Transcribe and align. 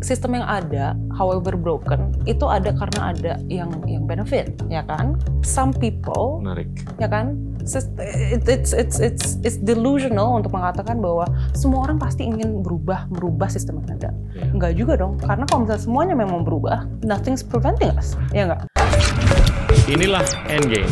sistem 0.00 0.40
yang 0.40 0.46
ada, 0.48 0.96
however 1.12 1.54
broken, 1.60 2.16
itu 2.24 2.48
ada 2.48 2.72
karena 2.72 3.12
ada 3.12 3.32
yang 3.52 3.68
yang 3.84 4.08
benefit, 4.08 4.56
ya 4.72 4.80
kan? 4.84 5.20
Some 5.44 5.76
people, 5.76 6.40
Menarik. 6.40 6.68
ya 6.96 7.08
kan? 7.08 7.36
It's 7.60 8.72
it's 8.72 8.96
it's 8.96 9.36
it's 9.44 9.58
delusional 9.60 10.40
untuk 10.40 10.56
mengatakan 10.56 11.04
bahwa 11.04 11.28
semua 11.52 11.84
orang 11.84 12.00
pasti 12.00 12.24
ingin 12.24 12.64
berubah 12.64 13.12
merubah 13.12 13.52
sistem 13.52 13.84
yang 13.84 14.00
ada. 14.00 14.10
Ya. 14.32 14.44
Enggak 14.48 14.72
juga 14.80 14.96
dong, 14.96 15.20
karena 15.20 15.44
kalau 15.44 15.68
misalnya 15.68 15.84
semuanya 15.84 16.14
memang 16.16 16.40
berubah, 16.48 16.88
nothing's 17.04 17.44
preventing 17.44 17.92
us, 17.92 18.16
ya 18.32 18.48
enggak? 18.48 18.64
Inilah 19.84 20.24
Endgame. 20.48 20.88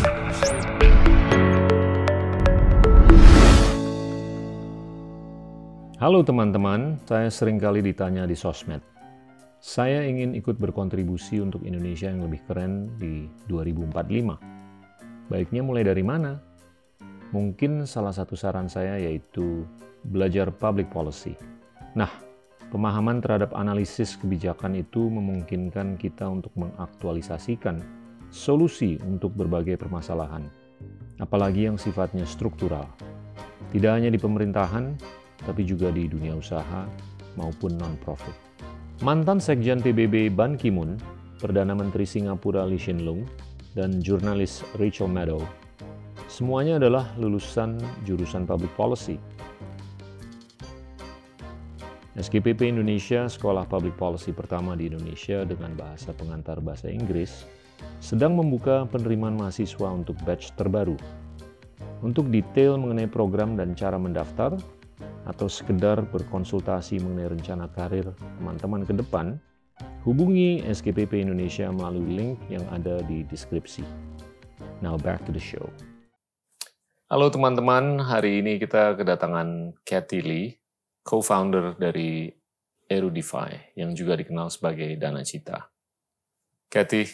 Halo 5.98 6.22
teman-teman, 6.22 7.00
saya 7.10 7.26
sering 7.26 7.58
kali 7.58 7.82
ditanya 7.82 8.22
di 8.22 8.38
sosmed. 8.38 8.97
Saya 9.58 10.06
ingin 10.06 10.38
ikut 10.38 10.54
berkontribusi 10.54 11.42
untuk 11.42 11.66
Indonesia 11.66 12.06
yang 12.06 12.22
lebih 12.22 12.46
keren 12.46 12.94
di 12.94 13.26
2045. 13.50 14.38
Baiknya 15.26 15.66
mulai 15.66 15.82
dari 15.82 16.06
mana? 16.06 16.38
Mungkin 17.34 17.82
salah 17.82 18.14
satu 18.14 18.38
saran 18.38 18.70
saya 18.70 19.02
yaitu 19.02 19.66
belajar 20.06 20.54
public 20.54 20.86
policy. 20.94 21.34
Nah, 21.98 22.06
pemahaman 22.70 23.18
terhadap 23.18 23.50
analisis 23.58 24.14
kebijakan 24.22 24.78
itu 24.78 25.10
memungkinkan 25.10 25.98
kita 25.98 26.30
untuk 26.30 26.54
mengaktualisasikan 26.54 27.82
solusi 28.30 28.94
untuk 29.02 29.34
berbagai 29.34 29.74
permasalahan, 29.74 30.46
apalagi 31.18 31.66
yang 31.66 31.74
sifatnya 31.74 32.22
struktural. 32.30 32.86
Tidak 33.74 33.90
hanya 33.90 34.14
di 34.14 34.22
pemerintahan, 34.22 34.94
tapi 35.42 35.66
juga 35.66 35.90
di 35.90 36.06
dunia 36.06 36.38
usaha 36.38 36.86
maupun 37.34 37.74
non-profit. 37.74 38.47
Mantan 38.98 39.38
Sekjen 39.38 39.78
PBB 39.78 40.26
Ban 40.34 40.58
Ki-moon, 40.58 40.98
Perdana 41.38 41.70
Menteri 41.70 42.02
Singapura 42.02 42.66
Lee 42.66 42.82
Hsien 42.82 43.06
Loong, 43.06 43.22
dan 43.78 44.02
jurnalis 44.02 44.66
Rachel 44.74 45.06
Maddow, 45.06 45.38
semuanya 46.26 46.82
adalah 46.82 47.14
lulusan 47.14 47.78
jurusan 48.02 48.42
Public 48.42 48.74
Policy. 48.74 49.22
SKPP 52.18 52.74
Indonesia, 52.74 53.30
sekolah 53.30 53.70
public 53.70 53.94
policy 53.94 54.34
pertama 54.34 54.74
di 54.74 54.90
Indonesia 54.90 55.46
dengan 55.46 55.78
bahasa 55.78 56.10
pengantar 56.10 56.58
bahasa 56.58 56.90
Inggris, 56.90 57.46
sedang 58.02 58.34
membuka 58.34 58.82
penerimaan 58.90 59.38
mahasiswa 59.38 59.94
untuk 59.94 60.18
batch 60.26 60.58
terbaru. 60.58 60.98
Untuk 62.02 62.34
detail 62.34 62.74
mengenai 62.74 63.06
program 63.06 63.54
dan 63.54 63.78
cara 63.78 63.94
mendaftar, 63.94 64.58
atau 65.28 65.44
sekedar 65.44 66.00
berkonsultasi 66.08 67.04
mengenai 67.04 67.36
rencana 67.36 67.68
karir 67.68 68.08
teman-teman 68.40 68.82
ke 68.88 68.96
depan, 68.96 69.36
hubungi 70.08 70.64
SKPP 70.64 71.20
Indonesia 71.20 71.68
melalui 71.68 72.08
link 72.08 72.34
yang 72.48 72.64
ada 72.72 73.04
di 73.04 73.22
deskripsi. 73.28 73.84
Now 74.80 74.96
back 74.96 75.28
to 75.28 75.30
the 75.30 75.42
show. 75.42 75.68
Halo 77.12 77.28
teman-teman, 77.28 78.00
hari 78.04 78.40
ini 78.40 78.56
kita 78.60 78.96
kedatangan 78.96 79.80
Kathy 79.84 80.20
Lee, 80.24 80.48
co-founder 81.04 81.76
dari 81.76 82.28
Erudify, 82.88 83.76
yang 83.76 83.92
juga 83.92 84.16
dikenal 84.16 84.48
sebagai 84.48 84.96
Dana 84.96 85.24
Cita. 85.24 85.68
Kathy, 86.68 87.08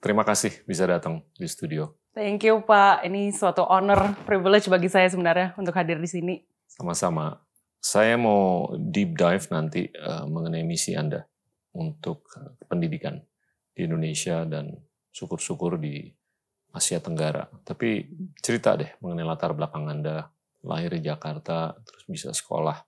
terima 0.00 0.24
kasih 0.24 0.64
bisa 0.68 0.84
datang 0.84 1.24
di 1.36 1.48
studio. 1.48 1.96
Thank 2.12 2.44
you 2.44 2.60
Pak, 2.60 3.08
ini 3.08 3.32
suatu 3.32 3.64
honor, 3.64 4.12
privilege 4.28 4.68
bagi 4.68 4.92
saya 4.92 5.08
sebenarnya 5.08 5.56
untuk 5.56 5.72
hadir 5.72 5.96
di 5.96 6.08
sini. 6.08 6.34
Sama-sama. 6.68 7.41
Saya 7.82 8.14
mau 8.14 8.70
deep 8.78 9.18
dive 9.18 9.42
nanti 9.50 9.90
uh, 9.90 10.22
mengenai 10.30 10.62
misi 10.62 10.94
Anda 10.94 11.26
untuk 11.74 12.30
pendidikan 12.70 13.18
di 13.74 13.90
Indonesia 13.90 14.46
dan 14.46 14.70
syukur-syukur 15.10 15.82
di 15.82 16.06
Asia 16.70 17.02
Tenggara. 17.02 17.50
Tapi 17.66 18.06
cerita 18.38 18.78
deh 18.78 18.86
mengenai 19.02 19.26
latar 19.26 19.50
belakang 19.52 19.90
Anda, 19.90 20.30
lahir 20.62 20.94
di 20.94 21.02
Jakarta, 21.04 21.74
terus 21.82 22.06
bisa 22.06 22.30
sekolah 22.30 22.78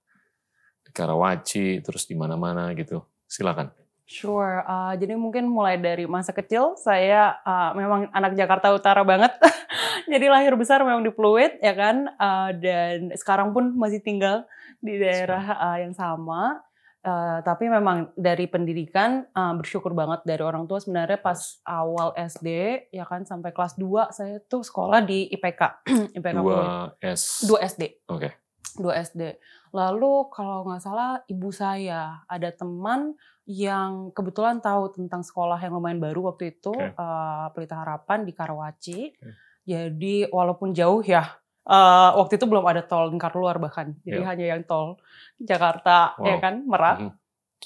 di 0.87 0.91
Karawaci, 0.95 1.83
terus 1.83 2.07
di 2.07 2.15
mana-mana 2.15 2.71
gitu. 2.79 3.03
Silakan. 3.27 3.75
Sure, 4.05 4.61
uh, 4.69 4.93
jadi 5.01 5.17
mungkin 5.17 5.49
mulai 5.49 5.81
dari 5.81 6.05
masa 6.05 6.37
kecil 6.37 6.77
saya 6.77 7.41
uh, 7.41 7.73
memang 7.73 8.13
anak 8.13 8.37
Jakarta 8.37 8.69
Utara 8.71 9.01
banget. 9.01 9.33
jadi 10.13 10.29
lahir 10.29 10.53
besar 10.61 10.85
memang 10.85 11.01
di 11.01 11.09
Pluit 11.09 11.57
ya 11.65 11.73
kan, 11.73 12.13
uh, 12.21 12.53
dan 12.53 13.17
sekarang 13.17 13.57
pun 13.57 13.73
masih 13.73 14.05
tinggal 14.05 14.45
di 14.85 15.01
daerah 15.01 15.45
uh, 15.57 15.79
yang 15.81 15.97
sama. 15.97 16.61
Uh, 17.05 17.45
tapi 17.45 17.69
memang 17.69 18.17
dari 18.17 18.49
pendidikan 18.49 19.29
uh, 19.37 19.53
bersyukur 19.61 19.93
banget 19.93 20.25
dari 20.25 20.41
orang 20.41 20.65
tua 20.65 20.81
sebenarnya 20.81 21.21
pas 21.21 21.61
awal 21.69 22.17
SD 22.17 22.49
ya 22.89 23.05
kan 23.05 23.29
sampai 23.29 23.53
kelas 23.53 23.77
2 23.77 24.09
saya 24.09 24.41
tuh 24.49 24.65
sekolah 24.65 25.05
di 25.05 25.29
IPK. 25.29 25.85
IPK 26.17 26.37
Pluit. 26.41 26.69
2 27.05 27.13
S. 27.13 27.45
2 27.45 27.61
SD. 27.61 27.83
Oke. 28.09 28.41
2 28.81 28.89
SD. 29.05 29.37
Lalu 29.77 30.33
kalau 30.33 30.65
nggak 30.65 30.81
salah 30.81 31.21
ibu 31.29 31.53
saya 31.53 32.25
ada 32.25 32.49
teman 32.57 33.13
yang 33.45 34.09
kebetulan 34.17 34.65
tahu 34.65 34.97
tentang 34.97 35.21
sekolah 35.21 35.61
yang 35.61 35.77
lumayan 35.77 36.01
baru 36.01 36.33
waktu 36.33 36.57
itu 36.57 36.73
Oke. 36.73 36.97
uh, 36.97 37.53
Pelita 37.53 37.85
Harapan 37.85 38.25
di 38.25 38.33
Karawaci. 38.33 39.01
Oke. 39.13 39.31
Jadi 39.69 40.25
walaupun 40.33 40.73
jauh 40.73 41.05
ya 41.05 41.25
uh, 41.67 42.11
waktu 42.17 42.37
itu 42.37 42.45
belum 42.45 42.65
ada 42.65 42.83
tol 42.83 43.09
lingkar 43.09 43.33
luar 43.33 43.57
bahkan. 43.59 43.93
Jadi 44.03 44.21
Iya. 44.21 44.29
hanya 44.29 44.47
yang 44.53 44.63
tol 44.65 44.97
Jakarta 45.37 46.15
ya 46.21 46.37
Wow. 46.37 46.41
kan 46.41 46.55
Merak. 46.65 46.99
Mhm. 47.01 47.13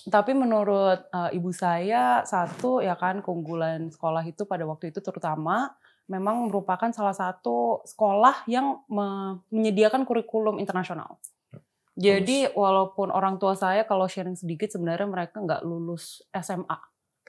Tapi 0.08 0.30
menurut 0.30 1.10
uh, 1.10 1.30
ibu 1.30 1.50
saya 1.50 2.22
satu 2.22 2.78
ya 2.78 2.94
kan 2.94 3.18
keunggulan 3.18 3.90
sekolah 3.90 4.22
itu 4.22 4.46
pada 4.46 4.62
waktu 4.62 4.94
itu 4.94 5.02
terutama 5.02 5.74
memang 6.06 6.48
merupakan 6.48 6.88
salah 6.88 7.12
satu 7.12 7.82
sekolah 7.84 8.46
yang 8.46 8.80
me- 8.86 9.42
menyediakan 9.50 10.06
kurikulum 10.06 10.56
internasional. 10.56 11.18
Jadi 11.98 12.46
walaupun 12.54 13.10
orang 13.10 13.36
tua 13.36 13.58
saya 13.58 13.82
kalau 13.82 14.06
sharing 14.06 14.38
sedikit 14.38 14.70
sebenarnya 14.70 15.10
mereka 15.10 15.42
nggak 15.42 15.66
lulus 15.66 16.22
SMA, 16.30 16.78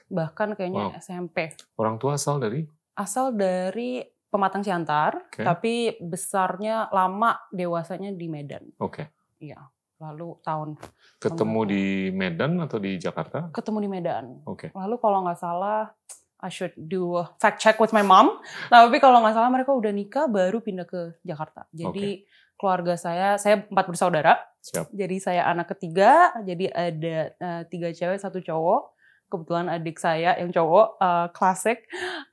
bahkan 0.06 0.54
kayaknya 0.54 0.94
Wow. 0.94 1.02
SMP. 1.02 1.36
Orang 1.74 1.98
tua 1.98 2.14
asal 2.14 2.38
dari? 2.38 2.62
Asal 2.94 3.34
dari 3.34 4.06
Pematang 4.30 4.62
Siantar, 4.62 5.26
Oke. 5.26 5.42
tapi 5.42 5.74
besarnya 5.98 6.86
lama 6.94 7.34
dewasanya 7.50 8.14
di 8.14 8.30
Medan. 8.30 8.62
Oke. 8.78 9.10
Iya. 9.42 9.58
Lalu 10.00 10.38
tahun 10.40 10.80
Ketemu 11.20 11.60
di 11.68 11.84
Medan 12.14 12.56
atau 12.62 12.80
di 12.80 12.96
Jakarta? 12.96 13.50
ketemu 13.52 13.78
di 13.84 13.88
Medan. 13.90 14.24
Oke. 14.46 14.70
Lalu 14.72 14.96
kalau 14.96 15.26
nggak 15.26 15.36
salah, 15.36 15.92
I 16.40 16.48
should 16.48 16.72
do 16.78 17.20
a 17.20 17.28
fact 17.36 17.60
check 17.60 17.76
with 17.76 17.92
my 17.92 18.00
mom. 18.00 18.40
Tapi 18.72 18.96
kalau 18.96 19.20
nggak 19.20 19.36
salah 19.36 19.50
mereka 19.52 19.76
udah 19.76 19.92
nikah 19.92 20.24
baru 20.30 20.62
pindah 20.64 20.88
ke 20.88 21.20
Jakarta. 21.20 21.68
Jadi 21.74 22.24
keluarga 22.56 22.96
saya, 22.96 23.36
saya 23.36 23.66
empat 23.66 23.84
bersaudara. 23.92 24.40
Siap. 24.64 24.88
Jadi 24.94 25.16
saya 25.20 25.44
anak 25.48 25.76
ketiga. 25.76 26.32
Jadi 26.46 26.70
ada 26.72 27.34
eh, 27.36 27.62
tiga 27.68 27.92
cewek, 27.92 28.16
satu 28.20 28.40
cowok. 28.40 28.96
Kebetulan 29.30 29.70
adik 29.70 29.96
saya 29.96 30.34
yang 30.36 30.50
cowok 30.50 30.98
eh, 30.98 31.26
klasik. 31.30 31.86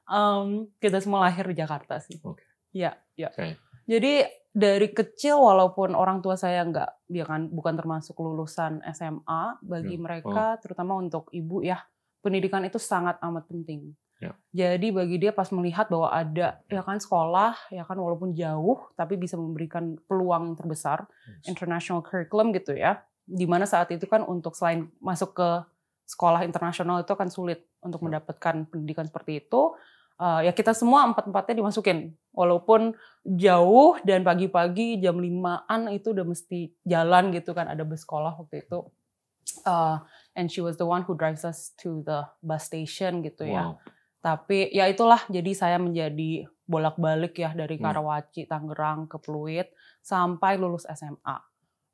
Em, 0.10 0.66
kita 0.82 0.98
semua 0.98 1.30
lahir 1.30 1.46
di 1.46 1.56
Jakarta 1.56 2.02
sih. 2.02 2.18
Oke. 2.26 2.42
Iya, 2.74 2.98
iya. 3.16 3.30
Oke. 3.30 3.56
Jadi 3.88 4.26
dari 4.52 4.90
kecil 4.90 5.38
walaupun 5.38 5.94
orang 5.94 6.20
tua 6.20 6.34
saya 6.34 6.66
nggak, 6.66 7.14
ya 7.14 7.24
kan 7.30 7.48
bukan 7.48 7.78
termasuk 7.78 8.18
lulusan 8.18 8.82
SMA, 8.90 9.62
bagi 9.62 9.96
Ya. 9.96 10.02
mereka 10.02 10.58
terutama 10.58 10.98
untuk 10.98 11.30
ibu 11.30 11.62
ya 11.62 11.86
pendidikan 12.20 12.66
itu 12.66 12.82
sangat 12.82 13.22
amat 13.22 13.46
penting. 13.48 13.94
Ya. 14.18 14.34
Jadi 14.50 14.90
bagi 14.90 15.22
dia 15.22 15.30
pas 15.30 15.46
melihat 15.54 15.94
bahwa 15.94 16.10
ada 16.10 16.58
ya 16.66 16.82
kan 16.82 16.98
sekolah 16.98 17.54
ya 17.70 17.86
kan 17.86 18.02
walaupun 18.02 18.34
jauh 18.34 18.90
tapi 18.98 19.14
bisa 19.14 19.38
memberikan 19.38 19.94
peluang 20.10 20.58
terbesar 20.58 21.06
international 21.46 22.02
curriculum 22.02 22.50
gitu 22.50 22.74
ya. 22.74 23.06
Di 23.30 23.46
mana 23.46 23.70
saat 23.70 23.94
itu 23.94 24.10
kan 24.10 24.26
untuk 24.26 24.58
selain 24.58 24.90
masuk 24.98 25.38
ke 25.38 25.50
sekolah 26.08 26.48
internasional 26.48 27.04
itu 27.04 27.12
akan 27.12 27.28
sulit 27.28 27.68
untuk 27.84 28.00
Ya. 28.00 28.06
mendapatkan 28.08 28.64
pendidikan 28.66 29.04
seperti 29.04 29.44
itu. 29.44 29.76
Eh, 30.18 30.48
ya 30.48 30.52
kita 30.52 30.72
semua 30.74 31.06
empat-empatnya 31.06 31.62
dimasukin. 31.62 32.16
Walaupun 32.34 32.96
jauh 33.22 34.00
dan 34.02 34.24
pagi-pagi 34.24 34.98
jam 34.98 35.20
5-an 35.20 35.92
itu 35.92 36.16
udah 36.16 36.26
mesti 36.26 36.74
jalan 36.82 37.30
gitu 37.30 37.52
kan 37.52 37.68
ada 37.68 37.84
bus 37.84 38.02
sekolah 38.02 38.34
waktu 38.34 38.66
itu. 38.66 38.88
Eh, 39.62 39.98
and 40.34 40.48
she 40.48 40.64
was 40.64 40.80
the 40.80 40.88
one 40.88 41.04
who 41.04 41.14
drives 41.14 41.44
us 41.44 41.76
to 41.76 42.02
the 42.02 42.24
bus 42.40 42.66
station 42.66 43.22
gitu 43.22 43.46
ya. 43.46 43.76
Wow. 43.76 43.84
Tapi 44.18 44.74
ya 44.74 44.90
itulah 44.90 45.22
jadi 45.30 45.52
saya 45.54 45.78
menjadi 45.78 46.50
bolak-balik 46.66 47.38
ya 47.38 47.54
dari 47.54 47.78
Hmm. 47.78 47.86
Karawaci, 47.86 48.44
Tangerang 48.44 49.06
ke 49.06 49.22
Pluit 49.22 49.70
sampai 50.02 50.58
lulus 50.58 50.84
SMA. 50.84 51.38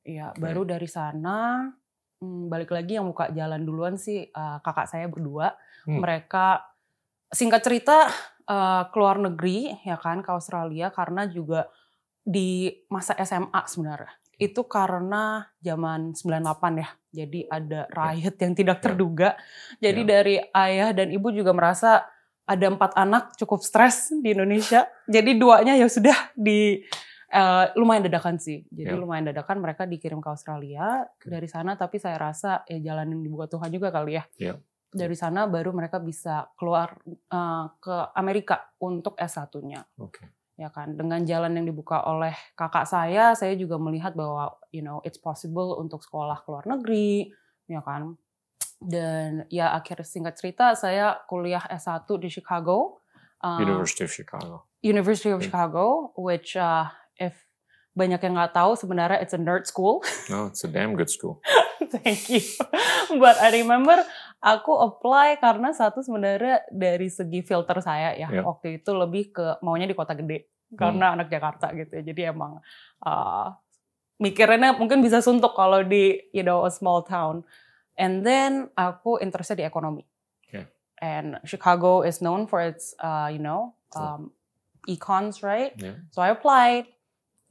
Ya, 0.04 0.32
Oke. 0.32 0.40
baru 0.40 0.64
dari 0.64 0.88
sana 0.88 1.68
hmm, 2.24 2.48
balik 2.48 2.72
lagi 2.72 2.96
yang 2.96 3.12
buka 3.12 3.28
jalan 3.36 3.68
duluan 3.68 4.00
sih 4.00 4.24
eh, 4.24 4.58
kakak 4.64 4.88
saya 4.88 5.12
berdua. 5.12 5.52
Hmm. 5.84 6.00
Mereka 6.00 6.64
singkat 7.28 7.60
cerita 7.68 8.08
eh, 8.48 8.84
keluar 8.96 9.20
negeri 9.20 9.76
ya 9.84 10.00
kan 10.00 10.24
ke 10.24 10.32
Australia 10.32 10.88
karena 10.90 11.28
juga 11.28 11.68
di 12.24 12.72
masa 12.88 13.14
SMA 13.20 13.68
sebenarnya. 13.68 14.16
itu 14.34 14.66
karena 14.66 15.46
zaman 15.62 16.18
98 16.18 16.82
ya. 16.82 16.90
Jadi 17.14 17.46
ada 17.48 17.86
riot 17.88 18.34
yang 18.34 18.54
tidak 18.58 18.82
terduga. 18.82 19.38
Jadi 19.78 20.02
Ya. 20.04 20.10
dari 20.10 20.36
ayah 20.42 20.90
dan 20.90 21.14
ibu 21.14 21.30
juga 21.30 21.54
merasa 21.54 22.02
ada 22.44 22.66
empat 22.66 22.98
anak 22.98 23.38
cukup 23.38 23.62
stres 23.62 24.10
di 24.10 24.34
Indonesia. 24.34 24.90
Jadi 25.06 25.38
duanya 25.38 25.78
ya 25.78 25.86
sudah 25.86 26.34
di 26.34 26.82
eh, 27.34 27.66
lumayan 27.74 28.06
dadakan 28.06 28.38
sih. 28.38 28.62
Jadi 28.70 28.94
Ya. 28.94 29.00
lumayan 29.00 29.26
dadakan 29.26 29.58
mereka 29.58 29.90
dikirim 29.90 30.22
ke 30.22 30.30
Australia 30.30 31.02
dari 31.26 31.50
sana. 31.50 31.74
Tapi 31.74 31.98
saya 31.98 32.22
rasa 32.22 32.62
ya 32.70 32.94
jalan 32.94 33.10
yang 33.18 33.22
dibuka 33.26 33.50
Tuhan 33.50 33.74
juga 33.74 33.90
kali 33.90 34.22
ya. 34.22 34.24
Ya. 34.38 34.54
Dari 34.94 35.18
sana 35.18 35.50
baru 35.50 35.74
mereka 35.74 35.98
bisa 35.98 36.46
keluar 36.54 36.94
eh, 37.10 37.66
ke 37.82 37.96
Amerika 38.14 38.70
untuk 38.78 39.18
S1-nya 39.18 39.82
Oke. 39.98 40.30
ya 40.54 40.70
kan 40.70 40.94
dengan 40.94 41.26
jalan 41.26 41.58
yang 41.58 41.66
dibuka 41.66 42.06
oleh 42.06 42.38
kakak 42.54 42.86
saya 42.86 43.34
saya 43.34 43.58
juga 43.58 43.82
melihat 43.82 44.14
bahwa 44.14 44.54
you 44.70 44.86
know 44.86 45.02
it's 45.02 45.18
possible 45.18 45.82
untuk 45.82 46.06
sekolah 46.06 46.46
ke 46.46 46.48
luar 46.54 46.70
negeri 46.70 47.34
ya 47.66 47.82
kan 47.82 48.14
dan 48.78 49.50
ya 49.50 49.74
akhir 49.74 50.06
singkat 50.06 50.38
cerita 50.38 50.78
saya 50.78 51.18
kuliah 51.26 51.66
S1 51.74 52.06
di 52.22 52.30
Chicago 52.30 53.02
uh, 53.42 53.58
University 53.66 54.06
of 54.06 54.12
Chicago. 54.14 54.70
University 54.84 55.32
of. 55.34 55.42
Chicago 55.42 56.12
which 56.20 56.54
uh, 56.54 56.86
if 57.18 57.34
banyak 57.94 58.18
yang 58.20 58.34
nggak 58.34 58.58
tahu 58.58 58.74
sebenarnya 58.74 59.22
it's 59.22 59.34
a 59.34 59.42
nerd 59.42 59.70
school 59.70 60.02
No, 60.26 60.48
it's 60.50 60.66
a 60.66 60.70
damn 60.70 60.98
good 60.98 61.14
school. 61.14 61.38
Thank 61.94 62.26
you. 62.34 62.42
But 63.22 63.38
I 63.38 63.54
remember 63.54 64.02
aku 64.42 64.74
apply 64.82 65.38
karena 65.38 65.78
satu 65.78 66.02
sebenarnya 66.02 66.66
dari 66.74 67.06
segi 67.06 67.46
filter 67.46 67.78
saya 67.86 68.18
ya 68.18 68.34
Ya. 68.34 68.42
waktu 68.42 68.82
itu 68.82 68.90
lebih 68.98 69.30
ke 69.30 69.62
maunya 69.62 69.86
di 69.86 69.94
kota 69.94 70.18
gede 70.18 70.50
karena 70.74 71.14
anak 71.14 71.30
Jakarta 71.30 71.70
gitu 71.78 72.02
ya. 72.02 72.02
Jadi 72.02 72.34
emang 72.34 72.58
uh, 73.06 73.48
mikirnya 74.18 74.74
mungkin 74.74 75.06
bisa 75.06 75.22
suntuk 75.22 75.54
kalau 75.54 75.86
di 75.86 76.18
you 76.34 76.42
know 76.42 76.66
a 76.66 76.74
small 76.74 77.06
town. 77.06 77.46
And 77.94 78.26
then 78.26 78.74
aku 78.74 79.22
interested 79.22 79.62
di 79.62 79.66
ekonomi. 79.70 80.02
Oke. 80.50 80.66
And 80.98 81.38
Chicago 81.46 82.02
is 82.02 82.26
known 82.26 82.50
for 82.50 82.58
its 82.58 82.98
uh, 82.98 83.30
you 83.30 83.38
know 83.38 83.78
um, 83.94 84.34
econs 84.90 85.46
right. 85.46 85.78
Ya. 85.78 86.02
So 86.10 86.26
I 86.26 86.34
applied. 86.34 86.90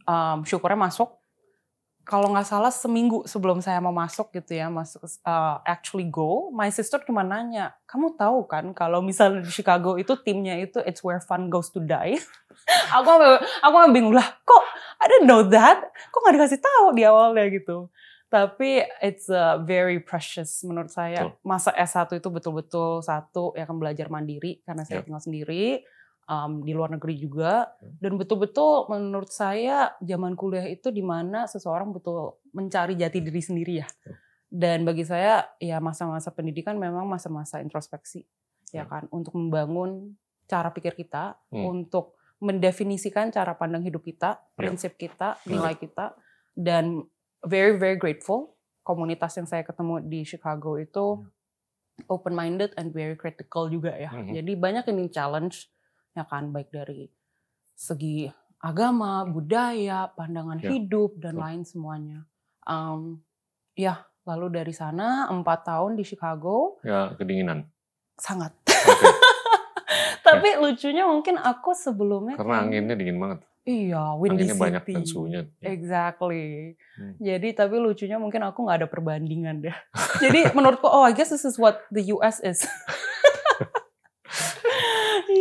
Um, 0.06 0.42
syukurnya 0.42 0.78
masuk. 0.78 1.18
Kalau 2.02 2.34
nggak 2.34 2.50
salah 2.50 2.74
seminggu 2.74 3.22
sebelum 3.30 3.62
saya 3.62 3.78
mau 3.78 3.94
masuk 3.94 4.34
gitu 4.34 4.58
ya, 4.58 4.66
masuk 4.66 5.06
uh, 5.22 5.62
actually 5.62 6.02
go, 6.10 6.50
my 6.50 6.66
sister 6.66 6.98
cuma 7.06 7.22
nanya, 7.22 7.78
kamu 7.86 8.18
tahu 8.18 8.42
kan 8.50 8.74
kalau 8.74 8.98
misalnya 8.98 9.38
di 9.46 9.54
Chicago 9.54 9.94
itu 9.94 10.18
timnya 10.18 10.58
itu 10.58 10.82
it's 10.82 10.98
where 11.06 11.22
fun 11.22 11.46
goes 11.46 11.70
to 11.70 11.78
die. 11.78 12.18
aku 12.96 13.06
aku 13.62 13.74
bingung 13.94 14.18
lah, 14.18 14.26
kok 14.42 14.64
I 14.98 15.06
didn't 15.06 15.30
know 15.30 15.46
that, 15.46 15.78
kok 16.10 16.20
nggak 16.26 16.42
dikasih 16.42 16.58
tahu 16.58 16.84
di 16.98 17.06
awalnya 17.06 17.46
gitu. 17.54 17.86
Tapi 18.26 18.82
it's 18.98 19.30
uh, 19.30 19.62
very 19.62 20.02
precious 20.02 20.66
menurut 20.66 20.90
saya. 20.90 21.30
Betul. 21.30 21.38
Masa 21.46 21.70
S1 21.70 22.18
itu 22.18 22.28
betul-betul 22.34 22.98
satu 23.04 23.54
ya 23.54 23.62
kan 23.62 23.78
belajar 23.78 24.10
mandiri 24.10 24.58
karena 24.66 24.82
saya 24.82 25.02
Yep. 25.02 25.06
tinggal 25.06 25.22
sendiri 25.22 25.86
um, 26.32 26.64
di 26.64 26.72
luar 26.72 26.88
negeri 26.96 27.20
juga 27.20 27.68
Hmm. 27.76 28.00
dan 28.00 28.12
betul-betul 28.16 28.88
menurut 28.88 29.28
saya 29.28 29.92
zaman 30.00 30.32
kuliah 30.32 30.64
itu 30.64 30.88
di 30.88 31.04
mana 31.04 31.44
seseorang 31.44 31.92
betul 31.92 32.40
mencari 32.56 32.96
jati 32.96 33.20
diri 33.20 33.42
sendiri 33.44 33.74
ya. 33.84 33.88
Betul. 33.88 34.16
Dan 34.52 34.78
bagi 34.84 35.04
saya 35.04 35.48
ya 35.60 35.80
masa-masa 35.80 36.28
pendidikan 36.32 36.76
memang 36.76 37.04
masa-masa 37.08 37.60
introspeksi 37.60 38.24
ya 38.72 38.88
kan 38.88 39.04
untuk 39.12 39.36
membangun 39.36 40.16
cara 40.48 40.72
pikir 40.72 40.96
kita, 40.96 41.36
Hmm. 41.52 41.68
untuk 41.68 42.16
mendefinisikan 42.42 43.30
cara 43.30 43.54
pandang 43.54 43.84
hidup 43.84 44.02
kita, 44.02 44.40
prinsip 44.56 44.96
kita, 44.98 45.36
nilai 45.46 45.76
kita 45.76 46.16
dan 46.52 47.04
very 47.44 47.76
very 47.76 47.94
grateful 47.96 48.56
komunitas 48.82 49.38
yang 49.38 49.46
saya 49.46 49.62
ketemu 49.62 50.02
di 50.02 50.26
Chicago 50.26 50.74
itu 50.74 51.22
open 52.10 52.34
minded 52.34 52.74
and 52.74 52.90
very 52.90 53.14
critical 53.14 53.70
juga 53.70 53.94
ya. 53.94 54.10
Mhm. 54.10 54.34
Jadi 54.42 54.52
banyak 54.58 54.84
ini 54.90 55.06
challenge 55.06 55.70
ya 56.12 56.22
kan 56.22 56.48
baik 56.48 56.68
dari 56.68 57.08
segi 57.72 58.28
agama, 58.58 59.24
budaya, 59.24 60.06
pandangan 60.08 60.58
Ya, 60.58 60.70
hidup 60.70 61.18
dan 61.18 61.34
betul. 61.34 61.42
lain 61.42 61.62
semuanya. 61.62 62.18
Um, 62.62 63.18
ya 63.74 64.04
lalu 64.22 64.54
dari 64.54 64.70
sana 64.70 65.26
empat 65.26 65.66
tahun 65.66 65.98
di 65.98 66.04
Chicago 66.04 66.78
Ya, 66.80 67.10
kedinginan. 67.12 67.66
sangat. 68.14 68.54
Oke. 68.62 69.08
Tapi 70.22 70.54
lucunya 70.56 71.02
mungkin 71.04 71.34
aku 71.36 71.74
sebelumnya 71.74 72.38
Karena 72.38 72.62
kayaknya- 72.62 72.70
anginnya 72.70 72.94
dingin 72.94 73.18
banget. 73.18 73.40
Iya, 73.62 74.18
windy 74.18 74.42
Anginnya 74.42 74.58
banyak 74.58 74.82
city. 74.82 74.92
dan 74.92 75.04
suhunya. 75.04 75.40
Exactly. 75.60 76.74
Hmm. 76.98 77.14
Jadi 77.16 77.48
tapi 77.52 77.78
lucunya 77.78 78.18
mungkin 78.18 78.42
aku 78.42 78.58
nggak 78.60 78.78
ada 78.78 78.88
perbandingan 78.88 79.62
deh. 79.62 79.76
Jadi 80.22 80.50
menurutku 80.50 80.82
oh 80.84 81.02
I 81.02 81.12
guess 81.12 81.30
this 81.30 81.42
is 81.42 81.54
what 81.56 81.78
the 81.88 82.10
US 82.12 82.38
is. 82.40 82.62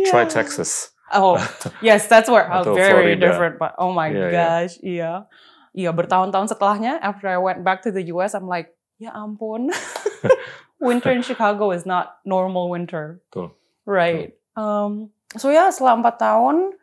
Try 0.08 0.24
Iya. 0.26 0.32
Texas. 0.32 0.92
Oh 1.12 1.36
yes, 1.84 2.08
that's 2.08 2.26
where 2.26 2.48
oh, 2.48 2.64
very 2.72 3.14
Florida. 3.14 3.20
different. 3.20 3.54
But 3.60 3.76
oh 3.76 3.92
my 3.92 4.08
iya. 4.08 4.28
gosh, 4.32 4.80
iya, 4.80 5.28
iya 5.76 5.90
bertahun-tahun 5.92 6.48
setelahnya 6.48 6.98
after 7.04 7.28
I 7.28 7.36
went 7.36 7.60
back 7.62 7.84
to 7.84 7.92
the 7.92 8.08
US, 8.16 8.32
I'm 8.32 8.48
like 8.48 8.72
ya 8.96 9.12
ampun, 9.12 9.68
winter 10.80 11.12
in 11.12 11.20
Chicago 11.20 11.70
is 11.70 11.84
not 11.84 12.22
normal 12.24 12.72
winter. 12.72 13.20
Betul. 13.28 13.52
Right. 13.84 14.32
Um, 14.56 15.12
so 15.36 15.52
ya 15.52 15.68
setelah 15.68 16.00
empat 16.00 16.16
tahun, 16.16 16.76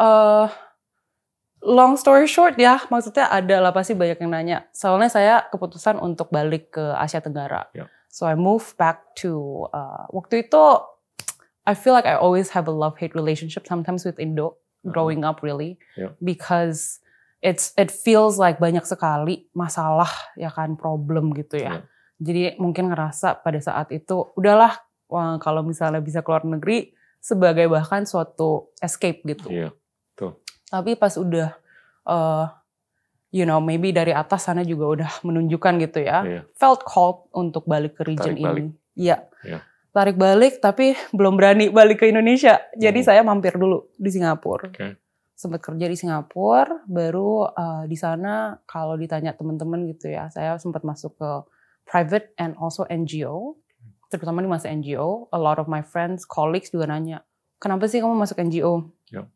uh, 0.00 0.50
long 1.62 1.94
story 1.94 2.26
short 2.26 2.58
ya, 2.58 2.82
maksudnya 2.90 3.30
ada 3.30 3.60
lah 3.62 3.70
pasti 3.70 3.94
banyak 3.94 4.18
yang 4.18 4.30
nanya. 4.32 4.58
Soalnya 4.74 5.10
saya 5.10 5.34
keputusan 5.52 6.00
untuk 6.02 6.32
balik 6.34 6.74
ke 6.74 6.84
Asia 6.96 7.22
Tenggara. 7.22 7.70
Ya. 7.70 7.86
So 8.10 8.24
I 8.24 8.34
moved 8.34 8.80
back 8.80 9.12
to 9.20 9.66
uh, 9.76 10.08
waktu 10.08 10.48
itu 10.48 10.62
I 11.66 11.74
feel 11.74 11.92
like 11.92 12.06
I 12.06 12.14
always 12.14 12.54
have 12.54 12.70
a 12.70 12.74
love-hate 12.74 13.18
relationship 13.18 13.66
sometimes 13.66 14.06
with 14.06 14.22
Indo 14.22 14.56
growing 14.86 15.26
up 15.26 15.42
really 15.42 15.82
Ya. 15.98 16.14
because 16.22 17.02
it's 17.42 17.74
it 17.74 17.90
feels 17.90 18.38
like 18.38 18.62
banyak 18.62 18.86
sekali 18.86 19.50
masalah 19.50 20.08
ya 20.38 20.48
kan 20.54 20.78
problem 20.78 21.34
gitu 21.34 21.58
ya. 21.58 21.82
Ya. 21.82 21.82
Jadi 22.22 22.42
mungkin 22.62 22.94
ngerasa 22.94 23.42
pada 23.42 23.58
saat 23.60 23.90
itu 23.92 24.30
udahlah 24.38 24.78
wah, 25.10 25.36
kalau 25.42 25.66
misalnya 25.66 26.00
bisa 26.00 26.22
keluar 26.22 26.46
negeri 26.46 26.94
sebagai 27.18 27.66
bahkan 27.66 28.06
suatu 28.06 28.70
escape 28.78 29.26
gitu. 29.26 29.50
Iya. 29.50 29.70
Tapi 30.66 30.98
pas 30.98 31.14
udah 31.18 31.54
uh, 32.06 32.46
you 33.34 33.42
know 33.46 33.58
maybe 33.62 33.90
dari 33.90 34.14
atas 34.14 34.46
sana 34.46 34.62
juga 34.62 34.86
udah 35.02 35.10
menunjukkan 35.26 35.74
gitu 35.82 35.98
ya. 36.06 36.22
Iya. 36.22 36.42
Felt 36.54 36.86
called 36.86 37.26
untuk 37.34 37.66
balik 37.66 37.98
ke 37.98 38.06
region 38.06 38.38
Tarik 38.38 38.46
ini. 38.46 38.64
Iya. 38.96 39.26
Iya. 39.42 39.60
Tarik 39.96 40.20
balik 40.20 40.60
tapi 40.60 40.92
belum 41.16 41.40
berani 41.40 41.72
balik 41.72 42.04
ke 42.04 42.12
Indonesia. 42.12 42.60
Jadi 42.76 43.00
Hmm. 43.00 43.08
saya 43.08 43.20
mampir 43.24 43.56
dulu 43.56 43.88
di 43.96 44.12
Singapura. 44.12 44.68
Oke. 44.68 45.00
Sempat 45.32 45.64
kerja 45.64 45.88
di 45.88 45.96
Singapura, 45.96 46.84
baru 46.84 47.48
uh, 47.48 47.84
di 47.88 47.96
sana 47.96 48.60
kalau 48.68 48.96
ditanya 49.00 49.32
teman-teman 49.32 49.88
gitu 49.88 50.12
ya, 50.12 50.28
saya 50.28 50.60
sempat 50.60 50.84
masuk 50.84 51.16
ke 51.16 51.30
private 51.88 52.36
and 52.36 52.52
also 52.60 52.84
NGO. 52.92 53.56
Terutama 54.12 54.44
di 54.44 54.48
masa 54.52 54.68
NGO, 54.68 55.32
a 55.32 55.40
lot 55.40 55.56
of 55.56 55.64
my 55.64 55.80
friends, 55.80 56.28
colleagues 56.28 56.68
juga 56.68 56.92
nanya, 56.92 57.24
kenapa 57.56 57.88
sih 57.88 58.00
kamu 58.00 58.16
masuk 58.16 58.36
NGO? 58.36 58.92
Yep. 59.12 59.26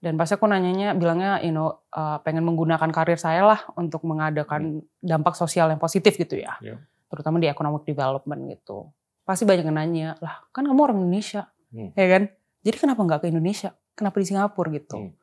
Dan 0.00 0.16
pas 0.16 0.32
aku 0.32 0.48
nanyanya, 0.48 0.96
bilangnya, 0.96 1.44
you 1.44 1.52
know, 1.52 1.76
uh, 1.92 2.16
pengen 2.24 2.44
menggunakan 2.44 2.88
karir 2.88 3.20
saya 3.20 3.44
lah 3.44 3.60
untuk 3.76 4.00
mengadakan 4.08 4.80
dampak 5.04 5.36
sosial 5.36 5.68
yang 5.68 5.80
positif 5.80 6.16
gitu 6.16 6.40
ya. 6.40 6.56
Yep. 6.64 6.78
Terutama 7.12 7.36
di 7.36 7.48
economic 7.52 7.84
development 7.84 8.48
gitu. 8.48 8.88
Pasti 9.30 9.46
banyak 9.46 9.62
yang 9.62 9.78
nanya, 9.78 10.08
lah 10.18 10.42
kan 10.50 10.66
kamu 10.66 10.80
orang 10.82 10.98
Indonesia, 11.06 11.46
Hmm. 11.70 11.94
ya 11.94 12.06
kan? 12.10 12.22
Jadi 12.66 12.76
kenapa 12.82 13.00
nggak 13.06 13.20
ke 13.22 13.26
Indonesia? 13.30 13.70
Kenapa 13.94 14.18
di 14.18 14.26
Singapura 14.26 14.74
gitu? 14.74 14.96
Hmm. 14.98 15.14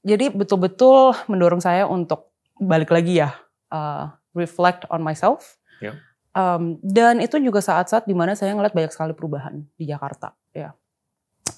Jadi 0.00 0.32
betul-betul 0.32 1.12
mendorong 1.28 1.60
saya 1.60 1.84
untuk 1.84 2.32
balik 2.56 2.88
lagi 2.88 3.20
ya, 3.20 3.36
uh, 3.68 4.08
reflect 4.32 4.88
on 4.88 5.04
myself. 5.04 5.60
Yep. 5.84 6.00
Um, 6.32 6.80
dan 6.80 7.20
itu 7.20 7.36
juga 7.36 7.60
saat-saat 7.60 8.08
di 8.08 8.16
mana 8.16 8.32
saya 8.32 8.56
ngeliat 8.56 8.72
banyak 8.72 8.88
sekali 8.88 9.12
perubahan 9.12 9.68
di 9.76 9.84
Jakarta, 9.84 10.32
ya, 10.56 10.72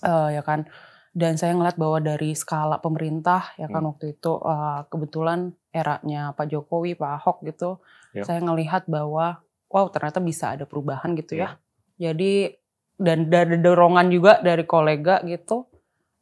Uh, 0.02 0.34
ya 0.34 0.42
kan. 0.42 0.66
Dan 1.14 1.38
saya 1.38 1.54
ngeliat 1.54 1.78
bahwa 1.78 2.02
dari 2.02 2.34
skala 2.34 2.82
pemerintah, 2.82 3.54
ya 3.54 3.70
kan 3.70 3.86
Hmm. 3.86 3.94
waktu 3.94 4.18
itu 4.18 4.34
uh, 4.34 4.82
kebetulan 4.90 5.54
eranya 5.70 6.34
Pak 6.34 6.50
Jokowi, 6.50 6.98
Pak 6.98 7.10
Ahok 7.22 7.46
gitu, 7.46 7.78
Yep. 8.18 8.24
saya 8.26 8.40
ngelihat 8.42 8.90
bahwa 8.90 9.44
wow 9.70 9.86
ternyata 9.94 10.18
bisa 10.18 10.58
ada 10.58 10.66
perubahan 10.66 11.14
gitu 11.14 11.38
ya. 11.38 11.54
Jadi 11.96 12.50
dan 12.94 13.26
ada 13.26 13.58
dorongan 13.58 14.06
juga 14.08 14.38
dari 14.38 14.62
kolega 14.62 15.18
gitu. 15.22 15.66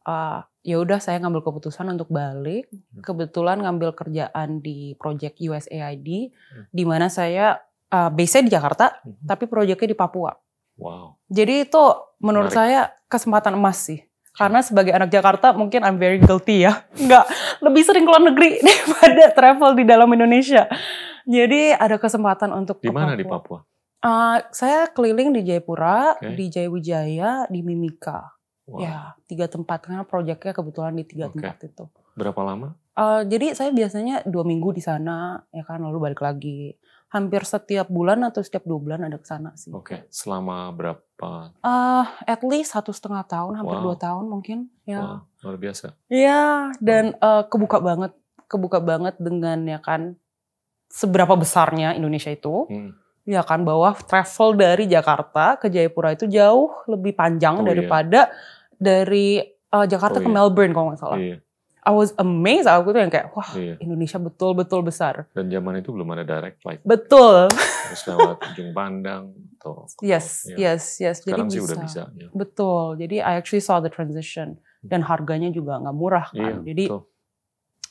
Uh, 0.03 0.41
ya 0.63 0.79
udah 0.79 0.99
saya 0.99 1.21
ngambil 1.21 1.43
keputusan 1.43 1.87
untuk 1.91 2.09
balik. 2.09 2.67
Kebetulan 2.99 3.61
ngambil 3.61 3.93
kerjaan 3.93 4.59
di 4.59 4.97
project 4.97 5.39
USAID, 5.39 6.33
Hmm. 6.33 6.65
di 6.71 6.85
mana 6.85 7.07
saya 7.07 7.61
uh, 7.89 8.09
base 8.09 8.41
di 8.41 8.49
Jakarta, 8.49 8.99
Mhm. 9.05 9.29
tapi 9.29 9.45
proyeknya 9.45 9.85
di 9.87 9.97
Papua. 9.97 10.33
Wow. 10.81 11.21
Jadi 11.29 11.69
itu 11.69 11.83
menurut 12.19 12.49
Menarik. 12.49 12.57
saya 12.57 12.81
kesempatan 13.07 13.53
emas 13.53 13.85
sih. 13.85 14.01
Karena 14.33 14.65
sebagai 14.65 14.97
anak 14.97 15.13
Jakarta 15.13 15.53
mungkin 15.53 15.85
I'm 15.85 16.01
very 16.01 16.17
guilty 16.17 16.65
ya. 16.65 16.89
Nggak, 17.05 17.29
lebih 17.61 17.83
sering 17.85 18.09
keluar 18.09 18.25
negeri 18.25 18.57
daripada 18.65 19.25
travel 19.37 19.71
di 19.77 19.85
dalam 19.85 20.09
Indonesia. 20.09 20.65
Jadi 21.23 21.77
ada 21.77 22.01
kesempatan 22.01 22.51
untuk 22.51 22.81
Di 22.81 22.89
mana 22.89 23.13
di 23.13 23.23
Papua? 23.23 23.61
Uh, 24.03 24.43
saya 24.51 24.91
keliling 24.91 25.31
di 25.31 25.47
Jayapura, 25.47 26.19
Oke. 26.19 26.35
di 26.35 26.51
Jayawijaya, 26.51 27.47
di 27.47 27.63
Mimika. 27.63 28.35
Wah, 28.67 28.79
Ya, 28.83 28.97
tiga 29.27 29.47
tempat 29.47 29.87
karena 29.87 30.03
proyeknya 30.03 30.51
kebetulan 30.51 30.99
di 30.99 31.07
tiga 31.07 31.31
Oke. 31.31 31.39
tempat 31.39 31.57
itu. 31.63 31.85
Berapa 32.19 32.43
lama? 32.43 32.75
Uh, 32.93 33.23
jadi 33.25 33.55
saya 33.55 33.71
biasanya 33.71 34.27
dua 34.27 34.43
minggu 34.43 34.75
di 34.75 34.83
sana, 34.83 35.41
ya 35.55 35.63
kan, 35.63 35.81
lalu 35.81 36.11
balik 36.11 36.19
lagi. 36.19 36.75
Hampir 37.09 37.45
setiap 37.45 37.87
bulan 37.87 38.25
atau 38.25 38.43
setiap 38.43 38.65
dua 38.65 38.81
bulan 38.81 39.07
ada 39.07 39.17
ke 39.17 39.27
sana 39.29 39.55
sih. 39.55 39.71
Oke, 39.71 40.09
selama 40.11 40.73
berapa? 40.73 41.55
Uh, 41.63 42.05
at 42.27 42.43
least 42.43 42.75
satu 42.75 42.91
setengah 42.91 43.23
tahun, 43.23 43.55
hampir 43.55 43.79
Wow. 43.79 43.85
dua 43.87 43.97
tahun 44.01 44.25
mungkin. 44.27 44.59
Ya, 44.83 44.99
Wah, 44.99 45.21
luar 45.47 45.57
biasa. 45.63 45.95
ya 46.11 46.73
dan 46.83 47.15
uh, 47.23 47.47
kebuka 47.47 47.79
banget, 47.79 48.13
kebuka 48.51 48.83
banget 48.83 49.15
dengan 49.23 49.63
ya 49.63 49.79
kan 49.79 50.19
seberapa 50.91 51.39
besarnya 51.39 51.95
Indonesia 51.95 52.33
itu. 52.35 52.67
Hmm. 52.67 52.99
Ya 53.23 53.41
kan 53.41 53.63
bahwa 53.63 53.95
travel 54.03 54.59
dari 54.59 54.85
Jakarta 54.87 55.55
ke 55.55 55.71
Jayapura 55.71 56.11
itu 56.13 56.27
jauh 56.27 56.75
lebih 56.87 57.15
panjang 57.15 57.55
Oh, 57.55 57.63
iya. 57.63 57.69
daripada 57.71 58.21
dari 58.75 59.39
uh, 59.71 59.87
Jakarta 59.87 60.19
Oh, 60.19 60.23
ke 60.23 60.29
iya. 60.29 60.35
Melbourne 60.35 60.73
kalau 60.73 60.87
nggak 60.91 60.99
salah. 60.99 61.19
Iya, 61.19 61.39
I 61.83 61.91
was 61.91 62.11
amazed 62.15 62.67
aku 62.67 62.91
tuh 62.91 62.99
yang 62.99 63.11
kayak 63.11 63.31
wah 63.31 63.47
iya. 63.55 63.79
Indonesia 63.79 64.19
betul-betul 64.19 64.83
besar. 64.83 65.31
Dan 65.31 65.47
zaman 65.49 65.79
itu 65.79 65.91
belum 65.91 66.11
ada 66.11 66.23
direct 66.23 66.59
flight. 66.59 66.83
Betul. 66.83 67.47
Terus 67.55 68.03
lewat 68.07 68.37
ujung 68.51 68.71
pandang 68.73 69.31
atau 69.57 69.87
Yes, 70.03 70.51
Iya. 70.51 70.75
yes, 70.75 70.99
yes. 70.99 71.17
Sekarang 71.23 71.47
Jadi 71.47 71.55
sih 71.55 71.61
bisa. 71.61 71.67
udah 71.69 71.79
bisa. 71.79 72.03
Ya. 72.13 72.27
Betul. 72.31 72.99
Jadi 72.99 73.17
I 73.19 73.39
actually 73.39 73.63
saw 73.63 73.79
the 73.79 73.87
transition 73.87 74.59
dan 74.83 75.07
harganya 75.07 75.47
juga 75.49 75.79
nggak 75.79 75.95
murah 75.95 76.27
Iya, 76.35 76.59
kan. 76.59 76.67
Jadi 76.67 76.85
betul. 76.91 77.01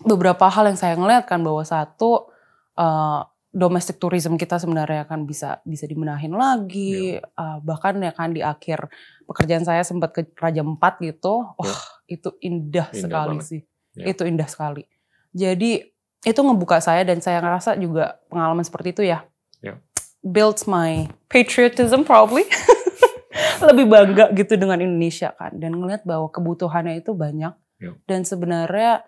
beberapa 0.03 0.45
hal 0.47 0.67
yang 0.67 0.75
saya 0.75 0.95
ngeliat 0.95 1.23
kan 1.23 1.39
bahwa 1.39 1.63
satu 1.63 2.27
uh, 2.75 3.21
domestic 3.51 3.99
tourism 3.99 4.39
kita 4.39 4.55
sebenarnya 4.55 5.03
kan 5.03 5.27
bisa 5.27 5.59
bisa 5.63 5.83
dimenahin 5.83 6.31
lagi 6.31 7.19
Iya. 7.19 7.27
uh, 7.35 7.57
bahkan 7.59 7.99
ya 7.99 8.11
kan 8.11 8.31
di 8.31 8.39
akhir 8.39 8.87
pekerjaan 9.23 9.61
saya 9.61 9.83
sempat 9.83 10.11
ke 10.11 10.23
Raja 10.33 10.63
Empat 10.63 10.99
gitu 10.99 11.43
wah 11.51 11.67
Iya. 12.07 12.15
itu 12.15 12.29
indah, 12.39 12.87
Indah 12.87 12.95
sekali 12.95 13.35
banget. 13.37 13.47
sih 13.47 13.61
Iya. 13.93 14.05
itu 14.07 14.21
indah 14.23 14.47
sekali 14.47 14.83
jadi 15.31 15.71
itu 16.21 16.39
ngebuka 16.39 16.79
saya 16.79 17.03
dan 17.03 17.19
saya 17.19 17.39
ngerasa 17.39 17.75
juga 17.75 18.23
pengalaman 18.27 18.63
seperti 18.63 18.95
itu 18.95 19.03
ya 19.03 19.27
Iya. 19.59 19.83
builds 20.23 20.63
my 20.63 21.11
patriotism 21.27 22.07
probably 22.07 22.47
lebih 23.67 23.85
bangga 23.85 24.31
gitu 24.31 24.55
dengan 24.55 24.79
Indonesia 24.79 25.31
kan 25.33 25.53
dan 25.55 25.75
ngeliat 25.75 26.01
bahwa 26.03 26.31
kebutuhannya 26.31 26.97
itu 26.97 27.11
banyak 27.11 27.51
Iya. 27.77 27.99
dan 28.07 28.23
sebenarnya 28.23 29.03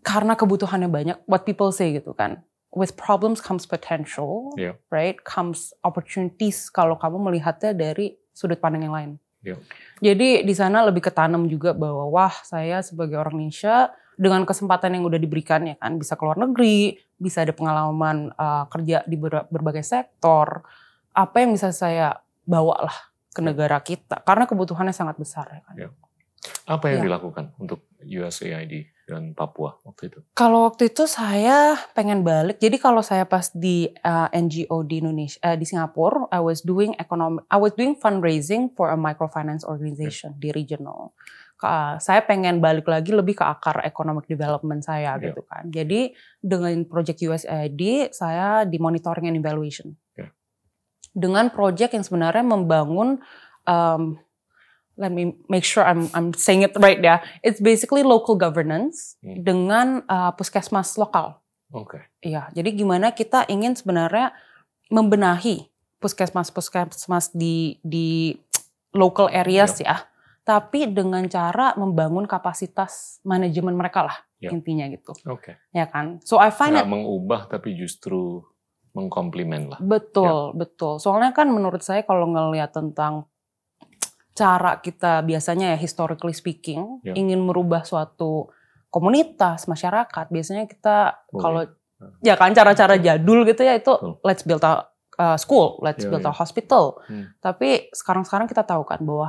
karena 0.00 0.32
kebutuhannya 0.32 0.88
banyak 0.88 1.16
what 1.26 1.44
people 1.44 1.68
say 1.68 1.92
gitu 1.92 2.16
kan 2.16 2.40
with 2.70 2.94
problems 2.94 3.42
comes 3.42 3.66
potential 3.66 4.54
Iya. 4.54 4.78
right 4.88 5.18
comes 5.22 5.74
opportunities 5.82 6.70
kalau 6.70 6.94
kamu 6.94 7.18
melihatnya 7.18 7.74
dari 7.74 8.14
sudut 8.30 8.58
pandang 8.58 8.86
yang 8.86 8.94
lain 8.94 9.10
Iya. 9.40 9.56
jadi 9.98 10.44
di 10.44 10.54
sana 10.54 10.84
lebih 10.84 11.00
ketanam 11.02 11.48
juga 11.48 11.72
bahwa 11.72 12.06
wah 12.08 12.34
saya 12.44 12.78
sebagai 12.80 13.16
orang 13.16 13.40
Indonesia 13.40 13.90
dengan 14.20 14.44
kesempatan 14.44 15.00
yang 15.00 15.08
udah 15.08 15.16
diberikan 15.16 15.64
ya 15.64 15.80
kan 15.80 15.96
bisa 15.96 16.12
keluar 16.14 16.36
negeri 16.36 16.92
bisa 17.16 17.40
ada 17.40 17.56
pengalaman 17.56 18.28
uh, 18.36 18.68
kerja 18.68 19.00
di 19.08 19.16
ber- 19.16 19.48
berbagai 19.48 19.80
sektor 19.80 20.60
apa 21.10 21.36
yang 21.40 21.56
bisa 21.56 21.72
saya 21.72 22.20
bawa 22.44 22.84
lah 22.84 22.98
ke 23.32 23.40
negara 23.40 23.80
kita 23.80 24.20
karena 24.22 24.44
kebutuhannya 24.44 24.92
sangat 24.92 25.16
besar 25.16 25.48
ya 25.48 25.60
kan 25.64 25.74
Iya. 25.74 25.88
Apa 26.64 26.88
yang 26.88 27.04
Iya. 27.04 27.06
dilakukan 27.12 27.52
untuk 27.60 27.84
USAID 28.00 28.88
dan 29.04 29.36
Papua 29.36 29.76
waktu 29.84 30.08
itu? 30.08 30.18
Kalau 30.32 30.64
waktu 30.64 30.88
itu 30.88 31.04
saya 31.04 31.76
pengen 31.92 32.24
balik. 32.24 32.56
Jadi 32.56 32.80
kalau 32.80 33.04
saya 33.04 33.28
pas 33.28 33.52
di 33.52 33.92
uh, 34.00 34.28
NGO 34.32 34.80
di 34.82 35.04
Indonesia, 35.04 35.36
eh, 35.42 35.60
di 35.60 35.68
Singapura, 35.68 36.30
I 36.32 36.40
was 36.40 36.64
doing 36.64 36.96
economic, 36.96 37.44
I 37.46 37.60
was 37.60 37.76
doing 37.76 37.92
fundraising 37.92 38.72
for 38.72 38.88
a 38.88 38.96
microfinance 38.96 39.68
organization 39.68 40.32
di 40.38 40.48
regional. 40.48 41.12
Ka- 41.60 42.00
saya 42.00 42.24
pengen 42.24 42.64
balik 42.64 42.88
lagi 42.88 43.12
lebih 43.12 43.36
ke 43.36 43.44
akar 43.44 43.84
economic 43.84 44.24
development 44.24 44.80
saya 44.80 45.20
Iya. 45.20 45.28
gitu 45.28 45.44
kan. 45.44 45.68
Jadi 45.68 46.16
dengan 46.40 46.72
project 46.88 47.20
USAID 47.20 48.16
saya 48.16 48.64
di 48.64 48.80
monitoring 48.80 49.28
and 49.28 49.36
evaluation. 49.36 49.92
Iya. 50.16 50.32
Dengan 51.12 51.52
project 51.52 51.92
yang 51.92 52.04
sebenarnya 52.06 52.46
membangun 52.46 53.20
um, 53.68 54.16
let 55.00 55.08
me 55.08 55.32
make 55.48 55.64
sure 55.64 55.80
I'm 55.80 56.12
I'm 56.12 56.36
saying 56.36 56.60
it 56.62 56.76
right 56.76 57.00
ya. 57.00 57.24
It's 57.40 57.56
basically 57.58 58.04
local 58.04 58.36
governance 58.36 59.16
Hmm. 59.24 59.40
dengan 59.40 59.86
uh, 60.04 60.36
puskesmas 60.36 60.94
lokal. 60.94 61.40
Oke. 61.72 62.04
Iya, 62.20 62.52
jadi 62.52 62.68
gimana 62.70 63.10
kita 63.10 63.46
ingin 63.46 63.72
sebenarnya 63.72 64.36
membenahi 64.88 65.70
puskesmas-puskesmas 65.96 67.32
di 67.32 67.78
di 67.80 68.34
local 68.90 69.30
areas 69.30 69.78
ya, 69.78 70.04
tapi 70.42 70.90
dengan 70.90 71.22
cara 71.26 71.72
membangun 71.74 72.26
kapasitas 72.26 73.22
manajemen 73.22 73.72
mereka 73.72 74.02
lah 74.04 74.18
Ya. 74.36 74.48
intinya 74.50 74.88
gitu, 74.88 75.12
Oke. 75.28 75.60
ya 75.70 75.84
kan? 75.84 76.16
So 76.24 76.36
I 76.36 76.48
find 76.48 76.72
Nggak 76.72 76.88
it 76.88 76.92
mengubah 76.92 77.40
tapi 77.46 77.76
justru 77.76 78.40
mengkomplimen 78.90 79.68
lah. 79.68 79.78
betul 79.78 80.56
betul. 80.56 80.96
Soalnya 80.96 81.30
kan 81.30 81.46
menurut 81.46 81.80
saya 81.80 82.02
kalau 82.02 82.26
ngelihat 82.26 82.72
tentang 82.72 83.28
cara 84.40 84.80
kita 84.80 85.20
biasanya 85.20 85.76
ya 85.76 85.78
historically 85.78 86.32
speaking 86.32 87.04
Ya. 87.04 87.12
ingin 87.12 87.44
merubah 87.44 87.84
suatu 87.84 88.48
komunitas 88.88 89.68
masyarakat 89.68 90.26
biasanya 90.28 90.64
kita 90.64 91.20
kalau 91.30 91.68
ya 92.24 92.34
kan 92.34 92.50
cara-cara 92.50 92.96
jadul 92.96 93.44
gitu 93.44 93.60
ya 93.60 93.76
itu 93.76 93.92
Betul. 93.92 94.16
let's 94.24 94.42
build 94.42 94.64
a 94.64 94.88
uh, 95.20 95.36
school, 95.36 95.76
let's 95.84 96.00
Iya, 96.00 96.08
build 96.08 96.24
iya. 96.24 96.32
a 96.32 96.34
hospital. 96.34 96.84
Hmm. 97.04 97.28
Tapi 97.38 97.92
sekarang-sekarang 97.92 98.48
kita 98.48 98.64
tahu 98.64 98.88
kan 98.88 99.04
bahwa 99.04 99.28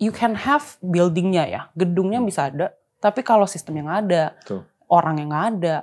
you 0.00 0.08
can 0.10 0.32
have 0.32 0.80
buildingnya 0.80 1.44
ya, 1.44 1.60
gedungnya 1.76 2.24
Hmm. 2.24 2.28
bisa 2.32 2.48
ada, 2.48 2.72
tapi 2.98 3.20
kalau 3.20 3.44
sistem 3.44 3.84
yang 3.84 3.92
ada, 3.92 4.32
Betul. 4.40 4.64
orang 4.88 5.20
yang 5.20 5.28
nggak 5.28 5.46
ada, 5.60 5.76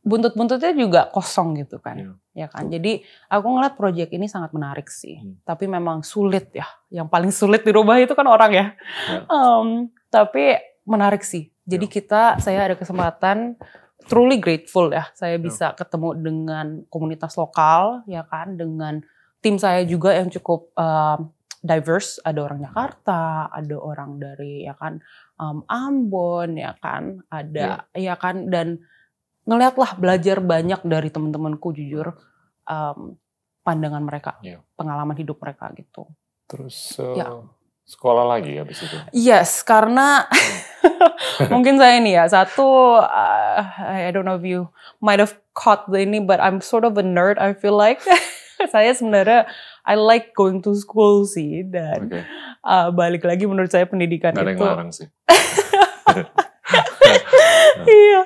buntut-buntutnya 0.00 0.72
juga 0.72 1.00
kosong 1.10 1.58
gitu 1.58 1.76
kan, 1.78 1.96
Iya. 2.00 2.12
Ya 2.36 2.52
kan. 2.52 2.68
Jadi 2.68 3.00
aku 3.32 3.46
ngeliat 3.48 3.74
proyek 3.80 4.12
ini 4.12 4.28
sangat 4.28 4.52
menarik 4.52 4.92
sih, 4.92 5.16
Hmm. 5.16 5.40
tapi 5.48 5.64
memang 5.64 6.04
sulit 6.04 6.52
ya. 6.52 6.68
Yang 6.92 7.08
paling 7.08 7.32
sulit 7.32 7.64
dirubah 7.64 7.96
itu 7.96 8.12
kan 8.12 8.28
orang 8.28 8.52
ya. 8.52 8.66
Ya. 9.08 9.20
Em, 9.24 9.88
tapi 10.12 10.60
menarik 10.84 11.24
sih. 11.24 11.48
Jadi 11.64 11.88
kita, 11.88 12.38
saya 12.38 12.68
ada 12.70 12.76
kesempatan 12.78 13.56
truly 14.06 14.38
grateful 14.38 14.92
ya. 14.92 15.10
Saya 15.18 15.34
bisa 15.40 15.74
ketemu 15.74 16.14
dengan 16.14 16.66
komunitas 16.92 17.34
lokal, 17.34 18.06
ya 18.06 18.22
kan, 18.22 18.54
dengan 18.54 19.02
tim 19.42 19.58
saya 19.58 19.82
juga 19.82 20.14
yang 20.14 20.30
cukup 20.30 20.70
um, 20.78 21.34
diverse. 21.58 22.22
Ada 22.22 22.38
orang 22.38 22.62
Jakarta, 22.62 23.50
ada 23.50 23.76
orang 23.82 24.22
dari 24.22 24.62
ya 24.62 24.78
kan 24.78 25.02
um, 25.42 25.66
Ambon, 25.66 26.54
ya 26.54 26.78
kan, 26.78 27.18
ada 27.34 27.90
ya 27.98 28.14
kan 28.14 28.46
dan 28.46 28.86
ngeliatlah 29.46 29.94
belajar 29.96 30.42
banyak 30.42 30.82
dari 30.82 31.08
teman-temanku 31.08 31.70
jujur 31.72 32.18
um, 32.66 33.14
pandangan 33.62 34.02
mereka, 34.02 34.38
Iya. 34.42 34.62
pengalaman 34.74 35.14
hidup 35.14 35.38
mereka 35.38 35.70
gitu. 35.72 36.06
Terus 36.46 36.98
Ya. 37.14 37.30
eh, 37.30 37.42
sekolah 37.86 38.26
lagi 38.26 38.58
habis 38.58 38.82
itu. 38.82 38.94
Yes, 39.10 39.62
karena 39.62 40.26
mungkin 41.54 41.78
saya 41.78 41.98
ini 41.98 42.14
ya 42.14 42.26
satu 42.26 42.98
uh, 42.98 43.58
I 43.82 44.10
don't 44.14 44.22
know 44.22 44.38
if 44.38 44.46
you 44.46 44.70
might 44.98 45.18
have 45.18 45.34
caught 45.50 45.86
the 45.90 46.02
ini 46.02 46.22
but 46.22 46.38
I'm 46.38 46.62
sort 46.62 46.86
of 46.86 46.94
a 46.94 47.02
nerd 47.02 47.38
I 47.42 47.54
feel 47.58 47.74
like 47.74 48.02
saya 48.74 48.94
sebenarnya 48.94 49.50
I 49.82 49.94
like 49.98 50.30
going 50.34 50.62
to 50.62 50.74
school 50.74 51.26
sih 51.26 51.66
dan 51.66 52.06
Oke. 52.10 52.20
uh, 52.62 52.90
balik 52.90 53.26
lagi 53.26 53.46
menurut 53.46 53.70
saya 53.70 53.86
pendidikan 53.86 54.34
Nggak 54.34 54.42
ada 54.42 54.50
yang 54.50 54.58
itu 54.58 54.66
larang 54.66 54.90
sih. 54.94 55.06
Iya 57.84 58.22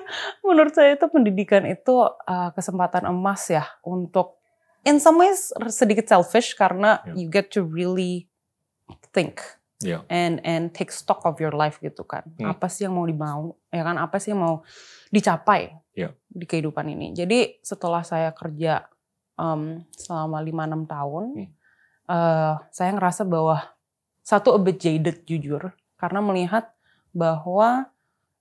menurut 0.47 0.71
saya 0.71 0.95
itu 0.95 1.07
pendidikan 1.11 1.67
itu 1.67 1.93
uh, 2.07 2.51
kesempatan 2.55 3.09
emas 3.09 3.51
ya 3.51 3.67
untuk 3.83 4.39
in 4.85 4.97
some 4.97 5.19
ways 5.19 5.51
sedikit 5.69 6.07
selfish 6.07 6.55
karena 6.55 7.03
Ya. 7.05 7.13
you 7.17 7.27
get 7.27 7.51
to 7.51 7.65
really 7.65 8.31
think 9.11 9.41
Iya. 9.81 10.05
and 10.13 10.45
and 10.45 10.77
take 10.77 10.93
stock 10.93 11.25
of 11.25 11.41
your 11.41 11.57
life 11.57 11.81
gitu 11.81 12.05
kan. 12.05 12.29
Hmm. 12.37 12.53
Apa 12.53 12.69
sih 12.69 12.85
yang 12.85 13.01
mau 13.01 13.09
dimau, 13.09 13.57
ya 13.73 13.81
kan? 13.81 13.97
Apa 13.97 14.21
sih 14.21 14.37
yang 14.37 14.45
mau 14.45 14.61
dicapai 15.09 15.73
Ya. 15.97 16.13
di 16.29 16.45
kehidupan 16.45 16.85
ini. 16.85 17.17
Jadi 17.17 17.57
setelah 17.65 18.05
saya 18.05 18.29
kerja 18.37 18.85
um, 19.41 19.81
selama 19.97 20.45
5-6 20.45 20.85
tahun, 20.85 21.25
Hmm. 21.33 21.49
eh, 22.13 22.55
saya 22.69 22.91
ngerasa 22.93 23.25
bahwa 23.25 23.57
satu 24.21 24.53
a 24.53 24.61
bit 24.61 24.85
jaded 24.85 25.25
jujur 25.25 25.73
karena 25.97 26.21
melihat 26.21 26.77
bahwa 27.17 27.89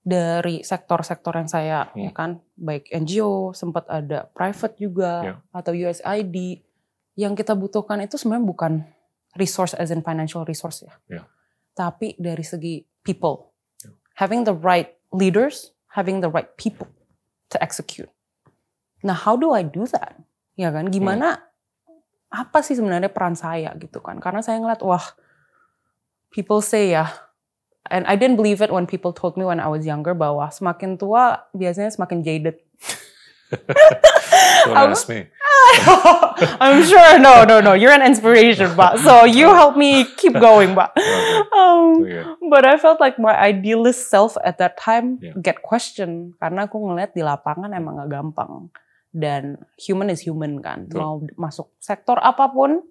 dari 0.00 0.64
sektor-sektor 0.64 1.36
yang 1.36 1.48
saya 1.48 1.92
Hmm. 1.92 2.08
ya 2.08 2.12
kan 2.16 2.30
baik 2.56 2.88
NGO 2.88 3.52
sempat 3.52 3.84
ada 3.86 4.24
private 4.32 4.74
juga 4.80 5.12
Ya. 5.20 5.34
atau 5.52 5.76
USAID 5.76 6.64
yang 7.14 7.36
kita 7.36 7.52
butuhkan 7.52 8.00
itu 8.00 8.16
sebenarnya 8.16 8.46
bukan 8.48 8.72
resource 9.36 9.76
as 9.76 9.92
in 9.92 10.00
financial 10.00 10.42
resource 10.48 10.82
ya. 10.82 10.94
Ya. 11.06 11.22
Tapi 11.76 12.16
dari 12.16 12.40
segi 12.40 12.82
people, 13.04 13.52
having 14.16 14.48
the 14.48 14.56
right 14.56 14.96
leaders, 15.12 15.76
having 15.92 16.24
the 16.24 16.32
right 16.32 16.48
people 16.56 16.88
to 17.52 17.60
execute. 17.60 18.08
Nah, 19.04 19.14
how 19.14 19.36
do 19.36 19.52
I 19.52 19.60
do 19.64 19.84
that? 19.92 20.16
Ya 20.56 20.72
kan, 20.72 20.88
gimana? 20.88 21.44
Apa 22.30 22.60
sih 22.62 22.76
sebenarnya 22.76 23.08
peran 23.12 23.34
saya 23.34 23.72
gitu 23.76 24.00
kan? 24.00 24.16
Karena 24.20 24.40
saya 24.40 24.60
ngeliat, 24.60 24.80
wah, 24.84 25.02
people 26.30 26.62
say 26.62 26.94
ya, 26.94 27.08
and 27.90 28.06
I 28.06 28.14
didn't 28.14 28.38
believe 28.38 28.62
it 28.62 28.70
when 28.70 28.86
people 28.86 29.12
told 29.12 29.36
me 29.36 29.44
when 29.44 29.58
I 29.58 29.68
was 29.68 29.84
younger 29.84 30.14
bahwa 30.14 30.48
semakin 30.48 30.96
tua 30.96 31.44
biasanya 31.52 31.90
semakin 31.90 32.22
jaded. 32.22 32.56
Don't 33.50 34.76
ask 34.76 35.08
me. 35.08 35.26
I'm 36.62 36.84
sure. 36.86 37.18
No, 37.18 37.44
no, 37.44 37.60
no. 37.60 37.72
You're 37.74 37.92
an 37.92 38.04
inspiration, 38.06 38.72
Pak. 38.76 39.02
So 39.02 39.24
you 39.26 39.50
help 39.50 39.74
me 39.76 40.06
keep 40.16 40.34
going. 40.34 40.72
Okay. 40.78 40.94
Um, 41.50 42.00
Okay. 42.00 42.22
but 42.48 42.62
I 42.64 42.78
felt 42.78 43.00
like 43.02 43.18
my 43.18 43.34
idealist 43.34 44.08
self 44.08 44.38
at 44.40 44.56
that 44.62 44.78
time 44.78 45.18
Yeah. 45.20 45.34
get 45.36 45.60
questioned 45.60 46.38
karena 46.38 46.70
aku 46.70 46.78
ngeliat 46.78 47.12
di 47.12 47.20
lapangan 47.20 47.74
emang 47.74 47.98
gak 48.00 48.10
gampang 48.14 48.70
dan 49.10 49.58
human 49.76 50.08
is 50.08 50.22
human 50.22 50.62
kan. 50.62 50.86
Betul. 50.86 50.98
Mau 51.02 51.14
masuk 51.36 51.74
sektor 51.82 52.16
apa 52.22 52.46
pun 52.48 52.86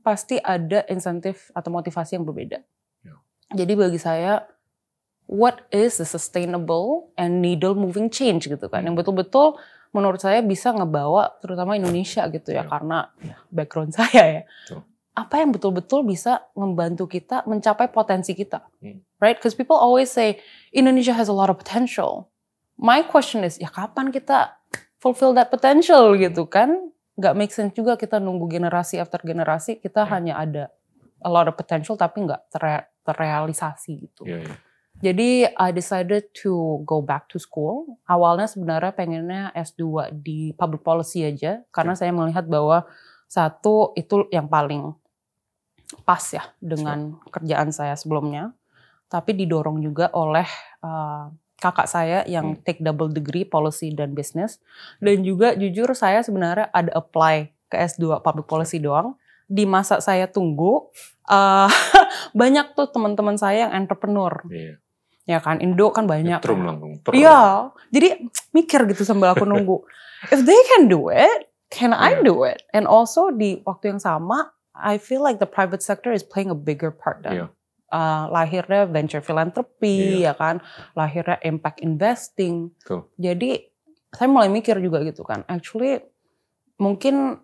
pasti 0.00 0.38
ada 0.38 0.86
insentif 0.86 1.50
atau 1.52 1.68
motivasi 1.74 2.16
yang 2.16 2.24
berbeda. 2.24 2.62
Jadi 3.48 3.72
bagi 3.72 3.96
saya 3.96 4.44
what 5.24 5.64
is 5.72 6.00
the 6.00 6.04
sustainable 6.04 7.12
and 7.16 7.40
needle 7.40 7.72
moving 7.72 8.08
change 8.08 8.48
gitu 8.48 8.66
kan? 8.68 8.84
Hmm. 8.84 8.92
yang 8.92 8.96
betul-betul 8.96 9.56
menurut 9.88 10.20
saya 10.20 10.44
bisa 10.44 10.68
ngebawa 10.68 11.40
terutama 11.40 11.72
Indonesia 11.72 12.28
gitu 12.28 12.52
ya 12.52 12.60
Yeah. 12.60 12.68
karena 12.68 12.98
ya, 13.24 13.36
background 13.48 13.92
saya 13.98 14.22
ya. 14.24 14.42
Betul. 14.44 14.84
apa 15.18 15.34
yang 15.42 15.50
betul-betul 15.50 16.06
bisa 16.06 16.46
membantu 16.54 17.10
kita 17.10 17.42
mencapai 17.42 17.90
potensi 17.90 18.38
kita? 18.38 18.62
Hmm. 18.78 19.02
right? 19.18 19.34
Because 19.34 19.56
people 19.56 19.74
always 19.74 20.08
say 20.08 20.38
Indonesia 20.70 21.10
has 21.10 21.26
a 21.26 21.34
lot 21.34 21.50
of 21.50 21.58
potential. 21.58 22.30
My 22.78 23.02
question 23.02 23.42
is 23.42 23.58
ya 23.58 23.66
kapan 23.66 24.14
kita 24.14 24.54
fulfill 25.02 25.34
that 25.34 25.50
potential? 25.50 26.14
Gitu 26.14 26.46
kan? 26.46 26.94
Nggak 27.18 27.34
make 27.34 27.50
sense 27.50 27.74
juga 27.74 27.98
kita 27.98 28.22
nunggu 28.22 28.46
generasi 28.46 29.02
after 29.02 29.18
generasi 29.18 29.82
kita 29.82 30.06
hanya 30.06 30.38
ada 30.38 30.64
a 31.18 31.26
lot 31.26 31.50
of 31.50 31.58
potential 31.58 31.98
tapi 31.98 32.22
nggak 32.22 32.46
terre- 32.54 32.86
terrealisasi 33.08 33.92
gitu 34.04 34.28
Yeah, 34.28 34.44
yeah. 34.44 34.58
jadi 35.00 35.30
I 35.56 35.72
decided 35.72 36.28
to 36.42 36.82
go 36.82 36.98
back 37.00 37.30
to 37.30 37.38
school. 37.38 37.86
Awalnya 38.04 38.50
sebenarnya 38.50 38.90
pengennya 38.92 39.54
S2 39.54 40.10
di 40.10 40.50
public 40.52 40.82
policy 40.82 41.22
aja 41.22 41.62
karena 41.70 41.94
saya 41.94 42.10
melihat 42.10 42.44
bahwa 42.50 42.82
satu 43.30 43.94
itu 43.94 44.26
yang 44.34 44.50
paling 44.50 44.90
pas 46.02 46.20
ya 46.34 46.42
dengan 46.58 47.14
kerjaan 47.30 47.70
saya 47.70 47.94
sebelumnya. 47.94 48.52
Tapi 49.06 49.38
didorong 49.38 49.78
juga 49.80 50.10
oleh 50.12 50.44
uh, 50.82 51.30
kakak 51.62 51.86
saya 51.86 52.18
yang 52.26 52.58
Hmm. 52.58 52.62
take 52.66 52.82
double 52.82 53.08
degree 53.08 53.46
policy 53.46 53.94
dan 53.94 54.12
business 54.12 54.58
dan 54.98 55.22
juga 55.22 55.54
jujur 55.54 55.90
saya 55.94 56.22
sebenarnya 56.26 56.74
ada 56.74 56.90
apply 56.94 57.50
ke 57.70 57.76
S2 57.78 58.18
public 58.18 58.50
policy 58.50 58.82
doang. 58.82 59.14
Di 59.48 59.64
masa 59.64 59.98
saya 59.98 60.28
tunggu 60.28 60.92
uh, 61.24 61.68
banyak 62.40 62.76
tuh 62.76 62.92
teman-teman 62.92 63.34
saya 63.34 63.64
yang 63.66 63.72
entrepreneur 63.74 64.44
Iya. 64.46 64.76
ya 65.24 65.38
kan 65.40 65.60
Indo 65.60 65.88
kan 65.88 66.04
banyak 66.04 66.40
Nyetrum 66.40 66.64
langsung. 66.64 67.00
Iya 67.12 67.72
jadi 67.88 68.28
mikir 68.52 68.84
gitu 68.88 69.04
sambil 69.04 69.32
aku 69.32 69.44
nunggu 69.44 69.80
if 70.34 70.40
they 70.44 70.60
can 70.72 70.88
do 70.88 71.08
it 71.08 71.48
can 71.68 71.92
I 71.92 72.20
Yeah. 72.20 72.24
do 72.24 72.44
it 72.44 72.64
and 72.72 72.84
also 72.84 73.28
di 73.28 73.60
waktu 73.64 73.92
yang 73.92 74.00
sama 74.00 74.52
I 74.72 74.96
feel 74.96 75.20
like 75.20 75.36
the 75.36 75.48
private 75.48 75.80
sector 75.80 76.12
is 76.12 76.20
playing 76.20 76.48
a 76.48 76.56
bigger 76.56 76.88
part 76.88 77.24
dan 77.24 77.32
Iya. 77.32 77.46
uh, 77.88 78.24
lahirnya 78.28 78.84
venture 78.84 79.20
philanthropy 79.20 80.24
ya 80.24 80.32
kan 80.32 80.60
lahirnya 80.92 81.40
impact 81.40 81.80
investing 81.80 82.72
Betul. 82.84 83.08
jadi 83.16 83.64
saya 84.08 84.28
mulai 84.28 84.48
mikir 84.48 84.76
juga 84.80 85.04
gitu 85.04 85.24
kan 85.24 85.44
actually 85.44 86.00
mungkin 86.76 87.40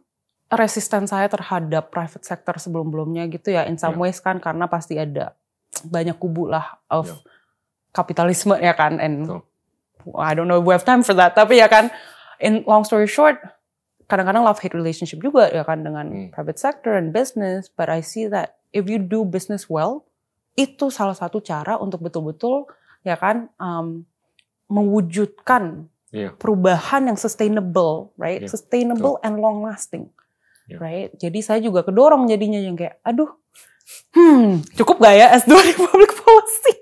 resisten 0.50 1.08
saya 1.08 1.26
terhadap 1.26 1.88
private 1.88 2.22
sector 2.22 2.54
sebelum-belumnya 2.56 3.26
gitu 3.28 3.52
ya 3.52 3.64
in 3.64 3.80
some 3.80 3.96
Yeah. 3.96 4.02
ways 4.08 4.18
kan 4.20 4.38
karena 4.38 4.68
pasti 4.68 4.96
ada 4.96 5.32
banyak 5.82 6.16
kubu 6.16 6.46
lah 6.46 6.78
of 6.88 7.08
Yeah. 7.08 7.20
kapitalisme 7.92 8.54
ya 8.58 8.74
kan 8.74 8.98
and 8.98 9.26
Betul. 9.26 9.42
I 10.20 10.36
don't 10.36 10.46
know 10.46 10.60
if 10.60 10.66
we 10.68 10.76
have 10.76 10.84
time 10.84 11.00
for 11.00 11.16
that 11.16 11.32
tapi 11.32 11.58
ya 11.58 11.66
kan 11.66 11.88
in 12.38 12.62
long 12.68 12.84
story 12.84 13.08
short 13.08 13.40
kadang-kadang 14.04 14.44
love 14.44 14.60
hate 14.60 14.76
relationship 14.76 15.18
juga 15.18 15.48
ya 15.48 15.64
kan 15.64 15.80
dengan 15.80 16.06
Hmm. 16.12 16.28
private 16.30 16.60
sector 16.60 16.92
and 16.94 17.10
business 17.10 17.72
but 17.72 17.88
I 17.88 18.04
see 18.04 18.28
that 18.28 18.60
if 18.70 18.84
you 18.84 19.00
do 19.00 19.24
business 19.24 19.66
well 19.66 20.04
itu 20.54 20.92
salah 20.92 21.16
satu 21.16 21.40
cara 21.40 21.80
untuk 21.80 22.04
betul-betul 22.04 22.68
ya 23.02 23.16
kan 23.16 23.48
um, 23.58 24.04
mewujudkan 24.68 25.88
Iya. 26.14 26.30
perubahan 26.38 27.10
yang 27.10 27.18
sustainable 27.18 28.14
right 28.14 28.46
Iya, 28.46 28.50
sustainable 28.54 29.18
and 29.26 29.34
long 29.42 29.66
lasting 29.66 30.13
Iya. 30.64 30.76
right 30.78 31.10
jadi 31.14 31.38
saya 31.40 31.60
juga 31.60 31.82
kedorong 31.82 32.24
jadinya 32.24 32.56
yang 32.56 32.74
kayak 32.74 32.96
aduh 33.00 33.28
hmm 34.12 34.64
cukup 34.74 34.96
gak 34.98 35.14
ya 35.14 35.26
S2 35.36 35.52
di 35.60 35.72
public 35.74 36.12
policy 36.20 36.72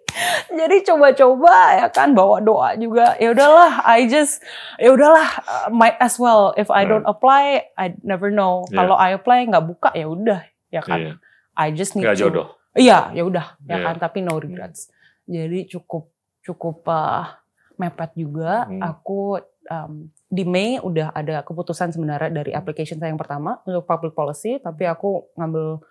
jadi 0.48 0.76
coba-coba 0.84 1.54
ya 1.74 1.86
kan 1.88 2.12
bawa 2.12 2.38
doa 2.38 2.76
juga 2.76 3.16
ya 3.16 3.32
udahlah 3.32 3.82
I 3.82 4.06
just 4.06 4.38
ya 4.76 4.92
udahlah 4.92 5.26
uh, 5.42 5.68
might 5.68 5.96
as 5.98 6.14
well 6.14 6.52
if 6.54 6.68
I 6.68 6.84
don't 6.84 7.02
apply 7.04 7.66
I 7.74 7.96
never 8.02 8.28
know 8.28 8.62
Yeah. 8.68 8.84
kalau 8.84 8.94
I 8.94 9.16
apply 9.16 9.48
nggak 9.48 9.64
buka 9.66 9.90
ya 9.92 10.06
udah 10.06 10.40
ya 10.68 10.80
kan 10.80 10.98
Iya. 11.00 11.12
I 11.52 11.68
just 11.70 11.92
need 11.92 12.04
Nggak 12.04 12.16
to 12.16 12.22
jodoh. 12.22 12.48
iya 12.72 13.10
ya 13.10 13.22
udah 13.24 13.46
ya 13.62 13.76
Iya. 13.76 13.84
kan 13.84 13.94
tapi 13.98 14.20
no 14.20 14.36
regrets 14.36 14.92
jadi 15.24 15.66
cukup 15.66 16.12
cukup 16.40 16.86
uh, 16.86 17.26
mepet 17.74 18.14
juga 18.14 18.68
Hmm. 18.68 18.78
aku 18.78 19.40
um, 19.66 20.06
di 20.32 20.48
Mei 20.48 20.80
udah 20.80 21.12
ada 21.12 21.44
keputusan 21.44 21.92
sebenarnya 21.92 22.32
dari 22.32 22.56
application 22.56 22.96
saya 22.96 23.12
yang 23.12 23.20
pertama 23.20 23.60
untuk 23.68 23.84
public 23.84 24.16
policy 24.16 24.56
tapi 24.56 24.88
aku 24.88 25.28
ngambil 25.36 25.84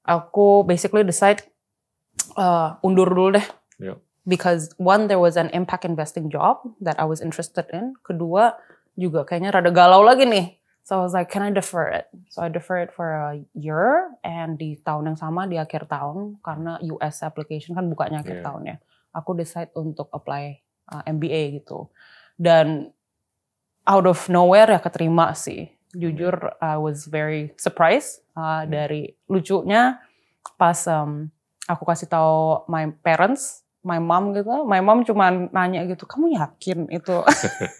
aku 0.00 0.64
basically 0.64 1.04
decide 1.04 1.44
uh, 2.36 2.80
undur 2.80 3.08
dulu 3.12 3.36
deh. 3.36 3.46
Iya. 3.76 3.94
because 4.24 4.72
one 4.80 5.04
there 5.12 5.20
was 5.20 5.36
an 5.36 5.52
impact 5.52 5.84
investing 5.84 6.32
job 6.32 6.64
that 6.80 6.96
I 6.96 7.04
was 7.04 7.20
interested 7.20 7.68
in. 7.76 7.92
Kedua 8.00 8.56
juga 8.96 9.28
kayaknya 9.28 9.52
rada 9.52 9.68
galau 9.68 10.00
lagi 10.00 10.24
nih. 10.24 10.56
So 10.80 10.96
I 10.96 11.04
was 11.04 11.12
like 11.12 11.28
can 11.28 11.44
I 11.44 11.52
defer 11.52 11.92
it? 11.92 12.08
So 12.32 12.40
I 12.40 12.48
defer 12.48 12.80
it 12.80 12.92
for 12.92 13.12
a 13.12 13.40
year 13.52 14.08
and 14.24 14.56
di 14.56 14.80
tahun 14.80 15.12
yang 15.12 15.18
sama 15.20 15.44
di 15.44 15.60
akhir 15.60 15.92
tahun 15.92 16.40
karena 16.40 16.80
US 16.96 17.20
application 17.20 17.76
kan 17.76 17.84
bukanya 17.88 18.24
akhir 18.24 18.40
Iya. 18.40 18.44
tahun 18.48 18.62
ya 18.64 18.76
aku 19.12 19.30
decide 19.36 19.68
untuk 19.76 20.08
apply 20.08 20.56
uh, 20.88 21.04
MBA 21.04 21.60
gitu. 21.60 21.92
Dan 22.40 22.88
out 23.84 24.04
of 24.04 24.26
nowhere 24.28 24.68
ya 24.68 24.80
keterima 24.80 25.32
sih. 25.32 25.68
Jujur 25.94 26.34
I 26.58 26.74
was 26.76 27.06
very 27.06 27.54
surprised 27.54 28.24
uh, 28.34 28.64
Hmm. 28.64 28.72
dari 28.72 29.02
lucunya 29.30 30.02
pas 30.56 30.76
um, 30.90 31.30
aku 31.64 31.86
kasih 31.86 32.10
tahu 32.10 32.66
my 32.66 32.90
parents 33.00 33.62
my 33.84 34.00
mom 34.00 34.32
gitu. 34.32 34.64
My 34.64 34.80
mom 34.80 35.04
cuma 35.04 35.28
nanya 35.28 35.84
gitu 35.84 36.08
kamu 36.08 36.34
yakin 36.34 36.88
itu? 36.88 37.20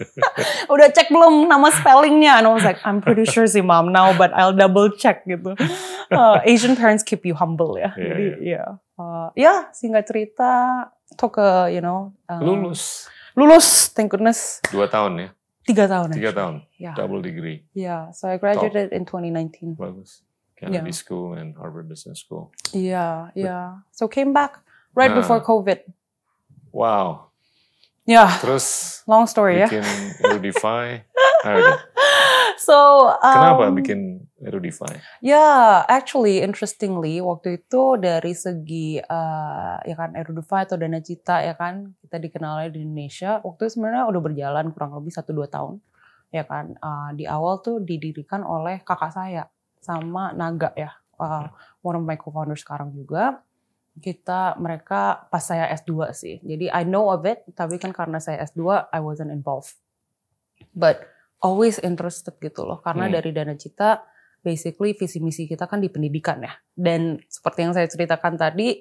Udah 0.73 0.93
cek 0.93 1.09
belum 1.09 1.49
nama 1.49 1.73
spellingnya? 1.73 2.39
And 2.39 2.47
I 2.47 2.53
was 2.53 2.61
like 2.63 2.77
I'm 2.85 3.01
pretty 3.01 3.25
sure 3.25 3.49
sih 3.49 3.65
mom 3.65 3.89
now 3.89 4.13
but 4.13 4.29
I'll 4.37 4.53
double 4.55 4.93
check 4.95 5.25
gitu. 5.25 5.57
Uh, 6.15 6.37
Asian 6.45 6.77
parents 6.77 7.01
keep 7.01 7.25
you 7.25 7.33
humble 7.33 7.81
ya. 7.81 7.91
Iya, 7.97 8.05
jadi 8.13 8.25
ya 8.39 8.65
Uh, 8.95 9.27
ya 9.35 9.67
singkat 9.75 10.07
cerita 10.07 10.87
took 11.19 11.41
a 11.43 11.67
you 11.67 11.83
know 11.83 12.15
um, 12.31 12.45
Lulus. 12.45 13.11
lulus 13.35 13.91
thank 13.91 14.13
goodness. 14.13 14.63
Dua 14.71 14.87
tahun 14.87 15.19
ya. 15.19 15.29
Tiga 15.65 15.89
tahun 15.89 16.13
Tiga 16.13 16.31
actually. 16.31 16.37
tahun. 16.37 16.55
ya 16.77 16.93
Double 16.95 17.21
degree. 17.21 17.65
yeah 17.73 18.13
so 18.13 18.29
I 18.29 18.37
graduated 18.37 18.93
in 18.93 19.05
2019 19.05 19.75
Bagus. 19.75 20.21
Kennedy 20.55 20.93
Yeah. 20.93 20.97
School 20.97 21.35
and 21.35 21.57
Harvard 21.57 21.89
Business 21.89 22.21
School. 22.21 22.53
yeah 22.71 23.33
yeah 23.35 23.83
so 23.91 24.07
came 24.07 24.31
back 24.31 24.61
right 24.95 25.11
Nah. 25.11 25.19
before 25.21 25.41
COVID 25.41 25.83
Wow. 26.71 27.31
yeah 28.05 28.35
Terus 28.39 29.01
long 29.07 29.25
story 29.25 29.63
ya 29.63 29.67
bikin 29.67 29.87
Erudify. 30.21 31.01
So 32.59 33.11
um, 33.11 33.35
Kenapa 33.35 33.71
bikin 33.75 34.25
Erudify? 34.45 35.01
Ya, 35.25 35.83
actually, 35.89 36.45
interestingly, 36.45 37.19
waktu 37.19 37.63
itu 37.63 37.97
dari 37.97 38.37
segi 38.37 39.01
uh, 39.01 39.77
ya 39.83 39.97
kan 39.97 40.15
Erudify 40.15 40.69
atau 40.69 40.77
Dana 40.77 41.01
Cita 41.01 41.41
ya 41.41 41.57
kan 41.57 41.97
kita 42.05 42.21
dikenalnya 42.21 42.75
di 42.75 42.85
Indonesia. 42.85 43.41
Waktu 43.41 43.67
itu 43.67 43.71
sebenarnya 43.79 44.05
udah 44.07 44.21
berjalan 44.21 44.67
kurang 44.77 44.93
lebih 45.01 45.13
satu 45.15 45.33
dua 45.33 45.49
tahun, 45.49 45.81
ya 46.31 46.45
kan. 46.45 46.77
Uh, 46.79 47.11
di 47.17 47.25
awal 47.25 47.65
tuh 47.65 47.81
didirikan 47.81 48.45
oleh 48.45 48.85
kakak 48.85 49.13
saya 49.15 49.49
sama 49.81 50.33
Naga 50.37 50.73
ya, 50.77 50.93
uh, 51.19 51.49
one 51.81 51.97
of 51.97 52.05
my 52.05 52.17
co-founder 52.21 52.57
sekarang 52.57 52.93
juga. 52.93 53.41
Kita 53.95 54.59
mereka 54.59 55.31
pas 55.31 55.39
saya 55.39 55.71
S2 55.71 56.11
sih. 56.11 56.43
Jadi 56.43 56.67
I 56.67 56.83
know 56.83 57.15
of 57.15 57.23
it, 57.31 57.47
tapi 57.55 57.79
kan 57.79 57.95
karena 57.95 58.19
saya 58.19 58.43
S2 58.43 58.91
I 58.91 58.99
wasn't 58.99 59.31
involved. 59.31 59.79
But 60.75 61.14
always 61.45 61.77
interested 61.85 62.33
gitu 62.41 62.65
loh. 62.65 62.81
Karena 62.81 63.07
Hmm. 63.07 63.15
dari 63.15 63.31
Dana 63.31 63.55
Cita 63.55 64.01
basically 64.41 64.97
visi 64.97 65.21
misi 65.21 65.45
kita 65.45 65.69
kan 65.69 65.79
di 65.79 65.93
pendidikan 65.93 66.41
ya. 66.41 66.53
Dan 66.73 67.21
seperti 67.29 67.65
yang 67.65 67.73
saya 67.73 67.85
ceritakan 67.85 68.37
tadi, 68.37 68.81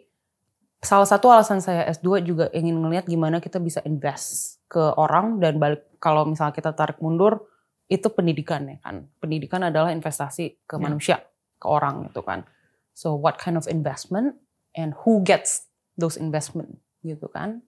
salah 0.80 1.08
satu 1.08 1.32
alasan 1.32 1.60
saya 1.60 1.88
S2 1.88 2.24
juga 2.24 2.48
ingin 2.52 2.76
melihat 2.80 3.08
gimana 3.08 3.40
kita 3.40 3.60
bisa 3.60 3.80
invest 3.84 4.60
ke 4.68 4.82
orang 4.96 5.40
dan 5.40 5.60
balik 5.60 6.00
kalau 6.00 6.28
misalnya 6.28 6.52
kita 6.52 6.72
tarik 6.76 7.00
mundur 7.00 7.48
itu 7.88 8.08
pendidikan 8.12 8.68
ya 8.68 8.80
kan. 8.80 9.08
Pendidikan 9.20 9.64
adalah 9.64 9.92
investasi 9.92 10.64
ke 10.68 10.76
Ya. 10.76 10.82
manusia, 10.82 11.18
ke 11.60 11.68
orang 11.68 12.08
gitu 12.12 12.24
kan. 12.24 12.44
So 12.92 13.16
what 13.16 13.40
kind 13.40 13.56
of 13.56 13.68
investment 13.68 14.36
and 14.76 14.92
who 15.04 15.24
gets 15.24 15.68
those 15.96 16.20
investment 16.20 16.80
gitu 17.06 17.28
kan. 17.32 17.64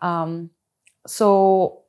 Um, 0.00 0.50
so 1.04 1.28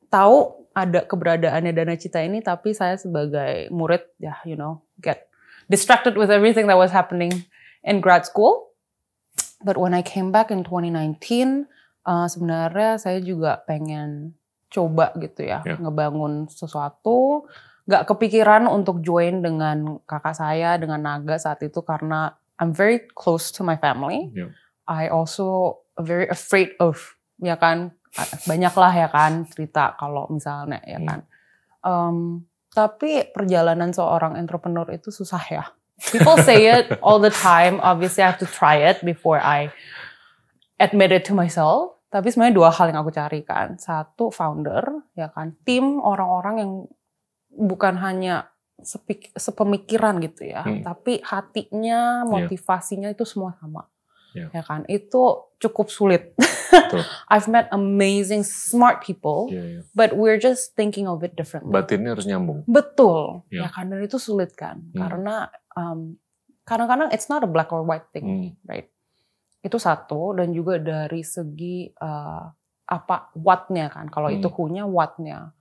tahu 0.08 0.61
ada 0.72 1.04
keberadaannya 1.04 1.72
Dana 1.76 1.96
Cita 1.96 2.24
ini 2.24 2.40
tapi 2.40 2.72
saya 2.72 2.96
sebagai 2.96 3.68
murid 3.70 4.08
ya 4.18 4.40
you 4.48 4.56
know 4.56 4.80
get 5.04 5.28
distracted 5.68 6.16
with 6.16 6.32
everything 6.32 6.68
that 6.68 6.80
was 6.80 6.92
happening 6.92 7.44
in 7.84 8.00
grad 8.00 8.24
school. 8.24 8.72
But 9.62 9.78
when 9.78 9.94
I 9.94 10.02
came 10.02 10.34
back 10.34 10.50
in 10.50 10.64
2019 10.66 11.68
uh, 12.04 12.28
sebenarnya 12.28 12.98
saya 12.98 13.20
juga 13.22 13.62
pengen 13.64 14.34
coba 14.72 15.12
gitu 15.20 15.44
ya 15.44 15.60
Ya. 15.68 15.76
ngebangun 15.76 16.48
sesuatu 16.48 17.44
nggak 17.86 18.08
kepikiran 18.08 18.72
untuk 18.72 19.04
join 19.04 19.44
dengan 19.44 20.00
kakak 20.08 20.38
saya 20.38 20.80
dengan 20.80 21.02
Naga 21.04 21.36
saat 21.36 21.60
itu 21.60 21.84
karena 21.84 22.32
I'm 22.56 22.72
very 22.72 23.04
close 23.18 23.50
to 23.58 23.66
my 23.66 23.74
family. 23.76 24.30
Ya. 24.32 24.54
I 24.86 25.10
also 25.10 25.82
very 25.98 26.30
afraid 26.30 26.78
of 26.78 27.18
ya 27.42 27.58
kan 27.58 27.92
banyak 28.44 28.74
lah 28.76 28.94
ya 28.94 29.08
kan 29.08 29.48
cerita 29.48 29.96
kalau 29.96 30.28
misalnya 30.28 30.84
ya 30.84 31.00
Hmm. 31.00 31.08
kan. 31.08 31.20
Um, 31.82 32.18
tapi 32.72 33.28
perjalanan 33.32 33.92
seorang 33.92 34.36
entrepreneur 34.36 34.88
itu 34.92 35.12
susah 35.12 35.44
ya. 35.48 35.64
People 36.12 36.40
say 36.42 36.66
it 36.66 36.98
all 37.06 37.20
the 37.20 37.32
time. 37.32 37.78
Obviously 37.80 38.24
I 38.24 38.32
have 38.34 38.42
to 38.42 38.50
try 38.50 38.80
it 38.82 39.04
before 39.04 39.38
I 39.38 39.70
admit 40.78 41.12
it 41.12 41.28
to 41.30 41.34
myself. 41.34 42.00
Tapi 42.12 42.28
sebenarnya 42.28 42.56
dua 42.58 42.70
hal 42.72 42.92
yang 42.92 43.00
aku 43.00 43.12
cari 43.12 43.44
kan. 43.44 43.80
Satu 43.80 44.32
founder 44.32 44.84
ya 45.16 45.32
kan, 45.32 45.56
tim 45.64 46.00
orang-orang 46.00 46.56
yang 46.60 46.72
bukan 47.52 47.96
hanya 48.00 48.52
sepik- 48.82 49.30
sepemikiran 49.38 50.18
gitu 50.20 50.50
ya, 50.50 50.66
Hmm. 50.66 50.82
tapi 50.82 51.22
hatinya, 51.22 52.26
Iya. 52.26 52.28
motivasinya 52.28 53.14
itu 53.14 53.24
semua 53.24 53.54
sama. 53.62 53.86
Iya. 54.32 54.48
Ya 54.52 54.62
kan? 54.64 54.88
Itu 54.88 55.52
cukup 55.58 55.88
sulit. 55.88 56.34
Betul. 56.72 57.04
I've 57.32 57.52
met 57.52 57.68
amazing 57.70 58.42
smart 58.42 59.04
people, 59.04 59.52
Iya, 59.52 59.64
iya. 59.64 59.82
but 59.92 60.16
we're 60.16 60.40
just 60.40 60.72
thinking 60.74 61.04
of 61.06 61.20
it 61.22 61.36
differently. 61.36 61.70
Batinnya 61.70 62.16
harus 62.16 62.24
nyambung. 62.24 62.64
Betul, 62.64 63.44
Iya. 63.52 63.68
ya 63.68 63.70
kan 63.70 63.92
dan 63.92 64.00
itu 64.00 64.16
sulit 64.16 64.56
kan, 64.56 64.80
Hmm. 64.92 64.98
karena 64.98 65.36
um, 65.76 66.16
kadang-kadang 66.64 67.12
it's 67.12 67.28
not 67.28 67.44
a 67.44 67.50
black 67.50 67.70
or 67.70 67.84
white 67.84 68.08
thing, 68.10 68.24
Hmm. 68.26 68.50
right? 68.64 68.88
Itu 69.60 69.78
satu 69.78 70.34
dan 70.34 70.56
juga 70.56 70.80
dari 70.80 71.22
segi 71.22 71.92
uh, 71.94 72.48
apa 72.88 73.32
what-nya 73.36 73.92
kan, 73.92 74.08
kalau 74.08 74.28
itu 74.28 74.48
Hmm. 74.48 74.56
who-nya 74.56 74.84
what-nya, 74.88 75.52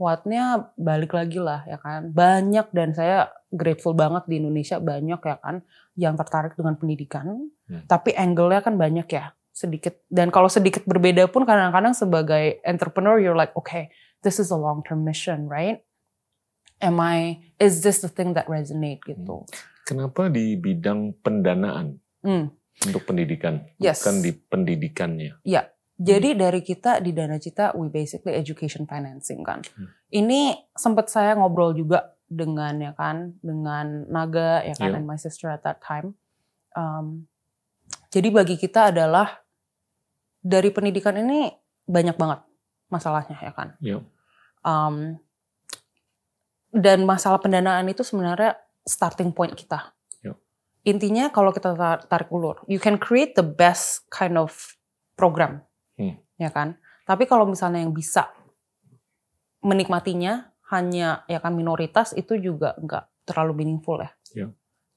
what-nya 0.00 0.72
balik 0.80 1.12
lagi 1.12 1.36
lah 1.36 1.60
ya 1.68 1.76
kan, 1.76 2.08
banyak 2.08 2.72
dan 2.72 2.96
saya 2.96 3.28
grateful 3.52 3.92
banget 3.92 4.24
di 4.24 4.40
Indonesia 4.40 4.80
banyak 4.80 5.20
ya 5.20 5.36
kan 5.36 5.60
yang 5.94 6.16
tertarik 6.16 6.56
dengan 6.56 6.80
pendidikan, 6.80 7.52
Hmm. 7.68 7.84
tapi 7.84 8.16
angle-nya 8.16 8.64
kan 8.64 8.80
banyak 8.80 9.04
ya 9.06 9.36
sedikit. 9.52 10.00
Dan 10.08 10.32
kalau 10.32 10.48
sedikit 10.48 10.82
berbeda 10.88 11.28
pun 11.28 11.44
kadang-kadang 11.44 11.92
sebagai 11.92 12.58
entrepreneur 12.64 13.20
you're 13.20 13.36
like 13.36 13.52
okay 13.52 13.92
this 14.24 14.40
is 14.40 14.48
a 14.48 14.56
long 14.56 14.80
term 14.80 15.04
mission 15.04 15.44
right? 15.46 15.84
Am 16.80 16.96
I 16.96 17.44
is 17.60 17.84
this 17.84 18.00
the 18.00 18.08
thing 18.08 18.32
that 18.32 18.48
resonate? 18.48 19.04
Gitu. 19.04 19.44
Kenapa 19.84 20.32
di 20.32 20.56
bidang 20.56 21.20
pendanaan? 21.20 22.00
Hmm. 22.24 22.48
untuk 22.80 23.04
pendidikan, 23.04 23.60
Yes. 23.76 24.00
bukan 24.00 24.24
di 24.24 24.32
pendidikannya? 24.32 25.44
Jadi 26.00 26.32
dari 26.32 26.64
kita 26.64 26.96
di 26.98 27.12
Dana 27.12 27.36
Cita 27.36 27.76
we 27.76 27.92
basically 27.92 28.32
education 28.32 28.88
financing 28.88 29.44
kan 29.44 29.60
Hmm. 29.76 29.92
ini 30.10 30.56
sempat 30.72 31.12
saya 31.12 31.36
ngobrol 31.36 31.76
juga 31.76 32.16
dengan 32.24 32.80
ya 32.80 32.96
kan 32.96 33.36
dengan 33.38 34.08
Naga 34.08 34.64
ya 34.64 34.72
kan 34.72 34.90
Iya. 34.90 34.96
and 34.96 35.04
my 35.04 35.20
sister 35.20 35.46
at 35.46 35.60
that 35.62 35.78
time 35.80 36.16
Um, 36.70 37.26
jadi 38.08 38.30
bagi 38.30 38.54
kita 38.54 38.94
adalah 38.94 39.42
dari 40.38 40.70
pendidikan 40.70 41.18
ini 41.18 41.50
banyak 41.82 42.14
banget 42.14 42.46
masalahnya 42.86 43.34
ya 43.36 43.50
kan 43.50 43.74
Iya. 43.82 43.98
Um, 44.62 45.18
dan 46.70 47.02
masalah 47.02 47.42
pendanaan 47.42 47.90
itu 47.90 48.06
sebenarnya 48.06 48.54
starting 48.86 49.34
point 49.34 49.58
kita. 49.58 49.90
Yep. 50.22 50.36
Intinya 50.86 51.24
kalau 51.28 51.50
kita 51.50 51.74
tar- 51.74 52.06
tarik 52.06 52.30
ulur, 52.30 52.62
you 52.70 52.78
can 52.78 52.94
create 52.94 53.34
the 53.34 53.42
best 53.42 54.06
kind 54.06 54.38
of 54.38 54.54
program, 55.18 55.66
Hmm. 56.00 56.16
ya 56.40 56.48
kan. 56.48 56.80
Tapi 57.04 57.28
kalau 57.28 57.44
misalnya 57.44 57.84
yang 57.84 57.92
bisa 57.92 58.32
menikmatinya 59.60 60.48
hanya 60.72 61.26
ya 61.28 61.42
kan 61.42 61.52
minoritas 61.52 62.16
itu 62.16 62.38
juga 62.40 62.78
nggak 62.80 63.28
terlalu 63.28 63.62
meaningful 63.64 64.00
ya. 64.00 64.10
Yep. 64.32 64.50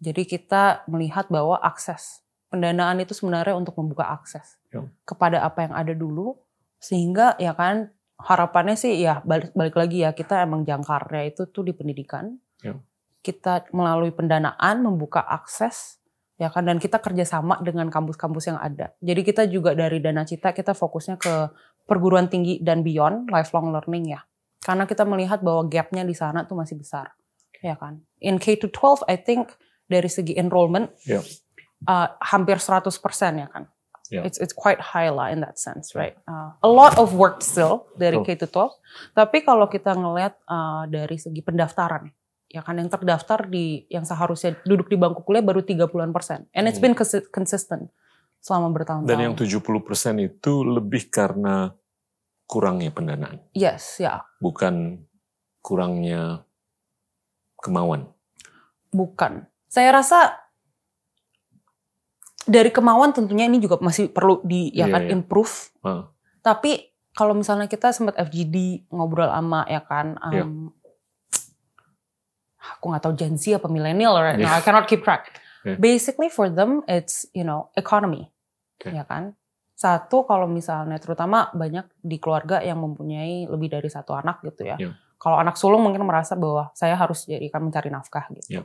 Jadi 0.03 0.21
kita 0.27 0.87
melihat 0.87 1.27
bahwa 1.27 1.59
akses 1.59 2.23
pendanaan 2.47 3.01
itu 3.01 3.17
sebenarnya 3.17 3.57
untuk 3.57 3.75
membuka 3.75 4.07
akses 4.13 4.61
Yep. 4.71 4.85
kepada 5.03 5.41
apa 5.43 5.67
yang 5.67 5.73
ada 5.73 5.93
dulu, 5.93 6.37
sehingga 6.77 7.35
ya 7.41 7.57
kan 7.57 7.91
harapannya 8.21 8.77
sih 8.77 9.01
ya 9.01 9.19
balik, 9.25 9.51
balik 9.57 9.75
lagi 9.75 10.05
ya 10.05 10.13
kita 10.13 10.45
emang 10.45 10.63
jangkarnya 10.63 11.33
itu 11.33 11.49
tuh 11.49 11.65
di 11.65 11.73
pendidikan. 11.73 12.37
Ya. 12.61 12.77
Kita 13.23 13.67
melalui 13.71 14.11
pendanaan 14.11 14.83
membuka 14.83 15.23
akses 15.23 16.02
ya 16.43 16.51
kan 16.51 16.67
dan 16.67 16.75
kita 16.75 16.99
kerjasama 16.99 17.63
dengan 17.63 17.87
kampus-kampus 17.87 18.51
yang 18.51 18.59
ada. 18.59 18.91
Jadi 18.99 19.21
kita 19.23 19.47
juga 19.47 19.71
dari 19.71 20.03
Dana 20.03 20.27
Cita 20.27 20.51
kita 20.51 20.75
fokusnya 20.75 21.15
ke 21.15 21.55
perguruan 21.87 22.27
tinggi 22.27 22.59
dan 22.59 22.83
beyond 22.83 23.31
lifelong 23.31 23.71
learning 23.71 24.11
ya. 24.11 24.21
Karena 24.59 24.83
kita 24.83 25.07
melihat 25.07 25.39
bahwa 25.39 25.63
gapnya 25.71 26.03
di 26.03 26.11
sana 26.11 26.43
tuh 26.43 26.59
masih 26.59 26.75
besar. 26.75 27.15
Ya 27.63 27.79
kan. 27.79 28.03
In 28.19 28.43
K 28.43 28.59
to 28.59 28.67
12 28.67 29.07
I 29.07 29.15
think 29.15 29.55
dari 29.87 30.11
segi 30.11 30.35
enrollment 30.35 30.91
Ya. 31.07 31.23
uh, 31.87 32.11
hampir 32.19 32.59
100% 32.59 32.91
ya 33.39 33.47
kan. 33.47 33.71
Ya. 34.11 34.21
It's 34.27 34.35
it's 34.37 34.51
quite 34.53 34.83
high 34.83 35.07
lah 35.09 35.31
in 35.31 35.39
that 35.41 35.55
sense, 35.55 35.95
right? 35.95 36.13
Uh, 36.27 36.51
a 36.59 36.67
lot 36.67 36.99
of 36.99 37.15
work 37.15 37.39
still 37.39 37.87
dari. 37.95 38.19
K 38.27 38.35
to 38.35 38.47
12. 38.51 39.15
Tapi 39.15 39.47
kalau 39.47 39.65
kita 39.71 39.95
ngelihat 39.95 40.37
uh, 40.43 40.85
dari 40.91 41.15
segi 41.15 41.39
pendaftaran, 41.39 42.11
ya 42.53 42.61
kan 42.61 42.77
yang 42.77 42.85
terdaftar 42.85 43.49
di 43.49 43.89
yang 43.89 44.05
seharusnya 44.05 44.53
duduk 44.61 44.85
di 44.85 44.95
bangku 44.95 45.25
kuliah 45.25 45.41
baru 45.41 45.65
30-an 45.65 46.13
persen. 46.13 46.45
And 46.53 46.69
it's 46.69 46.77
Hmm. 46.77 46.93
been 46.93 46.95
consi- 46.95 47.25
consistent 47.27 47.89
selama 48.37 48.69
bertahun-tahun. 48.71 49.09
Dan 49.09 49.19
yang 49.19 49.33
70% 49.33 50.21
itu 50.21 50.61
lebih 50.61 51.09
karena 51.09 51.73
kurangnya 52.45 52.93
pendanaan, 52.93 53.41
yes, 53.51 53.97
ya, 53.97 54.21
bukan 54.37 55.01
kurangnya 55.59 56.45
kemauan. 57.57 58.13
bukan. 58.93 59.49
Saya 59.65 59.89
rasa 59.89 60.37
dari 62.43 62.69
kemauan 62.69 63.09
tentunya 63.09 63.47
ini 63.47 63.57
juga 63.57 63.79
masih 63.79 64.11
perlu 64.11 64.43
di 64.43 64.69
ya 64.69 64.85
Iya, 64.85 64.93
kan 64.93 65.01
iya. 65.01 65.11
improve. 65.15 65.55
Ah. 65.81 66.11
Tapi 66.43 66.77
kalau 67.09 67.33
misalnya 67.33 67.65
kita 67.65 67.89
sempat 67.89 68.19
FGD 68.19 68.85
ngobrol 68.91 69.31
sama 69.31 69.63
ya 69.65 69.81
kan, 69.81 70.13
Iya. 70.29 70.43
um, 70.45 70.69
aku 72.63 72.89
nggak 72.89 73.03
tahu 73.03 73.13
Gen 73.13 73.35
Z 73.35 73.59
apa 73.59 73.67
millennial 73.67 74.15
right 74.15 74.39
now, 74.39 74.55
Iya. 74.55 74.59
I 74.59 74.63
cannot 74.63 74.87
keep 74.87 75.03
track. 75.03 75.35
Iya. 75.63 75.75
Basically 75.75 76.27
for 76.27 76.47
them 76.47 76.83
it's 76.87 77.27
you 77.31 77.43
know 77.43 77.67
economy, 77.75 78.31
Oke. 78.79 78.91
ya 78.91 79.03
kan. 79.03 79.35
Satu 79.73 80.23
kalau 80.23 80.47
misalnya 80.47 80.95
terutama 80.95 81.51
banyak 81.51 81.83
di 81.99 82.15
keluarga 82.17 82.63
yang 82.63 82.79
mempunyai 82.79 83.49
lebih 83.49 83.67
dari 83.67 83.89
satu 83.91 84.15
anak 84.15 84.39
gitu 84.45 84.63
ya. 84.63 84.77
Iya. 84.79 84.95
Kalau 85.19 85.39
anak 85.39 85.55
sulung 85.55 85.83
mungkin 85.83 86.03
merasa 86.03 86.35
bahwa 86.35 86.71
saya 86.75 86.95
harus 86.95 87.23
jadikan 87.25 87.63
mencari 87.63 87.87
nafkah 87.87 88.27
gitu, 88.31 88.59
Iya. 88.59 88.63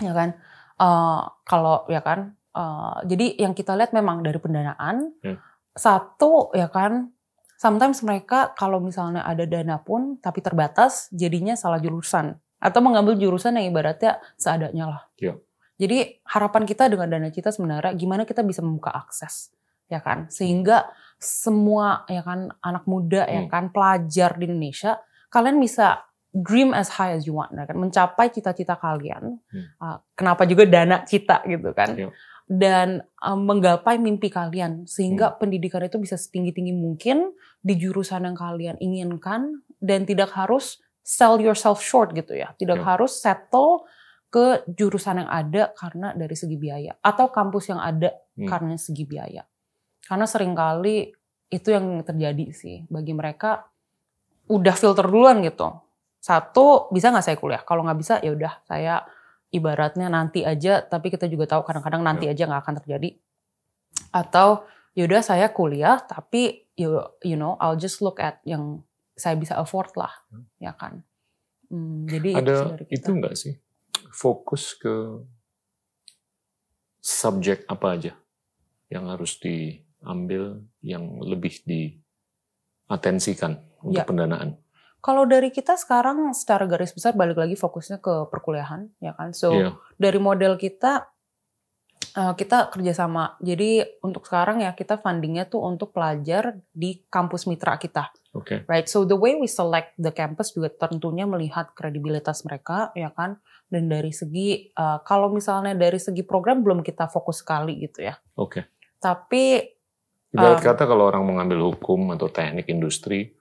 ya 0.00 0.12
kan. 0.12 0.28
Eh, 0.80 1.20
kalau 1.44 1.84
ya 1.88 2.00
kan, 2.00 2.32
eh, 2.56 2.96
jadi 3.04 3.26
yang 3.44 3.52
kita 3.52 3.76
lihat 3.76 3.92
memang 3.92 4.24
dari 4.24 4.40
pendanaan. 4.40 5.12
Iya. 5.20 5.36
Satu 5.76 6.48
ya 6.56 6.72
kan, 6.72 7.12
sometimes 7.60 8.00
mereka 8.00 8.56
kalau 8.56 8.80
misalnya 8.80 9.20
ada 9.20 9.44
dana 9.44 9.76
pun 9.78 10.16
tapi 10.16 10.40
terbatas, 10.40 11.12
jadinya 11.12 11.52
salah 11.54 11.76
jurusan 11.76 12.40
atau 12.60 12.80
mengambil 12.84 13.16
jurusan 13.16 13.56
yang 13.56 13.72
ibaratnya 13.72 14.20
seadanya 14.36 14.84
lah. 14.86 15.02
Iya. 15.16 15.40
Jadi 15.80 16.20
harapan 16.28 16.68
kita 16.68 16.92
dengan 16.92 17.08
dana 17.08 17.32
cita 17.32 17.48
sebenarnya 17.48 17.96
gimana 17.96 18.28
kita 18.28 18.44
bisa 18.44 18.60
membuka 18.60 18.92
akses, 18.92 19.48
ya 19.88 20.04
kan, 20.04 20.28
sehingga 20.28 20.92
semua 21.16 22.04
ya 22.04 22.20
kan 22.20 22.52
anak 22.60 22.84
muda 22.84 23.24
ya 23.24 23.44
Hmm. 23.44 23.50
kan 23.52 23.64
pelajar 23.72 24.36
di 24.36 24.44
Indonesia 24.44 25.00
kalian 25.32 25.56
bisa 25.56 26.04
dream 26.30 26.76
as 26.76 26.92
high 27.00 27.16
as 27.16 27.24
you 27.24 27.32
want, 27.32 27.50
ya 27.56 27.64
kan, 27.64 27.80
mencapai 27.80 28.28
cita-cita 28.28 28.76
kalian. 28.76 29.40
Hmm. 29.50 29.66
Uh, 29.80 29.98
kenapa 30.12 30.44
juga 30.44 30.68
dana 30.68 31.00
cita 31.02 31.40
gitu 31.48 31.72
kan? 31.72 31.96
Iya. 31.96 32.12
Dan 32.50 33.00
um, 33.22 33.46
menggapai 33.46 33.96
mimpi 33.96 34.28
kalian 34.28 34.84
Hmm. 34.84 34.86
sehingga 34.86 35.32
pendidikan 35.40 35.80
itu 35.80 35.96
bisa 35.96 36.20
setinggi-tinggi 36.20 36.76
mungkin 36.76 37.32
di 37.64 37.74
jurusan 37.80 38.28
yang 38.28 38.36
kalian 38.36 38.76
inginkan 38.84 39.64
dan 39.80 40.04
tidak 40.04 40.34
harus 40.36 40.82
sell 41.02 41.40
yourself 41.40 41.80
short 41.80 42.12
gitu 42.12 42.36
ya. 42.36 42.52
Tidak 42.56 42.78
Ya. 42.80 42.84
harus 42.84 43.18
settle 43.18 43.84
ke 44.30 44.62
jurusan 44.70 45.26
yang 45.26 45.30
ada 45.30 45.74
karena 45.74 46.14
dari 46.14 46.38
segi 46.38 46.54
biaya 46.54 46.94
atau 47.02 47.34
kampus 47.34 47.74
yang 47.74 47.82
ada 47.82 48.14
Hmm. 48.38 48.46
karena 48.46 48.74
segi 48.78 49.02
biaya. 49.02 49.42
Karena 50.06 50.24
sering 50.26 50.54
kali 50.54 51.10
itu 51.50 51.68
yang 51.74 52.06
terjadi 52.06 52.46
sih 52.54 52.86
bagi 52.86 53.10
mereka 53.10 53.66
udah 54.46 54.74
filter 54.78 55.02
duluan 55.06 55.42
gitu. 55.42 55.66
Satu 56.22 56.86
bisa 56.94 57.10
nggak 57.10 57.26
saya 57.26 57.36
kuliah? 57.40 57.62
Kalau 57.66 57.82
nggak 57.82 57.98
bisa 57.98 58.14
ya 58.22 58.30
udah 58.30 58.52
saya 58.62 59.02
ibaratnya 59.50 60.06
nanti 60.06 60.46
aja. 60.46 60.78
Tapi 60.84 61.10
kita 61.10 61.26
juga 61.26 61.50
tahu 61.50 61.66
kadang-kadang 61.66 62.06
nanti 62.06 62.30
aja 62.30 62.46
nggak 62.46 62.62
akan 62.62 62.74
terjadi. 62.82 63.18
Atau 64.14 64.62
ya 64.94 65.06
udah 65.10 65.22
saya 65.22 65.50
kuliah 65.50 65.98
tapi 66.02 66.66
you, 66.74 66.98
you 67.22 67.34
know 67.34 67.54
I'll 67.58 67.78
just 67.78 67.98
look 68.02 68.18
at 68.22 68.38
yang 68.46 68.82
saya 69.20 69.36
bisa 69.36 69.60
afford 69.60 69.92
lah, 70.00 70.12
ya 70.56 70.72
kan. 70.72 71.04
Hmm, 71.68 72.08
jadi 72.08 72.40
ada 72.40 72.80
itu, 72.80 72.88
itu 72.88 73.10
enggak 73.12 73.36
sih 73.36 73.60
fokus 74.10 74.74
ke 74.74 75.22
subjek 76.98 77.62
apa 77.70 77.96
aja 77.96 78.12
yang 78.90 79.06
harus 79.06 79.38
diambil 79.38 80.66
yang 80.82 81.22
lebih 81.22 81.62
diatensikan 81.62 83.62
untuk 83.84 84.02
ya. 84.02 84.08
pendanaan? 84.08 84.58
Kalau 85.00 85.24
dari 85.24 85.48
kita 85.48 85.80
sekarang 85.80 86.36
secara 86.36 86.68
garis 86.68 86.92
besar 86.92 87.16
balik 87.16 87.40
lagi 87.40 87.56
fokusnya 87.56 88.04
ke 88.04 88.28
perkuliahan, 88.28 88.92
ya 89.00 89.16
kan. 89.16 89.32
So 89.32 89.56
yeah. 89.56 89.72
dari 89.96 90.20
model 90.20 90.60
kita 90.60 91.08
uh, 92.16 92.34
kita 92.34 92.70
kerjasama. 92.72 93.38
Jadi 93.42 93.82
untuk 94.02 94.26
sekarang 94.26 94.62
ya 94.64 94.72
kita 94.74 94.98
fundingnya 94.98 95.46
tuh 95.46 95.62
untuk 95.66 95.94
pelajar 95.94 96.58
di 96.70 97.02
kampus 97.10 97.46
mitra 97.50 97.76
kita. 97.76 98.10
Okay. 98.30 98.62
Right. 98.70 98.86
So 98.86 99.02
the 99.02 99.18
way 99.18 99.34
we 99.34 99.50
select 99.50 99.98
the 99.98 100.14
campus 100.14 100.54
juga 100.54 100.70
tentunya 100.70 101.26
melihat 101.26 101.74
kredibilitas 101.74 102.46
mereka, 102.46 102.94
ya 102.94 103.10
kan. 103.10 103.42
Dan 103.70 103.86
dari 103.86 104.10
segi 104.10 104.70
uh, 104.74 105.02
kalau 105.06 105.30
misalnya 105.30 105.74
dari 105.78 105.98
segi 105.98 106.26
program 106.26 106.62
belum 106.62 106.82
kita 106.82 107.06
fokus 107.10 107.42
sekali 107.42 107.78
gitu 107.82 108.06
ya. 108.06 108.18
Oke. 108.38 108.62
Okay. 108.62 108.62
Tapi 109.00 109.44
Ibarat 110.30 110.62
um, 110.62 110.66
kata 110.70 110.82
kalau 110.86 111.10
orang 111.10 111.26
mengambil 111.26 111.74
hukum 111.74 112.14
atau 112.14 112.30
teknik 112.30 112.70
industri, 112.70 113.34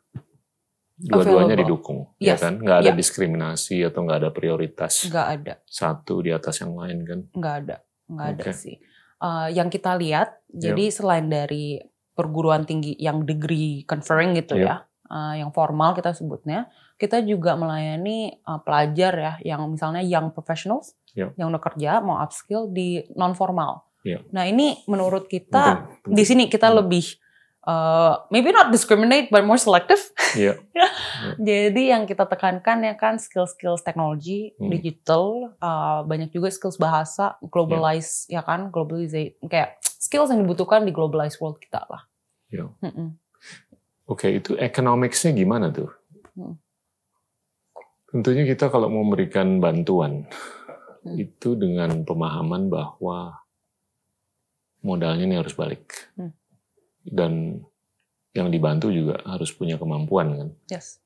dua-duanya 0.97 1.53
didukung, 1.61 2.17
ya 2.17 2.33
yes. 2.33 2.41
ya 2.41 2.49
kan? 2.49 2.53
Nggak 2.57 2.77
ada 2.81 2.89
yeah. 2.89 2.97
diskriminasi 2.97 3.77
atau 3.85 3.99
nggak 4.09 4.19
ada 4.25 4.29
prioritas. 4.33 5.05
Nggak 5.05 5.27
ada. 5.37 5.53
Satu 5.69 6.25
di 6.25 6.33
atas 6.33 6.57
yang 6.65 6.73
lain 6.73 6.97
kan? 7.05 7.19
Nggak 7.29 7.55
ada, 7.61 7.75
nggak 8.09 8.27
okay. 8.33 8.41
ada 8.41 8.51
sih. 8.51 8.75
Uh, 9.19 9.47
yang 9.51 9.67
kita 9.67 9.95
lihat, 9.99 10.41
yeah. 10.49 10.71
jadi 10.71 10.85
selain 10.89 11.27
dari 11.27 11.79
perguruan 12.15 12.63
tinggi 12.67 12.95
yang 12.99 13.23
degree 13.23 13.83
conferring 13.87 14.35
gitu 14.35 14.59
yeah. 14.59 14.83
ya, 14.83 15.11
uh, 15.11 15.33
yang 15.39 15.51
formal 15.55 15.95
kita 15.95 16.11
sebutnya, 16.11 16.67
kita 16.99 17.23
juga 17.23 17.55
melayani 17.55 18.39
uh, 18.43 18.59
pelajar 18.59 19.13
ya, 19.15 19.33
yang 19.43 19.67
misalnya 19.71 20.03
young 20.03 20.31
professionals, 20.31 20.95
yeah. 21.15 21.31
yang 21.35 21.51
udah 21.51 21.63
kerja 21.63 21.99
mau 21.99 22.19
upskill 22.19 22.71
di 22.71 23.03
non 23.15 23.35
formal. 23.35 23.87
Yeah. 24.07 24.23
Nah 24.31 24.47
ini 24.47 24.79
menurut 24.87 25.27
kita 25.27 25.83
penting, 25.83 26.03
penting. 26.03 26.15
di 26.15 26.23
sini 26.23 26.43
kita 26.47 26.71
hmm. 26.71 26.77
lebih 26.79 27.05
uh, 27.69 28.25
maybe 28.33 28.49
not 28.49 28.73
discriminate 28.73 29.29
but 29.29 29.45
more 29.45 29.61
selective. 29.61 30.01
Yeah. 30.33 30.57
yeah. 30.77 30.91
Jadi 31.37 31.93
yang 31.93 32.09
kita 32.09 32.25
tekankan 32.25 32.81
ya 32.81 32.97
kan 32.97 33.21
skill-skills 33.21 33.85
teknologi, 33.85 34.57
hmm. 34.57 34.69
digital, 34.73 35.53
uh, 35.61 36.01
banyak 36.01 36.33
juga 36.33 36.49
skills 36.49 36.81
bahasa, 36.81 37.37
globalize 37.53 38.25
yeah. 38.25 38.41
ya 38.41 38.47
kan, 38.47 38.73
globalization 38.73 39.37
kayak 39.45 39.77
skills 40.01 40.33
yang 40.33 40.41
dibutuhkan 40.41 40.81
di 40.81 40.91
globalized 40.91 41.37
world 41.37 41.61
kita 41.61 41.85
lah. 41.85 42.09
Yeah. 42.49 42.73
Mm 42.81 42.89
-mm. 42.89 43.09
Oke, 44.09 44.25
okay, 44.25 44.31
itu 44.41 44.57
economicsnya 44.57 45.37
gimana 45.37 45.69
tuh? 45.69 45.93
Hmm. 46.33 46.57
Tentunya 48.09 48.41
kita 48.41 48.73
kalau 48.73 48.89
mau 48.89 49.05
memberikan 49.05 49.61
bantuan 49.61 50.25
hmm. 51.05 51.13
itu 51.13 51.53
dengan 51.53 52.01
pemahaman 52.01 52.73
bahwa 52.73 53.37
modalnya 54.81 55.29
ini 55.29 55.37
harus 55.37 55.53
balik. 55.53 56.09
Hmm. 56.17 56.33
Dan 57.03 57.63
yang 58.35 58.53
dibantu 58.53 58.93
juga 58.93 59.19
harus 59.25 59.49
punya 59.51 59.75
kemampuan 59.75 60.27
kan. 60.37 60.49
Yes. 60.69 61.01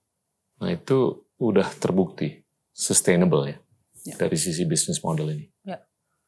Nah 0.60 0.73
itu 0.73 1.23
udah 1.39 1.67
terbukti 1.79 2.43
sustainable 2.73 3.47
ya 3.47 3.58
yeah. 4.08 4.17
dari 4.19 4.36
sisi 4.36 4.63
bisnis 4.67 4.99
model 5.01 5.32
ini. 5.32 5.47
Yeah. 5.63 5.82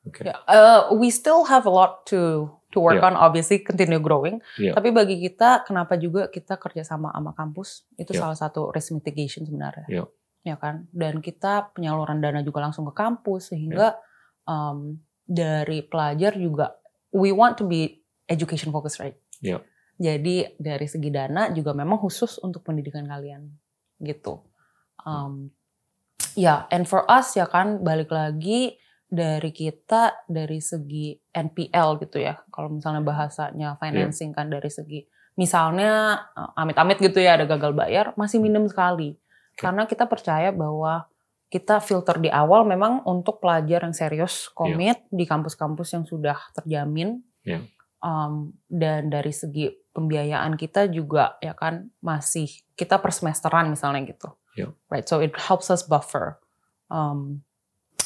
Okay. 0.08 0.30
Yeah. 0.32 0.39
Uh, 0.47 0.93
we 0.95 1.10
still 1.10 1.45
have 1.49 1.65
a 1.65 1.73
lot 1.73 2.06
to 2.13 2.47
to 2.71 2.78
work 2.84 2.99
yeah. 2.99 3.08
on, 3.08 3.15
obviously 3.17 3.63
continue 3.63 3.99
growing. 3.99 4.43
Yeah. 4.60 4.75
Tapi 4.75 4.91
bagi 4.91 5.17
kita, 5.17 5.65
kenapa 5.65 5.95
juga 5.97 6.28
kita 6.30 6.60
kerjasama 6.60 7.10
sama 7.10 7.32
kampus 7.34 7.88
itu 7.97 8.13
yeah. 8.13 8.21
salah 8.21 8.38
satu 8.38 8.69
risk 8.69 8.93
mitigation 8.93 9.47
sebenarnya. 9.47 9.88
Yeah. 9.89 10.08
Ya 10.45 10.56
kan. 10.62 10.86
Dan 10.93 11.25
kita 11.25 11.73
penyaluran 11.73 12.21
dana 12.21 12.45
juga 12.45 12.62
langsung 12.62 12.86
ke 12.86 12.93
kampus 12.93 13.56
sehingga 13.56 13.97
yeah. 13.97 14.45
um, 14.45 15.01
dari 15.25 15.82
pelajar 15.82 16.38
juga 16.38 16.78
we 17.10 17.34
want 17.34 17.58
to 17.58 17.65
be 17.65 18.06
education 18.30 18.69
focused, 18.69 19.01
right? 19.01 19.17
Yeah. 19.41 19.62
Jadi 19.95 20.60
dari 20.60 20.88
segi 20.91 21.08
dana 21.08 21.48
juga 21.56 21.71
memang 21.71 22.00
khusus 22.04 22.36
untuk 22.43 22.67
pendidikan 22.67 23.08
kalian, 23.08 23.48
gitu. 24.04 24.43
Um, 25.08 25.56
ya, 26.36 26.43
yeah, 26.43 26.60
and 26.67 26.84
for 26.84 27.08
us 27.08 27.32
ya 27.39 27.48
kan 27.48 27.80
balik 27.80 28.12
lagi 28.12 28.76
dari 29.08 29.56
kita 29.56 30.28
dari 30.28 30.60
segi 30.60 31.15
NPL 31.32 32.04
gitu 32.04 32.19
ya. 32.19 32.36
Kalau 32.52 32.76
misalnya 32.76 33.00
bahasanya 33.06 33.80
financing 33.80 34.36
yeah. 34.36 34.38
kan 34.38 34.48
dari 34.52 34.67
segi 34.67 35.00
misalnya 35.36 36.24
uh, 36.32 36.56
amit-amit 36.60 37.00
gitu 37.00 37.19
ya 37.19 37.36
ada 37.36 37.45
gagal 37.48 37.76
bayar 37.76 38.12
masih 38.19 38.43
minim 38.43 38.67
sekali. 38.67 39.15
Okay. 39.56 39.63
Karena 39.63 39.88
kita 39.88 40.08
percaya 40.08 40.52
bahwa 40.52 41.08
kita 41.48 41.80
filter 41.80 42.19
di 42.19 42.28
awal 42.28 42.67
memang 42.67 43.06
untuk 43.06 43.39
pelajar 43.39 43.86
yang 43.86 43.95
serius 43.95 44.50
komit 44.52 45.00
yeah. 45.08 45.13
di 45.13 45.24
kampus-kampus 45.24 45.95
yang 45.95 46.04
sudah 46.04 46.36
terjamin 46.52 47.21
yeah. 47.45 47.63
Um, 48.01 48.55
dan 48.67 49.12
dari 49.12 49.31
segi 49.31 49.71
pembiayaan 49.95 50.60
kita 50.60 50.91
juga 50.91 51.39
ya 51.39 51.55
kan 51.55 51.91
masih 52.03 52.49
kita 52.75 52.99
per 52.99 53.15
semesteran 53.15 53.71
misalnya 53.71 54.03
gitu 54.12 54.29
yeah. 54.60 54.71
right 54.91 55.08
so 55.08 55.23
it 55.23 55.31
helps 55.36 55.71
us 55.71 55.86
buffer 55.86 56.39
um, 56.91 57.43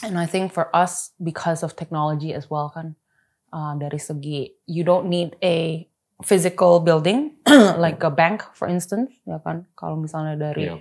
and 0.06 0.18
I 0.18 0.30
think 0.30 0.54
for 0.54 0.70
us 0.76 1.14
because 1.18 1.66
of 1.66 1.74
technology 1.74 2.36
as 2.36 2.50
well 2.52 2.70
kan 2.70 2.94
uh, 3.50 3.74
dari 3.78 3.98
segi 3.98 4.54
you 4.70 4.86
don't 4.86 5.10
need 5.10 5.34
a 5.42 5.90
physical 6.22 6.84
building 6.84 7.40
like 7.84 8.04
a 8.06 8.14
bank 8.14 8.46
for 8.54 8.70
instance 8.70 9.10
ya 9.26 9.42
kan 9.42 9.66
kalau 9.74 9.98
misalnya 9.98 10.38
dari 10.38 10.70
yeah, 10.70 10.78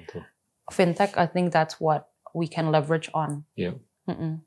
fintech 0.69 1.17
I 1.17 1.27
think 1.27 1.53
that's 1.53 1.81
what 1.81 2.09
we 2.35 2.47
can 2.49 2.71
leverage 2.71 3.09
on. 3.17 3.45
Yeah. 3.57 3.81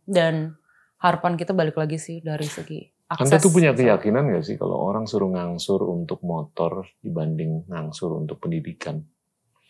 Dan 0.05 0.57
harapan 1.01 1.37
kita 1.37 1.53
balik 1.53 1.77
lagi 1.77 1.97
sih 1.97 2.21
dari 2.21 2.45
segi 2.45 2.81
akses. 3.11 3.27
Anda 3.27 3.37
tuh 3.43 3.51
punya 3.51 3.75
keyakinan 3.75 4.31
nggak 4.31 4.45
sih 4.47 4.55
kalau 4.55 4.79
orang 4.79 5.03
suruh 5.03 5.27
ngangsur 5.27 5.83
untuk 5.83 6.23
motor 6.23 6.87
dibanding 7.03 7.67
ngangsur 7.67 8.15
untuk 8.15 8.39
pendidikan? 8.39 9.03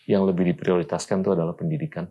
Yang 0.06 0.34
lebih 0.34 0.54
diprioritaskan 0.54 1.26
itu 1.26 1.34
adalah 1.34 1.58
pendidikan. 1.58 2.06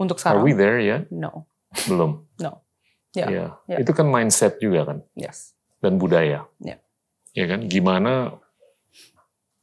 Untuk 0.00 0.16
sekarang? 0.16 0.40
Are 0.40 0.44
we 0.44 0.56
there 0.56 0.80
ya? 0.80 1.04
Yeah? 1.04 1.12
No. 1.12 1.44
Belum. 1.84 2.24
no. 2.40 2.64
Yeah. 3.14 3.28
Yeah. 3.28 3.50
yeah. 3.68 3.78
Itu 3.84 3.92
kan 3.92 4.08
mindset 4.08 4.58
juga 4.58 4.88
kan. 4.88 4.98
Yes. 5.14 5.54
Dan 5.78 6.00
budaya. 6.00 6.48
Yeah. 6.58 6.80
Ya 7.36 7.44
kan. 7.46 7.68
Gimana 7.68 8.40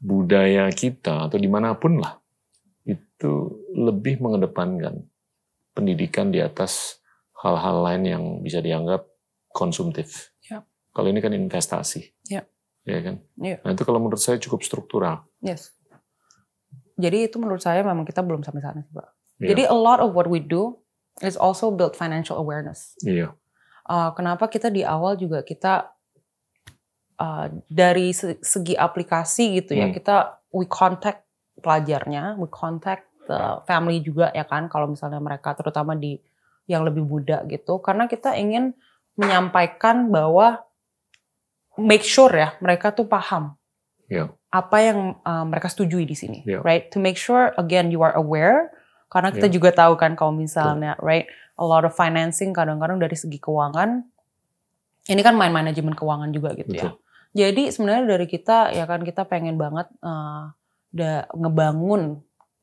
budaya 0.02 0.70
kita 0.74 1.30
atau 1.30 1.38
di 1.38 1.46
mana 1.46 1.78
pun 1.78 2.02
lah 2.02 2.18
itu 2.90 3.54
lebih 3.78 4.18
mengedepankan 4.18 5.06
pendidikan 5.78 6.34
di 6.34 6.42
atas 6.42 6.98
hal-hal 7.38 7.86
lain 7.86 8.04
yang 8.06 8.24
bisa 8.42 8.60
dianggap 8.60 9.06
konsumtif. 9.54 10.31
Ya. 10.92 10.94
Kalau 11.00 11.08
ini 11.08 11.20
kan 11.24 11.32
investasi. 11.32 12.02
Ya. 12.28 12.44
Ya 12.84 13.00
kan? 13.00 13.16
Ya. 13.40 13.64
Nah 13.64 13.72
itu 13.72 13.88
kalau 13.88 14.04
menurut 14.04 14.20
saya 14.20 14.36
cukup 14.44 14.68
struktural. 14.68 15.24
Yes. 15.40 15.72
Jadi 17.00 17.32
itu 17.32 17.40
menurut 17.40 17.64
saya 17.64 17.80
memang 17.82 18.04
kita 18.04 18.20
belum 18.20 18.44
sampai 18.44 18.62
sana 18.62 18.84
sih 18.84 18.92
Pak. 18.92 19.08
Ya. 19.40 19.48
Jadi 19.56 19.64
a 19.72 19.78
lot 19.78 20.04
of 20.04 20.12
what 20.12 20.28
we 20.28 20.44
do 20.44 20.76
is 21.24 21.40
also 21.40 21.72
build 21.72 21.96
financial 21.96 22.36
awareness. 22.36 23.00
Iya. 23.02 23.34
Uh, 23.88 24.12
kenapa 24.14 24.52
kita 24.52 24.68
di 24.68 24.86
awal 24.86 25.18
juga 25.18 25.42
kita 25.42 25.96
uh, 27.18 27.48
dari 27.72 28.14
segi 28.16 28.78
aplikasi 28.78 29.64
gitu 29.64 29.74
ya, 29.74 29.90
hmm. 29.90 29.96
kita 29.98 30.44
we 30.54 30.68
contact 30.70 31.26
pelajarnya, 31.60 32.38
we 32.38 32.46
contact 32.52 33.10
the 33.26 33.40
family 33.70 34.02
juga 34.02 34.34
ya 34.34 34.44
kan 34.44 34.68
kalau 34.68 34.90
misalnya 34.90 35.22
mereka 35.22 35.54
terutama 35.54 35.94
di 35.94 36.18
yang 36.70 36.86
lebih 36.86 37.06
muda 37.06 37.44
gitu 37.50 37.82
karena 37.82 38.06
kita 38.06 38.38
ingin 38.38 38.74
menyampaikan 39.18 40.10
bahwa 40.10 40.64
make 41.78 42.04
sure 42.04 42.32
ya 42.32 42.56
mereka 42.60 42.92
tuh 42.92 43.08
paham 43.08 43.56
yeah. 44.12 44.28
apa 44.52 44.78
yang 44.84 45.00
uh, 45.24 45.46
mereka 45.48 45.72
setujui 45.72 46.04
di 46.04 46.16
sini 46.18 46.40
yeah. 46.44 46.64
right 46.64 46.92
to 46.92 46.98
make 47.00 47.16
sure 47.16 47.56
again 47.56 47.92
you 47.94 48.04
are 48.04 48.16
aware 48.16 48.74
karena 49.12 49.32
kita 49.32 49.48
yeah. 49.52 49.56
juga 49.56 49.70
tahu 49.76 49.94
kan 50.00 50.16
kalau 50.16 50.36
misalnya 50.36 50.96
yeah. 51.00 51.04
right 51.06 51.28
a 51.60 51.66
lot 51.66 51.84
of 51.84 51.96
financing 51.96 52.52
kadang-kadang 52.52 53.00
dari 53.00 53.16
segi 53.16 53.40
keuangan 53.40 54.04
ini 55.10 55.22
kan 55.24 55.34
main 55.34 55.52
manajemen 55.52 55.98
keuangan 55.98 56.30
juga 56.30 56.54
gitu 56.54 56.78
ya. 56.78 56.94
Betul. 56.94 56.94
ya 57.34 57.48
jadi 57.50 57.64
sebenarnya 57.74 58.06
dari 58.06 58.28
kita 58.30 58.76
ya 58.76 58.86
kan 58.86 59.02
kita 59.02 59.26
pengen 59.26 59.58
banget 59.58 59.90
uh, 60.06 60.54
da, 60.94 61.26
ngebangun 61.34 62.22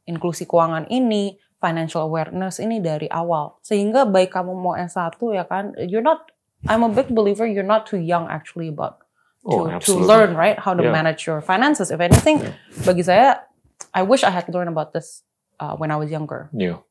inklusi 0.08 0.48
keuangan 0.48 0.88
ini, 0.88 1.36
financial 1.60 2.08
awareness 2.08 2.56
ini 2.58 2.80
dari 2.80 3.06
awal. 3.12 3.60
Sehingga 3.60 4.08
baik 4.08 4.32
kamu 4.32 4.56
mau 4.56 4.72
S1 4.72 5.20
ya 5.36 5.44
kan, 5.44 5.76
you're 5.84 6.04
not 6.04 6.32
I'm 6.66 6.82
a 6.82 6.90
big 6.90 7.12
believer 7.12 7.46
you're 7.46 7.62
not 7.66 7.86
too 7.86 8.02
young 8.02 8.26
actually 8.26 8.68
about 8.68 9.04
Oh, 9.46 9.64
to, 9.64 9.70
to 9.70 9.76
absolutely. 9.78 10.08
learn 10.10 10.30
right 10.34 10.58
how 10.58 10.74
to 10.74 10.82
Yeah. 10.82 10.90
manage 10.90 11.22
your 11.24 11.38
finances. 11.40 11.94
If 11.94 12.02
anything, 12.02 12.42
Yeah. 12.42 12.58
bagi 12.82 13.06
saya, 13.06 13.46
I 13.94 14.02
wish 14.02 14.26
I 14.26 14.34
had 14.34 14.50
learned 14.50 14.68
about 14.68 14.90
this 14.90 15.22
uh, 15.62 15.78
when 15.78 15.94
I 15.94 15.96
was 15.96 16.10
younger. 16.10 16.50
Iya. 16.50 16.82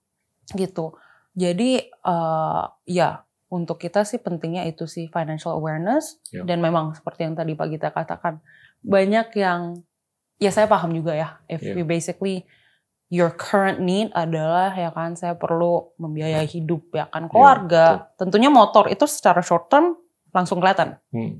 gitu. 0.55 0.95
Jadi 1.35 1.91
uh, 2.07 2.71
ya 2.87 3.27
untuk 3.51 3.77
kita 3.77 4.07
sih 4.07 4.15
pentingnya 4.17 4.63
itu 4.63 4.87
sih 4.87 5.11
financial 5.11 5.51
awareness 5.53 6.23
Ya. 6.31 6.47
dan 6.47 6.63
memang 6.63 6.95
seperti 6.95 7.27
yang 7.27 7.35
tadi 7.35 7.51
Pak 7.53 7.67
Gita 7.67 7.89
katakan 7.91 8.39
banyak 8.79 9.35
yang 9.35 9.83
ya 10.39 10.49
saya 10.49 10.71
paham 10.71 10.95
juga 10.95 11.13
ya 11.13 11.37
if 11.47 11.59
Ya. 11.59 11.75
you 11.75 11.83
basically 11.83 12.47
your 13.07 13.31
current 13.33 13.79
need 13.79 14.11
adalah 14.11 14.71
ya 14.71 14.91
kan 14.91 15.15
saya 15.15 15.33
perlu 15.33 15.95
membiayai 15.95 16.47
hidup 16.55 16.91
ya 16.91 17.07
kan 17.07 17.27
keluarga 17.27 18.11
tentunya 18.15 18.51
motor 18.51 18.87
itu 18.87 19.07
secara 19.07 19.39
short 19.39 19.67
term 19.67 19.95
langsung 20.31 20.59
kelihatan 20.59 20.99
Hmm. 21.09 21.39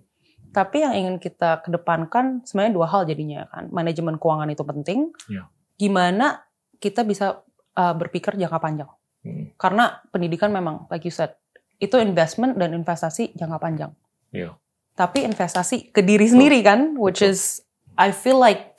tapi 0.52 0.82
yang 0.82 0.96
ingin 0.96 1.16
kita 1.20 1.62
kedepankan 1.62 2.42
sebenarnya 2.44 2.74
dua 2.74 2.88
hal 2.88 3.02
jadinya 3.04 3.46
kan 3.52 3.68
manajemen 3.70 4.16
keuangan 4.16 4.48
itu 4.48 4.64
penting 4.64 5.00
Ya. 5.28 5.52
gimana 5.76 6.48
kita 6.80 7.04
bisa 7.04 7.44
uh, 7.74 7.94
berpikir 7.94 8.36
jangka 8.36 8.58
panjang 8.58 8.90
Hmm. 9.26 9.52
karena 9.60 10.00
pendidikan 10.10 10.54
memang 10.54 10.86
like 10.88 11.04
you 11.04 11.12
said 11.12 11.36
itu 11.78 11.94
investment 11.98 12.58
dan 12.58 12.74
investasi 12.74 13.38
jangka 13.38 13.62
panjang. 13.62 13.92
Iya. 14.34 14.58
Tapi 14.98 15.30
investasi 15.30 15.94
ke 15.94 16.02
diri 16.02 16.26
sendiri 16.26 16.66
kan, 16.66 16.98
which 16.98 17.22
Betul. 17.22 17.38
is 17.38 17.62
I 17.94 18.10
feel 18.10 18.42
like 18.42 18.77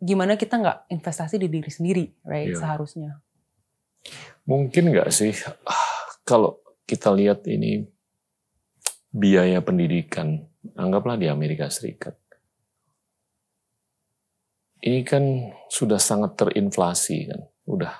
gimana 0.00 0.40
kita 0.40 0.56
nggak 0.56 0.78
investasi 0.88 1.36
di 1.36 1.48
diri 1.52 1.68
sendiri, 1.70 2.04
right? 2.24 2.50
Iya. 2.50 2.58
Seharusnya. 2.58 3.20
Mungkin 4.48 4.90
nggak 4.90 5.12
sih 5.12 5.36
kalau 6.24 6.58
kita 6.88 7.12
lihat 7.12 7.44
ini 7.46 7.84
biaya 9.12 9.60
pendidikan, 9.60 10.40
anggaplah 10.74 11.20
di 11.20 11.28
Amerika 11.28 11.68
Serikat. 11.68 12.16
Ini 14.80 15.04
kan 15.04 15.52
sudah 15.68 16.00
sangat 16.00 16.40
terinflasi 16.40 17.28
kan, 17.28 17.40
udah 17.68 17.92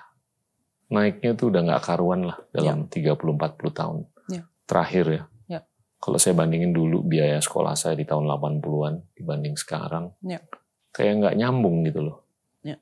naiknya 0.89 1.37
tuh 1.37 1.53
udah 1.53 1.61
nggak 1.69 1.85
karuan 1.85 2.25
lah 2.25 2.41
dalam 2.51 2.89
30-40 2.89 3.37
tahun 3.71 3.99
Ya. 4.33 4.43
terakhir 4.65 5.05
ya. 5.13 5.23
Ya. 5.47 5.61
Kalau 6.01 6.17
saya 6.17 6.33
bandingin 6.33 6.73
dulu 6.73 7.05
biaya 7.05 7.37
sekolah 7.37 7.77
saya 7.77 7.95
di 8.01 8.09
tahun 8.09 8.25
80-an 8.25 9.13
dibanding 9.13 9.61
sekarang, 9.61 10.17
Ya. 10.25 10.41
Kayak 10.91 11.23
nggak 11.23 11.37
nyambung 11.39 11.87
gitu 11.87 12.01
loh. 12.05 12.19
Ya. 12.63 12.77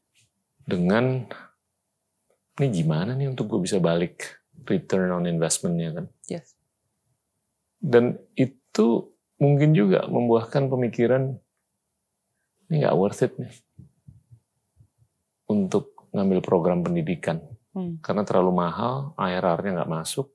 Dengan 0.65 1.29
ini 2.59 2.69
gimana 2.75 3.15
nih 3.15 3.31
untuk 3.31 3.47
gue 3.53 3.61
bisa 3.63 3.79
balik 3.79 4.43
return 4.67 5.13
on 5.15 5.31
investmentnya 5.31 5.95
kan? 5.95 6.07
Yes. 6.27 6.53
Dan 7.79 8.19
itu 8.35 9.13
mungkin 9.39 9.71
juga 9.71 10.05
membuahkan 10.11 10.67
pemikiran 10.67 11.39
ini 12.69 12.75
nggak 12.83 12.97
worth 12.99 13.23
it 13.23 13.33
nih 13.39 13.55
untuk 15.49 16.09
ngambil 16.13 16.41
program 16.45 16.85
pendidikan 16.85 17.41
Hmm. 17.69 18.01
karena 18.03 18.25
terlalu 18.27 18.53
mahal, 18.59 19.15
IRR-nya 19.15 19.85
nggak 19.85 19.93
masuk. 19.93 20.33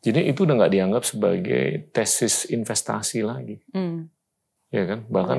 Jadi 0.00 0.30
itu 0.30 0.44
udah 0.46 0.54
nggak 0.62 0.72
dianggap 0.72 1.02
sebagai 1.04 1.90
tesis 1.90 2.46
investasi 2.48 3.24
lagi, 3.24 3.58
Hmm. 3.72 4.06
ya 4.70 4.84
kan? 4.86 5.00
Bahkan 5.10 5.38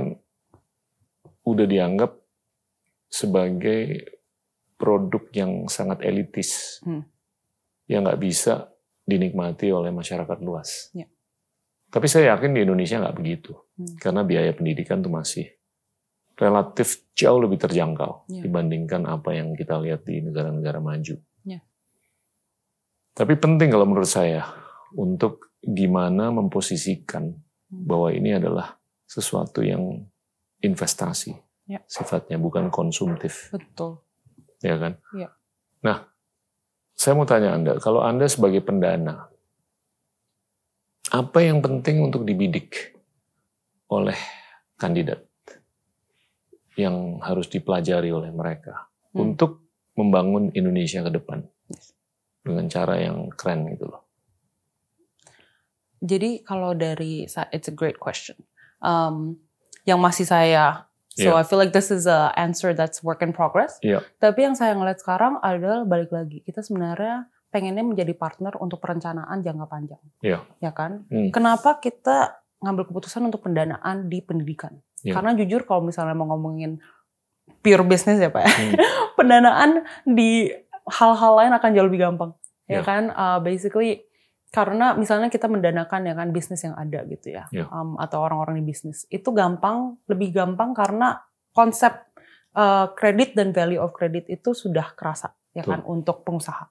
udah 1.48 1.66
dianggap 1.66 2.12
sebagai 3.12 4.08
produk 4.78 5.24
yang 5.36 5.52
sangat 5.68 6.02
elitis, 6.02 6.82
Hmm. 6.82 7.06
yang 7.86 8.08
nggak 8.08 8.22
bisa 8.22 8.72
dinikmati 9.06 9.70
oleh 9.70 9.92
masyarakat 9.94 10.38
luas. 10.42 10.90
Ya. 10.96 11.06
Tapi 11.92 12.08
saya 12.08 12.34
yakin 12.34 12.56
di 12.56 12.64
Indonesia 12.64 12.98
nggak 12.98 13.18
begitu, 13.18 13.54
Hmm. 13.78 14.00
karena 14.00 14.22
biaya 14.24 14.52
pendidikan 14.56 15.04
tuh 15.04 15.12
masih 15.12 15.46
relatif 16.40 17.06
jauh 17.14 17.38
lebih 17.38 17.62
terjangkau 17.62 18.26
Ya. 18.32 18.42
dibandingkan 18.42 19.06
apa 19.06 19.38
yang 19.38 19.54
kita 19.54 19.78
lihat 19.78 20.02
di 20.08 20.26
negara-negara 20.26 20.82
maju. 20.82 21.20
Ya. 21.46 21.62
Tapi 23.14 23.34
penting 23.38 23.70
kalau 23.70 23.86
menurut 23.86 24.10
saya 24.10 24.50
untuk 24.96 25.54
gimana 25.62 26.34
memposisikan 26.34 27.38
Hmm. 27.70 27.86
bahwa 27.86 28.10
ini 28.10 28.34
adalah 28.34 28.82
sesuatu 29.06 29.62
yang 29.62 30.08
investasi 30.62 31.34
Ya. 31.70 31.80
sifatnya 31.88 32.36
bukan 32.36 32.68
konsumtif, 32.68 33.48
Betul. 33.54 34.02
ya 34.60 34.76
kan? 34.76 34.98
Ya. 35.16 35.30
Nah, 35.82 36.10
saya 36.94 37.14
mau 37.16 37.24
tanya 37.24 37.56
Anda, 37.56 37.80
kalau 37.80 38.04
Anda 38.04 38.28
sebagai 38.28 38.60
pendana, 38.60 39.30
apa 41.12 41.40
yang 41.44 41.60
penting 41.60 42.04
untuk 42.04 42.24
dibidik 42.24 42.96
oleh 43.88 44.16
kandidat 44.76 45.28
yang 46.80 47.20
harus 47.20 47.52
dipelajari 47.52 48.10
oleh 48.10 48.32
mereka 48.32 48.88
Hmm. 49.12 49.32
untuk 49.32 49.60
membangun 50.00 50.56
Indonesia 50.56 51.04
ke 51.04 51.12
depan 51.12 51.44
Yes. 51.68 51.92
dengan 52.48 52.66
cara 52.72 52.96
yang 52.96 53.28
keren 53.36 53.68
gitu 53.76 53.92
loh. 53.92 54.08
Jadi 56.02 56.42
kalau 56.42 56.74
dari 56.74 57.28
it's 57.28 57.68
a 57.70 57.76
great 57.76 58.02
question. 58.02 58.40
Um, 58.82 59.38
yang 59.84 59.98
masih 59.98 60.24
saya 60.24 60.86
so 61.12 61.36
I 61.36 61.44
Iya. 61.44 61.44
feel 61.44 61.60
like 61.60 61.76
this 61.76 61.92
is 61.92 62.08
a 62.08 62.32
answer 62.36 62.72
that's 62.72 63.04
work 63.04 63.20
in 63.20 63.32
progress. 63.32 63.76
Iya. 63.84 64.00
Tapi 64.18 64.48
yang 64.48 64.56
saya 64.56 64.72
ngeliat 64.72 64.98
sekarang 64.98 65.38
adalah 65.40 65.84
balik 65.84 66.10
lagi 66.10 66.40
kita 66.42 66.64
sebenarnya 66.64 67.28
pengennya 67.52 67.84
menjadi 67.84 68.16
partner 68.16 68.56
untuk 68.58 68.80
perencanaan 68.80 69.44
jangka 69.44 69.68
panjang. 69.68 70.00
Iya. 70.24 70.40
Ya 70.64 70.72
kan? 70.72 71.04
Hmm. 71.12 71.36
Kenapa 71.36 71.78
kita 71.78 72.40
ngambil 72.64 72.88
keputusan 72.88 73.28
untuk 73.28 73.44
pendanaan 73.44 74.08
di 74.08 74.24
pendidikan? 74.24 74.80
Iya. 75.04 75.20
Karena 75.20 75.36
jujur 75.36 75.68
kalau 75.68 75.84
misalnya 75.84 76.16
mau 76.16 76.32
ngomongin 76.32 76.80
pure 77.60 77.84
business 77.84 78.18
ya 78.18 78.32
Pak, 78.32 78.42
ya, 78.42 78.52
Hmm. 78.56 78.74
pendanaan 79.20 79.84
di 80.08 80.48
hal-hal 80.88 81.34
lain 81.36 81.52
akan 81.52 81.70
jauh 81.76 81.88
lebih 81.92 82.02
gampang. 82.02 82.32
Ya 82.66 82.80
Iya. 82.80 82.82
kan? 82.88 83.04
Uh, 83.12 83.40
basically 83.44 84.08
karena 84.52 84.92
misalnya 85.00 85.32
kita 85.32 85.48
mendanakan 85.48 86.12
ya 86.12 86.14
kan 86.14 86.36
bisnis 86.36 86.68
yang 86.68 86.76
ada 86.76 87.08
gitu 87.08 87.32
ya, 87.32 87.48
Iya. 87.56 87.72
um, 87.72 87.96
atau 87.96 88.20
orang-orang 88.20 88.60
di 88.60 88.68
bisnis 88.68 89.08
itu 89.08 89.32
gampang, 89.32 89.96
lebih 90.12 90.36
gampang 90.36 90.76
karena 90.76 91.24
konsep 91.56 92.12
uh, 92.60 92.92
kredit 92.92 93.32
dan 93.32 93.56
value 93.56 93.80
of 93.80 93.96
credit 93.96 94.28
itu 94.28 94.52
sudah 94.52 94.92
kerasa 94.92 95.32
ya 95.56 95.64
kan 95.64 95.80
untuk 95.88 96.28
pengusaha. 96.28 96.68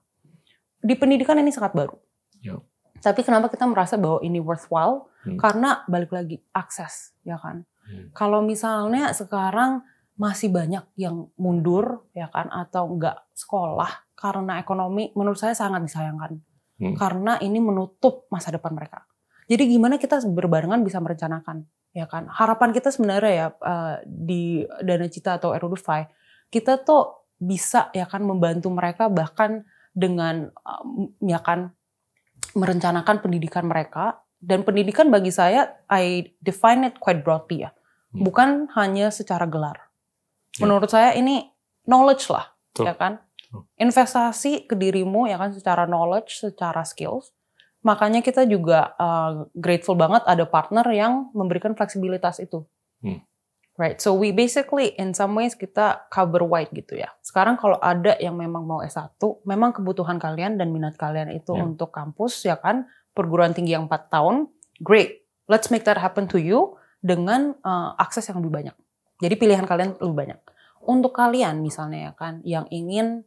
Di 0.80 0.92
pendidikan 0.96 1.40
ini 1.40 1.48
sangat 1.48 1.72
baru. 1.72 1.96
Iya. 2.44 2.60
Tapi 3.00 3.24
kenapa 3.24 3.48
kita 3.48 3.64
merasa 3.64 3.96
bahwa 3.96 4.20
ini 4.20 4.44
worthwhile? 4.44 5.08
Hmm. 5.24 5.40
Karena 5.40 5.84
balik 5.88 6.12
lagi 6.12 6.36
akses 6.52 7.16
ya 7.24 7.40
kan. 7.40 7.64
Hmm. 7.88 8.12
Kalau 8.12 8.44
misalnya 8.44 9.12
sekarang 9.16 9.84
masih 10.20 10.52
banyak 10.52 10.84
yang 11.00 11.32
mundur 11.40 12.04
ya 12.12 12.28
kan 12.28 12.52
atau 12.52 12.92
enggak 12.92 13.24
sekolah 13.32 14.04
karena 14.12 14.60
ekonomi 14.60 15.16
menurut 15.16 15.40
saya 15.40 15.56
sangat 15.56 15.80
disayangkan 15.88 16.44
Hmm. 16.80 16.96
karena 16.96 17.36
ini 17.44 17.60
menutup 17.60 18.24
masa 18.32 18.48
depan 18.48 18.72
mereka. 18.72 19.04
Jadi 19.44 19.68
gimana 19.68 20.00
kita 20.00 20.24
berbarengan 20.24 20.80
bisa 20.80 20.96
merencanakan 20.96 21.68
ya 21.92 22.08
kan? 22.08 22.24
Harapan 22.32 22.72
kita 22.72 22.88
sebenarnya 22.88 23.32
ya 23.36 23.46
eh, 23.52 23.96
di 24.08 24.64
Dana 24.80 25.04
Cita 25.12 25.36
atau 25.36 25.52
Erudify 25.52 26.08
kita 26.48 26.80
tuh 26.80 27.28
bisa 27.36 27.92
ya 27.92 28.08
kan 28.08 28.24
membantu 28.24 28.72
mereka 28.72 29.12
bahkan 29.12 29.68
dengan 29.92 30.48
eh, 30.48 30.84
ya 31.28 31.44
kan 31.44 31.68
merencanakan 32.56 33.20
pendidikan 33.20 33.68
mereka 33.68 34.24
dan 34.40 34.64
pendidikan 34.64 35.12
bagi 35.12 35.28
saya 35.28 35.84
I 35.92 36.32
define 36.40 36.88
it 36.88 36.96
quite 36.96 37.20
broadly 37.20 37.68
ya. 37.68 37.76
Hmm. 38.16 38.24
Bukan 38.24 38.48
hanya 38.72 39.12
secara 39.12 39.44
gelar. 39.44 39.92
Ya. 40.56 40.64
Menurut 40.64 40.88
saya 40.88 41.12
ini 41.12 41.44
knowledge 41.84 42.26
lah, 42.32 42.48
Betul. 42.72 42.88
ya 42.88 42.94
kan? 42.96 43.20
Investasi 43.80 44.70
ke 44.70 44.74
dirimu 44.78 45.26
ya 45.26 45.36
kan 45.40 45.50
secara 45.50 45.84
knowledge, 45.88 46.38
secara 46.38 46.86
skills. 46.86 47.34
Makanya 47.80 48.20
kita 48.20 48.44
juga 48.44 48.92
uh, 49.00 49.48
grateful 49.56 49.96
banget 49.96 50.20
ada 50.28 50.44
partner 50.44 50.84
yang 50.92 51.32
memberikan 51.32 51.72
fleksibilitas 51.72 52.38
itu. 52.38 52.68
Hmm. 53.00 53.24
Right. 53.80 53.96
So 53.96 54.12
we 54.12 54.28
basically 54.36 54.92
in 55.00 55.16
some 55.16 55.32
ways 55.32 55.56
kita 55.56 56.04
cover 56.12 56.44
wide 56.44 56.68
gitu 56.76 57.00
ya. 57.00 57.08
Sekarang 57.24 57.56
kalau 57.56 57.80
ada 57.80 58.12
yang 58.20 58.36
memang 58.36 58.68
mau 58.68 58.84
S1, 58.84 59.16
memang 59.48 59.72
kebutuhan 59.72 60.20
kalian 60.20 60.60
dan 60.60 60.68
minat 60.68 61.00
kalian 61.00 61.33
itu 61.33 61.56
Ya. 61.56 61.64
untuk 61.64 61.88
kampus 61.88 62.44
ya 62.44 62.60
kan, 62.60 62.85
perguruan 63.16 63.56
tinggi 63.56 63.72
yang 63.72 63.88
4 63.88 64.12
tahun, 64.12 64.52
great. 64.85 65.25
Let's 65.48 65.72
make 65.72 65.88
that 65.88 65.96
happen 65.96 66.29
to 66.29 66.37
you 66.37 66.77
dengan 67.00 67.56
uh, 67.64 67.96
akses 67.96 68.29
yang 68.29 68.44
lebih 68.44 68.52
banyak. 68.52 68.77
Jadi 69.25 69.35
pilihan 69.40 69.64
kalian 69.64 69.96
lebih 69.96 70.16
banyak. 70.29 70.40
Untuk 70.85 71.16
kalian 71.16 71.64
misalnya 71.64 72.12
ya 72.12 72.12
kan 72.12 72.44
yang 72.44 72.68
ingin 72.68 73.25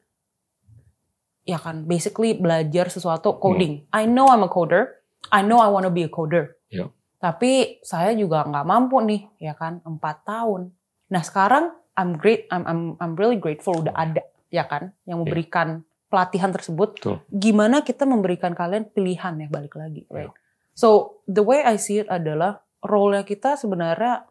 ya 1.43 1.59
kan 1.59 1.83
basically 1.83 2.35
belajar 2.35 2.87
sesuatu 2.87 3.39
coding. 3.39 3.83
I 3.91 4.07
know 4.07 4.31
I'm 4.31 4.43
a 4.43 4.51
coder. 4.51 5.03
I 5.31 5.43
know 5.43 5.59
I 5.59 5.71
want 5.71 5.87
to 5.87 5.93
be 5.93 6.07
a 6.07 6.11
coder. 6.11 6.55
Ya. 6.71 6.91
Tapi 7.19 7.79
saya 7.83 8.11
juga 8.15 8.43
nggak 8.43 8.67
mampu 8.67 8.99
nih 8.99 9.21
ya 9.39 9.55
kan 9.55 9.79
empat 9.83 10.27
tahun. 10.27 10.71
Nah 11.11 11.23
sekarang 11.23 11.71
I'm 11.95 12.15
great. 12.19 12.47
I'm 12.51 12.63
I'm 12.67 12.81
I'm 12.99 13.13
really 13.15 13.39
grateful 13.39 13.79
udah 13.79 13.95
ada 13.95 14.23
ya 14.51 14.67
kan 14.67 14.91
yang 15.07 15.23
memberikan 15.23 15.87
pelatihan 16.11 16.51
tersebut. 16.51 16.99
Betul. 16.99 17.17
Gimana 17.31 17.81
kita 17.81 18.03
memberikan 18.05 18.53
kalian 18.53 18.91
pilihan 18.91 19.33
ya 19.39 19.47
balik 19.49 19.79
lagi, 19.79 20.05
right? 20.11 20.31
So 20.73 21.19
the 21.29 21.41
way 21.41 21.61
I 21.63 21.77
see 21.77 22.01
it 22.01 22.09
adalah 22.09 22.61
role-nya 22.83 23.23
kita 23.23 23.55
sebenarnya 23.55 24.27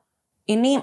ini 0.51 0.79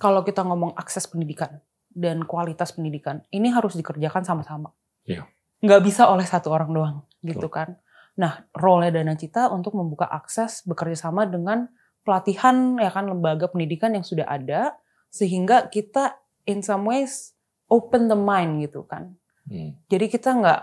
kalau 0.00 0.24
kita 0.24 0.40
ngomong 0.44 0.76
akses 0.76 1.04
pendidikan 1.10 1.60
dan 1.92 2.24
kualitas 2.24 2.72
pendidikan, 2.72 3.20
ini 3.34 3.50
harus 3.50 3.74
dikerjakan 3.74 4.22
sama-sama. 4.22 4.72
Iya. 5.04 5.26
Nggak 5.60 5.80
bisa 5.84 6.08
oleh 6.08 6.24
satu 6.24 6.48
orang 6.52 6.70
doang, 6.72 6.96
gitu 7.20 7.48
kan. 7.52 7.76
Nah, 8.16 8.44
role-nya 8.52 9.00
Dana 9.00 9.14
Cita 9.16 9.48
untuk 9.48 9.76
membuka 9.76 10.08
akses 10.08 10.64
bekerja 10.68 11.08
sama 11.08 11.24
dengan 11.24 11.68
pelatihan 12.04 12.80
ya 12.80 12.90
kan 12.92 13.08
lembaga 13.08 13.48
pendidikan 13.48 13.92
yang 13.92 14.04
sudah 14.04 14.24
ada 14.24 14.76
sehingga 15.12 15.68
kita 15.68 16.16
in 16.48 16.64
some 16.64 16.88
ways 16.88 17.36
open 17.68 18.08
the 18.08 18.18
mind 18.18 18.64
gitu 18.64 18.84
kan. 18.88 19.16
Hmm. 19.46 19.76
Jadi 19.88 20.06
kita 20.08 20.36
nggak 20.36 20.60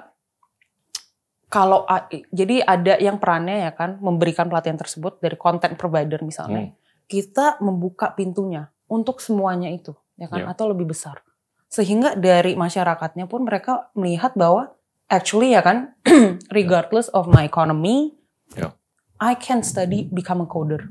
kalau 1.48 1.88
jadi 2.36 2.60
ada 2.68 3.00
yang 3.00 3.24
perannya 3.24 3.70
ya 3.70 3.72
kan 3.72 4.02
memberikan 4.04 4.52
pelatihan 4.52 4.76
tersebut 4.76 5.24
dari 5.24 5.40
content 5.40 5.80
provider 5.80 6.20
misalnya. 6.22 6.70
Hmm. 6.70 6.76
Kita 7.08 7.64
membuka 7.64 8.12
pintunya 8.12 8.68
untuk 8.92 9.24
semuanya 9.24 9.72
itu 9.72 9.96
ya 10.20 10.28
kan 10.28 10.44
Ya. 10.44 10.52
atau 10.52 10.68
lebih 10.68 10.92
besar. 10.92 11.24
Sehingga 11.72 12.16
dari 12.16 12.56
masyarakatnya 12.56 13.28
pun 13.28 13.48
mereka 13.48 13.92
melihat 13.96 14.36
bahwa 14.36 14.77
actually 15.08 15.56
ya 15.56 15.64
kan 15.64 15.96
regardless 16.58 17.08
of 17.12 17.28
my 17.28 17.44
economy 17.44 18.18
Ya. 18.56 18.72
I 19.20 19.36
can 19.36 19.60
study 19.60 20.08
become 20.08 20.40
a 20.40 20.48
coder. 20.48 20.88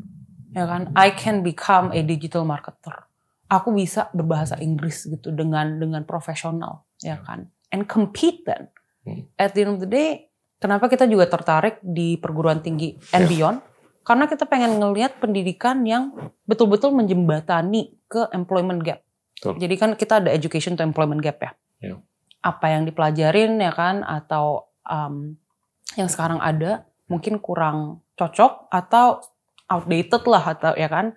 Ya 0.53 0.69
kan? 0.69 0.93
I 0.93 1.09
can 1.14 1.41
become 1.41 1.89
a 1.95 2.05
digital 2.05 2.45
marketer. 2.45 3.09
Aku 3.47 3.71
bisa 3.71 4.11
berbahasa 4.11 4.59
Inggris 4.59 5.07
gitu 5.07 5.31
dengan 5.31 5.79
dengan 5.79 6.03
profesional, 6.03 6.85
ya 6.99 7.23
kan? 7.23 7.49
And 7.71 7.87
compete 7.87 8.43
then. 8.43 8.69
Hmm. 9.07 9.25
At 9.39 9.55
the 9.55 9.62
end 9.62 9.79
of 9.79 9.81
the 9.81 9.89
day, 9.89 10.29
kenapa 10.59 10.91
kita 10.91 11.07
juga 11.07 11.31
tertarik 11.31 11.79
di 11.81 12.19
perguruan 12.19 12.59
tinggi 12.61 12.99
and 13.14 13.25
Ya. 13.25 13.31
beyond? 13.31 13.59
Karena 14.03 14.27
kita 14.27 14.45
pengen 14.47 14.83
ngelihat 14.83 15.23
pendidikan 15.23 15.87
yang 15.87 16.14
betul-betul 16.45 16.95
menjembatani 16.95 17.95
ke 18.11 18.27
employment 18.35 18.83
gap. 18.83 19.01
Betul. 19.39 19.62
Jadi 19.62 19.75
kan 19.79 19.91
kita 19.95 20.19
ada 20.23 20.31
education 20.35 20.75
to 20.75 20.83
employment 20.83 21.23
gap 21.23 21.39
ya. 21.39 21.51
Ya. 21.81 21.95
Apa 22.43 22.72
yang 22.74 22.87
dipelajarin 22.87 23.59
ya 23.59 23.72
kan 23.74 24.07
atau 24.07 24.70
um, 24.87 25.34
yang 25.95 26.11
sekarang 26.11 26.39
ada 26.43 26.87
mungkin 27.07 27.39
kurang 27.39 28.03
cocok 28.18 28.70
atau 28.70 29.22
outdated 29.70 30.22
lah 30.26 30.43
atau 30.55 30.72
ya 30.74 30.87
kan 30.91 31.14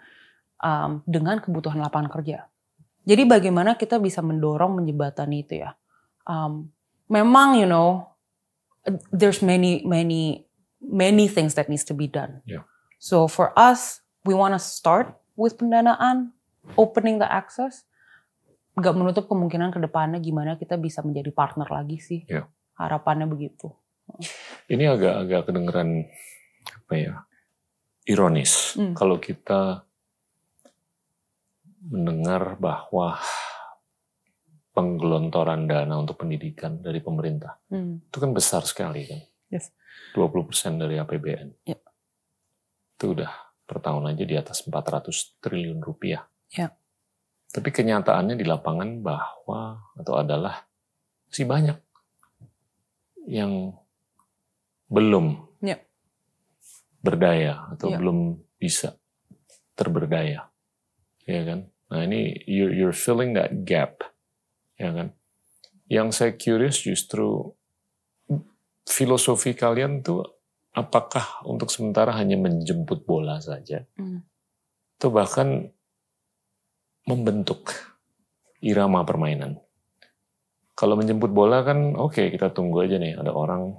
um, 0.62 1.02
dengan 1.06 1.42
kebutuhan 1.42 1.82
lapangan 1.82 2.10
kerja. 2.10 2.50
Jadi 3.08 3.26
bagaimana 3.26 3.74
kita 3.74 3.98
bisa 3.98 4.22
mendorong 4.22 4.78
menjembatani 4.78 5.42
itu 5.42 5.66
ya. 5.66 5.74
Um, 6.30 6.70
memang 7.10 7.58
you 7.58 7.66
know 7.66 8.14
there's 9.10 9.42
many 9.42 9.82
many 9.82 10.46
many 10.78 11.26
things 11.26 11.58
that 11.58 11.68
needs 11.68 11.86
to 11.88 11.98
be 11.98 12.06
done. 12.06 12.46
Yeah. 12.46 12.70
So 13.02 13.26
for 13.26 13.56
us 13.58 14.06
we 14.28 14.38
want 14.38 14.54
to 14.54 14.62
start 14.62 15.18
with 15.34 15.58
pendanaan, 15.58 16.36
opening 16.78 17.18
the 17.18 17.30
access. 17.30 17.88
Gak 18.80 18.96
menutup 18.96 19.28
kemungkinan 19.28 19.76
ke 19.76 19.80
depannya 19.84 20.24
gimana 20.24 20.56
kita 20.56 20.80
bisa 20.80 21.04
menjadi 21.04 21.30
partner 21.36 21.68
lagi 21.68 22.00
sih. 22.00 22.24
Yeah. 22.26 22.48
Harapannya 22.80 23.28
begitu. 23.28 23.76
Ini 24.72 24.96
agak-agak 24.96 25.52
kedengeran 25.52 26.08
apa 26.66 26.94
ya? 26.96 27.14
Ironis 28.10 28.74
Hmm. 28.74 28.98
kalau 28.98 29.22
kita 29.22 29.86
mendengar 31.86 32.58
bahwa 32.58 33.22
penggelontoran 34.74 35.68
dana 35.68 35.94
untuk 36.00 36.24
pendidikan 36.24 36.80
dari 36.80 37.04
pemerintah 37.04 37.60
Hmm. 37.70 38.02
itu 38.02 38.18
kan 38.18 38.32
besar 38.32 38.64
sekali 38.66 39.06
kan. 39.06 39.22
Yes. 39.52 39.70
20% 40.16 40.80
dari 40.80 40.98
APBN. 40.98 41.68
Ya. 41.68 41.78
Itu 42.96 43.14
udah 43.14 43.30
per 43.66 43.78
tahun 43.84 44.10
aja 44.10 44.24
di 44.26 44.36
atas 44.40 44.66
400 44.66 45.38
triliun 45.38 45.84
rupiah. 45.84 46.26
Ya. 46.50 46.74
Tapi 47.50 47.70
kenyataannya 47.74 48.38
di 48.38 48.46
lapangan 48.46 49.02
bahwa 49.02 49.82
atau 49.98 50.14
adalah 50.22 50.70
masih 51.26 51.50
banyak 51.50 51.78
yang 53.26 53.74
belum 54.90 55.50
Ya. 55.62 55.78
berdaya 57.02 57.70
atau 57.74 57.90
Ya. 57.90 57.98
belum 57.98 58.42
bisa 58.58 58.98
terberdaya, 59.74 60.50
ya 61.26 61.42
kan? 61.46 61.60
Nah 61.90 62.06
ini 62.06 62.38
you're, 62.46 62.74
you're 62.74 62.94
filling 62.96 63.34
that 63.34 63.66
gap, 63.66 64.02
ya 64.78 64.94
kan? 64.94 65.08
Yang 65.90 66.08
saya 66.14 66.32
curious 66.38 66.78
justru 66.78 67.54
filosofi 68.86 69.54
kalian 69.54 70.02
tuh 70.02 70.22
apakah 70.74 71.42
untuk 71.46 71.70
sementara 71.70 72.14
hanya 72.14 72.38
menjemput 72.38 73.06
bola 73.06 73.42
saja, 73.42 73.86
Hmm. 73.98 74.22
atau 74.98 75.10
bahkan 75.10 75.74
membentuk 77.10 77.74
irama 78.62 79.02
permainan. 79.02 79.58
Kalau 80.78 80.94
menjemput 80.94 81.34
bola 81.34 81.66
kan 81.66 81.98
oke 81.98 82.30
kita 82.30 82.54
tunggu 82.54 82.86
aja 82.86 83.02
nih 83.02 83.18
ada 83.18 83.34
orang 83.34 83.74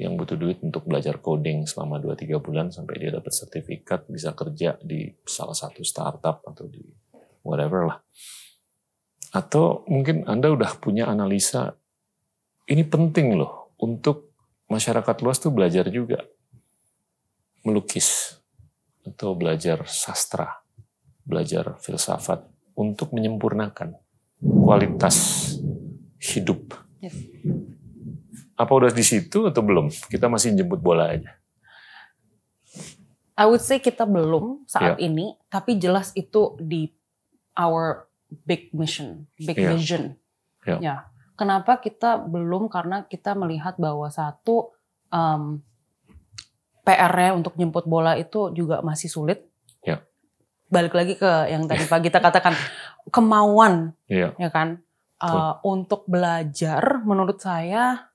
yang 0.00 0.16
butuh 0.16 0.40
duit 0.40 0.58
untuk 0.64 0.88
belajar 0.88 1.20
coding 1.20 1.68
selama 1.68 2.00
2-3 2.00 2.40
bulan 2.40 2.72
sampai 2.72 2.96
dia 2.96 3.10
dapat 3.12 3.30
sertifikat 3.30 4.08
bisa 4.08 4.32
kerja 4.32 4.80
di 4.80 5.12
salah 5.28 5.54
satu 5.54 5.84
startup 5.84 6.40
atau 6.48 6.64
di 6.66 6.82
whatever 7.44 7.92
lah. 7.92 7.98
Atau 9.36 9.84
mungkin 9.86 10.24
Anda 10.24 10.50
udah 10.50 10.80
punya 10.80 11.06
analisa 11.06 11.76
ini 12.66 12.82
penting 12.82 13.36
loh 13.36 13.76
untuk 13.78 14.32
masyarakat 14.72 15.16
luas 15.20 15.38
tuh 15.38 15.52
belajar 15.52 15.86
juga 15.92 16.24
melukis 17.62 18.40
atau 19.02 19.34
belajar 19.34 19.86
sastra, 19.86 20.61
belajar 21.22 21.78
filsafat 21.78 22.44
untuk 22.74 23.12
menyempurnakan 23.14 23.94
kualitas 24.40 25.16
hidup. 26.18 26.74
Yes. 27.02 27.14
Apa 28.58 28.72
udah 28.74 28.90
di 28.94 29.02
situ 29.02 29.46
atau 29.48 29.62
belum? 29.62 29.90
Kita 29.90 30.30
masih 30.30 30.54
jemput 30.54 30.78
bola 30.78 31.10
aja. 31.14 31.34
I 33.32 33.48
would 33.48 33.64
say 33.64 33.80
kita 33.80 34.04
belum 34.04 34.68
saat 34.68 35.00
Ya. 35.00 35.08
ini, 35.08 35.34
tapi 35.48 35.80
jelas 35.80 36.12
itu 36.14 36.54
di 36.60 36.92
our 37.56 38.06
big 38.44 38.70
mission, 38.76 39.26
big 39.40 39.56
Ya. 39.56 39.72
vision. 39.74 40.14
Ya. 40.62 40.76
Ya. 40.78 40.96
Kenapa 41.34 41.80
kita 41.80 42.22
belum? 42.22 42.68
Karena 42.70 43.02
kita 43.08 43.34
melihat 43.34 43.80
bahwa 43.80 44.06
satu 44.12 44.76
um, 45.10 45.58
PR-nya 46.82 47.34
untuk 47.34 47.54
jemput 47.56 47.86
bola 47.88 48.14
itu 48.18 48.52
juga 48.54 48.82
masih 48.84 49.10
sulit. 49.10 49.48
Balik 50.72 50.96
lagi 50.96 51.14
ke 51.14 51.28
yang 51.52 51.68
tadi 51.68 51.84
Pak 51.84 52.00
kita 52.00 52.18
katakan 52.18 52.56
kemauan, 53.12 53.92
Iya. 54.08 54.32
ya 54.40 54.48
kan, 54.48 54.80
uh, 55.20 55.60
untuk 55.62 56.08
belajar. 56.08 57.04
Menurut 57.04 57.36
saya, 57.38 58.08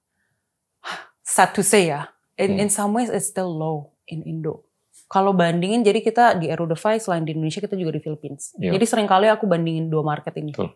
sad 1.22 1.54
to 1.54 1.62
say 1.62 1.94
ya, 1.94 2.10
in 2.34 2.58
Hmm. 2.58 2.62
in 2.66 2.70
some 2.74 2.98
ways 2.98 3.14
it's 3.14 3.30
still 3.30 3.52
low 3.52 3.94
in 4.10 4.26
Indo. 4.26 4.66
Kalau 5.08 5.32
bandingin, 5.32 5.86
jadi 5.86 6.04
kita 6.04 6.36
di 6.36 6.52
Erudify 6.52 7.00
selain 7.00 7.24
di 7.24 7.32
Indonesia 7.32 7.62
kita 7.62 7.80
juga 7.80 7.96
di 7.96 8.02
Philippines. 8.02 8.52
Iya. 8.60 8.76
Jadi 8.76 8.86
sering 8.90 9.08
kali 9.08 9.30
aku 9.30 9.48
bandingin 9.48 9.88
dua 9.88 10.04
market 10.04 10.36
ini. 10.36 10.52
Betul. 10.52 10.74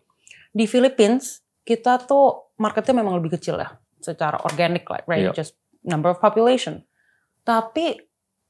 Di 0.54 0.64
Philippines 0.64 1.42
kita 1.66 2.00
tuh 2.00 2.54
marketnya 2.56 3.02
memang 3.02 3.18
lebih 3.20 3.36
kecil 3.36 3.58
ya, 3.60 3.74
secara 3.98 4.40
organic 4.46 4.86
like 4.88 5.04
right, 5.04 5.28
Iya. 5.28 5.36
just 5.36 5.58
number 5.84 6.08
of 6.08 6.22
population. 6.22 6.86
Tapi 7.42 7.98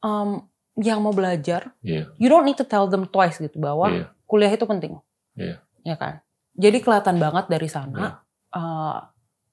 um, 0.04 0.51
yang 0.74 1.00
mau 1.00 1.12
belajar, 1.12 1.76
Iya. 1.80 2.08
you 2.16 2.26
don't 2.26 2.42
need 2.42 2.56
to 2.56 2.64
tell 2.64 2.86
them 2.86 3.04
twice 3.04 3.36
gitu 3.36 3.56
bahwa 3.56 3.86
Iya. 3.86 4.04
kuliah 4.24 4.48
itu 4.48 4.64
penting. 4.64 4.96
Iya. 5.34 5.60
Ya 5.82 5.96
kan? 5.96 6.20
Jadi 6.54 6.78
kelihatan 6.78 7.16
banget 7.16 7.48
dari 7.48 7.68
sana. 7.68 8.20
uh, 8.52 9.00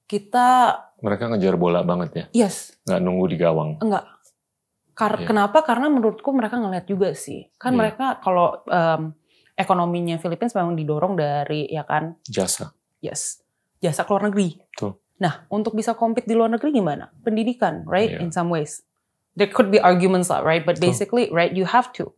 kita 0.03 0.75
Mereka 0.99 1.31
ngejar 1.31 1.55
bola 1.55 1.79
banget 1.81 2.09
ya, 2.11 2.25
yes 2.35 2.75
nggak 2.83 2.99
nunggu 2.99 3.25
di 3.29 3.37
gawang. 3.37 3.79
enggak 3.79 4.03
Kar- 4.91 5.23
Iya. 5.23 5.27
kenapa 5.27 5.63
karena 5.63 5.87
menurutku 5.87 6.27
mereka 6.29 6.59
ngeliat 6.59 6.83
juga 6.83 7.15
sih 7.15 7.47
kan 7.55 7.71
Iya. 7.71 7.79
mereka 7.79 8.05
kalau 8.19 8.59
um, 8.65 9.15
ekonominya 9.53 10.17
Philippines 10.17 10.51
memang 10.51 10.75
didorong 10.75 11.15
dari 11.15 11.63
ya 11.65 11.83
kan 11.83 12.19
Jasa. 12.25 12.75
yes 12.99 13.39
jasa 13.79 14.03
ke 14.03 14.11
luar 14.11 14.27
negeri 14.27 14.59
Betul. 14.67 14.99
nah 15.15 15.47
untuk 15.47 15.71
bisa 15.71 15.95
compete 15.95 16.27
di 16.27 16.35
luar 16.35 16.51
negeri 16.51 16.73
gimana 16.73 17.07
pendidikan 17.21 17.87
right 17.87 18.11
Iya. 18.11 18.19
in 18.19 18.29
some 18.29 18.51
ways 18.51 18.83
there 19.39 19.47
could 19.47 19.71
be 19.71 19.79
arguments 19.79 20.27
lah 20.27 20.43
right 20.43 20.67
but 20.67 20.75
basically 20.83 21.31
right 21.31 21.55
you 21.55 21.63
have 21.63 21.95
to 21.95 22.11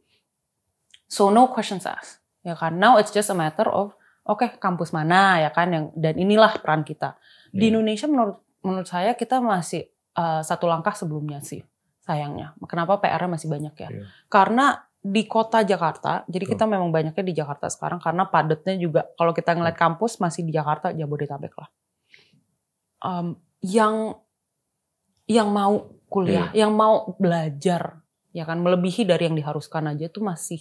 so 1.05 1.29
no 1.29 1.45
questions 1.45 1.85
asked 1.85 2.19
ya 2.41 2.57
kan 2.57 2.81
now 2.81 2.97
it's 2.97 3.13
just 3.13 3.29
a 3.29 3.37
matter 3.37 3.69
of 3.69 3.93
oke 4.25 4.57
kampus 4.57 4.89
mana 4.89 5.45
ya 5.45 5.49
kan 5.53 5.69
yang 5.69 5.85
dan 5.93 6.17
inilah 6.17 6.57
peran 6.57 6.81
kita 6.81 7.15
di. 7.53 7.69
Indonesia 7.69 8.09
menurut 8.09 8.41
menurut 8.65 8.87
saya 8.89 9.13
kita 9.13 9.43
masih 9.43 9.91
uh, 10.17 10.41
satu 10.41 10.65
langkah 10.65 10.95
sebelumnya 10.95 11.43
sih 11.43 11.61
sayangnya. 12.01 12.57
Kenapa 12.65 12.97
PR-nya 12.97 13.29
masih 13.29 13.47
banyak 13.47 13.75
ya? 13.77 13.89
Iya. 13.89 14.03
Karena 14.25 14.81
di 15.01 15.25
kota 15.25 15.65
Jakarta, 15.65 16.25
jadi 16.29 16.45
Betul. 16.45 16.53
kita 16.57 16.65
memang 16.69 16.93
banyaknya 16.93 17.23
di 17.25 17.33
Jakarta 17.33 17.69
sekarang 17.73 17.97
karena 17.97 18.29
padatnya 18.29 18.77
juga 18.77 19.09
kalau 19.17 19.33
kita 19.33 19.57
ngeliat 19.57 19.77
kampus 19.77 20.21
masih 20.21 20.45
di 20.45 20.53
Jakarta 20.53 20.93
Jabodetabek 20.93 21.53
lah. 21.57 21.69
Um, 23.01 23.41
yang 23.65 24.17
yang 25.25 25.49
mau 25.49 25.89
kuliah, 26.11 26.51
yang 26.51 26.75
mau 26.75 27.15
belajar 27.15 28.03
ya 28.31 28.43
kan 28.43 28.59
melebihi 28.59 29.07
dari 29.07 29.31
yang 29.31 29.35
diharuskan 29.35 29.87
aja 29.87 30.11
tuh 30.11 30.23
masih 30.23 30.59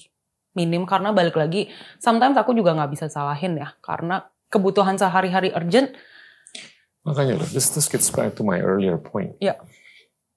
minim 0.54 0.82
karena 0.82 1.10
balik 1.10 1.34
lagi 1.34 1.70
sometimes 1.98 2.34
aku 2.34 2.54
juga 2.54 2.74
nggak 2.74 2.90
bisa 2.90 3.06
salahin 3.06 3.54
ya 3.54 3.74
karena 3.78 4.22
kebutuhan 4.46 4.94
sehari-hari 4.94 5.50
urgent 5.50 5.90
Makanya 7.00 7.40
loh, 7.40 7.48
this, 7.48 7.72
this 7.72 7.88
gets 7.88 8.12
back 8.12 8.36
to 8.36 8.44
my 8.44 8.60
earlier 8.60 9.00
point. 9.00 9.32
Ya. 9.40 9.56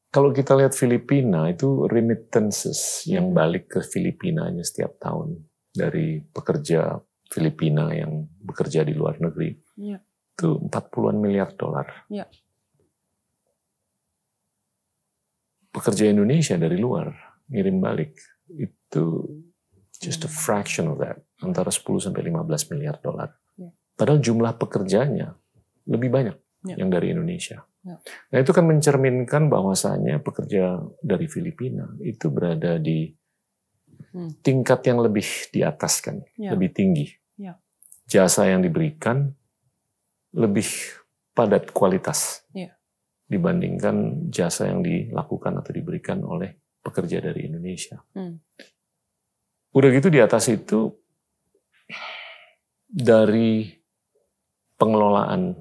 Kalau 0.07 0.31
kita 0.31 0.55
lihat 0.55 0.71
Filipina 0.71 1.51
itu 1.51 1.91
remittances 1.91 3.03
yang 3.03 3.33
Hmm. 3.33 3.35
balik 3.35 3.67
ke 3.67 3.79
Filipinanya 3.83 4.63
setiap 4.63 4.95
tahun 4.95 5.43
dari 5.75 6.23
pekerja 6.23 7.03
Filipina 7.27 7.91
yang 7.91 8.29
bekerja 8.39 8.87
di 8.87 8.95
luar 8.95 9.19
negeri 9.19 9.59
Ya. 9.75 9.99
itu 10.31 10.55
40-an 10.63 11.19
miliar 11.19 11.51
dolar. 11.51 12.07
Ya. 12.07 12.31
Pekerja 15.73 16.05
Indonesia 16.05 16.53
dari 16.55 16.77
luar 16.77 17.09
ngirim 17.49 17.81
balik 17.81 18.13
itu 18.53 19.03
just 19.97 20.21
a 20.23 20.31
fraction 20.31 20.93
of 20.93 21.01
that, 21.01 21.17
antara 21.41 21.73
10 21.73 21.81
sampai 21.97 22.21
15 22.29 22.69
miliar 22.75 23.01
dolar. 23.01 23.33
Ya. 23.57 23.73
Padahal 23.97 24.21
jumlah 24.21 24.53
pekerjanya 24.55 25.33
lebih 25.89 26.13
banyak 26.13 26.37
Ya. 26.63 26.79
yang 26.79 26.87
dari 26.87 27.11
Indonesia. 27.11 27.65
Ya. 27.83 27.99
Nah 28.31 28.37
itu 28.39 28.55
kan 28.55 28.63
mencerminkan 28.63 29.51
bahwasanya 29.51 30.23
pekerja 30.23 30.79
dari 31.03 31.27
Filipina 31.27 31.91
itu 31.99 32.31
berada 32.31 32.79
di 32.79 33.11
Hmm. 34.13 34.29
tingkat 34.45 34.85
yang 34.85 35.01
lebih 35.01 35.25
di 35.49 35.65
atas 35.65 35.97
kan, 35.99 36.21
Ya. 36.37 36.53
lebih 36.53 36.69
tinggi. 36.69 37.09
Ya. 37.35 37.57
Jasa 38.05 38.45
yang 38.45 38.61
diberikan 38.61 39.33
lebih 40.31 40.69
padat 41.33 41.73
kualitas 41.73 42.45
Ya. 42.53 42.77
Dibandingkan 43.33 44.29
jasa 44.29 44.69
yang 44.69 44.85
dilakukan 44.85 45.57
atau 45.57 45.71
diberikan 45.73 46.21
oleh 46.21 46.53
pekerja 46.79 47.17
dari 47.19 47.49
Indonesia. 47.49 47.97
Hmm. 48.13 48.37
Udah 49.73 49.89
gitu 49.89 50.13
di 50.13 50.21
atas 50.21 50.45
itu 50.53 50.93
dari 52.85 53.73
pengelolaan 54.77 55.57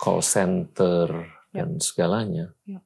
call 0.00 0.24
center 0.24 1.28
Ya. 1.50 1.66
dan 1.66 1.82
segalanya 1.82 2.54
Ya. 2.62 2.78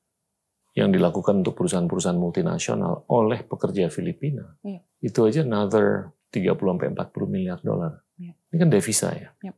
yang 0.72 0.88
dilakukan 0.88 1.44
untuk 1.44 1.52
perusahaan-perusahaan 1.54 2.16
multinasional 2.16 3.04
oleh 3.12 3.44
pekerja 3.44 3.92
Filipina 3.92 4.56
Ya. 4.64 4.80
itu 5.04 5.20
aja 5.28 5.44
another 5.44 6.16
30 6.32 6.74
sampai 6.74 6.88
40 6.96 7.28
miliar 7.28 7.60
dolar. 7.60 8.00
Ya. 8.16 8.32
Ini 8.50 8.56
kan 8.56 8.70
devisa 8.72 9.12
ya. 9.12 9.30
Ya. 9.44 9.52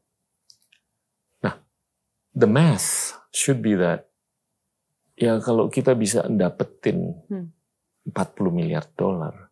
Nah, 1.40 1.54
the 2.34 2.50
math 2.50 3.14
should 3.30 3.62
be 3.62 3.78
that 3.78 4.10
ya 5.16 5.40
kalau 5.40 5.66
kita 5.66 5.92
bisa 5.92 6.24
dapetin 6.26 7.16
Hmm. 7.26 7.50
40 8.06 8.52
miliar 8.52 8.86
dolar 8.94 9.50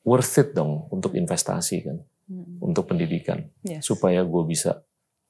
worth 0.00 0.40
it 0.40 0.48
dong 0.50 0.88
untuk 0.88 1.12
investasi 1.12 1.76
kan, 1.84 1.98
Mm. 2.24 2.62
untuk 2.62 2.88
pendidikan 2.88 3.44
Yes. 3.60 3.84
supaya 3.84 4.22
gue 4.22 4.42
bisa 4.46 4.80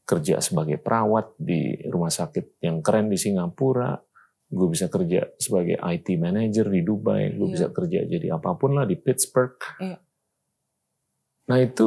kerja 0.04 0.38
sebagai 0.38 0.76
perawat 0.76 1.34
di 1.34 1.74
rumah 1.84 2.10
sakit 2.10 2.60
yang 2.60 2.78
keren 2.78 3.08
di 3.08 3.16
Singapura, 3.16 3.98
gue 4.46 4.68
bisa 4.68 4.86
kerja 4.86 5.32
sebagai 5.34 5.74
IT 5.76 6.14
manager 6.14 6.66
di 6.66 6.82
Dubai, 6.82 7.32
gue 7.32 7.42
Iya. 7.42 7.52
bisa 7.52 7.66
kerja 7.70 7.98
jadi 8.04 8.26
apa 8.30 8.54
pun 8.54 8.74
lah 8.74 8.84
di 8.84 8.94
Pittsburgh. 8.94 9.58
Iya. 9.80 9.98
Nah 11.46 11.58
itu 11.58 11.86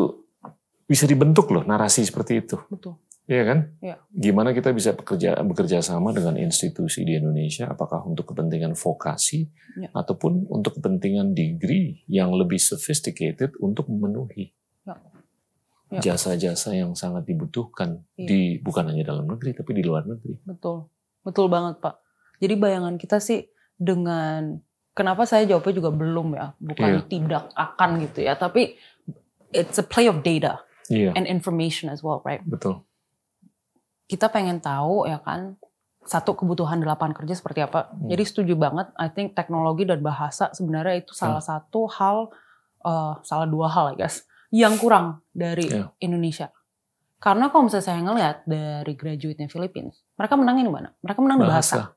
bisa 0.84 1.06
dibentuk 1.06 1.48
loh 1.50 1.64
narasi 1.64 2.04
seperti 2.04 2.44
itu, 2.44 2.60
Betul. 2.68 3.00
Iya 3.24 3.44
kan? 3.48 3.60
Iya. 3.80 3.96
Gimana 4.12 4.52
kita 4.52 4.76
bisa 4.76 4.92
bekerja 4.92 5.40
bekerja 5.42 5.80
sama 5.80 6.12
dengan 6.12 6.36
institusi 6.36 7.08
di 7.08 7.16
Indonesia, 7.16 7.72
apakah 7.72 8.04
untuk 8.04 8.36
kepentingan 8.36 8.76
vokasi 8.76 9.48
Iya. 9.80 9.90
ataupun 9.96 10.52
untuk 10.52 10.76
kepentingan 10.78 11.32
degree 11.32 12.04
yang 12.12 12.36
lebih 12.36 12.60
sophisticated 12.60 13.56
untuk 13.64 13.88
memenuhi 13.88 14.52
Iya. 14.84 14.96
Iya. 15.94 16.00
jasa-jasa 16.04 16.76
yang 16.76 17.00
sangat 17.00 17.24
dibutuhkan 17.24 18.04
Iya. 18.20 18.28
di 18.28 18.40
bukan 18.60 18.92
hanya 18.92 19.08
dalam 19.08 19.24
negeri 19.24 19.56
tapi 19.56 19.72
di 19.72 19.84
luar 19.88 20.04
negeri. 20.04 20.44
Betul. 20.44 20.92
Betul 21.24 21.48
banget, 21.48 21.80
Pak. 21.80 22.04
Jadi 22.44 22.60
bayangan 22.60 23.00
kita 23.00 23.24
sih 23.24 23.48
dengan 23.80 24.60
kenapa 24.92 25.24
saya 25.24 25.48
jawabnya 25.48 25.74
juga 25.74 25.96
belum 25.96 26.28
ya, 26.36 26.52
Iya. 26.52 26.52
bukan 26.60 26.90
tidak 27.08 27.44
akan 27.56 27.90
gitu 28.04 28.20
ya, 28.20 28.36
tapi 28.36 28.76
it's 29.50 29.80
a 29.80 29.86
play 29.86 30.12
of 30.12 30.20
data 30.22 30.60
Iya, 30.92 31.16
and 31.16 31.24
information 31.24 31.88
as 31.88 32.04
well, 32.04 32.20
right? 32.28 32.44
betul. 32.44 32.84
Kita 34.14 34.30
pengen 34.30 34.62
tahu 34.62 35.10
ya 35.10 35.18
kan 35.26 35.58
satu 36.06 36.38
kebutuhan 36.38 36.78
di 36.78 36.86
lapangan 36.86 37.18
kerja 37.18 37.34
seperti 37.34 37.66
apa. 37.66 37.90
Hmm. 37.90 38.14
Jadi 38.14 38.24
setuju 38.30 38.54
banget. 38.54 38.94
I 38.94 39.10
think 39.10 39.34
teknologi 39.34 39.90
dan 39.90 40.06
bahasa 40.06 40.54
sebenarnya 40.54 41.02
itu 41.02 41.18
salah 41.18 41.42
satu 41.42 41.90
hal, 41.90 42.30
eh, 42.86 43.14
salah 43.26 43.50
dua 43.50 43.74
hal, 43.74 43.98
I 43.98 44.06
guess, 44.06 44.30
yang 44.54 44.78
kurang 44.78 45.26
dari 45.34 45.66
Iya. 45.66 45.90
Indonesia. 45.98 46.54
Karena 47.18 47.50
kalau 47.50 47.72
misalnya 47.72 47.88
saya 47.90 48.04
ngelihat 48.04 48.38
dari 48.44 48.94
graduate-nya 49.00 49.48
Philippines, 49.48 50.04
mereka 50.20 50.36
menangin 50.36 50.68
di 50.68 50.74
mana? 50.76 50.94
Mereka 51.02 51.20
menang 51.24 51.40
di 51.40 51.48
bahasa. 51.48 51.76
Bahasa. 51.90 51.96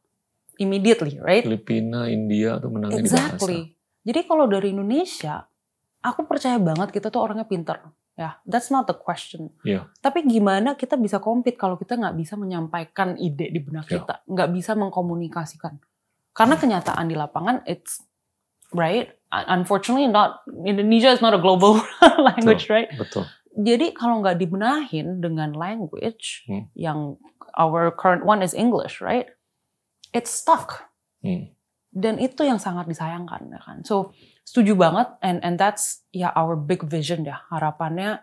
Immediately, 0.57 1.21
right? 1.21 1.45
Filipina, 1.45 2.09
India 2.09 2.57
tuh 2.63 2.71
menangnya 2.73 3.03
di 3.05 3.11
bahasa. 3.11 3.37
Exactly. 3.37 3.77
Jadi 4.07 4.21
kalau 4.25 4.47
dari 4.49 4.73
Indonesia, 4.73 5.45
aku 6.01 6.25
percaya 6.31 6.57
banget 6.63 6.95
kita 6.95 7.11
tuh 7.11 7.27
orangnya 7.27 7.45
pinter. 7.45 7.83
Ya, 8.17 8.41
that's 8.49 8.73
not 8.73 8.89
the 8.89 8.97
question. 8.97 9.53
Iya. 9.61 9.93
Tapi 10.01 10.25
gimana 10.25 10.73
kita 10.73 10.97
bisa 10.97 11.21
compete 11.21 11.61
kalau 11.61 11.77
kita 11.77 12.01
nggak 12.01 12.17
bisa 12.17 12.33
menyampaikan 12.35 13.13
ide 13.21 13.53
di 13.53 13.61
benak 13.61 13.85
Iya. 13.87 14.01
kita, 14.01 14.15
nggak 14.25 14.49
bisa 14.51 14.73
mengkomunikasikan. 14.73 15.77
Karena 16.33 16.57
kenyataan 16.57 17.07
di 17.07 17.17
lapangan, 17.17 17.61
it's 17.69 18.01
right. 18.73 19.13
Unfortunately, 19.29 20.09
not 20.09 20.41
Indonesia 20.65 21.13
is 21.13 21.21
not 21.21 21.37
a 21.37 21.41
global 21.41 21.77
language, 22.33 22.73
right? 22.73 22.89
Betul. 22.97 23.29
Jadi 23.53 23.93
kalau 23.93 24.21
nggak 24.21 24.37
dibenahin 24.37 25.21
dengan 25.21 25.53
language 25.53 26.49
Hmm. 26.49 26.73
yang 26.73 27.21
our 27.53 27.93
current 27.93 28.25
one 28.25 28.41
is 28.41 28.53
English, 28.53 29.01
right? 29.01 29.29
It's 30.13 30.33
stuck 30.33 30.89
Hmm. 31.21 31.53
dan 31.93 32.17
itu 32.17 32.45
yang 32.45 32.57
sangat 32.57 32.87
disayangkan 32.87 33.49
ya 33.49 33.61
kan 33.61 33.81
so 33.83 34.13
setuju 34.47 34.79
banget 34.79 35.11
and 35.21 35.43
and 35.43 35.59
that's 35.59 36.07
ya 36.15 36.31
our 36.39 36.55
big 36.55 36.87
vision 36.87 37.27
ya 37.27 37.43
harapannya 37.51 38.23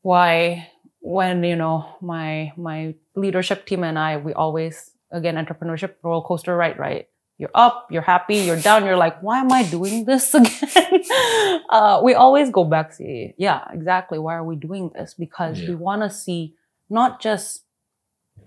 why 0.00 0.64
when 1.04 1.44
you 1.44 1.52
know 1.54 1.84
my 2.00 2.48
my 2.56 2.96
leadership 3.12 3.68
team 3.68 3.84
and 3.84 4.00
I 4.00 4.16
we 4.16 4.32
always 4.32 4.96
again 5.12 5.36
entrepreneurship 5.36 6.00
roller 6.00 6.24
coaster 6.24 6.56
ride 6.56 6.80
right? 6.80 7.06
You're 7.36 7.52
up 7.52 7.88
you're 7.88 8.04
happy 8.04 8.40
you're 8.40 8.60
down 8.60 8.84
you're 8.84 9.00
like 9.00 9.20
why 9.20 9.40
am 9.40 9.48
I 9.48 9.64
doing 9.64 10.04
this 10.04 10.32
again? 10.36 11.04
Uh, 11.68 12.00
we 12.04 12.12
always 12.12 12.48
go 12.48 12.64
back 12.64 12.92
see 12.92 13.32
yeah 13.36 13.64
exactly 13.72 14.20
why 14.20 14.36
are 14.36 14.44
we 14.44 14.56
doing 14.56 14.92
this? 14.92 15.12
Because 15.16 15.60
we 15.64 15.72
Yeah. 15.72 15.80
want 15.80 16.04
to 16.04 16.12
see 16.12 16.52
not 16.92 17.20
just 17.20 17.64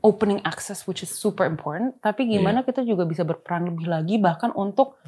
opening 0.03 0.43
access 0.43 0.84
which 0.86 0.99
is 1.01 1.09
super 1.09 1.47
important 1.47 1.95
tapi 2.03 2.28
gimana 2.28 2.61
kita 2.61 2.84
juga 2.84 3.07
bisa 3.07 3.24
berperan 3.24 3.72
lebih 3.72 3.88
lagi 3.88 4.20
bahkan 4.20 4.51
untuk 4.51 4.99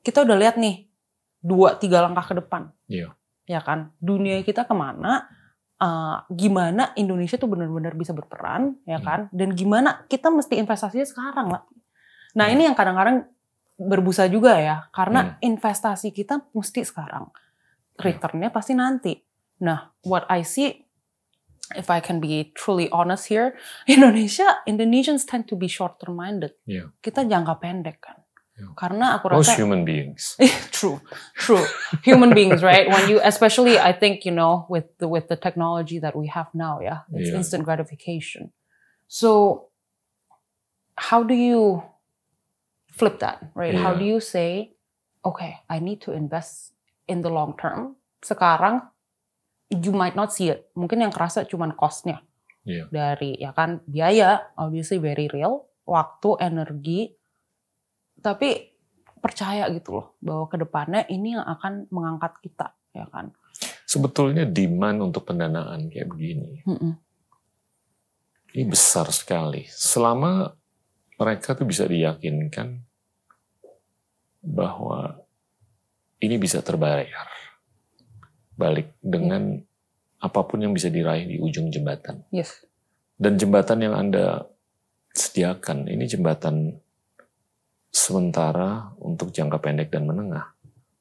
kita 0.00 0.24
udah 0.24 0.34
lihat 0.40 0.56
nih 0.56 0.87
dua 1.38 1.74
tiga 1.74 2.02
langkah 2.02 2.24
ke 2.24 2.34
depan 2.36 2.70
Iya. 2.86 3.14
ya 3.44 3.60
kan 3.60 3.94
dunia 3.96 4.42
kita 4.42 4.62
ke 4.62 4.72
mana 4.72 5.24
uh, 5.76 6.22
gimana 6.28 6.90
Indonesia 6.94 7.36
tuh 7.36 7.46
benar-benar 7.46 7.94
bisa 7.94 8.10
berperan 8.10 8.76
ya 8.84 8.98
Hmm. 8.98 9.04
kan 9.04 9.20
dan 9.30 9.52
gimana 9.52 10.04
kita 10.04 10.28
mesti 10.28 10.56
investasinya 10.56 11.04
sekarang 11.04 11.48
lah 11.48 11.62
nah 12.34 12.46
Hmm. 12.46 12.54
ini 12.54 12.62
yang 12.66 12.74
kadang-kadang 12.74 13.24
berbusa 13.74 14.26
juga 14.26 14.58
ya 14.58 14.76
Hmm. 14.80 14.90
karena 14.90 15.20
investasi 15.40 16.10
kita 16.10 16.42
mesti 16.50 16.82
sekarang 16.82 17.30
returnnya 17.96 18.48
pasti 18.48 18.74
nanti 18.74 19.14
nah 19.58 19.90
what 20.02 20.26
I 20.28 20.42
see 20.42 20.86
if 21.74 21.86
I 21.86 21.98
can 21.98 22.18
be 22.18 22.50
truly 22.52 22.86
honest 22.90 23.28
here 23.28 23.54
Indonesia 23.86 24.62
Indonesians 24.64 25.22
tend 25.22 25.46
to 25.46 25.54
be 25.54 25.66
short 25.66 25.98
term 25.98 26.16
minded 26.16 26.58
Iya. 26.64 26.90
kita 26.98 27.22
jangka 27.22 27.58
pendek 27.58 27.98
kan 27.98 28.18
Iya. 28.18 28.26
Karena 28.74 29.14
aku 29.14 29.30
Most 29.30 29.50
rasa 29.50 29.58
human 29.58 29.86
beings. 29.86 30.34
true 30.76 30.98
true. 31.38 31.62
Human 32.02 32.34
beings 32.34 32.58
right? 32.60 32.86
When 32.86 33.06
you 33.06 33.22
especially 33.22 33.78
i 33.78 33.94
think 33.94 34.26
you 34.26 34.34
know 34.34 34.66
with 34.66 34.90
the 34.98 35.06
with 35.06 35.30
the 35.30 35.38
technology 35.38 35.98
that 36.02 36.18
we 36.18 36.26
have 36.30 36.50
now 36.52 36.82
yeah 36.82 37.06
it's 37.14 37.30
Yeah. 37.30 37.38
instant 37.38 37.62
gratification. 37.62 38.50
So 39.06 39.70
how 40.98 41.22
do 41.22 41.34
you 41.34 41.82
flip 42.90 43.18
that 43.22 43.50
right? 43.54 43.74
How 43.74 43.94
Yeah. 43.94 44.00
do 44.02 44.04
you 44.06 44.18
say 44.18 44.74
okay 45.22 45.62
i 45.70 45.78
need 45.78 46.02
to 46.06 46.14
invest 46.14 46.74
in 47.06 47.22
the 47.22 47.30
long 47.30 47.54
term. 47.54 47.94
Sekarang 48.18 48.82
you 49.70 49.92
might 49.94 50.16
not 50.18 50.34
see 50.34 50.50
it. 50.50 50.66
Mungkin 50.74 51.02
yang 51.06 51.12
kerasa 51.14 51.46
cuman 51.46 51.74
costnya. 51.74 52.22
Iya. 52.68 52.84
dari 52.92 53.32
ya 53.40 53.56
kan 53.56 53.80
biaya 53.88 54.52
obviously 54.60 55.00
very 55.00 55.24
real. 55.32 55.64
Waktu 55.88 56.36
energi 56.36 57.16
tapi 58.22 58.74
percaya 59.18 59.66
gitu 59.74 59.98
loh 59.98 60.06
bahwa 60.22 60.46
ke 60.46 60.56
depannya 60.58 61.02
ini 61.10 61.34
yang 61.34 61.46
akan 61.46 61.90
mengangkat 61.90 62.38
kita 62.42 62.74
ya 62.94 63.06
kan 63.10 63.34
Sebetulnya 63.88 64.44
demand 64.44 65.10
untuk 65.10 65.24
pendanaan 65.24 65.88
kayak 65.88 66.12
begini 66.12 66.60
Mm-mm. 66.68 66.92
ini 68.52 68.64
besar 68.68 69.08
sekali. 69.08 69.64
Selama 69.66 70.52
mereka 71.18 71.56
tuh 71.56 71.64
bisa 71.64 71.88
diyakinkan 71.88 72.78
bahwa 74.44 75.18
ini 76.22 76.36
bisa 76.38 76.62
terbayar 76.62 77.26
balik 78.58 78.94
dengan 79.02 79.58
apa 80.18 80.40
pun 80.42 80.58
yang 80.62 80.74
bisa 80.74 80.90
diraih 80.90 81.26
di 81.26 81.36
ujung 81.38 81.70
jembatan. 81.70 82.26
Yes. 82.34 82.66
Dan 83.14 83.38
jembatan 83.38 83.82
yang 83.82 83.94
Anda 83.94 84.46
sediakan, 85.14 85.86
ini 85.90 86.06
jembatan 86.10 86.78
sementara 87.98 88.94
untuk 89.02 89.34
jangka 89.34 89.58
pendek 89.58 89.90
dan 89.90 90.06
menengah. 90.06 90.54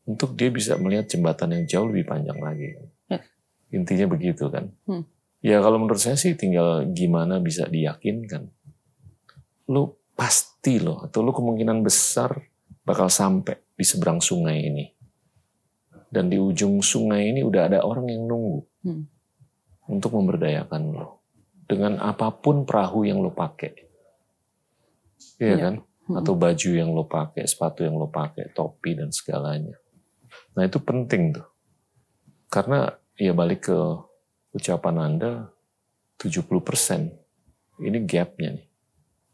Untuk 0.08 0.34
dia 0.34 0.50
bisa 0.50 0.80
melihat 0.82 1.06
jembatan 1.06 1.54
yang 1.54 1.64
jauh 1.68 1.88
lebih 1.91 2.08
panjang 2.10 2.39
lagi. 2.41 2.74
Yes. 3.12 3.22
Intinya 3.70 4.08
begitu 4.10 4.50
kan. 4.50 4.72
Hmm. 4.89 5.04
Ya 5.43 5.62
kalau 5.62 5.78
menurut 5.78 6.02
saya 6.02 6.18
sih 6.18 6.34
tinggal 6.34 6.89
gimana 6.95 7.38
bisa 7.38 7.70
diyakinkan. 7.70 8.50
Lu 9.70 9.93
pasti 10.18 10.82
loh, 10.82 11.06
atau 11.06 11.22
lu 11.22 11.30
kemungkinan 11.30 11.86
besar 11.86 12.34
bakal 12.82 13.12
sampai 13.12 13.60
di 13.78 13.86
seberang 13.86 14.18
sungai 14.18 14.58
ini. 14.66 14.86
Dan 16.08 16.32
di 16.32 16.39
ujung 16.39 16.80
sungai 16.80 17.36
ini 17.36 17.43
udah 17.43 17.62
ada 17.68 17.80
orang 17.84 18.08
yang 18.10 18.26
nunggu 18.26 18.60
Hmm. 18.88 19.04
untuk 19.91 20.16
memberdayakan 20.16 20.95
lo. 20.95 21.20
Dengan 21.68 22.00
apa 22.00 22.32
pun 22.32 22.64
perahu 22.64 23.04
yang 23.04 23.20
lo 23.20 23.36
pakai. 23.36 23.76
Iya 25.38 25.52
Iya. 25.52 25.58
kan? 25.60 25.76
Hmm. 26.08 26.24
Atau 26.24 26.39
baju 26.39 26.70
yang 26.72 26.95
lo 26.95 27.03
pakai, 27.03 27.43
sepatu 27.43 27.84
yang 27.84 27.99
lo 27.99 28.08
pakai, 28.08 28.55
topi 28.55 28.95
dan 28.95 29.12
segalanya. 29.12 29.76
Nah 30.55 30.64
itu 30.64 30.80
penting 30.80 31.36
tuh. 31.36 31.47
Karena 32.47 32.88
ya 33.20 33.36
balik 33.36 33.68
ke 33.68 33.80
ucapan 34.55 34.95
Anda, 35.03 35.51
70% 36.18 37.84
ini 37.84 37.99
gapnya 38.08 38.55
nih. 38.58 38.66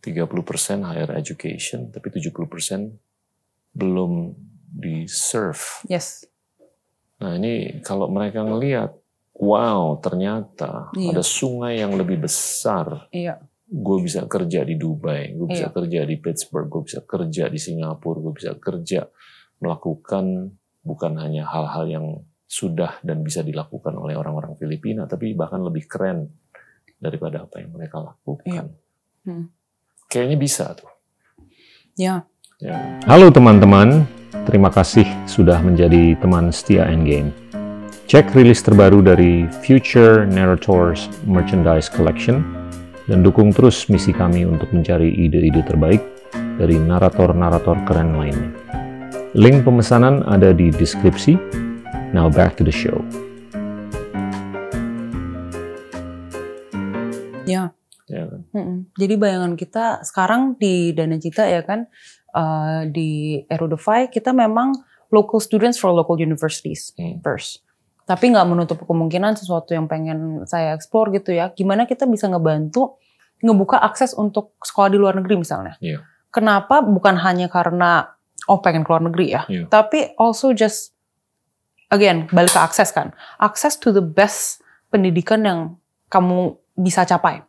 30% 0.03 0.83
higher 0.83 1.15
education, 1.15 1.87
tapi 1.87 2.11
70% 2.11 2.91
belum 3.71 4.35
di-serve. 4.67 5.63
Yes. 5.87 6.27
Nah 7.23 7.39
ini 7.39 7.79
kalau 7.79 8.11
mereka 8.11 8.43
ngelihat, 8.43 8.91
wow 9.39 9.95
ternyata 10.03 10.91
Iya. 10.91 11.15
ada 11.15 11.23
sungai 11.23 11.79
yang 11.79 11.95
lebih 11.95 12.19
besar. 12.19 13.07
Iya. 13.15 13.39
Gue 13.63 13.97
bisa 14.03 14.27
kerja 14.27 14.67
di 14.67 14.75
Dubai, 14.75 15.31
gue 15.33 15.47
bisa 15.47 15.71
Iya. 15.71 15.75
kerja 15.75 15.99
di 16.03 16.15
Pittsburgh, 16.19 16.67
gue 16.67 16.81
bisa 16.83 16.99
kerja 17.07 17.47
di 17.47 17.59
Singapura, 17.59 18.19
gue 18.19 18.33
bisa 18.35 18.51
kerja 18.59 19.07
melakukan 19.63 20.51
bukan 20.83 21.13
hanya 21.15 21.47
hal-hal 21.47 21.87
yang 21.87 22.05
sudah 22.43 22.99
dan 23.01 23.23
bisa 23.23 23.41
dilakukan 23.41 23.95
oleh 23.95 24.19
orang-orang 24.19 24.59
Filipina, 24.59 25.07
tapi 25.07 25.31
bahkan 25.33 25.63
lebih 25.63 25.87
keren 25.87 26.27
daripada 26.99 27.47
apa 27.47 27.63
yang 27.63 27.71
mereka 27.71 28.03
lakukan. 28.03 28.45
Iya. 28.45 28.63
Hmm. 29.25 29.45
Kayaknya 30.11 30.37
bisa 30.37 30.65
tuh. 30.75 30.91
Ya. 31.97 32.27
Ya. 32.59 32.99
Halo 33.07 33.31
teman-teman, 33.33 34.05
terima 34.45 34.69
kasih 34.69 35.07
sudah 35.25 35.57
menjadi 35.63 36.19
teman 36.19 36.51
setia 36.53 36.85
Endgame. 36.85 37.31
Cek 38.05 38.35
rilis 38.35 38.59
terbaru 38.61 38.99
dari 38.99 39.47
Future 39.63 40.27
Narrators 40.27 41.07
Merchandise 41.23 41.87
Collection 41.89 42.43
dan 43.07 43.19
dukung 43.19 43.51
terus 43.51 43.91
misi 43.91 44.15
kami 44.15 44.47
untuk 44.47 44.71
mencari 44.71 45.11
ide-ide 45.11 45.59
terbaik 45.67 45.99
dari 46.55 46.79
narator-narator 46.79 47.83
keren 47.83 48.15
lainnya. 48.15 48.51
Link 49.33 49.65
pemesanan 49.65 50.21
ada 50.29 50.53
di 50.53 50.69
deskripsi. 50.69 51.35
Now 52.13 52.29
back 52.29 52.55
to 52.61 52.63
the 52.63 52.71
show. 52.71 53.01
Ya. 57.49 57.73
Ya 58.05 58.29
kan? 58.29 58.85
Jadi 58.93 59.13
bayangan 59.17 59.57
kita 59.57 60.05
sekarang 60.05 60.59
di 60.61 60.93
Dana 60.93 61.17
Cita 61.17 61.49
ya 61.49 61.65
kan 61.65 61.89
eh, 62.35 62.81
di 62.93 63.41
Erudify 63.49 64.05
kita 64.11 64.35
memang 64.35 64.75
local 65.09 65.41
students 65.41 65.81
for 65.81 65.89
local 65.89 66.19
universities 66.21 66.93
Hmm. 66.93 67.21
first. 67.25 67.65
Tapi 68.03 68.35
nggak 68.35 68.47
menutup 68.47 68.77
kemungkinan 68.83 69.39
sesuatu 69.39 69.71
yang 69.71 69.87
pengen 69.87 70.43
saya 70.43 70.75
explore 70.75 71.11
gitu 71.15 71.31
ya. 71.31 71.51
Gimana 71.55 71.87
kita 71.87 72.03
bisa 72.03 72.27
ngebantu 72.27 72.99
ngebuka 73.39 73.79
akses 73.79 74.11
untuk 74.15 74.55
sekolah 74.59 74.91
di 74.91 74.97
luar 74.99 75.19
negeri 75.19 75.39
misalnya. 75.39 75.75
Iya. 75.79 76.03
Kenapa? 76.31 76.83
Bukan 76.83 77.15
hanya 77.23 77.47
karena 77.47 78.11
oh 78.47 78.59
pengen 78.59 78.83
keluar 78.83 78.99
negeri 78.99 79.31
ya, 79.31 79.47
Iya. 79.47 79.71
tapi 79.71 80.11
also 80.19 80.51
just 80.51 80.91
again 81.87 82.27
balik 82.35 82.51
ke 82.51 82.59
akses 82.59 82.91
kan. 82.91 83.15
Akses 83.39 83.79
to 83.79 83.95
the 83.95 84.03
best 84.03 84.59
pendidikan 84.91 85.47
yang 85.47 85.59
kamu 86.11 86.53
bisa 86.73 87.05
capai 87.05 87.41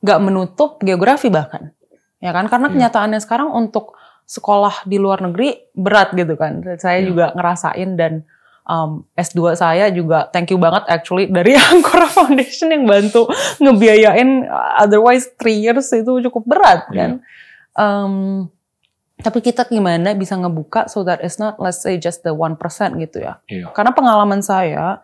nggak 0.00 0.20
menutup 0.22 0.80
geografi 0.80 1.28
bahkan 1.28 1.70
ya 2.18 2.32
kan 2.32 2.48
karena 2.48 2.68
Iya. 2.68 2.74
kenyataannya 2.74 3.20
sekarang 3.20 3.52
untuk 3.52 3.94
sekolah 4.24 4.86
di 4.86 4.96
luar 4.96 5.20
negeri 5.20 5.70
berat 5.76 6.14
gitu 6.14 6.34
kan 6.40 6.62
saya 6.78 7.02
Iya. 7.02 7.06
juga 7.10 7.26
ngerasain 7.36 7.90
dan 8.00 8.24
um, 8.70 9.02
S2 9.18 9.58
saya 9.58 9.90
juga 9.90 10.30
thank 10.30 10.54
you 10.54 10.56
banget 10.56 10.86
actually 10.86 11.26
dari 11.26 11.58
Angkora 11.74 12.06
Foundation 12.06 12.70
yang 12.70 12.86
bantu 12.86 13.26
ngebiayain 13.58 14.46
otherwise 14.78 15.26
three 15.34 15.58
years 15.58 15.90
itu 15.90 16.22
cukup 16.30 16.46
berat 16.46 16.86
Iya. 16.90 16.94
kan 16.94 17.12
Um, 17.70 18.46
tapi 19.22 19.40
kita 19.40 19.62
gimana 19.64 20.10
bisa 20.12 20.34
ngebuka 20.34 20.90
so 20.90 21.06
that 21.06 21.22
it's 21.22 21.38
not 21.38 21.54
let's 21.56 21.80
say 21.80 21.96
just 21.96 22.22
the 22.22 22.34
1% 22.34 22.58
gitu 22.98 23.18
ya 23.18 23.38
Iya. 23.46 23.70
karena 23.74 23.94
pengalaman 23.94 24.42
saya 24.42 25.02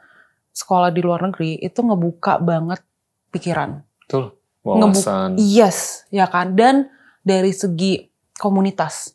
sekolah 0.50 0.90
di 0.90 1.00
luar 1.02 1.26
negeri 1.26 1.58
itu 1.58 1.78
ngebuka 1.78 2.38
banget 2.38 2.82
pikiran 3.30 3.82
Betul. 4.06 4.34
Wawasan. 4.66 5.38
Yes, 5.38 6.02
ya 6.10 6.26
kan. 6.26 6.58
Dan 6.58 6.90
dari 7.22 7.54
segi 7.54 8.10
komunitas, 8.34 9.14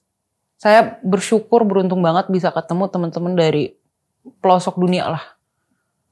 saya 0.55 0.95
bersyukur 1.03 1.67
beruntung 1.67 1.99
banget 1.99 2.31
bisa 2.31 2.55
ketemu 2.55 2.87
teman-teman 2.87 3.35
dari 3.35 3.75
pelosok 4.41 4.77
dunia 4.77 5.09
lah. 5.09 5.23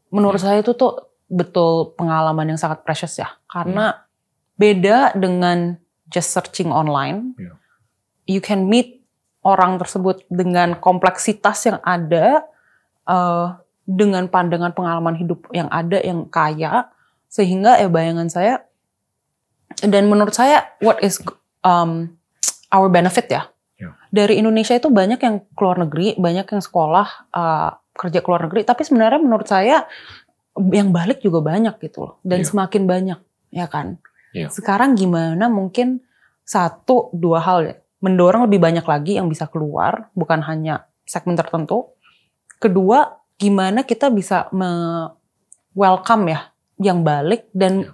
Menurut 0.09 0.41
saya 0.41 0.61
itu 0.61 0.73
tuh 0.73 1.09
betul 1.29 1.93
pengalaman 1.93 2.49
yang 2.49 2.59
sangat 2.59 2.81
precious 2.81 3.13
ya, 3.21 3.29
karena 3.45 4.05
beda 4.57 5.13
dengan 5.13 5.77
just 6.09 6.33
searching 6.33 6.73
online. 6.73 7.37
Iya. 7.37 7.53
You 8.25 8.41
can 8.41 8.65
meet 8.65 9.05
orang 9.45 9.77
tersebut 9.77 10.25
dengan 10.29 10.81
kompleksitas 10.81 11.69
yang 11.69 11.79
ada, 11.85 12.45
eh, 13.05 13.47
dengan 13.85 14.25
pandangan 14.29 14.73
pengalaman 14.73 15.17
hidup 15.17 15.45
yang 15.53 15.69
ada 15.69 16.01
yang 16.01 16.25
kaya, 16.29 16.89
sehingga 17.29 17.77
ya 17.77 17.87
bayangan 17.87 18.29
saya 18.29 18.65
dan 19.85 20.09
menurut 20.09 20.33
saya 20.33 20.65
what 20.81 20.97
is 21.05 21.21
um, 21.61 22.17
our 22.73 22.89
benefit 22.89 23.29
ya 23.29 23.45
Ya. 23.79 23.95
dari 24.11 24.35
Indonesia 24.35 24.75
itu 24.75 24.91
banyak 24.91 25.23
yang 25.23 25.39
keluar 25.55 25.79
negeri 25.79 26.11
banyak 26.19 26.51
yang 26.51 26.59
sekolah 26.59 27.31
uh, 27.31 27.79
kerja 27.99 28.23
keluar 28.23 28.47
negeri 28.47 28.63
tapi 28.63 28.87
sebenarnya 28.87 29.19
menurut 29.19 29.43
saya 29.43 29.83
yang 30.71 30.95
balik 30.95 31.19
juga 31.19 31.43
banyak 31.43 31.75
gitu 31.83 32.07
loh 32.07 32.13
dan 32.23 32.41
Ya. 32.41 32.47
semakin 32.47 32.83
banyak 32.87 33.19
ya 33.51 33.67
kan 33.67 33.99
Ya. 34.31 34.47
sekarang 34.47 34.95
gimana 34.95 35.51
mungkin 35.51 35.99
satu 36.47 37.11
dua 37.11 37.43
hal 37.43 37.59
ya 37.67 37.75
mendorong 37.99 38.47
lebih 38.47 38.63
banyak 38.63 38.85
lagi 38.87 39.19
yang 39.19 39.27
bisa 39.27 39.51
keluar 39.51 40.07
bukan 40.15 40.39
hanya 40.47 40.87
segmen 41.03 41.35
tertentu 41.35 41.91
kedua 42.57 43.19
gimana 43.35 43.83
kita 43.83 44.07
bisa 44.07 44.47
me 44.55 44.69
welcome 45.75 46.31
ya 46.31 46.49
yang 46.79 47.03
balik 47.03 47.51
dan 47.51 47.83
Ya. 47.83 47.91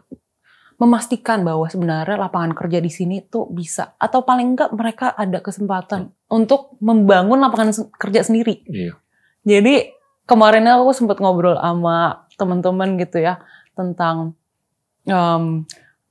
memastikan 0.76 1.48
bahwa 1.48 1.72
sebenarnya 1.72 2.20
lapangan 2.20 2.52
kerja 2.52 2.84
di 2.84 2.92
sini 2.92 3.24
tuh 3.24 3.48
bisa 3.48 3.96
atau 3.96 4.28
paling 4.28 4.54
enggak 4.60 4.76
mereka 4.76 5.16
ada 5.16 5.40
kesempatan 5.40 6.12
untuk 6.28 6.76
membangun 6.84 7.40
lapangan 7.40 7.72
kerja 7.96 8.28
sendiri. 8.28 8.60
Iya. 8.68 8.92
Jadi 9.48 9.95
kemarin 10.26 10.66
aku 10.70 10.92
sempat 10.94 11.18
ngobrol 11.22 11.58
sama 11.58 12.28
teman-teman 12.36 12.98
gitu 13.00 13.22
ya 13.22 13.42
tentang 13.78 14.34
em, 15.06 15.66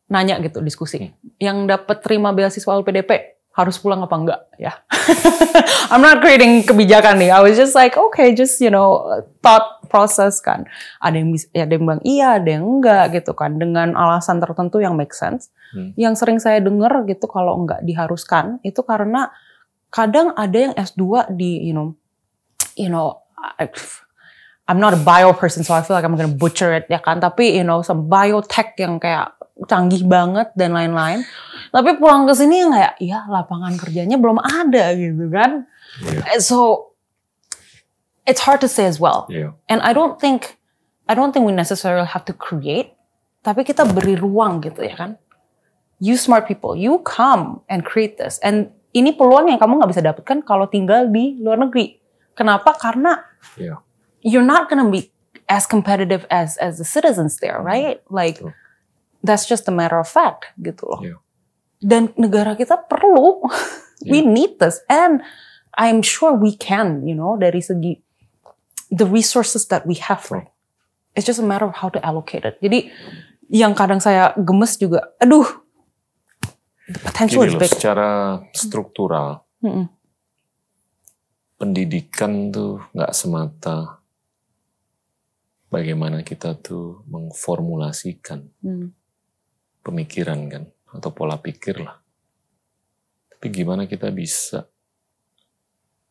nanya 0.09 0.39
gitu 0.41 0.63
diskusi. 0.63 1.13
Yang 1.43 1.59
dapat 1.69 2.01
terima 2.01 2.31
beasiswa 2.31 2.79
LPDP 2.81 3.35
harus 3.55 3.79
pulang 3.79 4.03
apa 4.03 4.15
enggak 4.19 4.41
ya? 4.59 4.75
I'm 5.95 6.03
not 6.03 6.19
creating 6.19 6.67
kebijakan 6.67 7.23
nih. 7.23 7.31
I 7.31 7.39
was 7.43 7.55
just 7.55 7.79
like 7.79 7.95
okay, 7.95 8.35
just 8.35 8.59
you 8.59 8.71
know 8.71 9.03
thought 9.43 9.87
process 9.87 10.43
kan. 10.43 10.67
Ada 10.99 11.23
yang 11.23 11.31
bisa, 11.31 11.47
ada 11.55 11.71
yang 11.71 11.83
bilang 11.87 12.03
iya, 12.03 12.43
ada 12.43 12.51
yang 12.51 12.67
enggak 12.67 13.15
gitu 13.15 13.35
kan 13.35 13.59
dengan 13.59 13.95
alasan 13.95 14.43
tertentu 14.43 14.83
yang 14.83 14.99
make 14.99 15.15
sense. 15.15 15.55
Hmm. 15.71 15.95
Yang 15.95 16.15
sering 16.23 16.39
saya 16.43 16.59
dengar 16.59 17.07
gitu 17.07 17.31
kalau 17.31 17.55
enggak 17.63 17.83
diharuskan 17.87 18.59
itu 18.67 18.83
karena 18.83 19.31
kadang 19.95 20.35
ada 20.35 20.59
yang 20.59 20.75
S2 20.75 21.31
di 21.39 21.71
you 21.71 21.75
know 21.75 21.95
you 22.75 22.91
know 22.91 23.23
I'm 24.65 24.81
not 24.81 24.97
a 24.97 25.01
bio 25.01 25.37
person 25.37 25.61
so 25.61 25.77
I 25.77 25.85
feel 25.85 25.93
like 25.93 26.09
I'm 26.09 26.17
gonna 26.17 26.33
butcher 26.33 26.73
it 26.73 26.89
ya 26.89 26.97
kan 26.97 27.21
tapi 27.21 27.53
you 27.53 27.65
know 27.65 27.85
some 27.85 28.09
biotech 28.09 28.73
yang 28.81 28.97
kayak 28.97 29.37
canggih 29.69 30.03
banget 30.09 30.51
dan 30.57 30.73
lain-lain 30.73 31.23
tapi 31.71 31.95
pulang 32.01 32.25
ke 32.25 32.33
sini 32.33 32.65
yang 32.65 32.73
kayak 32.73 32.95
ya 32.99 33.23
lapangan 33.29 33.77
kerjanya 33.77 34.17
belum 34.17 34.41
ada 34.41 34.95
gitu 34.97 35.29
kan 35.31 35.69
Iya. 35.95 36.43
so 36.43 36.91
it's 38.27 38.43
hard 38.43 38.59
to 38.59 38.67
say 38.67 38.83
as 38.89 38.99
well 38.99 39.31
Iya. 39.31 39.55
and 39.71 39.79
I 39.85 39.95
don't 39.95 40.19
think 40.19 40.59
I 41.07 41.15
don't 41.15 41.31
think 41.31 41.45
we 41.47 41.53
necessarily 41.55 42.09
have 42.09 42.25
to 42.27 42.35
create 42.35 42.97
tapi 43.45 43.63
kita 43.63 43.85
beri 43.87 44.17
ruang 44.19 44.59
gitu 44.65 44.81
ya 44.83 44.97
kan 44.97 45.21
you 46.03 46.17
smart 46.19 46.49
people 46.49 46.75
you 46.75 46.99
come 47.05 47.63
and 47.71 47.85
create 47.87 48.17
this 48.19 48.41
and 48.43 48.73
ini 48.91 49.13
peluang 49.15 49.53
yang 49.53 49.61
kamu 49.61 49.79
nggak 49.79 49.91
bisa 49.93 50.03
dapatkan 50.03 50.43
kalau 50.43 50.67
tinggal 50.67 51.07
di 51.07 51.37
luar 51.39 51.61
negeri 51.61 52.01
Kenapa? 52.35 52.75
Karena 52.75 53.15
Yeah. 53.55 53.84
You're 54.25 54.43
not 54.45 54.67
gonna 54.67 54.89
be 54.89 55.13
as 55.47 55.69
competitive 55.69 56.25
as 56.33 56.57
as 56.57 56.81
the 56.81 56.89
citizens 56.89 57.39
there, 57.39 57.61
right? 57.61 58.01
Like 58.09 58.41
Betul. 58.41 58.57
that's 59.21 59.45
just 59.45 59.69
a 59.69 59.75
matter 59.75 60.01
of 60.01 60.09
fact 60.09 60.49
gitu 60.57 60.89
loh. 60.89 61.01
Yeah. 61.05 61.21
Dan 61.85 62.17
negara 62.17 62.57
kita 62.57 62.89
perlu, 62.89 63.45
we 64.09 64.25
Yeah. 64.25 64.33
need 64.33 64.53
this, 64.57 64.81
and 64.89 65.21
I'm 65.77 66.01
sure 66.01 66.33
we 66.33 66.57
can, 66.57 67.05
you 67.05 67.13
know, 67.13 67.37
dari 67.37 67.61
segi 67.61 68.01
the 68.89 69.05
resources 69.05 69.69
that 69.69 69.85
we 69.85 70.01
have. 70.01 70.25
Betul. 70.25 70.49
It's 71.13 71.29
just 71.29 71.39
a 71.39 71.47
matter 71.47 71.69
of 71.69 71.77
how 71.79 71.93
to 71.93 72.01
allocate 72.01 72.43
it. 72.43 72.57
Jadi 72.59 72.89
yang 73.53 73.77
kadang 73.77 74.01
saya 74.01 74.33
gemes 74.35 74.81
juga, 74.81 75.13
aduh, 75.21 75.45
the 76.89 76.99
potential 77.05 77.45
Gini 77.45 77.55
is 77.55 77.61
big. 77.61 77.71
secara 77.71 78.41
struktural, 78.51 79.45
Mm-mm. 79.61 79.87
pendidikan 81.55 82.51
tuh 82.51 82.83
nggak 82.93 83.13
semata 83.15 84.03
bagaimana 85.75 86.23
kita 86.23 86.55
tuh 86.63 87.03
mengformulasikan 87.11 88.47
Hmm. 88.63 88.95
pemikiran 89.83 90.41
kan 90.47 90.65
atau 90.95 91.11
pola 91.11 91.37
pikir 91.43 91.83
lah. 91.83 91.99
Tapi 93.35 93.47
gimana 93.51 93.91
kita 93.91 94.15
bisa 94.15 94.63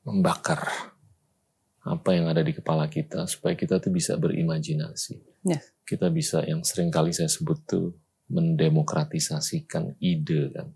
membakar 0.04 0.68
apa 1.84 2.10
yang 2.16 2.28
ada 2.28 2.44
di 2.44 2.52
kepala 2.52 2.92
kita 2.92 3.24
supaya 3.26 3.56
kita 3.56 3.80
tuh 3.80 3.92
bisa 3.92 4.20
berimajinasi. 4.20 5.48
Yes. 5.48 5.72
Kita 5.88 6.12
bisa 6.12 6.44
yang 6.44 6.64
sering 6.68 6.92
kali 6.92 7.16
saya 7.16 7.32
sebut 7.32 7.60
tuh 7.64 7.96
mendemokratisasikan 8.32 10.00
ide 10.00 10.52
kan. 10.52 10.68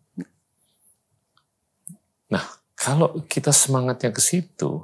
Nah, 2.27 2.43
kalau 2.75 3.23
kita 3.23 3.55
semangatnya 3.55 4.11
ke 4.11 4.19
situ, 4.19 4.83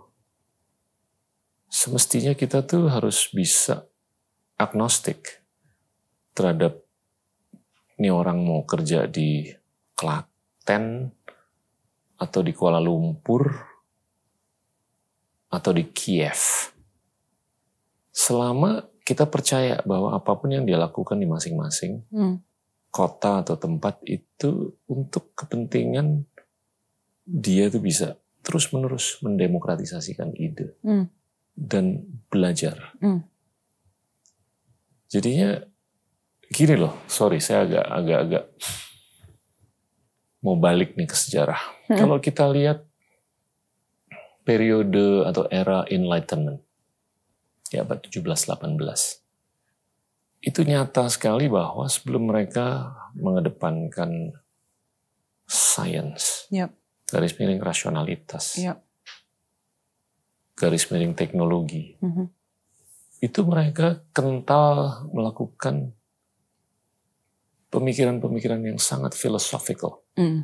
semestinya 1.68 2.32
kita 2.38 2.64
tuh 2.64 2.88
harus 2.88 3.28
bisa 3.36 3.84
agnostik 4.64 5.43
terhadap 6.34 6.80
ini 7.99 8.09
orang 8.09 8.41
mau 8.41 8.66
kerja 8.66 9.05
di 9.05 9.45
Klaten 9.93 11.14
atau 12.18 12.39
di 12.41 12.51
Kuala 12.55 12.82
Lumpur 12.82 13.51
atau 15.53 15.72
di 15.76 15.86
Kiev. 15.93 16.74
Selama 18.09 18.82
kita 19.03 19.28
percaya 19.28 19.84
bahwa 19.84 20.16
apa 20.16 20.32
pun 20.39 20.49
yang 20.49 20.66
dia 20.66 20.80
lakukan 20.80 21.20
di 21.20 21.28
masing-masing 21.28 22.07
Hmm. 22.09 22.39
kota 22.89 23.41
atau 23.43 23.57
tempat 23.59 23.99
itu 24.05 24.78
untuk 24.88 25.34
kepentingan 25.36 26.24
dia 27.26 27.68
tuh 27.70 27.82
bisa 27.82 28.16
terus-menerus 28.43 29.20
mendemokratisasikan 29.22 30.34
ide 30.36 30.76
Hmm. 30.82 31.07
dan 31.55 32.05
belajar. 32.32 32.95
Hmm. 33.03 33.28
Jadinya 35.14 35.61
gini 36.49 36.74
loh, 36.74 37.05
sorry 37.05 37.38
saya 37.38 37.70
agak 37.70 37.86
agak 37.86 38.20
agak 38.26 38.43
mau 40.41 40.57
balik 40.57 40.97
nih 40.97 41.05
ke 41.05 41.14
sejarah. 41.14 41.61
Hmm. 41.86 41.97
Kalau 42.01 42.18
kita 42.18 42.49
lihat 42.49 42.82
periode 44.41 45.24
atau 45.30 45.45
era 45.53 45.86
Enlightenment, 45.86 46.66
ya 47.70 47.86
abad 47.86 48.01
17-18, 48.01 49.22
itu 50.43 50.59
nyata 50.66 51.07
sekali 51.07 51.47
bahwa 51.47 51.88
sebelum 51.88 52.28
mereka 52.28 52.91
mengedepankan 53.14 54.34
science, 55.47 56.49
Yep. 56.51 56.74
garis 57.07 57.38
miring 57.39 57.61
rasionalitas, 57.64 58.59
Yep. 58.59 58.78
garis 60.59 60.89
miring 60.91 61.16
teknologi, 61.16 61.95
Mhm. 62.03 62.28
Itu 63.24 63.39
mereka 63.47 64.03
kental 64.11 65.07
melakukan 65.15 65.95
pemikiran-pemikiran 67.71 68.59
yang 68.67 68.80
sangat 68.84 69.15
philosophical, 69.15 70.03
Hmm. 70.19 70.43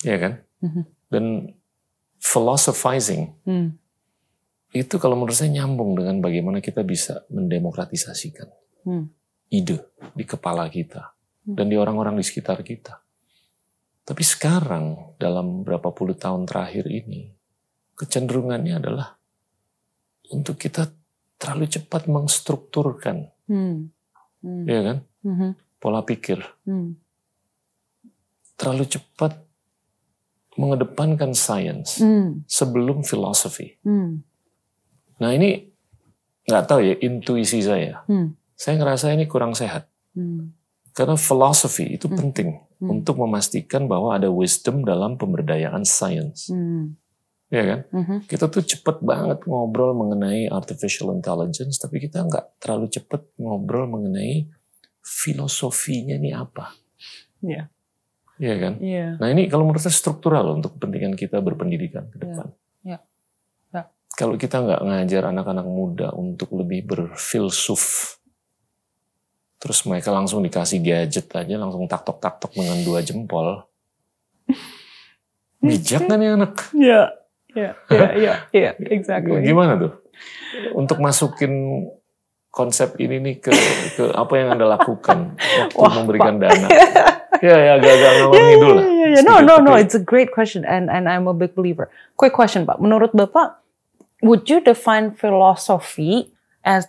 ya 0.00 0.16
kan? 0.16 0.32
Mhm. 0.64 0.82
Dan 1.12 1.24
philosophizing 2.16 3.36
Hmm. 3.44 3.76
itu 4.72 4.96
kalau 4.96 5.14
menurut 5.20 5.36
saya 5.36 5.52
nyambung 5.52 5.92
dengan 5.92 6.24
bagaimana 6.24 6.64
kita 6.64 6.80
bisa 6.82 7.28
mendemokratisasikan 7.28 8.48
Hmm. 8.88 9.12
ide 9.52 9.92
di 10.16 10.24
kepala 10.24 10.66
kita 10.72 11.12
Hmm. 11.44 11.54
dan 11.60 11.68
di 11.68 11.76
orang-orang 11.76 12.16
di 12.16 12.24
sekitar 12.24 12.64
kita. 12.64 13.04
Tapi 14.06 14.22
sekarang 14.24 15.18
dalam 15.20 15.62
berapa 15.62 15.92
puluh 15.92 16.16
tahun 16.16 16.48
terakhir 16.48 16.88
ini 16.88 17.30
kecenderungannya 17.94 18.74
adalah 18.80 19.20
untuk 20.32 20.58
kita 20.58 20.90
terlalu 21.36 21.68
cepat 21.68 22.08
mengstrukturkan, 22.08 23.28
Hmm. 23.46 23.92
Hmm. 24.40 24.64
ya 24.64 24.80
kan? 24.82 24.98
Mhm. 25.22 25.50
Pola 25.76 26.00
pikir 26.02 26.40
Hmm. 26.64 26.96
terlalu 28.56 28.88
cepat 28.88 29.36
mengedepankan 30.56 31.36
sains 31.36 32.00
Hmm. 32.00 32.40
sebelum 32.48 33.04
filosofi. 33.04 33.76
Hmm. 33.84 34.24
Nah 35.20 35.30
ini 35.36 35.68
nggak 36.48 36.64
tahu 36.64 36.80
ya 36.80 36.94
intuisi 37.04 37.60
saya. 37.60 38.00
Hmm. 38.08 38.32
Saya 38.56 38.80
ngerasa 38.80 39.12
ini 39.12 39.28
kurang 39.28 39.52
sehat. 39.52 39.92
Hmm. 40.16 40.56
Karena 40.96 41.20
filosofi 41.20 42.00
itu 42.00 42.08
Hmm. 42.08 42.16
penting 42.16 42.48
Hmm. 42.80 42.88
untuk 42.88 43.20
memastikan 43.20 43.84
bahwa 43.84 44.16
ada 44.16 44.32
wisdom 44.32 44.80
dalam 44.80 45.20
pemberdayaan 45.20 45.84
sains. 45.84 46.48
Hmm. 46.48 46.96
Ya 47.46 47.62
kan? 47.62 47.80
Mhm. 47.94 48.16
Kita 48.26 48.50
tuh 48.50 48.66
cepet 48.66 49.06
banget 49.06 49.46
ngobrol 49.46 49.94
mengenai 49.94 50.50
artificial 50.50 51.14
intelligence, 51.14 51.78
tapi 51.78 52.02
kita 52.02 52.26
nggak 52.26 52.58
terlalu 52.58 52.90
cepet 52.90 53.22
ngobrol 53.38 53.86
mengenai 53.86 54.50
filosofinya 55.06 56.18
ini 56.18 56.34
apa. 56.34 56.74
Iya. 57.38 57.70
Iya 58.36 58.54
kan? 58.58 58.72
Iya. 58.82 59.06
Nah 59.22 59.28
ini 59.30 59.46
kalau 59.46 59.62
menurut 59.62 59.78
saya 59.78 59.94
struktural 59.94 60.58
untuk 60.58 60.74
kepentingan 60.76 61.14
kita 61.14 61.38
berpendidikan 61.38 62.10
ke 62.10 62.18
depan. 62.18 62.50
Ya. 62.82 62.98
Ya. 63.70 63.94
Kalau 64.18 64.34
kita 64.34 64.66
nggak 64.66 64.82
ngajar 64.82 65.22
anak-anak 65.30 65.66
muda 65.70 66.08
untuk 66.18 66.50
lebih 66.58 66.82
berfilsuf, 66.82 68.16
terus 69.62 69.86
mereka 69.86 70.10
langsung 70.10 70.42
dikasih 70.42 70.82
gadget 70.82 71.30
aja, 71.30 71.54
langsung 71.54 71.86
taktok 71.86 72.18
taktok 72.18 72.58
dengan 72.58 72.82
dua 72.82 73.00
jempol, 73.06 73.62
bijak 75.64 76.10
kan 76.10 76.18
ya 76.18 76.34
anak? 76.34 76.54
Iya. 76.74 77.25
Iya. 77.56 77.70
Iya. 77.88 78.08
Iya. 78.14 78.34
Iya. 78.52 78.70
Exactly. 78.96 79.40
Gimana 79.40 79.80
tuh? 79.80 79.92
Untuk 80.76 81.00
masukin 81.00 81.84
konsep 82.48 82.96
ini 82.96 83.20
nih 83.20 83.36
ke 83.36 83.52
ke 83.92 84.04
apa 84.12 84.32
yang 84.36 84.48
anda 84.52 84.64
lakukan 84.64 85.36
waktu 85.36 85.76
Wah, 85.76 85.92
memberikan 85.92 86.40
dana? 86.40 86.68
ya 87.44 87.52
ya 87.52 87.72
agak-agak 87.76 88.12
ngalor 88.16 88.32
Yeah, 88.32 88.46
ngidul 88.48 88.64
yeah, 88.64 88.72
lah. 88.72 88.84
yeah, 88.84 89.08
yeah. 89.12 89.20
No, 89.20 89.34
sedikit, 89.36 89.44
no, 89.44 89.54
no. 89.60 89.70
tapi- 89.72 89.82
It's 89.84 89.92
a 89.92 90.00
great 90.00 90.30
question, 90.32 90.64
and 90.64 90.88
and 90.88 91.04
I'm 91.04 91.28
a 91.28 91.36
big 91.36 91.52
believer. 91.52 91.92
Quick 92.16 92.32
question, 92.32 92.64
Pak. 92.64 92.80
Menurut 92.80 93.12
Bapak, 93.12 93.60
would 94.24 94.48
you 94.48 94.64
define 94.64 95.12
philosophy 95.12 96.32
as 96.64 96.88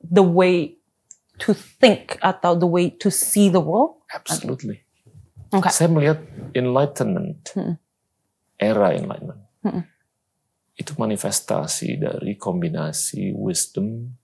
the 0.00 0.24
way 0.24 0.80
to 1.44 1.52
think 1.52 2.16
atau 2.24 2.56
the 2.56 2.64
way 2.64 2.88
to 2.96 3.12
see 3.12 3.52
the 3.52 3.60
world? 3.60 4.00
Absolutely. 4.08 4.80
Okay. 5.52 5.68
Saya 5.68 5.92
melihat 5.92 6.24
enlightenment, 6.56 7.52
era 8.56 8.96
enlightenment. 8.96 9.44
Itu 10.76 10.92
manifestasi 10.96 12.00
dari 12.00 12.36
kombinasi 12.40 13.36
wisdom 13.36 14.16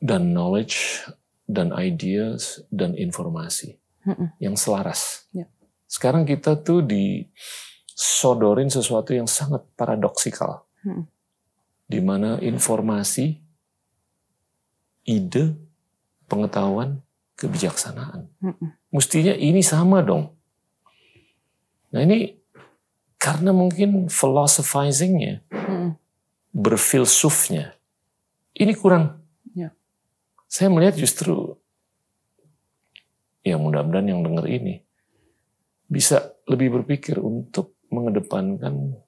dan 0.00 0.36
knowledge 0.36 1.08
dan 1.48 1.72
ideas 1.72 2.60
dan 2.68 2.92
informasi 2.96 3.80
yang 4.36 4.52
selaras. 4.56 5.24
Ya. 5.32 5.48
Sekarang 5.88 6.28
kita 6.28 6.60
tuh 6.60 6.84
disodorin 6.84 8.68
sesuatu 8.68 9.16
yang 9.16 9.28
sangat 9.28 9.64
paradoksikal, 9.76 10.68
Mm. 10.84 11.08
di 11.88 12.00
mana 12.04 12.36
informasi, 12.44 13.40
ide, 15.08 15.56
pengetahuan, 16.28 17.00
kebijaksanaan 17.40 18.28
mestinya 18.92 19.32
ini 19.34 19.64
sama 19.64 20.04
dong. 20.04 20.30
Nah 21.90 22.00
ini 22.04 22.30
karena 23.24 23.56
mungkin 23.56 24.12
philosophizingnya, 24.12 25.40
Mm-mm. 25.48 25.96
berfilsufnya, 26.52 27.72
ini 28.52 28.76
kurang. 28.76 29.24
Ya. 29.56 29.72
Saya 30.44 30.68
melihat 30.68 31.00
justru, 31.00 31.56
ya 33.40 33.56
mudah-mudahan 33.56 34.12
yang 34.12 34.20
dengar 34.20 34.44
ini 34.44 34.84
bisa 35.88 36.36
lebih 36.44 36.76
berpikir 36.80 37.16
untuk 37.16 37.72
mengedepankan 37.88 39.00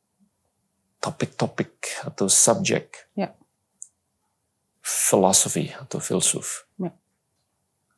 topik-topik 1.05 2.01
atau 2.09 2.25
subjek 2.33 3.12
Ya. 3.12 3.37
filosofi 4.81 5.77
atau 5.77 6.01
filsuf. 6.01 6.64
Ya. 6.81 6.97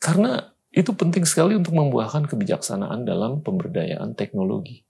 Karena 0.03 0.51
itu 0.75 0.91
penting 0.99 1.23
sekali 1.23 1.55
untuk 1.55 1.79
membuahkan 1.79 2.27
kebijaksanaan 2.27 3.07
dalam 3.07 3.39
pemberdayaan 3.45 4.19
teknologi. 4.19 4.83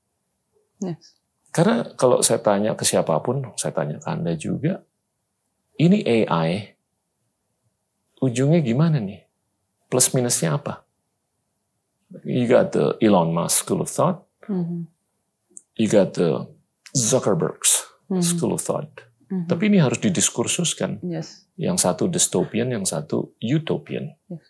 Yes. 0.79 1.18
Karena 1.49 1.85
kalau 1.97 2.21
saya 2.21 2.39
tanya 2.39 2.77
ke 2.77 2.85
siapa 2.85 3.17
pun, 3.25 3.43
saya 3.57 3.73
tanya 3.73 3.99
ke 3.99 4.07
Anda 4.07 4.37
juga, 4.37 4.85
ini 5.81 6.05
AI, 6.05 6.77
ujungnya 8.21 8.61
gimana 8.61 8.99
nih? 8.99 9.25
Plus 9.89 10.13
minusnya 10.13 10.61
apa? 10.61 10.85
You 12.25 12.49
got 12.49 12.73
the 12.73 12.97
Elon 13.01 13.33
Musk 13.33 13.65
School 13.65 13.85
of 13.85 13.89
Thought, 13.89 14.25
Mhm. 14.49 14.89
you 15.77 15.89
got 15.89 16.17
the 16.17 16.49
Zuckerberg's 16.97 17.85
Mhm. 18.09 18.25
School 18.25 18.57
of 18.57 18.65
Thought. 18.65 19.05
Mhm. 19.29 19.45
Tapi 19.49 19.69
ini 19.69 19.79
harus 19.81 20.01
didiskursuskan. 20.01 21.05
yes. 21.05 21.45
Yang 21.59 21.85
satu 21.85 22.09
dystopian, 22.09 22.73
yang 22.73 22.87
satu 22.89 23.37
utopian. 23.43 24.15
Yes. 24.31 24.47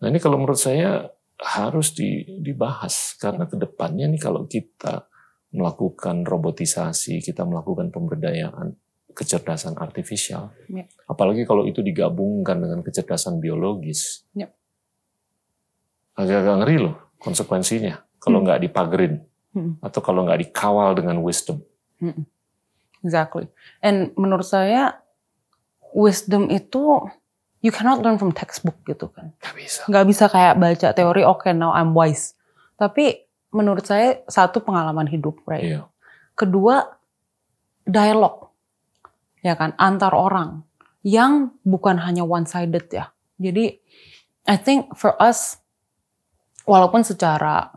Nah 0.00 0.10
ini 0.10 0.18
kalau 0.18 0.38
menurut 0.38 0.58
saya 0.58 1.06
harus 1.38 1.94
di- 1.94 2.26
dibahas 2.42 3.14
karena 3.14 3.46
ke 3.46 3.54
depannya 3.54 4.10
nih 4.10 4.18
kalau 4.18 4.48
kita 4.50 5.06
melakukan 5.48 6.28
robotisasi, 6.28 7.24
kita 7.24 7.44
melakukan 7.44 7.88
pemberdayaan 7.88 8.76
kecerdasan 9.12 9.74
artifisial, 9.74 10.54
Ya. 10.70 10.86
apalagi 11.10 11.42
kalau 11.42 11.66
itu 11.66 11.82
digabungkan 11.82 12.60
dengan 12.62 12.80
kecerdasan 12.86 13.40
biologis, 13.42 14.22
Ya. 14.32 14.52
agak-agak 16.14 16.56
ngeri 16.62 16.76
loh 16.78 16.96
konsekuensinya 17.18 17.98
kalau 18.18 18.42
Hmm. 18.42 18.46
nggak 18.46 18.60
dipagerin 18.68 19.14
Hmm. 19.54 19.74
atau 19.82 20.00
kalau 20.04 20.22
nggak 20.22 20.38
dikawal 20.46 20.94
dengan 20.94 21.18
wisdom. 21.24 21.62
Exactly. 23.02 23.46
And 23.82 24.14
menurut 24.14 24.46
saya 24.46 25.02
wisdom 25.94 26.50
itu 26.50 27.02
you 27.58 27.74
cannot 27.74 28.02
learn 28.02 28.18
from 28.22 28.30
textbook 28.30 28.78
gitu 28.86 29.10
kan. 29.10 29.34
Nggak 29.42 29.54
bisa. 29.58 29.80
Nggak 29.90 30.06
bisa 30.06 30.24
kayak 30.30 30.54
baca 30.58 30.88
teori, 30.94 31.22
oke 31.26 31.50
now 31.54 31.74
I'm 31.74 31.90
wise. 31.94 32.38
Tapi 32.78 33.26
menurut 33.54 33.84
saya 33.84 34.20
satu 34.28 34.60
pengalaman 34.60 35.08
hidup, 35.08 35.40
right? 35.48 35.64
Iya. 35.64 35.82
Kedua 36.36 36.84
dialog, 37.88 38.52
ya 39.40 39.56
kan, 39.56 39.72
antar 39.80 40.12
orang 40.12 40.62
yang 41.02 41.56
bukan 41.64 41.98
hanya 42.02 42.22
one 42.26 42.44
sided 42.44 42.86
ya. 42.92 43.10
Jadi 43.40 43.80
I 44.48 44.56
think 44.56 44.92
for 44.96 45.16
us, 45.20 45.60
walaupun 46.68 47.04
secara 47.04 47.72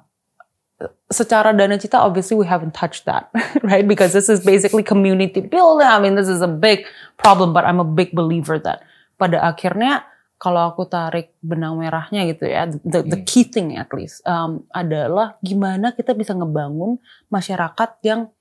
secara 1.14 1.54
dana 1.54 1.78
cita 1.78 2.02
obviously 2.02 2.34
we 2.34 2.48
haven't 2.48 2.74
touched 2.74 3.06
that 3.06 3.30
right 3.70 3.86
because 3.86 4.18
this 4.18 4.30
is 4.32 4.42
basically 4.42 4.82
community 4.82 5.38
building 5.38 5.86
I 5.86 6.02
mean 6.02 6.18
this 6.18 6.26
is 6.26 6.42
a 6.42 6.50
big 6.50 6.90
problem 7.22 7.54
but 7.54 7.70
I'm 7.70 7.78
a 7.78 7.86
big 7.86 8.18
believer 8.18 8.58
that 8.66 8.82
pada 9.22 9.38
akhirnya 9.46 10.02
kalau 10.42 10.74
aku 10.74 10.90
tarik 10.90 11.38
benang 11.38 11.78
merahnya 11.78 12.26
gitu 12.26 12.50
ya 12.50 12.66
the, 12.66 13.06
the 13.06 13.20
Hmm. 13.22 13.28
key 13.30 13.46
thing 13.46 13.78
at 13.78 13.94
least 13.94 14.26
um, 14.26 14.66
adalah 14.74 15.38
gimana 15.40 15.94
kita 15.94 16.18
bisa 16.18 16.34
ngebangun 16.34 16.98
masyarakat 17.30 17.90
yang 18.02 18.34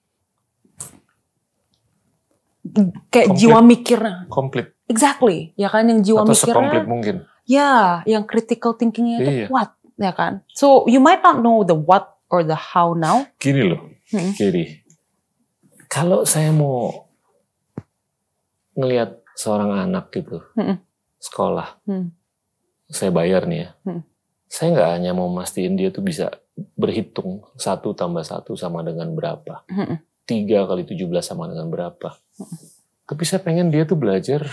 kayak 3.08 3.28
Komplit. 3.32 3.40
jiwa 3.40 3.58
mikirnya 3.60 4.14
Komplit 4.28 4.66
exactly 4.86 5.52
ya 5.54 5.68
kan 5.68 5.84
yang 5.84 6.00
jiwa 6.00 6.22
atau 6.22 6.32
mikirnya 6.32 6.54
sekomplit 6.56 6.84
mungkin. 6.86 7.16
Ya, 7.50 8.06
yang 8.06 8.30
critical 8.30 8.78
thinkingnya 8.78 9.16
itu 9.18 9.30
Iya. 9.34 9.46
kuat, 9.50 9.74
ya 9.98 10.14
kan? 10.14 10.46
So 10.54 10.86
you 10.86 11.02
might 11.02 11.18
not 11.18 11.42
know 11.42 11.66
the 11.66 11.74
what 11.74 12.14
or 12.30 12.46
the 12.46 12.54
how 12.54 12.94
now. 12.94 13.26
Gini 13.42 13.66
loh, 13.66 13.90
Hmm. 14.06 14.30
Kiri. 14.38 14.86
Kalau 15.90 16.22
saya 16.22 16.54
mau 16.54 17.10
ngelihat 18.78 19.18
seorang 19.34 19.82
anak 19.82 20.14
gitu, 20.14 20.38
Hmm. 20.54 20.78
Sekolah, 21.20 21.78
Hmm. 21.84 22.10
saya 22.88 23.12
bayar 23.12 23.44
nih 23.44 23.60
ya. 23.62 23.70
Hmm. 23.84 24.02
Saya 24.50 24.74
nggak 24.74 24.90
hanya 24.98 25.10
mau 25.14 25.30
mastiin 25.30 25.78
dia 25.78 25.92
tuh 25.92 26.02
bisa 26.02 26.32
berhitung 26.74 27.46
satu 27.54 27.94
tambah 27.94 28.24
satu 28.24 28.56
sama 28.56 28.82
dengan 28.82 29.12
berapa, 29.14 29.62
Hmm. 29.68 30.00
tiga 30.24 30.66
kali 30.66 30.82
17 30.82 31.22
sama 31.22 31.46
dengan 31.46 31.68
berapa. 31.68 32.16
Tapi 33.04 33.22
saya 33.22 33.38
pengen 33.38 33.70
dia 33.70 33.84
tuh 33.84 33.94
belajar 33.94 34.46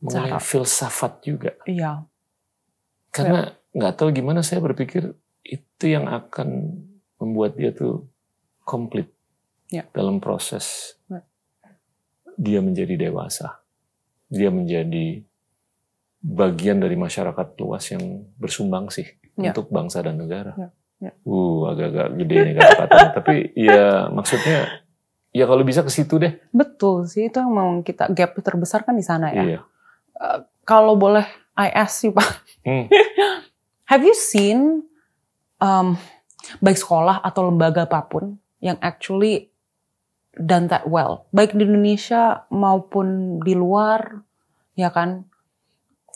mengenai 0.00 0.34
Cara. 0.34 0.42
filsafat 0.42 1.22
juga. 1.22 1.52
Iya, 1.64 2.04
Karena 3.08 3.44
nggak 3.70 3.94
tahu 3.94 4.08
gimana 4.10 4.40
saya 4.40 4.58
berpikir 4.58 5.12
itu 5.44 5.84
yang 5.84 6.08
akan 6.08 6.80
membuat 7.20 7.54
dia 7.54 7.70
tuh 7.70 8.08
komplit 8.64 9.12
Ya. 9.68 9.84
dalam 9.92 10.16
proses 10.16 10.96
Ya. 11.06 11.20
dia 12.34 12.60
menjadi 12.64 12.96
dewasa. 12.98 13.60
Dia 14.26 14.48
menjadi 14.48 15.20
bagian 16.22 16.78
dari 16.78 16.94
masyarakat 16.94 17.46
luas 17.58 17.84
yang 17.90 18.02
bersumbang 18.38 18.88
sih 18.88 19.06
Ya. 19.32 19.50
untuk 19.50 19.68
bangsa 19.68 20.04
dan 20.04 20.16
negara. 20.16 20.52
Ya. 20.54 20.68
Ya. 21.02 21.12
Uh, 21.24 21.66
agak-agak 21.66 22.14
gede 22.14 22.36
nih 22.38 22.54
kata-katanya. 22.54 23.10
Tapi 23.18 23.34
ya 23.56 23.84
maksudnya 24.08 24.58
ya 25.32 25.44
kalau 25.44 25.64
bisa 25.64 25.80
ke 25.80 25.88
situ 25.88 26.14
deh. 26.16 26.36
betul 26.52 27.08
sih 27.08 27.26
itu 27.26 27.40
yang 27.40 27.50
mau 27.50 27.80
kita 27.80 28.12
gap 28.12 28.36
terbesar 28.36 28.84
kan 28.84 28.94
di 28.94 29.02
sana 29.02 29.32
ya. 29.32 29.42
Iya. 29.42 29.60
Kalau 30.62 30.94
boleh 30.94 31.26
I 31.52 31.68
ask 31.68 32.00
you 32.02 32.12
Pak, 32.12 32.28
Hmm. 32.62 32.86
have 33.90 34.00
you 34.00 34.14
seen 34.14 34.86
um, 35.58 35.98
baik 36.60 36.76
sekolah 36.76 37.18
atau 37.18 37.50
lembaga 37.50 37.82
apa 37.82 38.06
pun 38.06 38.38
yang 38.60 38.78
actually 38.78 39.50
done 40.32 40.68
that 40.68 40.86
well, 40.86 41.26
baik 41.28 41.50
di 41.52 41.66
Indonesia 41.66 42.46
maupun 42.48 43.40
di 43.40 43.52
luar, 43.52 44.22
ya 44.72 44.88
kan? 44.88 45.26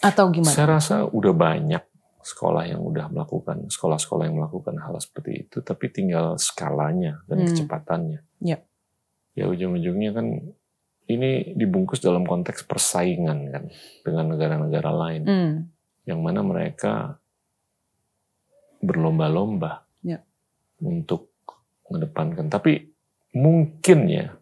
Atau 0.05 0.29
gimana? 0.33 0.53
Saya 0.53 0.77
rasa 0.79 0.97
udah 1.09 1.33
banyak 1.33 1.83
sekolah 2.27 2.67
yang 2.67 2.83
udah 2.83 3.07
melakukan 3.07 3.71
sekolah-sekolah 3.71 4.27
yang 4.27 4.43
melakukan 4.43 4.75
hal 4.83 4.99
seperti 4.99 5.47
itu, 5.47 5.63
tapi 5.63 5.95
tinggal 5.95 6.35
skalanya 6.43 7.23
dan 7.31 7.43
Hmm. 7.43 7.47
kecepatannya. 7.55 8.21
Yep. 8.43 8.61
Ya 9.39 9.45
ujung-ujungnya 9.47 10.11
kan 10.11 10.27
ini 11.07 11.55
dibungkus 11.55 12.03
dalam 12.03 12.27
konteks 12.27 12.67
persaingan 12.67 13.39
kan 13.55 13.65
dengan 14.03 14.35
negara-negara 14.35 14.91
lain, 14.91 15.23
Hmm. 15.23 15.55
yang 16.03 16.19
mana 16.19 16.43
mereka 16.43 17.23
berlomba-lomba 18.83 19.87
Yep. 20.03 20.23
untuk 20.83 21.31
mengedepankan. 21.87 22.51
Tapi 22.51 22.91
mungkin 23.39 23.99
ya 24.11 24.35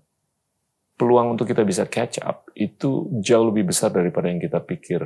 peluang 0.96 1.36
untuk 1.36 1.50
kita 1.50 1.66
bisa 1.66 1.84
catch 1.84 2.22
up 2.22 2.48
itu 2.54 3.12
jauh 3.20 3.50
lebih 3.50 3.68
besar 3.68 3.90
daripada 3.92 4.30
yang 4.30 4.40
kita 4.40 4.62
pikir. 4.62 5.04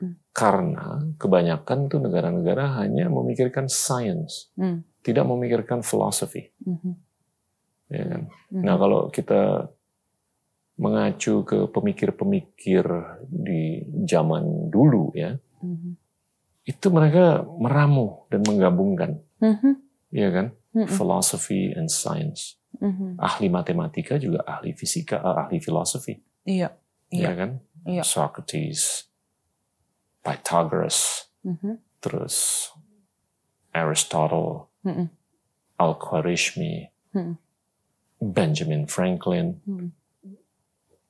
Hmm. 0.00 0.16
Karena 0.32 0.96
kebanyakan 1.20 1.92
tuh 1.92 2.00
negara-negara 2.00 2.80
hanya 2.80 3.12
memikirkan 3.12 3.68
science, 3.68 4.48
Hmm. 4.56 4.80
tidak 5.04 5.28
memikirkan 5.28 5.84
philosophy. 5.84 6.48
Mhm. 6.64 6.92
Ya 7.92 8.04
kan? 8.08 8.22
Mhm. 8.48 8.62
Nah 8.64 8.74
kalau 8.80 9.00
kita 9.12 9.68
mengacu 10.80 11.44
ke 11.44 11.68
pemikir-pemikir 11.68 12.84
di 13.28 13.84
zaman 14.08 14.72
dulu 14.72 15.12
ya, 15.12 15.36
Mhm. 15.60 15.92
itu 16.64 16.86
mereka 16.88 17.44
meramu 17.44 18.24
dan 18.32 18.40
menggabungkan, 18.48 19.20
Mhm. 19.44 19.72
ya 20.16 20.28
kan? 20.32 20.46
Mhm. 20.72 20.88
Philosophy 20.88 21.76
and 21.76 21.92
science. 21.92 22.56
Mhm. 22.80 23.20
Ahli 23.20 23.52
matematika 23.52 24.16
juga 24.16 24.40
ahli 24.48 24.72
fisika, 24.72 25.20
eh, 25.20 25.36
ahli 25.44 25.58
filosofi, 25.60 26.16
Iya. 26.48 26.72
Iya. 27.12 27.28
ya 27.28 27.32
kan? 27.36 27.50
Iya. 27.84 28.02
Socrates, 28.06 29.09
Pythagoras, 30.20 31.28
Mhm. 31.42 31.80
terus 32.00 32.68
Aristotle, 33.72 34.68
Mhm. 34.84 35.06
Al-Khwarizmi, 35.80 36.90
Mhm. 37.16 37.34
Benjamin 38.20 38.84
Franklin, 38.84 39.60
Mhm. 39.64 39.88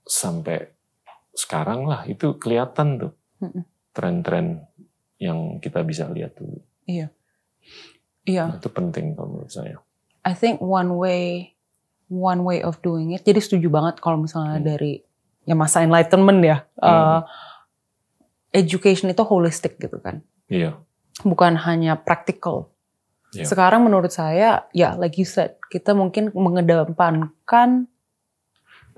sampai 0.07 0.71
sekarang 1.35 1.87
lah 1.87 2.07
itu 2.07 2.35
kelihatan 2.39 2.99
tuh 2.99 3.13
tren-tren 3.91 4.67
yang 5.19 5.59
kita 5.59 5.83
bisa 5.83 6.07
lihat 6.11 6.35
dulu. 6.39 6.59
Iya. 6.87 7.11
Nah, 8.31 8.59
itu 8.59 8.71
penting 8.71 9.15
kalau 9.15 9.39
menurut 9.39 9.51
saya. 9.51 9.79
I 10.23 10.37
think 10.37 10.61
one 10.61 10.95
way 10.95 11.55
one 12.11 12.43
way 12.43 12.61
of 12.61 12.83
doing 12.83 13.15
it. 13.15 13.23
Jadi 13.23 13.39
setuju 13.39 13.71
banget 13.71 14.03
kalau 14.03 14.19
misalnya 14.19 14.59
Hmm. 14.59 14.67
dari 14.67 14.93
ya 15.47 15.55
masa 15.55 15.83
enlightenment 15.83 16.43
ya. 16.43 16.67
uh, 16.79 16.87
Hmm. 16.91 17.21
Education 18.51 19.11
itu 19.11 19.23
holistic 19.23 19.79
gitu 19.79 19.99
kan. 19.99 20.23
Iya, 20.51 20.79
Bukan 21.23 21.55
hanya 21.69 22.01
practical. 22.01 22.73
Iya. 23.31 23.47
Sekarang 23.47 23.87
menurut 23.87 24.11
saya 24.11 24.67
ya 24.75 24.99
like 24.99 25.15
you 25.15 25.29
said, 25.29 25.55
kita 25.71 25.95
mungkin 25.95 26.35
mengedepankan 26.35 27.87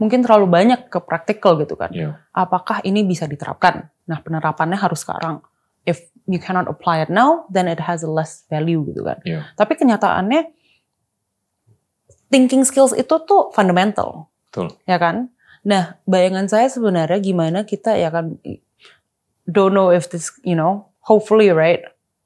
mungkin 0.00 0.24
terlalu 0.24 0.48
banyak 0.48 0.88
ke 0.88 0.98
practical 1.04 1.60
gitu 1.60 1.76
kan. 1.76 1.92
iya, 1.92 2.16
Apakah 2.32 2.80
ini 2.82 3.04
bisa 3.04 3.28
diterapkan? 3.28 3.92
Nah, 4.08 4.18
penerapannya 4.24 4.74
harus 4.80 5.04
sekarang. 5.04 5.44
If 5.84 6.00
you 6.24 6.40
cannot 6.40 6.66
apply 6.70 7.04
it 7.04 7.10
now, 7.12 7.44
then 7.52 7.68
it 7.68 7.78
has 7.82 8.00
a 8.02 8.10
less 8.10 8.46
value 8.48 8.82
gitu 8.88 9.04
kan. 9.04 9.20
iya, 9.22 9.46
Tapi 9.54 9.76
kenyataannya 9.76 10.48
thinking 12.32 12.64
skills 12.64 12.96
itu 12.96 13.14
tuh 13.28 13.52
fundamental. 13.52 14.32
betul. 14.48 14.72
Ya 14.88 14.96
kan? 14.96 15.28
Nah, 15.62 16.00
bayangan 16.08 16.48
saya 16.48 16.66
sebenarnya 16.66 17.20
gimana 17.22 17.62
kita 17.62 17.94
ya 17.94 18.10
kan 18.10 18.40
don't 19.48 19.74
know 19.74 19.90
if 19.90 20.10
this, 20.10 20.30
you 20.44 20.54
know, 20.54 20.86
hopefully 21.02 21.50
right, 21.50 21.82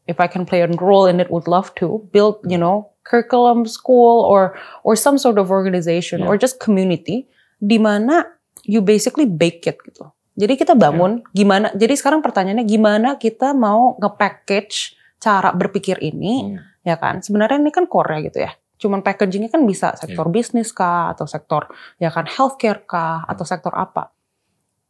if 0.07 0.21
I 0.21 0.27
can 0.29 0.45
play 0.45 0.61
a 0.63 0.69
role 0.69 1.07
in 1.07 1.19
it 1.21 1.31
would 1.31 1.49
love 1.49 1.75
to 1.81 2.05
build, 2.13 2.41
you 2.47 2.59
know, 2.59 2.91
curriculum 3.07 3.65
school 3.71 4.27
or 4.27 4.59
or 4.83 4.99
some 4.99 5.17
sort 5.17 5.39
of 5.39 5.49
organization 5.51 6.21
Yeah. 6.23 6.29
or 6.29 6.35
just 6.35 6.59
community 6.59 7.31
di 7.63 7.79
mana 7.79 8.27
you 8.67 8.83
basically 8.83 9.25
bake 9.31 9.65
it 9.71 9.79
gitu. 9.87 10.11
Jadi 10.37 10.59
kita 10.59 10.75
bangun 10.77 11.23
gimana 11.33 11.73
jadi 11.73 11.95
sekarang 11.97 12.21
pertanyaannya 12.21 12.67
gimana 12.67 13.15
kita 13.17 13.57
mau 13.57 13.95
nge-package 13.97 14.99
cara 15.17 15.55
berpikir 15.55 15.97
ini 16.03 16.35
Hmm. 16.45 16.59
ya 16.85 16.99
kan. 16.99 17.23
Sebenarnya 17.25 17.63
ini 17.63 17.73
kan 17.73 17.87
core 17.89 18.21
gitu 18.27 18.45
ya. 18.45 18.53
Cuman 18.77 19.01
packagingnya 19.01 19.49
kan 19.49 19.65
bisa 19.65 19.97
sektor 19.97 20.29
bisnis 20.29 20.75
kah 20.75 21.15
atau 21.17 21.25
sektor 21.25 21.71
ya 21.97 22.13
kan 22.13 22.29
healthcare 22.29 22.85
kah 22.85 23.25
atau 23.25 23.47
sektor 23.49 23.73
apa. 23.73 24.13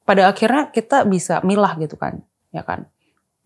Pada 0.07 0.31
akhirnya 0.31 0.71
kita 0.71 1.03
bisa 1.05 1.43
milah 1.43 1.75
gitu 1.83 1.99
kan, 1.99 2.23
ya 2.55 2.63
kan. 2.63 2.87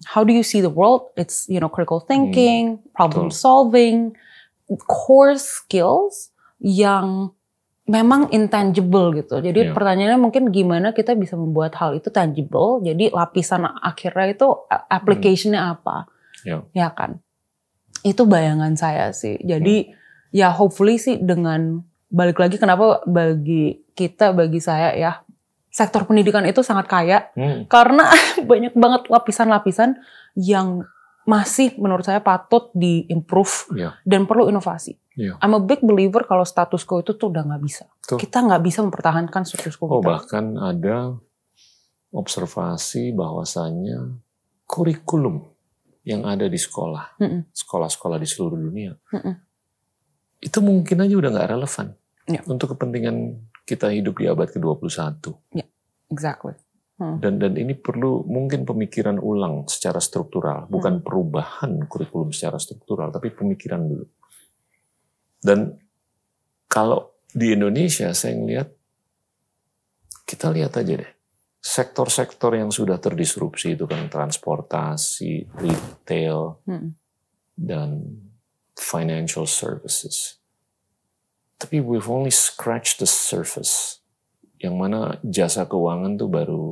How 0.04 0.24
do 0.24 0.32
you 0.32 0.44
see 0.44 0.60
the 0.60 0.72
world? 0.72 1.08
It's 1.16 1.48
you 1.48 1.56
know 1.60 1.72
critical 1.72 2.04
thinking, 2.04 2.84
problem 2.92 3.32
betul. 3.32 3.40
solving, 3.40 3.96
core 4.84 5.36
skills 5.40 6.30
yang 6.60 7.32
memang 7.90 8.30
intangible 8.30 9.10
gitu. 9.16 9.42
Jadi 9.42 9.66
Iya. 9.66 9.74
pertanyaannya 9.74 10.20
mungkin 10.20 10.54
gimana 10.54 10.94
kita 10.94 11.18
bisa 11.18 11.34
membuat 11.34 11.74
hal 11.80 11.98
itu 11.98 12.06
tangible. 12.12 12.78
Jadi 12.86 13.10
lapisan 13.10 13.66
akhirnya 13.66 14.30
itu 14.30 14.46
application-nya 14.70 15.74
apa? 15.74 16.06
Iya. 16.46 16.62
Ya 16.70 16.88
kan. 16.94 17.18
Itu 18.06 18.24
bayangan 18.30 18.78
saya 18.78 19.10
sih. 19.10 19.42
Jadi 19.42 19.90
ya 20.30 20.54
hopefully 20.54 20.96
sih 21.02 21.18
dengan 21.18 21.82
balik 22.10 22.38
lagi 22.38 22.56
kenapa 22.62 23.02
bagi 23.06 23.82
kita 23.98 24.30
bagi 24.34 24.62
saya 24.62 24.94
ya 24.94 25.22
sektor 25.70 26.02
pendidikan 26.02 26.42
itu 26.44 26.60
sangat 26.60 26.84
kaya 26.84 27.30
Hmm. 27.32 27.64
karena 27.64 28.10
banyak 28.50 28.74
banget 28.74 29.06
lapisan-lapisan 29.06 29.96
yang 30.34 30.82
masih 31.22 31.76
menurut 31.76 32.02
saya 32.02 32.18
patut 32.18 32.72
di-improve 32.72 33.70
Iya. 33.72 33.94
dan 34.02 34.24
perlu 34.24 34.46
inovasi. 34.46 34.98
Iya. 35.14 35.38
I'm 35.38 35.52
a 35.52 35.60
big 35.60 35.78
believer 35.80 36.24
kalau 36.24 36.42
status 36.42 36.82
quo 36.82 36.98
itu 36.98 37.14
tuh 37.14 37.30
udah 37.30 37.44
nggak 37.44 37.62
bisa. 37.62 37.84
Betul. 38.00 38.18
Kita 38.18 38.38
nggak 38.40 38.60
bisa 38.60 38.78
mempertahankan 38.80 39.42
status 39.44 39.74
quo 39.74 39.86
Oh 39.86 40.00
kita. 40.00 40.10
bahkan 40.10 40.44
ada 40.56 41.14
observasi 42.10 43.12
bahwasannya 43.12 44.18
kurikulum 44.64 45.46
yang 46.02 46.24
ada 46.24 46.48
di 46.48 46.56
sekolah, 46.56 47.20
Mm-mm. 47.20 47.52
sekolah-sekolah 47.52 48.16
di 48.16 48.26
seluruh 48.26 48.56
dunia, 48.56 48.96
Mm-mm. 49.12 49.34
itu 50.40 50.58
mungkin 50.58 50.96
aja 50.98 51.14
udah 51.14 51.30
nggak 51.30 51.48
relevan 51.48 51.86
Ya. 52.26 52.40
untuk 52.46 52.72
kepentingan 52.72 53.36
kita 53.70 53.94
hidup 53.94 54.18
di 54.18 54.26
abad 54.26 54.50
ke-21. 54.50 55.30
Exactly. 56.10 56.58
Dan 57.00 57.40
dan 57.40 57.56
ini 57.56 57.72
perlu 57.72 58.28
mungkin 58.28 58.68
pemikiran 58.68 59.16
ulang 59.16 59.64
secara 59.70 60.02
struktural, 60.04 60.68
bukan 60.68 61.00
perubahan 61.00 61.88
kurikulum 61.88 62.28
secara 62.34 62.60
struktural, 62.60 63.08
tapi 63.08 63.32
pemikiran 63.32 63.80
dulu. 63.80 64.04
Dan 65.40 65.80
kalau 66.68 67.24
di 67.32 67.56
Indonesia 67.56 68.12
saya 68.12 68.36
ngelihat 68.36 68.68
kita 70.28 70.52
lihat 70.52 70.76
aja 70.76 71.00
deh 71.00 71.12
sektor-sektor 71.60 72.56
yang 72.56 72.72
sudah 72.72 72.96
terdisrupsi 72.96 73.76
itu 73.76 73.84
kan 73.84 74.08
transportasi, 74.08 75.44
retail, 75.60 76.64
Mm. 76.64 76.90
dan 77.52 77.88
financial 78.72 79.44
services. 79.44 80.39
Tapi 81.60 81.76
we've 81.84 82.08
only 82.08 82.32
scratched 82.32 82.98
the 82.98 83.08
surface. 83.08 84.00
Yang 84.56 84.74
mana 84.76 84.98
jasa 85.20 85.68
keuangan 85.68 86.16
tuh 86.16 86.28
baru 86.32 86.64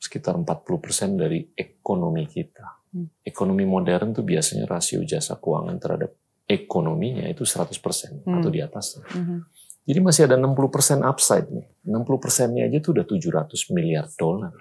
sekitar 0.00 0.38
40% 0.40 1.20
dari 1.20 1.44
ekonomi 1.52 2.24
kita. 2.24 2.88
Hmm. 2.88 3.12
Ekonomi 3.20 3.68
modern 3.68 4.16
tuh 4.16 4.24
biasanya 4.24 4.64
rasio 4.64 5.04
jasa 5.04 5.36
keuangan 5.36 5.76
terhadap 5.76 6.16
ekonominya 6.48 7.28
itu 7.28 7.44
100% 7.44 8.24
Hmm. 8.24 8.40
atau 8.40 8.48
di 8.48 8.64
atasnya. 8.64 9.04
Mhm. 9.12 9.38
Jadi 9.88 10.00
masih 10.04 10.22
ada 10.28 10.36
60% 10.36 11.00
upside 11.04 11.48
nih. 11.48 11.68
60 11.84 12.20
persennya 12.20 12.64
aja 12.68 12.80
tuh 12.80 12.96
udah 12.96 13.04
700 13.08 13.68
miliar 13.72 14.08
dolar 14.16 14.52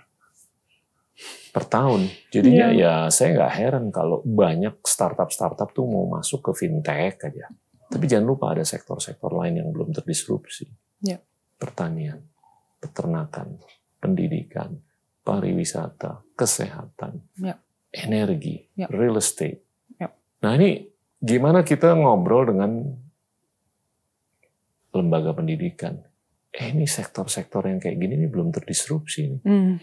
per 1.51 1.63
tahun. 1.67 2.07
Jadinya 2.31 2.71
Iya. 2.71 3.07
ya 3.07 3.11
saya 3.11 3.35
nggak 3.35 3.53
heran 3.55 3.85
kalau 3.91 4.23
banyak 4.23 4.79
startup-startup 4.83 5.71
tuh 5.71 5.83
mau 5.87 6.07
masuk 6.07 6.43
ke 6.47 6.51
fintech 6.63 7.19
aja. 7.23 7.47
Tapi 7.87 8.05
jangan 8.05 8.27
lupa 8.27 8.51
ada 8.51 8.67
sektor-sektor 8.67 9.31
lain 9.31 9.63
yang 9.63 9.69
belum 9.71 9.95
terdisrupsi. 9.95 10.67
Iya. 11.01 11.23
Pertanian, 11.55 12.19
peternakan, 12.83 13.57
pendidikan, 13.97 14.75
pariwisata, 15.23 16.21
kesehatan, 16.35 17.23
Iya. 17.39 17.55
energi, 17.95 18.67
Iya. 18.75 18.87
real 18.91 19.15
estate. 19.17 19.63
Iya. 19.95 20.11
Nah 20.43 20.51
ini 20.59 20.83
gimana 21.17 21.63
kita 21.63 21.95
ngobrol 21.95 22.51
dengan 22.51 22.71
lembaga 24.93 25.31
pendidikan. 25.31 26.01
Eh 26.51 26.73
ini 26.73 26.89
sektor-sektor 26.89 27.69
yang 27.69 27.77
kayak 27.77 27.97
gini 27.97 28.17
nih 28.17 28.29
belum 28.29 28.49
terdisrupsi 28.49 29.21
nih. 29.29 29.41
Mm. 29.45 29.73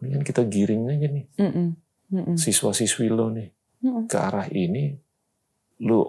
Mendingan 0.00 0.22
kita 0.26 0.42
giring 0.44 0.82
aja 0.90 1.06
nih. 1.08 1.26
Mm-mm. 1.40 2.36
siswa-siswi 2.36 3.08
lo 3.10 3.30
nih 3.30 3.48
Mm-mm. 3.82 4.04
ke 4.10 4.16
arah 4.18 4.46
ini. 4.50 4.94
Lu 5.82 6.02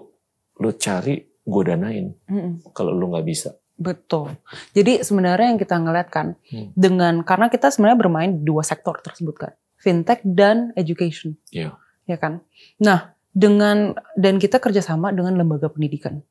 lu 0.56 0.72
cari 0.72 1.20
gue 1.22 1.62
danain 1.62 2.06
Mm-mm. 2.26 2.72
kalau 2.74 2.90
lu 2.90 3.12
nggak 3.12 3.26
bisa. 3.26 3.54
Betul. 3.76 4.32
Jadi 4.72 5.04
sebenarnya 5.04 5.52
yang 5.52 5.60
kita 5.60 5.76
ngeliat 5.76 6.08
kan 6.08 6.32
Hmm. 6.48 6.72
dengan 6.72 7.20
karena 7.22 7.52
kita 7.52 7.68
sebenarnya 7.68 7.98
bermain 8.00 8.30
di 8.32 8.42
dua 8.42 8.64
sektor 8.64 8.96
tersebut 8.98 9.36
kan, 9.36 9.52
fintech 9.76 10.24
dan 10.24 10.72
education. 10.74 11.36
Iya. 11.52 11.76
Ya 12.08 12.16
kan. 12.16 12.40
Nah 12.80 13.12
dengan 13.36 13.92
dan 14.16 14.40
kita 14.40 14.56
kerjasama 14.64 15.12
dengan 15.12 15.36
lembaga 15.36 15.68
pendidikan. 15.68 16.24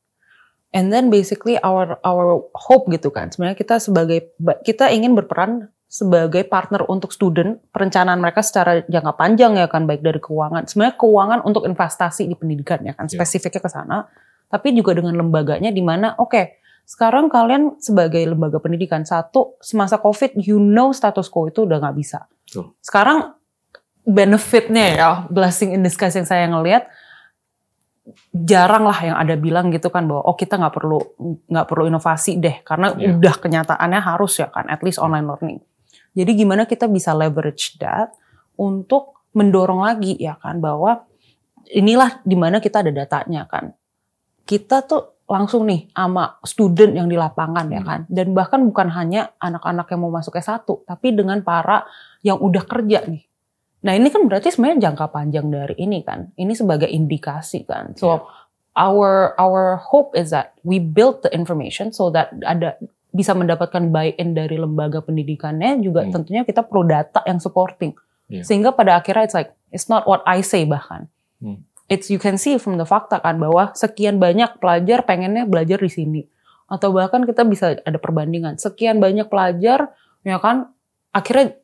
And 0.73 0.89
then 0.89 1.13
basically 1.13 1.55
our 1.61 2.01
our 2.01 2.49
hope 2.57 2.89
gitu 2.89 3.13
kan. 3.13 3.29
Sebenarnya 3.29 3.55
kita 3.55 3.77
sebagai 3.77 4.33
kita 4.65 4.89
ingin 4.89 5.13
berperan 5.13 5.69
sebagai 5.85 6.43
partner 6.43 6.83
untuk 6.89 7.13
student 7.13 7.61
perencanaan 7.69 8.17
mereka 8.17 8.41
secara 8.41 8.83
jangka 8.83 9.13
panjang 9.15 9.55
ya 9.55 9.69
kan 9.69 9.85
baik 9.85 10.01
dari 10.01 10.17
keuangan. 10.19 10.65
Sebenarnya 10.65 10.97
keuangan 10.97 11.39
untuk 11.45 11.63
investasi 11.63 12.25
di 12.25 12.35
pendidikan 12.35 12.81
ya 12.81 12.91
kan 12.91 13.05
Iya. 13.05 13.15
spesifiknya 13.15 13.61
ke 13.61 13.69
sana. 13.69 13.97
Tapi 14.45 14.73
juga 14.73 14.93
dengan 14.93 15.15
lembaganya 15.15 15.69
di 15.69 15.81
mana 15.81 16.13
oke 16.17 16.59
sekarang 16.85 17.33
kalian 17.33 17.81
sebagai 17.81 18.21
lembaga 18.21 18.61
pendidikan 18.61 19.01
satu 19.01 19.57
semasa 19.57 19.97
covid 19.97 20.37
you 20.37 20.57
know 20.57 20.93
status 20.93 21.29
quo 21.29 21.49
itu 21.49 21.65
udah 21.65 21.81
nggak 21.81 21.95
bisa. 21.97 22.29
Sekarang 22.77 23.33
benefitnya 24.05 24.85
ya 24.93 25.09
blessing 25.27 25.73
in 25.73 25.81
disguise 25.81 26.13
yang 26.13 26.29
saya 26.29 26.45
ngelihat 26.45 26.85
jarang 28.31 28.85
lah 28.85 28.99
yang 29.01 29.17
ada 29.17 29.33
bilang 29.33 29.73
gitu 29.73 29.89
kan 29.89 30.05
bahwa 30.05 30.21
oh 30.21 30.37
kita 30.37 30.61
nggak 30.61 30.73
perlu 30.77 31.01
nggak 31.49 31.65
perlu 31.65 31.89
inovasi 31.89 32.37
deh 32.37 32.61
karena 32.61 32.93
Iya. 32.93 33.17
udah 33.17 33.35
kenyataannya 33.41 33.97
harus 33.97 34.37
ya 34.37 34.53
kan 34.53 34.69
at 34.69 34.81
least 34.85 35.01
online 35.01 35.25
learning. 35.25 35.57
Jadi 36.15 36.31
gimana 36.33 36.63
kita 36.63 36.87
bisa 36.87 37.11
leverage 37.11 37.75
that 37.77 38.15
untuk 38.55 39.27
mendorong 39.35 39.83
lagi 39.83 40.15
ya 40.15 40.39
kan 40.39 40.63
bahwa 40.63 41.03
inilah 41.67 42.23
di 42.23 42.39
mana 42.39 42.63
kita 42.63 42.79
ada 42.79 42.91
datanya 42.95 43.43
kan. 43.45 43.75
Kita 44.47 44.85
tuh 44.87 45.25
langsung 45.25 45.65
nih 45.65 45.89
sama 45.89 46.37
student 46.45 46.93
yang 46.93 47.09
di 47.09 47.17
lapangan 47.17 47.65
ya 47.67 47.81
Hmm. 47.81 47.89
kan. 47.89 47.99
Dan 48.07 48.31
bahkan 48.31 48.61
bukan 48.63 48.93
hanya 48.93 49.33
anak-anak 49.41 49.89
yang 49.91 49.99
mau 50.05 50.13
masuk 50.13 50.37
S1, 50.37 50.63
tapi 50.85 51.11
dengan 51.11 51.41
para 51.41 51.83
yang 52.21 52.37
udah 52.39 52.63
kerja 52.63 53.03
nih. 53.09 53.25
Nah 53.85 53.93
ini 53.93 54.07
kan 54.09 54.25
berarti 54.25 54.49
sebenarnya 54.53 54.89
jangka 54.89 55.11
panjang 55.11 55.49
dari 55.49 55.75
ini 55.77 56.01
kan. 56.01 56.31
Ini 56.33 56.53
sebagai 56.55 56.87
indikasi 56.89 57.65
kan. 57.65 57.97
So 57.97 58.07
Iya. 58.07 58.19
our 58.75 59.11
our 59.37 59.63
hope 59.81 60.13
is 60.13 60.29
that 60.29 60.53
we 60.61 60.77
build 60.77 61.25
the 61.25 61.31
information 61.33 61.89
so 61.89 62.09
that 62.13 62.29
ada 62.45 62.77
bisa 63.15 63.31
mendapatkan 63.31 63.95
buy-in 63.95 64.35
dari 64.35 64.59
lembaga 64.59 64.99
pendidikannya 64.99 65.79
juga 65.79 66.03
Hmm. 66.03 66.11
tentunya 66.19 66.43
kita 66.43 66.67
perlu 66.67 66.83
data 66.83 67.23
yang 67.23 67.39
supporting. 67.39 67.95
Iya. 68.27 68.43
Sehingga 68.43 68.75
pada 68.75 68.99
akhirnya 68.99 69.23
it's 69.23 69.35
like 69.37 69.55
it's 69.71 69.87
not 69.87 70.03
what 70.03 70.19
I 70.27 70.43
say 70.43 70.67
bahkan. 70.67 71.07
Hmm. 71.39 71.63
It's 71.87 72.11
you 72.11 72.19
can 72.19 72.35
see 72.35 72.59
from 72.59 72.75
the 72.75 72.83
fakta 72.83 73.23
kan 73.23 73.39
bahwa 73.39 73.71
sekian 73.71 74.19
banyak 74.19 74.59
pelajar 74.59 75.07
pengennya 75.07 75.47
belajar 75.47 75.79
di 75.79 75.87
sini. 75.87 76.21
Atau 76.67 76.91
bahkan 76.91 77.23
kita 77.23 77.47
bisa 77.47 77.79
ada 77.79 77.95
perbandingan. 77.95 78.59
Sekian 78.59 78.99
banyak 78.99 79.31
pelajar 79.31 79.95
ya 80.27 80.41
kan 80.43 80.75
akhirnya 81.15 81.55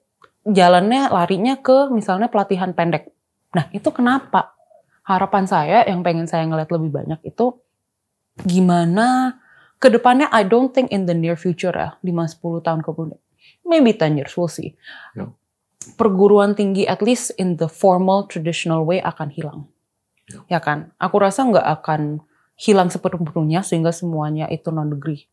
jalannya 0.47 1.11
larinya 1.11 1.59
ke 1.59 1.91
misalnya 1.91 2.31
pelatihan 2.31 2.71
pendek. 2.71 3.11
Nah, 3.51 3.67
itu 3.75 3.89
kenapa? 3.91 4.55
Harapan 5.03 5.43
saya 5.49 5.83
yang 5.89 6.05
pengen 6.05 6.29
saya 6.29 6.47
ngeliat 6.47 6.69
lebih 6.71 6.93
banyak 6.93 7.19
itu 7.27 7.59
gimana 8.45 9.35
ke 9.81 9.89
depannya 9.89 10.29
I 10.29 10.45
don't 10.45 10.69
think 10.69 10.93
in 10.93 11.09
the 11.09 11.17
near 11.17 11.33
future 11.33 11.73
ya, 11.73 11.97
5-10 12.05 12.61
tahun 12.61 12.85
kemudian. 12.85 13.17
Maybe 13.65 13.97
10 13.97 14.21
years, 14.21 14.37
we'll 14.37 14.51
see. 14.51 14.77
Ya. 15.17 15.33
Perguruan 15.97 16.53
tinggi 16.53 16.85
at 16.85 17.01
least 17.01 17.33
in 17.41 17.57
the 17.57 17.65
formal 17.65 18.29
traditional 18.29 18.85
way 18.85 19.01
akan 19.01 19.33
hilang. 19.33 19.65
Ya. 20.29 20.45
Ya 20.57 20.59
kan? 20.61 20.93
Aku 21.01 21.17
rasa 21.17 21.41
nggak 21.41 21.65
akan 21.81 22.21
hilang 22.53 22.93
sepenuhnya 22.93 23.65
sehingga 23.65 23.89
semuanya 23.89 24.45
itu 24.53 24.69
non 24.69 24.93
degree. 24.93 25.25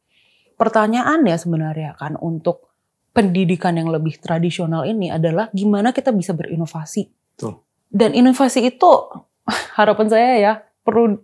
Pertanyaannya 0.56 1.36
sebenarnya 1.36 1.92
kan 2.00 2.16
untuk 2.16 2.72
pendidikan 3.12 3.76
yang 3.76 3.92
lebih 3.92 4.16
tradisional 4.16 4.88
ini 4.88 5.12
adalah 5.12 5.52
gimana 5.52 5.92
kita 5.92 6.08
bisa 6.10 6.32
berinovasi. 6.32 7.12
Betul. 7.36 7.60
Dan 7.92 8.16
inovasi 8.16 8.64
itu 8.64 8.90
harapan 9.78 10.08
saya 10.08 10.32
ya 10.40 10.52
perlu 10.80 11.20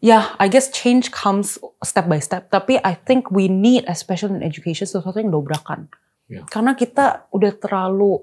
yeah, 0.00 0.34
I 0.38 0.46
guess 0.48 0.70
change 0.70 1.10
comes 1.10 1.58
step 1.82 2.06
by 2.06 2.22
step. 2.22 2.50
Tapi 2.50 2.78
I 2.82 2.94
think 2.94 3.30
we 3.30 3.50
need, 3.50 3.84
especially 3.90 4.38
in 4.38 4.44
education, 4.46 4.86
sesuatu 4.86 5.18
yang 5.18 5.34
dobrakan. 5.34 5.90
Yeah. 6.30 6.46
Karena 6.46 6.76
kita 6.76 7.26
udah 7.32 7.52
terlalu 7.58 8.22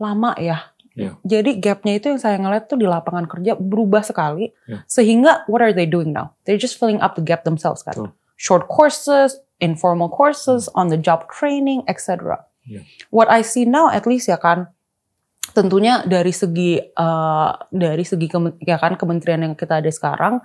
lama 0.00 0.34
ya. 0.40 0.72
Yeah. 0.92 1.16
Jadi 1.24 1.56
gapnya 1.56 1.96
itu 1.96 2.12
yang 2.12 2.20
saya 2.20 2.36
ngeliat 2.36 2.68
tuh 2.68 2.76
di 2.76 2.84
lapangan 2.84 3.24
kerja 3.24 3.56
berubah 3.56 4.04
sekali. 4.04 4.52
Yeah. 4.68 4.84
Sehingga 4.88 5.48
what 5.48 5.64
are 5.64 5.72
they 5.72 5.88
doing 5.88 6.12
now? 6.12 6.36
They're 6.44 6.60
just 6.60 6.76
filling 6.76 7.00
up 7.00 7.16
the 7.16 7.24
gap 7.24 7.48
themselves 7.48 7.80
kan. 7.80 7.96
Betul. 7.96 8.10
Short 8.36 8.66
courses, 8.66 9.38
informal 9.62 10.10
courses, 10.10 10.66
on 10.74 10.90
the 10.90 10.98
job 10.98 11.30
training, 11.30 11.86
etc. 11.86 12.42
Yeah. 12.66 12.84
What 13.14 13.30
I 13.30 13.46
see 13.46 13.64
now 13.64 13.88
at 13.88 14.04
least 14.04 14.26
ya 14.26 14.36
kan, 14.36 14.68
tentunya 15.52 16.02
dari 16.08 16.32
segi 16.32 16.80
uh, 16.80 17.52
dari 17.68 18.04
segi 18.06 18.26
ya 18.64 18.78
kan 18.80 18.96
kementerian 18.96 19.44
yang 19.44 19.54
kita 19.54 19.82
ada 19.84 19.90
sekarang 19.92 20.40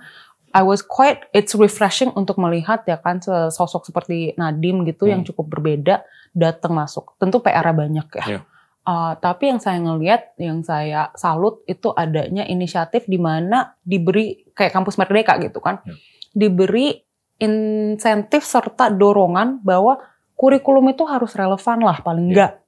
I 0.54 0.62
was 0.64 0.80
quite 0.80 1.28
it's 1.36 1.52
refreshing 1.52 2.08
untuk 2.16 2.40
melihat 2.40 2.84
ya 2.88 2.96
kan 2.96 3.20
sosok 3.52 3.84
seperti 3.84 4.32
Nadim 4.34 4.84
gitu 4.88 5.04
yang 5.04 5.20
Hmm. 5.22 5.28
cukup 5.28 5.46
berbeda 5.58 6.02
datang 6.32 6.72
masuk. 6.72 7.16
Tentu 7.20 7.40
PR 7.40 7.72
banyak 7.72 8.08
ya. 8.16 8.24
Iya. 8.24 8.40
Uh, 8.88 9.12
tapi 9.20 9.52
yang 9.52 9.60
saya 9.60 9.76
ngelihat, 9.84 10.32
yang 10.40 10.64
saya 10.64 11.12
salut 11.12 11.60
itu 11.68 11.92
adanya 11.92 12.48
inisiatif 12.48 13.04
di 13.04 13.20
mana 13.20 13.76
diberi 13.84 14.48
kayak 14.56 14.72
kampus 14.72 14.96
merdeka 14.96 15.36
gitu 15.36 15.60
kan, 15.60 15.84
Iya. 15.84 15.94
diberi 16.32 16.96
insentif 17.36 18.48
serta 18.48 18.88
dorongan 18.88 19.60
bahwa 19.60 20.00
kurikulum 20.34 20.88
itu 20.88 21.04
harus 21.04 21.36
relevan 21.36 21.84
lah 21.84 22.00
paling 22.00 22.32
enggak, 22.32 22.64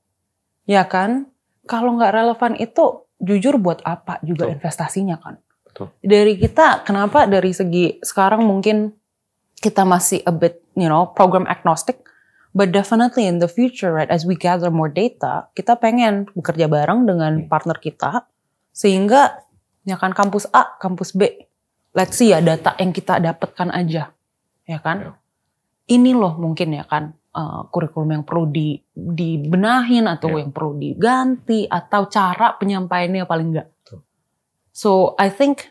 ya 0.69 0.85
kan? 0.85 1.33
Kalau 1.65 1.97
nggak 1.97 2.13
relevan 2.13 2.53
itu 2.61 3.09
jujur 3.17 3.57
buat 3.57 3.81
apa 3.85 4.21
juga 4.21 4.45
Betul. 4.45 4.55
investasinya 4.61 5.17
kan? 5.17 5.41
Betul. 5.81 5.89
Dari 6.05 6.37
kita, 6.37 6.85
kenapa 6.85 7.25
dari 7.25 7.57
segi 7.57 7.97
sekarang 8.05 8.45
mungkin 8.45 8.93
kita 9.65 9.89
masih 9.89 10.21
a 10.29 10.33
bit, 10.33 10.61
you 10.77 10.89
know, 10.89 11.09
program 11.17 11.49
agnostic, 11.49 12.05
but 12.53 12.69
definitely 12.69 13.25
in 13.25 13.41
the 13.41 13.49
future, 13.49 13.89
right, 13.97 14.13
as 14.13 14.29
we 14.29 14.37
gather 14.37 14.69
more 14.69 14.93
data, 14.93 15.49
kita 15.57 15.81
pengen 15.81 16.29
bekerja 16.37 16.69
bareng 16.69 17.09
dengan 17.09 17.45
Hmm. 17.45 17.49
partner 17.49 17.81
kita, 17.81 18.29
sehingga 18.77 19.41
ya 19.89 19.97
kan 19.97 20.13
kampus 20.13 20.45
A, 20.53 20.77
kampus 20.77 21.17
B, 21.17 21.49
let's 21.97 22.21
see 22.21 22.33
ya 22.33 22.45
data 22.45 22.77
yang 22.77 22.93
kita 22.93 23.17
dapatkan 23.21 23.73
aja, 23.73 24.13
ya 24.69 24.79
kan? 24.85 24.97
Ya. 25.01 25.13
Ini 25.91 26.15
loh 26.15 26.39
mungkin 26.39 26.71
ya 26.71 26.87
kan 26.87 27.17
uh, 27.35 27.67
kurikulum 27.67 28.15
yang 28.21 28.25
perlu 28.25 28.47
di, 28.47 28.79
dibenahin 28.95 30.07
atau 30.07 30.31
Ya. 30.35 30.47
yang 30.47 30.55
perlu 30.55 30.79
diganti 30.79 31.67
atau 31.67 32.07
cara 32.07 32.55
penyampaiannya 32.55 33.27
paling 33.27 33.49
enggak. 33.55 33.69
So 34.81 35.13
I 35.21 35.29
think 35.29 35.69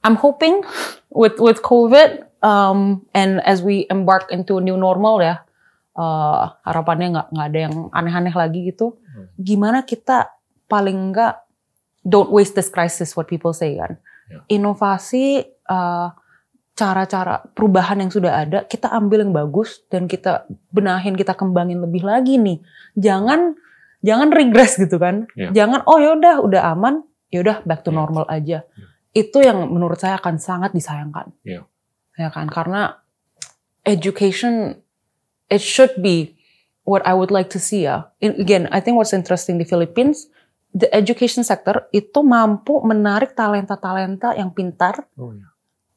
I'm 0.00 0.16
hoping 0.16 0.64
with 1.12 1.36
with 1.36 1.60
COVID 1.60 2.24
um, 2.40 3.04
and 3.12 3.44
as 3.44 3.60
we 3.60 3.84
embark 3.92 4.32
into 4.32 4.56
a 4.56 4.64
new 4.64 4.80
normal 4.80 5.20
ya, 5.20 5.44
uh, 6.00 6.56
harapannya 6.64 7.12
nggak 7.12 7.28
nggak 7.28 7.46
ada 7.52 7.60
yang 7.68 7.74
aneh-aneh 7.92 8.32
lagi 8.32 8.72
gitu. 8.72 8.96
Hmm. 9.04 9.28
Gimana 9.36 9.84
kita 9.84 10.32
paling 10.64 11.12
enggak 11.12 11.44
don't 12.08 12.32
waste 12.32 12.56
this 12.56 12.72
crisis 12.72 13.12
what 13.12 13.28
people 13.28 13.52
say 13.52 13.76
kan. 13.76 14.00
Ya. 14.32 14.40
Inovasi 14.56 15.44
uh, 15.68 16.08
cara-cara 16.72 17.44
perubahan 17.52 18.00
yang 18.00 18.08
sudah 18.08 18.32
ada 18.32 18.64
kita 18.64 18.88
ambil 18.96 19.28
yang 19.28 19.36
bagus 19.36 19.84
dan 19.92 20.08
kita 20.08 20.48
benahin 20.72 21.20
kita 21.20 21.36
kembangin 21.36 21.84
lebih 21.84 22.00
lagi 22.00 22.40
nih. 22.40 22.64
Jangan 22.96 23.60
jangan 24.00 24.32
regress 24.32 24.80
gitu 24.80 24.96
kan. 24.96 25.28
Ya. 25.36 25.52
Jangan 25.52 25.84
oh 25.84 26.00
yaudah 26.00 26.40
udah 26.40 26.72
aman, 26.72 27.04
yaudah 27.28 27.62
back 27.62 27.82
to 27.82 27.90
Ya. 27.90 27.96
normal 27.96 28.24
aja. 28.26 28.62
Itu 29.10 29.40
yang 29.40 29.68
menurut 29.68 29.96
saya 29.96 30.16
akan 30.16 30.36
sangat 30.36 30.70
disayangkan. 30.70 31.32
Ya. 31.42 31.64
Ya 32.14 32.28
kan 32.28 32.48
karena 32.48 33.00
education 33.84 34.80
it 35.48 35.62
should 35.62 35.94
be 35.98 36.34
what 36.82 37.02
I 37.06 37.14
would 37.14 37.30
like 37.30 37.50
to 37.54 37.60
see 37.60 37.84
ya. 37.84 38.10
In- 38.20 38.38
again, 38.38 38.66
I 38.70 38.80
think 38.80 38.96
what's 38.96 39.12
interesting 39.12 39.58
di 39.58 39.66
Philippines, 39.66 40.26
the 40.70 40.90
education 40.90 41.42
sector 41.42 41.86
itu 41.90 42.20
mampu 42.20 42.78
menarik 42.82 43.32
talenta-talenta 43.32 44.34
yang 44.34 44.50
pintar 44.52 45.06
Oh, 45.16 45.32
ya. 45.32 45.46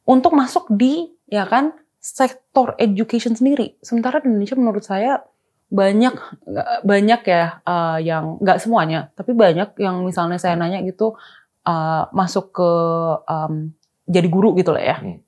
untuk 0.05 0.33
masuk 0.33 0.69
di 0.69 1.09
ya 1.25 1.45
kan 1.45 1.73
sektor 1.99 2.73
education 2.79 3.35
sendiri. 3.35 3.75
Sementara 3.83 4.23
di 4.23 4.31
Indonesia 4.31 4.55
menurut 4.55 4.81
saya 4.81 5.19
banyak 5.69 6.17
banyak 6.81 7.21
ya 7.29 7.61
uh, 7.61 7.97
yang 8.01 8.41
nggak 8.41 8.57
semuanya, 8.57 9.13
tapi 9.13 9.37
banyak 9.37 9.77
yang 9.77 10.01
misalnya 10.01 10.41
saya 10.41 10.57
nanya 10.57 10.81
gitu 10.81 11.13
uh, 11.65 12.09
masuk 12.09 12.49
ke 12.49 12.69
um, 13.29 13.69
jadi 14.09 14.25
guru 14.25 14.57
gitu 14.57 14.73
lah 14.73 14.81
ya. 14.81 14.97
Hmm. 14.97 15.21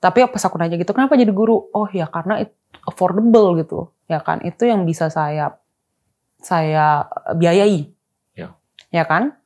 Tapi 0.00 0.24
pas 0.28 0.44
aku 0.44 0.56
nanya 0.60 0.76
gitu, 0.76 0.92
kenapa 0.92 1.16
jadi 1.16 1.32
guru? 1.32 1.72
Oh 1.72 1.88
ya 1.92 2.08
karena 2.08 2.44
itu 2.44 2.52
affordable 2.84 3.56
gitu, 3.60 3.88
ya 4.04 4.20
kan? 4.20 4.40
Itu 4.44 4.68
yang 4.68 4.84
bisa 4.84 5.08
saya 5.08 5.56
saya 6.40 7.08
biayai, 7.36 7.88
Ya. 8.36 8.56
ya 8.88 9.04
kan? 9.04 9.36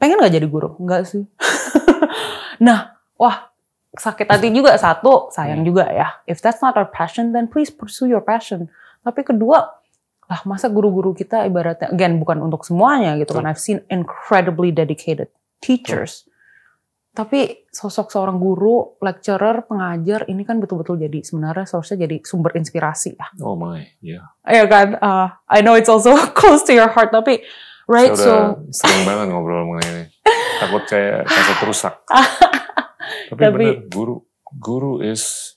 Pengen 0.00 0.20
nggak 0.20 0.32
jadi 0.36 0.48
guru? 0.48 0.76
Enggak 0.80 1.08
sih. 1.08 1.24
nah, 2.64 2.96
wah 3.20 3.52
sakit 3.92 4.28
hati 4.28 4.48
juga 4.52 4.76
satu, 4.76 5.28
sayang 5.32 5.64
Hmm. 5.64 5.68
juga 5.68 5.88
ya. 5.92 6.20
If 6.24 6.40
that's 6.40 6.60
not 6.60 6.76
our 6.76 6.88
passion, 6.88 7.32
then 7.32 7.48
please 7.48 7.68
pursue 7.72 8.08
your 8.08 8.24
passion. 8.24 8.68
Tapi 9.04 9.24
kedua, 9.24 9.77
lah 10.28 10.40
masa 10.44 10.68
guru-guru 10.68 11.16
kita 11.16 11.48
ibaratnya, 11.48 11.88
again 11.88 12.20
bukan 12.20 12.44
untuk 12.44 12.60
semuanya 12.60 13.16
gitu 13.16 13.32
kan. 13.32 13.48
I've 13.48 13.60
seen 13.60 13.80
incredibly 13.88 14.68
dedicated 14.68 15.32
teachers. 15.64 16.28
Tapi 17.16 17.66
sosok 17.72 18.12
seorang 18.12 18.38
guru, 18.38 18.94
lecturer, 19.02 19.64
pengajar 19.66 20.28
ini 20.28 20.44
kan 20.44 20.60
betul-betul 20.60 21.00
jadi 21.00 21.18
sebenarnya 21.24 21.66
seharusnya 21.66 22.06
jadi 22.06 22.22
sumber 22.22 22.54
inspirasi 22.54 23.16
ya. 23.16 23.26
Oh 23.42 23.56
my, 23.58 23.82
ya. 23.98 24.22
Ya 24.44 24.64
kan, 24.70 25.00
uh, 25.00 25.34
I 25.50 25.64
know 25.64 25.74
it's 25.74 25.90
also 25.90 26.14
close 26.38 26.62
to 26.68 26.76
your 26.76 26.92
heart, 26.92 27.10
tapi 27.10 27.42
right 27.90 28.14
Saya 28.14 28.54
so 28.62 28.70
sering 28.70 29.02
banget 29.08 29.34
ngobrol 29.34 29.66
mengenai 29.66 29.90
ini. 29.90 30.04
Takut 30.62 30.82
kayak 30.86 31.26
kaset 31.26 31.58
rusak. 31.64 31.94
Tapi, 33.32 33.40
Tapi- 33.40 33.56
benar, 33.56 33.76
guru 33.90 34.16
guru 34.54 35.00
is 35.02 35.56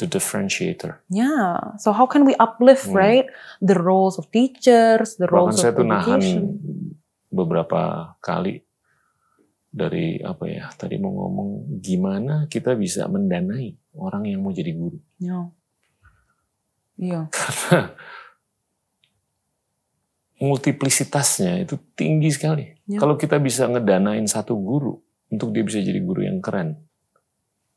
the 0.00 0.08
differentiator. 0.08 1.04
yeah, 1.06 1.76
so 1.76 1.92
how 1.92 2.08
can 2.08 2.24
we 2.24 2.32
uplift 2.36 2.88
Hmm. 2.88 2.96
right 2.96 3.26
the 3.60 3.76
roles 3.76 4.16
of 4.16 4.32
teachers, 4.32 5.20
the 5.20 5.28
Bahkan 5.28 5.36
roles 5.36 5.60
saya 5.60 5.70
of 5.70 5.78
tuh 5.78 5.86
nahan 5.86 6.16
education. 6.16 6.42
beberapa 7.28 7.80
kali 8.18 8.64
dari 9.68 10.18
apa 10.18 10.44
ya 10.44 10.66
tadi 10.72 10.96
mau 10.96 11.14
ngomong 11.14 11.78
gimana 11.78 12.48
kita 12.48 12.74
bisa 12.74 13.06
mendanai 13.06 13.70
orang 13.94 14.26
yang 14.26 14.40
mau 14.40 14.50
jadi 14.50 14.72
guru 14.72 14.98
Yeah. 15.20 15.46
Iya. 16.96 17.20
karena 17.30 17.94
multiplisitasnya 20.40 21.62
itu 21.62 21.76
tinggi 21.92 22.32
sekali. 22.32 22.64
Ya. 22.88 22.96
Kalau 22.96 23.14
kita 23.14 23.36
bisa 23.36 23.68
ngedanain 23.68 24.24
satu 24.24 24.56
guru 24.56 24.96
untuk 25.28 25.52
dia 25.52 25.60
bisa 25.60 25.78
jadi 25.78 26.00
guru 26.00 26.24
yang 26.24 26.40
keren, 26.40 26.80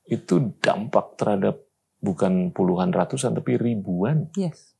itu 0.05 0.55
dampak 0.57 1.19
terhadap 1.19 1.59
bukan 2.03 2.51
puluhan 2.51 2.91
ratusan 2.91 3.31
tapi 3.31 3.55
ribuan 3.55 4.27
Yes. 4.35 4.75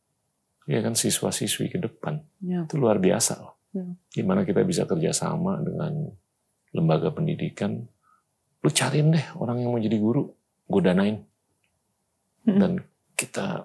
ya 0.67 0.83
kan 0.83 0.93
siswa-siswi 0.93 1.71
ke 1.71 1.79
depan. 1.79 2.19
Yeah. 2.43 2.67
Itu 2.67 2.75
luar 2.77 2.99
biasa 2.99 3.39
loh. 3.39 3.55
Ya. 3.71 3.87
Gimana 4.11 4.43
kita 4.43 4.61
bisa 4.63 4.83
kerjasama 4.83 5.63
dengan 5.63 6.11
lembaga 6.71 7.09
pendidikan. 7.09 7.83
Lu 8.59 8.69
cariin 8.69 9.11
deh 9.11 9.25
orang 9.35 9.59
yang 9.59 9.71
mau 9.71 9.81
jadi 9.81 9.97
guru, 9.97 10.27
gue 10.67 10.81
danain. 10.83 11.17
Dan 12.43 12.75
kita 13.15 13.63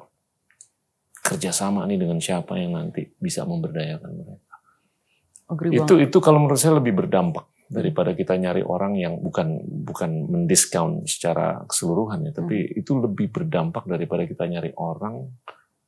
kerjasama 1.18 1.82
nih 1.84 1.98
dengan 1.98 2.22
siapa 2.22 2.54
yang 2.56 2.78
nanti 2.78 3.04
bisa 3.18 3.42
memberdayakan 3.42 4.10
mereka. 4.14 4.54
Agree 5.50 5.74
Itu 5.74 5.98
banget. 5.98 6.08
itu 6.08 6.18
kalau 6.22 6.38
menurut 6.40 6.60
saya 6.60 6.78
lebih 6.78 6.94
berdampak 6.94 7.46
daripada 7.68 8.16
kita 8.16 8.32
nyari 8.40 8.64
orang 8.64 8.96
yang 8.96 9.20
bukan 9.20 9.60
bukan 9.84 10.24
mendiskon 10.24 11.04
secara 11.04 11.64
keseluruhan 11.68 12.24
ya, 12.28 12.32
tapi 12.32 12.64
Hmm. 12.64 12.80
itu 12.80 12.92
lebih 12.96 13.28
berdampak 13.28 13.84
daripada 13.84 14.24
kita 14.24 14.48
nyari 14.48 14.72
orang 14.80 15.28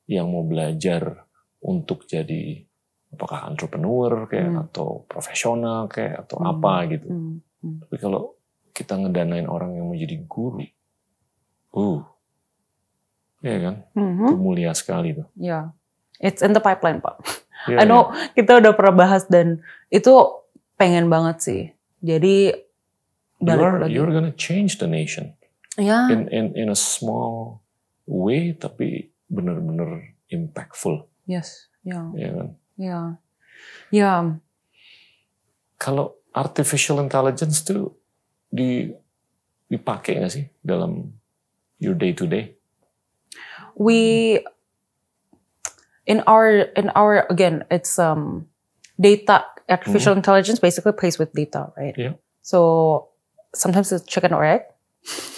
yang 0.05 0.29
mau 0.29 0.45
belajar 0.45 1.25
untuk 1.65 2.05
jadi 2.05 2.61
apakah 3.11 3.49
entrepreneur 3.49 4.29
kayak 4.29 4.51
Hmm. 4.53 4.63
atau 4.69 5.09
profesional 5.09 5.89
kayak 5.89 6.29
atau 6.29 6.37
Hmm. 6.39 6.51
apa 6.53 6.75
gitu. 6.93 7.09
Hmm. 7.09 7.35
Hmm. 7.65 7.77
Tapi 7.85 7.97
kalau 7.97 8.37
kita 8.77 8.97
ngedanain 9.01 9.49
orang 9.49 9.77
yang 9.77 9.89
mau 9.89 9.97
jadi 9.97 10.17
guru, 10.25 10.63
uh, 11.75 12.01
ya 13.41 13.57
kan, 13.61 13.77
Mhm. 13.97 14.27
itu 14.31 14.37
mulia 14.37 14.73
sekali 14.77 15.17
tuh. 15.17 15.29
Yeah. 15.37 15.73
It's 16.21 16.45
in 16.45 16.53
the 16.53 16.61
pipeline, 16.61 17.01
Pak. 17.01 17.21
Ya, 17.69 17.81
I 17.81 17.85
know 17.85 18.13
kita 18.33 18.57
udah 18.61 18.73
pernah 18.73 19.05
bahas 19.05 19.29
dan 19.29 19.61
itu 19.93 20.13
pengen 20.81 21.13
banget 21.13 21.37
sih. 21.45 21.63
Jadi 22.01 22.57
balik 23.37 23.61
You're, 23.61 23.79
lagi. 23.85 23.93
you're 23.93 24.13
gonna 24.13 24.33
change 24.33 24.81
the 24.81 24.89
nation 24.89 25.37
Ya, 25.77 26.09
in 26.09 26.27
in 26.33 26.57
in 26.57 26.69
a 26.69 26.77
small 26.77 27.61
way, 28.05 28.53
tapi 28.53 29.13
benar-benar 29.31 30.13
impactful, 30.29 31.07
yes. 31.25 31.69
Ya, 31.81 32.05
ya 32.13 32.29
kan. 32.35 32.49
ya. 32.75 32.99
Ya, 33.89 34.13
Kalau 35.77 36.21
artificial 36.33 37.01
intelligence 37.01 37.65
tuh 37.65 37.97
di 38.49 38.89
dipakai 39.67 40.21
nggak 40.21 40.33
sih 40.33 40.45
dalam 40.61 41.13
your 41.79 41.95
day 41.95 42.13
to 42.17 42.25
day? 42.25 42.57
we 43.79 44.37
in 46.05 46.21
our 46.27 46.69
in 46.77 46.91
our 46.93 47.25
again 47.31 47.65
it's 47.71 47.97
um 47.97 48.45
data 49.01 49.47
artificial 49.71 50.13
intelligence 50.13 50.59
basically 50.59 50.93
plays 50.93 51.19
with 51.19 51.33
data 51.33 51.71
right? 51.79 51.95
Yeah. 51.97 52.15
so 52.43 53.09
sometimes 53.55 53.91
it's 53.93 54.05
chicken 54.07 54.35
or 54.35 54.45
egg. 54.45 54.63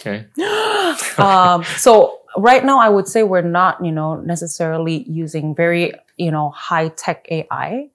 Okay. 0.01 0.27
um, 1.23 1.63
so 1.79 2.19
right 2.37 2.65
now 2.65 2.81
i 2.81 2.89
would 2.89 3.07
say 3.07 3.23
we're 3.23 3.45
not 3.45 3.77
you 3.85 3.93
know 3.93 4.17
necessarily 4.25 5.05
using 5.05 5.55
very 5.55 5.93
you 6.17 6.33
know 6.33 6.49
high 6.51 6.89
tech 6.97 7.29
ai 7.31 7.93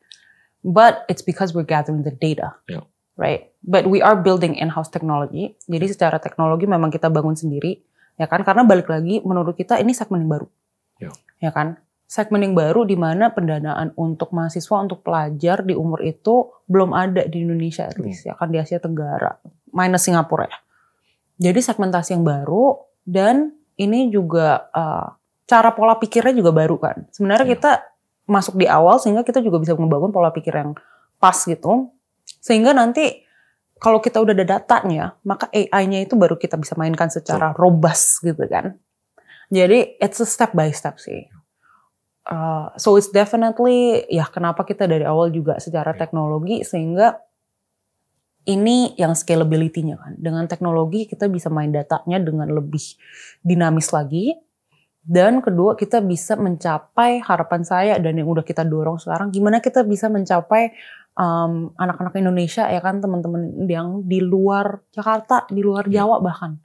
but 0.64 1.04
it's 1.10 1.26
because 1.26 1.54
we're 1.58 1.68
gathering 1.68 2.04
the 2.04 2.14
data 2.14 2.54
Yeah. 2.70 2.86
right? 3.18 3.50
But 3.68 3.90
we 3.90 4.00
are 4.00 4.16
building 4.16 4.56
in-house 4.56 4.88
technology. 4.88 5.58
Jadi 5.68 5.92
secara 5.92 6.22
teknologi 6.22 6.64
memang 6.70 6.94
kita 6.94 7.12
bangun 7.12 7.36
sendiri 7.36 7.84
ya 8.16 8.26
kan? 8.30 8.44
Karena 8.46 8.64
balik 8.64 8.88
lagi 8.88 9.20
menurut 9.26 9.58
kita 9.58 9.80
ini 9.82 9.92
segmen 9.92 10.24
yang 10.24 10.32
baru. 10.32 10.48
Ya. 10.98 11.12
ya 11.38 11.52
kan 11.54 11.78
segmen 12.08 12.40
yang 12.40 12.56
baru 12.56 12.88
di 12.88 12.96
mana 12.96 13.36
pendanaan 13.36 13.92
untuk 14.00 14.32
mahasiswa 14.32 14.80
untuk 14.80 15.04
pelajar 15.04 15.62
di 15.62 15.76
umur 15.76 16.00
itu 16.08 16.48
belum 16.72 16.96
ada 16.96 17.28
di 17.28 17.44
Indonesia 17.44 17.84
at 17.86 18.00
least 18.00 18.26
ya 18.26 18.34
kan 18.40 18.48
di 18.48 18.58
Asia 18.58 18.80
Tenggara 18.80 19.44
minus 19.76 20.08
Singapura 20.08 20.48
ya 20.48 20.58
jadi 21.38 21.60
segmentasi 21.62 22.18
yang 22.18 22.26
baru 22.26 22.82
dan 23.06 23.54
ini 23.78 24.10
juga 24.10 24.68
uh, 24.74 25.14
cara 25.48 25.72
pola 25.72 25.96
pikirnya 26.02 26.34
juga 26.34 26.52
baru 26.52 26.76
kan. 26.82 27.06
Sebenarnya 27.14 27.48
Ya. 27.48 27.54
kita 27.56 27.72
masuk 28.28 28.60
di 28.60 28.68
awal 28.68 29.00
sehingga 29.00 29.24
kita 29.24 29.40
juga 29.40 29.62
bisa 29.62 29.78
membangun 29.78 30.12
pola 30.12 30.34
pikir 30.34 30.52
yang 30.52 30.74
pas 31.22 31.38
gitu. 31.38 31.94
Sehingga 32.42 32.74
nanti 32.74 33.24
kalau 33.78 34.02
kita 34.02 34.18
udah 34.18 34.34
ada 34.34 34.58
datanya, 34.58 35.16
maka 35.22 35.48
AI-nya 35.54 36.04
itu 36.10 36.18
baru 36.18 36.36
kita 36.36 36.58
bisa 36.58 36.74
mainkan 36.76 37.08
secara 37.08 37.54
robust 37.54 38.26
gitu 38.26 38.44
kan. 38.50 38.76
Jadi 39.54 40.02
it's 40.02 40.20
a 40.20 40.28
step 40.28 40.52
by 40.58 40.68
step 40.74 40.98
sih. 41.00 41.30
Uh, 42.28 42.76
so 42.76 43.00
it's 43.00 43.08
definitely 43.08 44.04
ya 44.12 44.28
kenapa 44.28 44.68
kita 44.68 44.84
dari 44.84 45.08
awal 45.08 45.32
juga 45.32 45.64
secara 45.64 45.96
Ya. 45.96 46.04
teknologi 46.04 46.60
sehingga 46.68 47.24
ini 48.48 48.96
yang 49.00 49.16
scalability-nya 49.16 49.96
kan. 49.96 50.14
Dengan 50.20 50.44
teknologi 50.48 51.08
kita 51.08 51.32
bisa 51.32 51.48
main 51.48 51.72
datanya 51.72 52.20
dengan 52.20 52.52
lebih 52.52 52.84
dinamis 53.44 53.92
lagi. 53.96 54.36
Dan 55.08 55.40
kedua 55.40 55.80
kita 55.80 56.04
bisa 56.04 56.36
mencapai 56.36 57.24
harapan 57.24 57.64
saya 57.64 57.96
dan 57.96 58.20
yang 58.20 58.28
udah 58.28 58.44
kita 58.44 58.68
dorong 58.68 59.00
sekarang 59.00 59.32
gimana 59.32 59.64
kita 59.64 59.88
bisa 59.88 60.12
mencapai 60.12 60.76
um, 61.16 61.72
anak-anak 61.80 62.12
Indonesia 62.20 62.68
ya 62.68 62.84
kan 62.84 63.00
teman-teman 63.00 63.56
yang 63.72 64.04
di 64.04 64.20
luar 64.20 64.84
Jakarta, 64.92 65.48
di 65.48 65.64
luar 65.64 65.88
Ya. 65.88 66.04
Jawa 66.04 66.20
bahkan. 66.20 66.60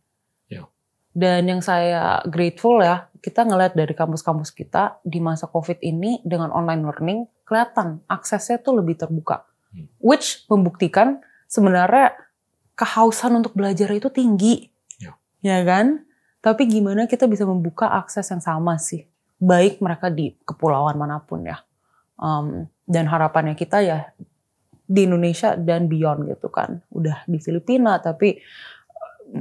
Dan 1.13 1.45
yang 1.45 1.61
saya 1.61 2.25
grateful 2.25 2.81
ya, 2.81 3.09
kita 3.21 3.45
ngeliat 3.45 3.77
dari 3.77 3.93
kampus-kampus 3.93 4.51
kita 4.51 4.99
di 5.05 5.21
masa 5.21 5.45
Covid 5.47 5.79
ini 5.85 6.25
dengan 6.25 6.49
online 6.51 6.83
learning 6.89 7.21
kelihatan 7.45 8.01
aksesnya 8.09 8.59
tuh 8.65 8.81
lebih 8.81 8.97
terbuka. 8.97 9.45
Hmm. 9.71 9.87
Which 10.01 10.49
membuktikan 10.49 11.21
sebenarnya 11.47 12.17
kehausan 12.73 13.37
untuk 13.37 13.53
belajar 13.53 13.93
itu 13.93 14.09
tinggi. 14.09 14.73
Ya. 14.97 15.13
Ya 15.45 15.61
kan? 15.63 16.09
Tapi 16.43 16.67
gimana 16.67 17.07
kita 17.07 17.29
bisa 17.31 17.47
membuka 17.47 17.87
akses 17.93 18.27
yang 18.33 18.43
sama 18.43 18.81
sih? 18.81 19.07
Baik 19.39 19.79
mereka 19.79 20.11
di 20.11 20.35
kepulauan 20.43 20.97
mana 20.99 21.21
pun 21.23 21.45
ya. 21.47 21.61
Um, 22.17 22.67
dan 22.89 23.07
harapannya 23.07 23.55
kita 23.55 23.85
ya 23.85 24.11
di 24.93 25.07
Indonesia 25.07 25.55
dan 25.55 25.87
beyond 25.87 26.27
gitu 26.27 26.51
kan. 26.51 26.83
Udah 26.91 27.23
di 27.31 27.39
Filipina 27.39 28.03
tapi 28.03 28.43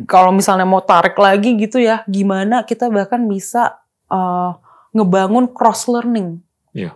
kalau 0.07 0.31
misalnya 0.31 0.63
mau 0.63 0.79
tarik 0.79 1.19
lagi 1.19 1.55
gitu 1.59 1.77
ya, 1.77 2.03
gimana 2.07 2.63
kita 2.63 2.87
bahkan 2.87 3.27
bisa 3.27 3.79
uh, 4.07 4.55
ngebangun 4.91 5.51
cross 5.51 5.87
learning 5.87 6.39
Iya. 6.71 6.95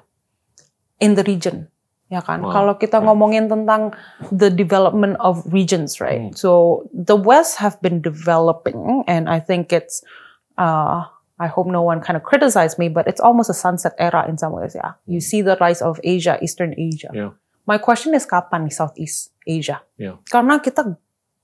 in 1.03 1.19
the 1.19 1.23
region, 1.27 1.67
ya 2.07 2.23
kan? 2.23 2.39
Wow. 2.39 2.51
Kalau 2.55 2.73
kita 2.79 3.03
Ya. 3.03 3.11
ngomongin 3.11 3.51
tentang 3.51 3.91
the 4.31 4.47
development 4.47 5.19
of 5.19 5.43
regions, 5.51 5.99
right? 5.99 6.31
Hmm. 6.31 6.35
So 6.35 6.83
the 6.95 7.19
West 7.19 7.59
have 7.59 7.75
been 7.83 7.99
developing, 7.99 9.03
and 9.03 9.27
I 9.27 9.43
think 9.43 9.75
it's, 9.75 9.99
uh, 10.55 11.03
I 11.35 11.51
hope 11.51 11.67
no 11.67 11.83
one 11.83 11.99
kind 11.99 12.15
of 12.15 12.23
criticize 12.23 12.79
me, 12.79 12.87
but 12.87 13.11
it's 13.11 13.19
almost 13.19 13.51
a 13.51 13.57
sunset 13.57 13.91
era 13.99 14.23
in 14.31 14.39
some 14.39 14.55
ways, 14.55 14.71
ya. 14.71 14.95
You 15.03 15.19
see 15.19 15.43
the 15.43 15.59
rise 15.59 15.83
of 15.83 15.99
Asia, 15.99 16.39
Eastern 16.39 16.71
Asia. 16.79 17.11
Yeah. 17.11 17.35
My 17.67 17.75
question 17.75 18.15
is 18.15 18.23
kapan 18.23 18.71
nih 18.71 18.75
Southeast 18.79 19.35
Asia? 19.43 19.83
Yeah. 19.99 20.23
Karena 20.31 20.63
kita 20.63 20.95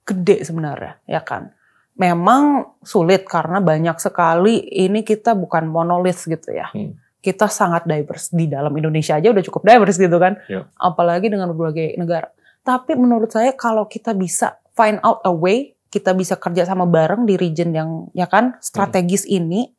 gede 0.06 0.44
sebenarnya, 0.46 1.00
ya 1.06 1.22
kan? 1.22 1.54
Memang 1.98 2.76
sulit 2.82 3.28
karena 3.28 3.62
banyak 3.62 4.00
sekali 4.02 4.64
ini 4.64 5.06
kita 5.06 5.38
bukan 5.38 5.70
monolith 5.70 6.26
gitu 6.26 6.56
ya. 6.56 6.72
Hmm. 6.74 6.98
Kita 7.22 7.46
sangat 7.46 7.86
diverse 7.86 8.34
di 8.34 8.50
dalam 8.50 8.74
Indonesia 8.74 9.20
aja 9.20 9.30
udah 9.30 9.46
cukup 9.46 9.62
diverse 9.68 10.02
gitu 10.02 10.18
kan. 10.18 10.42
Yeah. 10.50 10.66
Apalagi 10.82 11.30
dengan 11.30 11.54
berbagai 11.54 11.94
negara. 12.02 12.34
Tapi 12.66 12.98
menurut 12.98 13.30
saya 13.30 13.54
kalau 13.54 13.86
kita 13.86 14.18
bisa 14.18 14.58
find 14.74 14.98
out 15.06 15.22
a 15.22 15.34
way, 15.34 15.78
kita 15.94 16.16
bisa 16.18 16.40
kerja 16.40 16.66
sama 16.66 16.88
bareng 16.90 17.28
di 17.28 17.38
region 17.38 17.76
yang 17.76 18.10
ya 18.16 18.26
kan 18.26 18.58
strategis 18.64 19.28
ini 19.28 19.70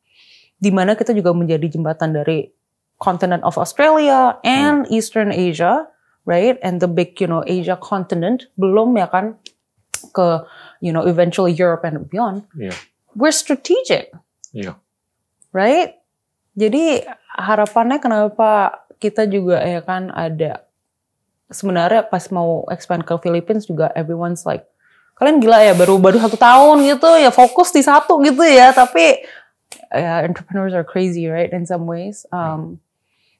di 0.55 0.71
mana 0.71 0.95
kita 0.95 1.11
juga 1.11 1.35
menjadi 1.35 1.67
jembatan 1.67 2.15
dari 2.15 2.47
continent 3.01 3.43
of 3.43 3.59
Australia 3.59 4.39
and 4.47 4.87
Eastern 4.87 5.35
Asia, 5.35 5.91
right? 6.23 6.55
And 6.63 6.79
the 6.79 6.87
big, 6.87 7.19
you 7.19 7.27
know, 7.27 7.43
Asia 7.43 7.75
continent 7.75 8.47
belum 8.55 8.95
ya 8.95 9.11
kan 9.11 9.35
ke 10.11 10.43
you 10.83 10.91
know 10.91 11.07
eventually 11.07 11.55
Europe 11.55 11.87
and 11.87 12.03
beyond. 12.09 12.43
Iya. 12.57 12.75
We're 13.13 13.31
strategic, 13.31 14.09
Iya. 14.51 14.75
right? 15.53 16.01
Jadi 16.57 17.05
harapannya 17.33 17.97
kenapa 17.97 18.83
kita 18.97 19.25
juga 19.25 19.61
ya 19.61 19.81
kan 19.81 20.09
ada 20.09 20.65
sebenarnya 21.49 22.05
pas 22.09 22.25
mau 22.33 22.65
expand 22.69 23.05
ke 23.05 23.13
Philippines 23.21 23.69
juga 23.69 23.93
everyone's 23.93 24.45
like 24.45 24.65
kalian 25.13 25.37
gila 25.37 25.61
ya 25.61 25.73
baru 25.77 26.01
baru 26.01 26.17
satu 26.17 26.37
tahun 26.37 26.81
gitu 26.89 27.09
ya 27.21 27.29
fokus 27.29 27.69
di 27.69 27.85
satu 27.85 28.17
gitu 28.25 28.41
ya 28.41 28.73
tapi 28.73 29.21
ya 29.93 30.25
entrepreneurs 30.25 30.73
are 30.73 30.85
crazy 30.85 31.29
right 31.29 31.53
in 31.53 31.69
some 31.69 31.85
ways 31.85 32.25
um, 32.33 32.81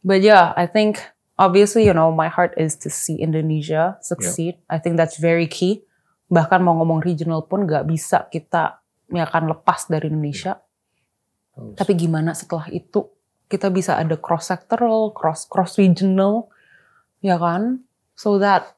but 0.05 0.21
yeah 0.21 0.53
I 0.53 0.69
think 0.69 1.01
obviously 1.41 1.85
you 1.89 1.93
know 1.97 2.13
my 2.13 2.29
heart 2.29 2.53
is 2.61 2.77
to 2.85 2.93
see 2.93 3.17
Indonesia 3.17 3.97
succeed 4.05 4.61
I 4.69 4.77
think 4.77 5.01
that's 5.01 5.17
very 5.17 5.49
key 5.49 5.81
bahkan 6.33 6.65
mau 6.65 6.73
ngomong 6.81 7.05
regional 7.05 7.45
pun 7.45 7.69
nggak 7.69 7.85
bisa 7.85 8.25
kita 8.33 8.81
ya 9.13 9.29
kan 9.29 9.45
lepas 9.45 9.85
dari 9.85 10.09
Indonesia 10.09 10.57
Bagus. 11.53 11.77
tapi 11.77 11.93
gimana 11.93 12.33
setelah 12.33 12.65
itu 12.73 13.13
kita 13.53 13.69
bisa 13.69 14.01
ada 14.01 14.17
cross 14.17 14.49
sectoral, 14.49 15.13
cross 15.13 15.45
cross 15.45 15.77
regional, 15.77 16.49
ya 17.21 17.37
kan? 17.37 17.85
So 18.17 18.41
that 18.41 18.73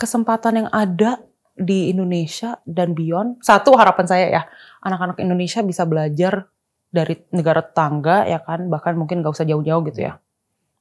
kesempatan 0.00 0.64
yang 0.64 0.68
ada 0.72 1.20
di 1.52 1.92
Indonesia 1.92 2.56
dan 2.64 2.96
beyond. 2.96 3.44
Satu 3.44 3.76
harapan 3.76 4.06
saya 4.08 4.26
ya, 4.32 4.42
anak-anak 4.80 5.20
Indonesia 5.20 5.60
bisa 5.60 5.84
belajar 5.84 6.48
dari 6.88 7.20
negara 7.36 7.60
tetangga 7.60 8.24
ya 8.24 8.40
kan, 8.40 8.72
bahkan 8.72 8.96
mungkin 8.96 9.20
gak 9.20 9.36
usah 9.36 9.44
jauh-jauh 9.44 9.84
gitu 9.92 10.08
ya. 10.08 10.16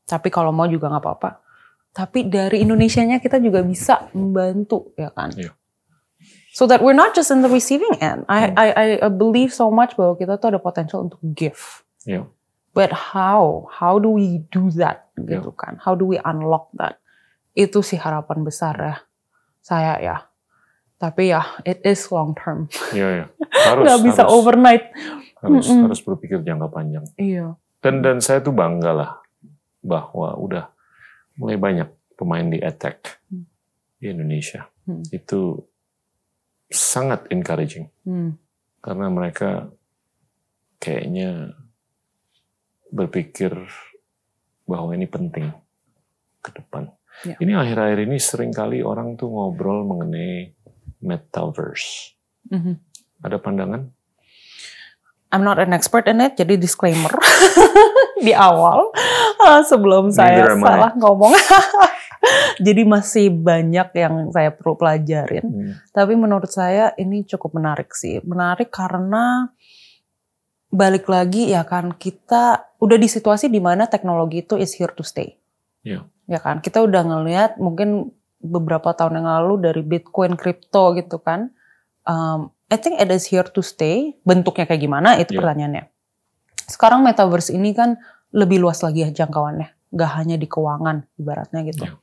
Tapi 0.07 0.31
kalau 0.31 0.55
mau 0.55 0.69
juga 0.71 0.87
nggak 0.87 1.03
apa-apa. 1.03 1.43
Tapi 1.91 2.31
dari 2.31 2.63
Indonesianya 2.63 3.19
kita 3.19 3.43
juga 3.43 3.59
bisa 3.59 4.07
membantu 4.15 4.95
ya 4.95 5.11
kan. 5.11 5.35
Iya. 5.35 5.51
So 6.57 6.65
that 6.65 6.81
we're 6.81 6.97
not 6.97 7.13
just 7.13 7.29
in 7.29 7.45
the 7.45 7.51
receiving 7.53 8.01
end. 8.01 8.25
I, 8.25 8.49
I, 8.57 8.65
I 9.05 9.09
believe 9.13 9.53
so 9.53 9.69
much 9.69 9.93
bahwa 9.93 10.17
kita 10.17 10.41
tuh 10.41 10.49
ada 10.49 10.57
potential 10.57 11.05
untuk 11.05 11.21
give. 11.37 11.85
Iya. 12.09 12.25
But 12.73 12.89
how? 13.13 13.69
How 13.69 14.01
do 14.01 14.09
we 14.17 14.41
do 14.49 14.73
that? 14.81 15.13
Yeah. 15.21 15.37
Gitu 15.45 15.53
kan? 15.53 15.77
How 15.77 15.93
do 15.93 16.09
we 16.09 16.17
unlock 16.17 16.73
that? 16.81 16.97
Itu 17.53 17.85
sih 17.85 18.01
harapan 18.01 18.41
besar 18.41 18.73
ya 18.73 18.95
saya 19.61 20.01
ya. 20.01 20.17
Tapi 20.97 21.29
ya, 21.29 21.45
it 21.61 21.77
is 21.85 22.09
long 22.09 22.33
term. 22.33 22.65
Iya, 22.89 23.07
iya. 23.21 23.25
Harus, 23.69 23.85
Nggak 23.85 24.01
bisa 24.01 24.21
harus, 24.25 24.33
overnight. 24.33 24.85
harus, 25.37 25.65
Mm-mm. 25.69 25.85
harus 25.85 25.99
berpikir 26.01 26.41
jangka 26.41 26.73
panjang. 26.73 27.05
Iya. 27.21 27.53
Dan 27.85 28.01
dan 28.01 28.17
saya 28.17 28.41
tuh 28.41 28.49
bangga 28.49 28.97
lah 28.97 29.11
bahwa 29.85 30.33
udah 30.41 30.73
mulai 31.37 31.53
banyak 31.53 31.89
pemain 32.17 32.49
di 32.49 32.57
attack 32.57 33.21
Hmm. 33.29 33.45
di 34.01 34.09
Indonesia. 34.09 34.65
Hmm. 34.89 35.05
Itu 35.13 35.61
sangat 36.67 37.25
encouraging 37.29 37.87
Hmm. 38.03 38.35
karena 38.79 39.07
mereka 39.07 39.71
kayaknya 40.77 41.55
berpikir 42.87 43.51
bahwa 44.63 44.91
ini 44.91 45.05
penting 45.05 45.51
ke 46.39 46.51
depan. 46.53 46.91
Ya. 47.23 47.35
Ini 47.39 47.57
akhir-akhir 47.57 47.99
ini 48.03 48.17
sering 48.17 48.51
kali 48.51 48.79
orang 48.79 49.15
tuh 49.15 49.27
ngobrol 49.27 49.83
mengenai 49.83 50.53
metaverse. 51.01 52.13
Mhm. 52.47 52.77
Ada 53.19 53.37
pandangan? 53.37 53.89
I'm 55.27 55.43
not 55.43 55.59
an 55.59 55.75
expert 55.75 56.07
in 56.07 56.23
it, 56.23 56.39
jadi 56.39 56.55
disclaimer 56.55 57.11
di 58.25 58.31
awal 58.31 58.95
uh, 59.43 59.59
sebelum 59.59 60.07
saya 60.07 60.47
Neither 60.47 60.55
I. 60.55 60.63
salah 60.63 60.91
ngomong. 60.95 61.33
jadi 62.57 62.81
masih 62.83 63.29
banyak 63.29 63.89
yang 63.93 64.33
saya 64.33 64.49
perlu 64.49 64.77
pelajarin. 64.77 65.45
Hmm. 65.45 65.71
Tapi 65.93 66.13
menurut 66.17 66.49
saya 66.49 66.93
ini 66.97 67.21
cukup 67.23 67.57
menarik 67.57 67.93
sih. 67.93 68.21
Menarik 68.25 68.73
karena 68.73 69.53
balik 70.67 71.07
lagi 71.07 71.47
ya 71.47 71.63
kan 71.63 71.95
kita 71.95 72.75
udah 72.83 72.97
di 72.99 73.07
situasi 73.07 73.47
di 73.47 73.63
mana 73.63 73.87
teknologi 73.87 74.43
itu 74.43 74.59
is 74.59 74.75
here 74.75 74.91
to 74.91 75.05
stay. 75.05 75.37
Iya. 75.85 76.03
Ya 76.27 76.39
kan 76.43 76.59
kita 76.59 76.83
udah 76.83 77.01
ngelihat 77.07 77.61
mungkin 77.61 78.11
beberapa 78.43 78.93
tahun 78.93 79.23
yang 79.23 79.27
lalu 79.27 79.53
dari 79.63 79.81
Bitcoin, 79.81 80.35
kripto 80.35 80.93
gitu 80.97 81.21
kan. 81.23 81.53
Um, 82.03 82.51
I 82.67 82.75
think 82.75 82.99
it 82.99 83.07
is 83.09 83.25
here 83.29 83.47
to 83.47 83.61
stay. 83.63 84.19
Bentuknya 84.27 84.67
kayak 84.67 84.81
gimana 84.83 85.15
itu 85.15 85.33
Iya. 85.35 85.39
pertanyaannya. 85.39 85.83
Sekarang 86.67 86.99
metaverse 87.05 87.55
ini 87.55 87.71
kan 87.71 87.95
lebih 88.35 88.59
luas 88.59 88.83
lagi 88.83 89.07
ya 89.07 89.09
jangkauannya, 89.09 89.95
nggak 89.95 90.11
hanya 90.19 90.35
di 90.35 90.47
keuangan 90.51 91.07
ibaratnya 91.15 91.63
gitu. 91.63 91.87
Iya. 91.87 91.95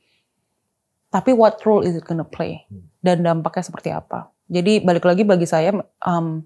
Tapi 1.15 1.31
what 1.31 1.63
role 1.63 1.87
is 1.87 1.95
it 1.95 2.03
gonna 2.03 2.27
play 2.27 2.67
dan 2.99 3.23
dampaknya 3.23 3.63
seperti 3.63 3.95
apa? 3.95 4.35
Jadi 4.51 4.83
balik 4.83 5.07
lagi 5.07 5.23
bagi 5.23 5.47
saya 5.47 5.71
um, 6.03 6.43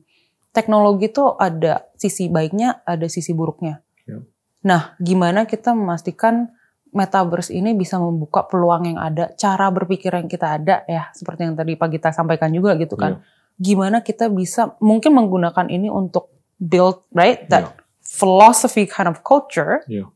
teknologi 0.54 1.10
itu 1.10 1.26
ada 1.42 1.90
sisi 1.98 2.30
baiknya, 2.30 2.86
ada 2.86 3.10
sisi 3.10 3.34
buruknya. 3.34 3.82
Iya. 4.06 4.22
Nah, 4.70 4.94
gimana 5.02 5.50
kita 5.50 5.74
memastikan 5.74 6.54
metaverse 6.94 7.50
ini 7.50 7.74
bisa 7.74 7.98
membuka 7.98 8.46
peluang 8.46 8.94
yang 8.94 9.00
ada, 9.02 9.34
cara 9.38 9.74
berpikir 9.74 10.14
yang 10.14 10.30
kita 10.30 10.62
ada 10.62 10.86
ya, 10.86 11.10
seperti 11.18 11.50
yang 11.50 11.58
tadi 11.58 11.74
Pak 11.74 11.90
Gita 11.90 12.10
sampaikan 12.14 12.54
juga 12.54 12.78
gitu 12.78 12.94
kan. 12.94 13.26
Gimana 13.58 14.06
kita 14.06 14.30
bisa 14.30 14.78
mungkin 14.80 15.18
menggunakan 15.18 15.66
ini 15.70 15.90
untuk 15.90 16.30
build 16.62 17.04
right 17.16 17.50
that 17.50 17.74
philosophy 18.04 18.84
kind 18.90 19.08
of 19.08 19.22
culture 19.24 19.80
Iya. 19.88 20.10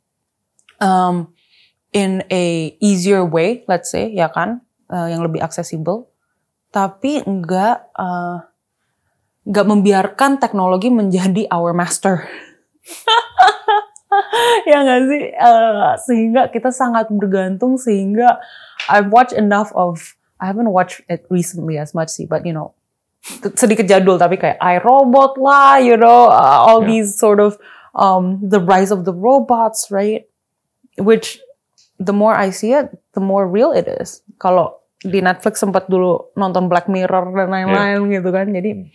um, 0.82 1.32
in 1.94 2.26
a 2.30 2.74
easier 2.82 3.22
way, 3.24 3.62
let's 3.70 3.90
say, 3.90 4.10
ya 4.10 4.28
kan, 4.28 4.62
uh, 4.90 5.08
yang 5.08 5.22
lebih 5.22 5.40
aksesibel, 5.40 6.10
tapi 6.70 7.22
enggak 7.24 7.88
uh, 7.94 8.44
enggak 9.46 9.66
membiarkan 9.70 10.32
teknologi 10.42 10.90
menjadi 10.90 11.46
our 11.54 11.72
master. 11.72 12.26
ya 14.70 14.78
nggak 14.84 15.02
sih, 15.10 15.24
Uh, 15.34 15.94
sehingga 15.98 16.42
kita 16.50 16.70
sangat 16.70 17.10
bergantung 17.10 17.78
sehingga 17.78 18.38
I've 18.90 19.10
watched 19.10 19.34
enough 19.34 19.72
of 19.74 20.16
I 20.38 20.50
haven't 20.52 20.70
watched 20.70 21.02
it 21.08 21.24
recently 21.32 21.80
as 21.80 21.96
much 21.96 22.12
sih, 22.12 22.28
but 22.28 22.44
you 22.44 22.52
know 22.52 22.76
sedikit 23.56 23.88
jadul 23.88 24.20
tapi 24.20 24.36
kayak 24.36 24.60
iRobot 24.60 25.40
lah, 25.40 25.80
you 25.80 25.96
know, 25.96 26.28
uh, 26.28 26.60
all 26.60 26.84
Yeah. 26.84 26.92
these 27.00 27.16
sort 27.16 27.40
of 27.40 27.56
um, 27.96 28.44
the 28.44 28.60
rise 28.60 28.92
of 28.92 29.08
the 29.08 29.16
robots, 29.16 29.88
right? 29.88 30.28
Which 31.00 31.40
the 32.04 32.16
more 32.16 32.36
I 32.36 32.52
see 32.52 32.76
it, 32.76 32.92
the 33.16 33.24
more 33.24 33.48
real 33.48 33.72
it 33.72 33.88
is. 33.88 34.22
Kalau 34.36 34.84
di 35.00 35.20
Netflix 35.20 35.60
sempat 35.60 35.88
dulu 35.88 36.36
nonton 36.36 36.68
Black 36.68 36.88
Mirror 36.88 37.36
dan 37.36 37.50
lain-lain 37.52 38.08
gitu 38.12 38.30
kan, 38.32 38.48
jadi 38.52 38.88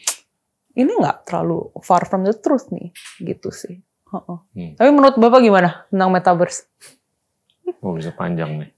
ini 0.79 0.93
nggak 0.95 1.29
terlalu 1.29 1.73
far 1.83 2.07
from 2.07 2.25
the 2.25 2.33
truth 2.37 2.69
nih, 2.71 2.93
gitu 3.21 3.53
sih. 3.53 3.81
Heeh. 4.09 4.39
Hmm. 4.57 4.73
Tapi 4.77 4.91
menurut 4.93 5.17
bapak 5.21 5.41
gimana 5.41 5.89
tentang 5.89 6.11
metaverse? 6.13 6.65
Oh 7.85 7.93
bisa 7.93 8.17
panjang 8.17 8.65
nih. 8.65 8.71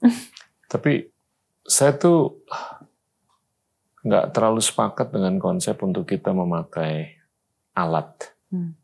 Tapi 0.67 1.07
saya 1.63 1.95
tuh 1.95 2.43
nggak 4.03 4.35
terlalu 4.35 4.59
sepakat 4.59 5.15
dengan 5.15 5.39
konsep 5.39 5.79
untuk 5.87 6.11
kita 6.11 6.35
memakai 6.35 7.15
alat 7.79 8.35
Hmm. 8.51 8.75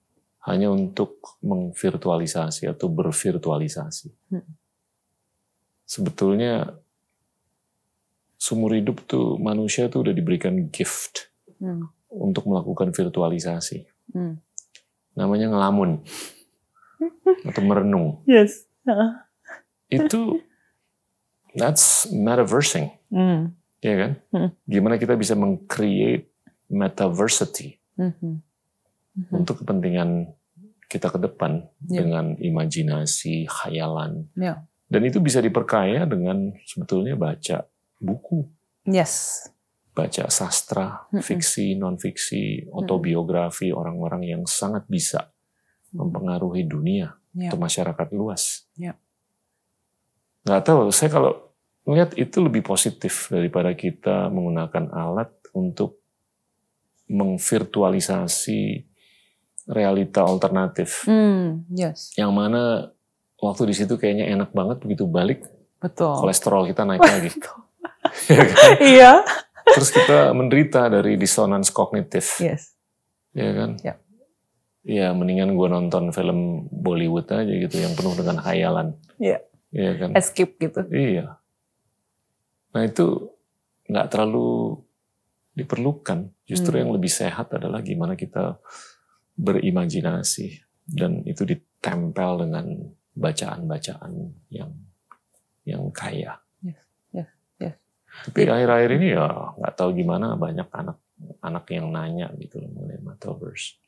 hanya 0.47 0.71
untuk 0.71 1.19
mengvirtualisasi 1.43 2.71
atau 2.71 2.87
bervirtualisasi. 2.87 4.15
Hmm. 4.31 4.47
Sebetulnya 5.87 6.77
seumur 8.37 8.75
hidup 8.75 9.07
tuh 9.07 9.39
manusia 9.39 9.89
tuh 9.89 10.05
udah 10.07 10.13
diberikan 10.13 10.69
gift 10.69 11.31
Hmm. 11.57 11.89
untuk 12.13 12.45
melakukan 12.45 12.93
virtualisasi. 12.93 13.89
Hmm. 14.13 14.37
Namanya 15.17 15.49
ngelamun 15.49 16.05
atau 17.49 17.63
merenung. 17.65 18.21
Yes. 18.29 18.69
Itu 19.89 20.45
that's 21.57 22.11
metaversing. 22.13 22.93
Hmm. 23.09 23.57
ya 23.79 23.95
kan? 23.97 24.13
Hmm. 24.35 24.51
Gimana 24.67 24.99
kita 24.99 25.15
bisa 25.15 25.33
meng-create 25.33 26.29
metaversity 26.67 27.79
Mhm. 27.95 28.43
Mhm. 29.15 29.33
untuk 29.33 29.63
kepentingan 29.63 30.35
kita 30.87 31.09
ke 31.09 31.19
depan 31.19 31.71
Ya. 31.87 32.03
dengan 32.03 32.35
imajinasi, 32.37 33.47
khayalan. 33.47 34.27
Ya. 34.35 34.67
Dan 34.87 35.03
itu 35.03 35.19
bisa 35.19 35.43
diperkaya 35.43 36.07
dengan 36.07 36.55
sebetulnya 36.63 37.19
baca 37.19 37.67
buku, 37.99 38.47
Yes. 38.87 39.47
baca 39.91 40.31
sastra, 40.31 41.11
fiksi, 41.11 41.75
non-fiksi, 41.75 42.71
autobiografi 42.71 43.75
orang-orang 43.75 44.23
yang 44.23 44.43
sangat 44.47 44.87
bisa 44.87 45.33
mempengaruhi 45.91 46.69
dunia 46.69 47.19
Ya. 47.35 47.51
atau 47.51 47.59
masyarakat 47.59 48.09
luas. 48.15 48.71
Ya. 48.79 48.95
Nggak 50.47 50.63
tahu, 50.63 50.95
saya 50.95 51.11
kalau 51.11 51.33
melihat 51.83 52.15
itu 52.15 52.39
lebih 52.39 52.63
positif 52.63 53.27
daripada 53.27 53.75
kita 53.75 54.31
menggunakan 54.31 54.95
alat 54.95 55.35
untuk 55.51 55.99
mengvirtualisasi 57.11 58.87
realita 59.67 60.23
alternatif. 60.23 61.07
Hmm. 61.11 61.67
Yes. 61.71 62.15
Yang 62.15 62.33
mana 62.35 62.63
waktu 63.47 63.71
di 63.71 63.75
situ 63.75 63.95
kayaknya 63.97 64.27
enak 64.35 64.51
banget 64.51 64.83
begitu 64.83 65.07
balik 65.07 65.47
Betul. 65.79 66.19
kolesterol 66.19 66.67
kita 66.71 66.83
naik 66.83 67.03
lagi. 67.03 67.31
Ya 68.31 68.43
kan? 68.47 68.71
Iya. 68.79 69.13
Terus 69.67 69.91
kita 69.91 70.31
menderita 70.31 70.87
dari 70.87 71.19
disonans 71.19 71.75
kognitif. 71.75 72.39
Yes. 72.39 72.75
Ya 73.35 73.51
kan? 73.53 73.71
Ya. 73.83 73.95
Ya 74.87 75.09
mendingan 75.11 75.59
gue 75.59 75.67
nonton 75.67 76.15
film 76.15 76.71
Bollywood 76.71 77.27
aja 77.31 77.51
gitu 77.51 77.75
yang 77.83 77.99
penuh 77.99 78.15
dengan 78.15 78.39
khayalan. 78.39 78.95
Iya. 79.19 79.43
Iya 79.75 79.91
kan? 79.99 80.11
Escape 80.15 80.55
gitu. 80.63 80.81
Iya. 80.89 81.43
Nah 82.73 82.83
itu 82.87 83.35
nggak 83.91 84.07
terlalu 84.11 84.79
diperlukan. 85.59 86.31
Justru 86.47 86.79
Hmm. 86.79 86.81
yang 86.87 86.91
lebih 86.95 87.11
sehat 87.11 87.51
adalah 87.51 87.83
gimana 87.83 88.15
kita 88.15 88.63
berimajinasi 89.37 90.63
dan 90.87 91.27
itu 91.27 91.43
ditempel 91.43 92.47
dengan 92.47 92.67
bacaan-bacaan 93.17 94.13
yang 94.53 94.71
yang 95.65 95.83
kaya. 95.91 96.39
Yes, 96.63 96.85
yes, 97.11 97.29
yes. 97.59 97.77
Tapi 98.29 98.47
akhir-akhir 98.47 98.91
ini 99.01 99.17
ya 99.17 99.57
nggak 99.57 99.75
tahu 99.75 99.97
gimana 99.97 100.37
banyak 100.37 100.69
anak 100.71 101.01
anak 101.41 101.65
yang 101.73 101.89
nanya 101.91 102.29
gitu 102.37 102.61
loh 102.61 102.71
mengenai 102.71 103.01
metaverse. 103.03 103.81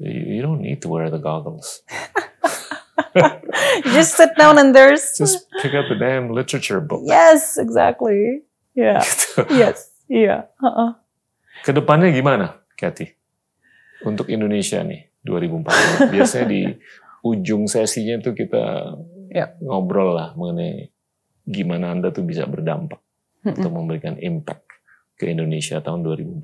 You 0.00 0.38
you 0.38 0.40
don't 0.44 0.60
need 0.60 0.84
to 0.84 0.88
wear 0.92 1.08
the 1.08 1.20
goggles. 1.20 1.80
Just 3.84 4.16
sit 4.16 4.36
down 4.36 4.58
and 4.58 4.76
there's. 4.76 5.14
Just 5.18 5.50
pick 5.62 5.74
up 5.74 5.88
the 5.88 5.96
damn 5.96 6.30
literature 6.30 6.80
book. 6.80 7.02
Yes, 7.04 7.58
exactly. 7.58 8.44
Yeah. 8.76 9.02
Gitu. 9.04 9.46
Yes. 9.50 9.90
Iya. 10.10 10.50
Heeh. 10.58 10.90
Ke 11.62 11.70
depannya 11.70 12.10
gimana, 12.10 12.60
Kathy? 12.74 13.14
Untuk 14.02 14.32
Indonesia 14.32 14.80
nih, 14.80 15.12
2040. 15.22 16.12
Biasanya 16.14 16.46
di 16.48 16.62
ujung 17.22 17.68
sesinya 17.68 18.18
tuh 18.20 18.32
kita 18.34 18.96
Ya. 19.30 19.54
ngobrol 19.62 20.10
lah 20.18 20.34
mengenai 20.34 20.90
gimana 21.46 21.94
Anda 21.94 22.10
tuh 22.10 22.26
bisa 22.26 22.50
berdampak 22.50 22.98
Mm-mm. 23.46 23.62
atau 23.62 23.70
memberikan 23.70 24.18
impact 24.18 24.66
ke 25.14 25.30
Indonesia 25.30 25.78
tahun 25.78 26.02
2045. 26.02 26.42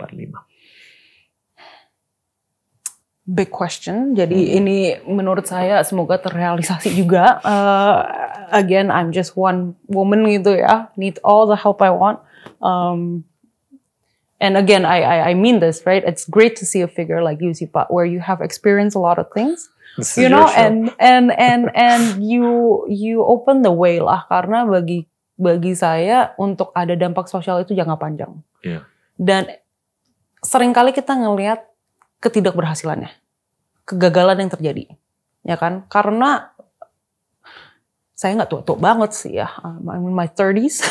Big 3.26 3.50
question. 3.50 4.14
Jadi 4.14 4.54
ini 4.54 4.94
menurut 5.02 5.50
saya 5.50 5.82
semoga 5.82 6.14
terrealisasi 6.22 6.94
juga. 6.94 7.42
Uh, 7.42 8.06
again, 8.54 8.86
I'm 8.86 9.10
just 9.10 9.34
one 9.34 9.74
woman 9.90 10.22
gitu 10.30 10.54
ya. 10.54 10.94
Need 10.94 11.18
all 11.26 11.50
the 11.50 11.58
help 11.58 11.82
I 11.82 11.90
want. 11.90 12.22
Um, 12.62 13.26
and 14.38 14.54
again, 14.54 14.86
I, 14.86 15.02
I 15.02 15.16
I 15.30 15.34
mean 15.34 15.58
this 15.58 15.82
right. 15.82 16.06
It's 16.06 16.22
great 16.22 16.54
to 16.62 16.64
see 16.64 16.86
a 16.86 16.90
figure 16.90 17.18
like 17.18 17.42
you, 17.42 17.50
Sipa, 17.50 17.90
where 17.90 18.06
you 18.06 18.22
have 18.22 18.38
experienced 18.38 18.94
a 18.94 19.02
lot 19.02 19.18
of 19.18 19.26
things. 19.34 19.66
You 19.96 20.28
know 20.28 20.44
and 20.52 20.92
and 21.00 21.32
and 21.32 21.72
and 21.72 22.20
you 22.20 22.84
you 22.92 23.24
open 23.24 23.64
the 23.64 23.72
way 23.72 23.96
lah 23.96 24.28
karena 24.28 24.68
bagi 24.68 25.08
bagi 25.40 25.72
saya 25.72 26.36
untuk 26.36 26.72
ada 26.76 26.92
dampak 26.92 27.28
sosial 27.28 27.64
itu 27.64 27.72
jangka 27.72 27.96
panjang. 27.96 28.32
Iya. 28.64 28.82
dan 29.16 29.48
sering 30.44 30.76
kali 30.76 30.92
kita 30.92 31.16
ngelihat 31.16 31.64
ketidakberhasilannya 32.20 33.08
kegagalan 33.88 34.44
yang 34.44 34.52
terjadi 34.52 34.84
ya 35.46 35.56
kan? 35.56 35.88
Karena 35.88 36.52
saya 38.16 38.36
nggak 38.36 38.50
tua-tua 38.52 38.76
banget 38.76 39.16
sih 39.16 39.40
ya. 39.40 39.48
I'm 39.64 40.08
in 40.08 40.12
my 40.12 40.28
30s 40.28 40.82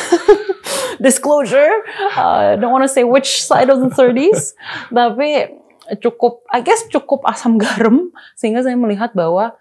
disclosure 1.02 1.84
uh, 2.16 2.56
don't 2.56 2.72
want 2.72 2.82
to 2.82 2.88
say 2.88 3.04
which 3.04 3.44
side 3.44 3.68
of 3.68 3.84
the 3.84 3.92
30s 3.92 4.56
tapi 4.88 5.60
cukup 5.98 6.42
I 6.50 6.60
guess 6.62 6.86
cukup 6.90 7.22
asam 7.24 7.56
garam 7.62 8.10
sehingga 8.34 8.62
saya 8.66 8.74
melihat 8.74 9.14
bahwa 9.14 9.54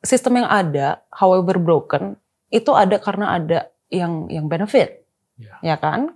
sistem 0.00 0.42
yang 0.42 0.48
ada 0.48 1.04
however 1.12 1.60
broken 1.60 2.16
itu 2.50 2.72
ada 2.74 2.98
karena 2.98 3.36
ada 3.38 3.58
yang 3.90 4.26
yang 4.32 4.46
benefit 4.48 4.98
Ya. 5.40 5.56
ya 5.72 5.76
kan 5.80 6.12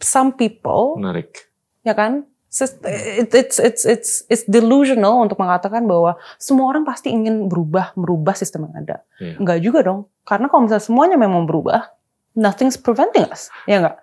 some 0.00 0.36
people 0.36 1.00
Menarik. 1.00 1.48
ya 1.80 1.96
kan 1.96 2.28
it's 2.50 3.56
it's 3.60 3.84
it's 3.86 4.12
it's 4.26 4.44
delusional 4.50 5.22
untuk 5.22 5.38
mengatakan 5.38 5.86
bahwa 5.86 6.18
semua 6.36 6.66
orang 6.74 6.82
pasti 6.82 7.08
ingin 7.14 7.46
berubah 7.46 7.94
merubah 7.94 8.34
sistem 8.34 8.66
yang 8.66 8.84
ada. 8.84 8.96
Iya. 9.22 9.38
Enggak 9.38 9.58
juga 9.62 9.80
dong. 9.86 10.10
Karena 10.26 10.50
kalau 10.50 10.66
misalnya 10.66 10.82
semuanya 10.82 11.16
memang 11.16 11.46
berubah, 11.46 11.94
nothing's 12.34 12.74
preventing 12.74 13.22
us. 13.30 13.54
Ya 13.70 13.78
enggak? 13.78 13.96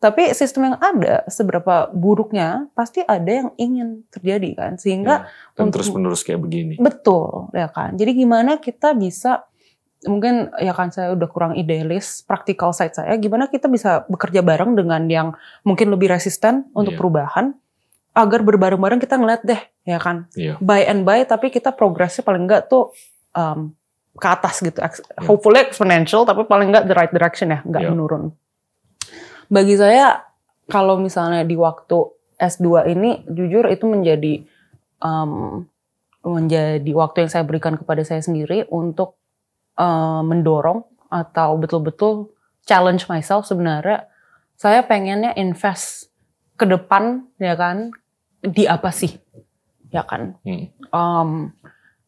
Tapi 0.00 0.32
sistem 0.32 0.72
yang 0.72 0.76
ada 0.80 1.28
seberapa 1.28 1.92
buruknya 1.92 2.72
pasti 2.72 3.04
ada 3.04 3.28
yang 3.28 3.52
ingin 3.54 4.08
terjadi 4.08 4.56
kan. 4.56 4.72
Sehingga 4.74 5.28
Dan 5.52 5.68
untuk- 5.68 5.84
terus 5.84 5.92
menerus 5.92 6.24
kayak 6.24 6.40
begini. 6.40 6.80
betul 6.80 7.52
ya 7.52 7.68
kan. 7.68 7.94
Jadi 7.94 8.16
gimana 8.16 8.56
kita 8.56 8.96
bisa 8.96 9.44
mungkin 10.00 10.48
ya 10.56 10.72
kan 10.72 10.88
saya 10.88 11.12
udah 11.12 11.28
kurang 11.28 11.52
idealis 11.52 12.24
praktikal 12.24 12.72
side 12.72 12.96
saya 12.96 13.12
gimana 13.20 13.52
kita 13.52 13.68
bisa 13.68 14.08
bekerja 14.08 14.40
bareng 14.40 14.72
dengan 14.72 15.04
yang 15.04 15.28
mungkin 15.60 15.92
lebih 15.92 16.08
resisten 16.08 16.72
untuk 16.72 16.96
Iya. 16.96 17.00
perubahan 17.04 17.46
agar 18.16 18.40
berbareng-bareng 18.40 18.96
kita 18.96 19.20
ngeliat 19.20 19.44
deh 19.44 19.60
ya 19.84 20.00
kan 20.00 20.24
Iya. 20.32 20.56
by 20.56 20.88
and 20.88 21.04
by 21.04 21.20
tapi 21.22 21.52
kita 21.52 21.76
progresnya 21.76 22.24
paling 22.24 22.48
enggak 22.48 22.72
tuh 22.72 22.96
um, 23.36 23.76
ke 24.16 24.24
atas 24.24 24.64
gitu 24.64 24.80
Iya. 24.80 24.88
hopefully 25.20 25.60
exponential 25.60 26.24
tapi 26.24 26.48
paling 26.48 26.72
enggak 26.72 26.88
the 26.88 26.96
right 26.96 27.12
direction 27.12 27.52
ya 27.52 27.60
nggak 27.60 27.84
Iya. 27.84 27.92
menurun 27.92 28.32
bagi 29.50 29.74
saya 29.74 30.22
kalau 30.70 30.96
misalnya 31.02 31.42
di 31.42 31.58
waktu 31.58 31.98
S2 32.38 32.88
ini 32.94 33.26
jujur 33.26 33.66
itu 33.68 33.84
menjadi 33.84 34.46
um, 35.02 35.66
menjadi 36.24 36.92
waktu 36.94 37.26
yang 37.26 37.30
saya 37.32 37.44
berikan 37.44 37.74
kepada 37.74 38.06
saya 38.06 38.22
sendiri 38.22 38.64
untuk 38.70 39.18
uh, 39.76 40.22
mendorong 40.22 40.86
atau 41.10 41.58
betul-betul 41.58 42.30
challenge 42.64 43.10
myself 43.10 43.44
sebenarnya. 43.44 44.06
Saya 44.54 44.84
pengennya 44.84 45.32
invest 45.34 46.12
ke 46.60 46.68
depan 46.68 47.26
ya 47.40 47.56
kan? 47.56 47.90
Di 48.40 48.68
apa 48.68 48.92
sih? 48.92 49.16
Ya 49.90 50.04
kan? 50.04 50.36
Hmm. 50.44 50.68
Um, 50.92 51.30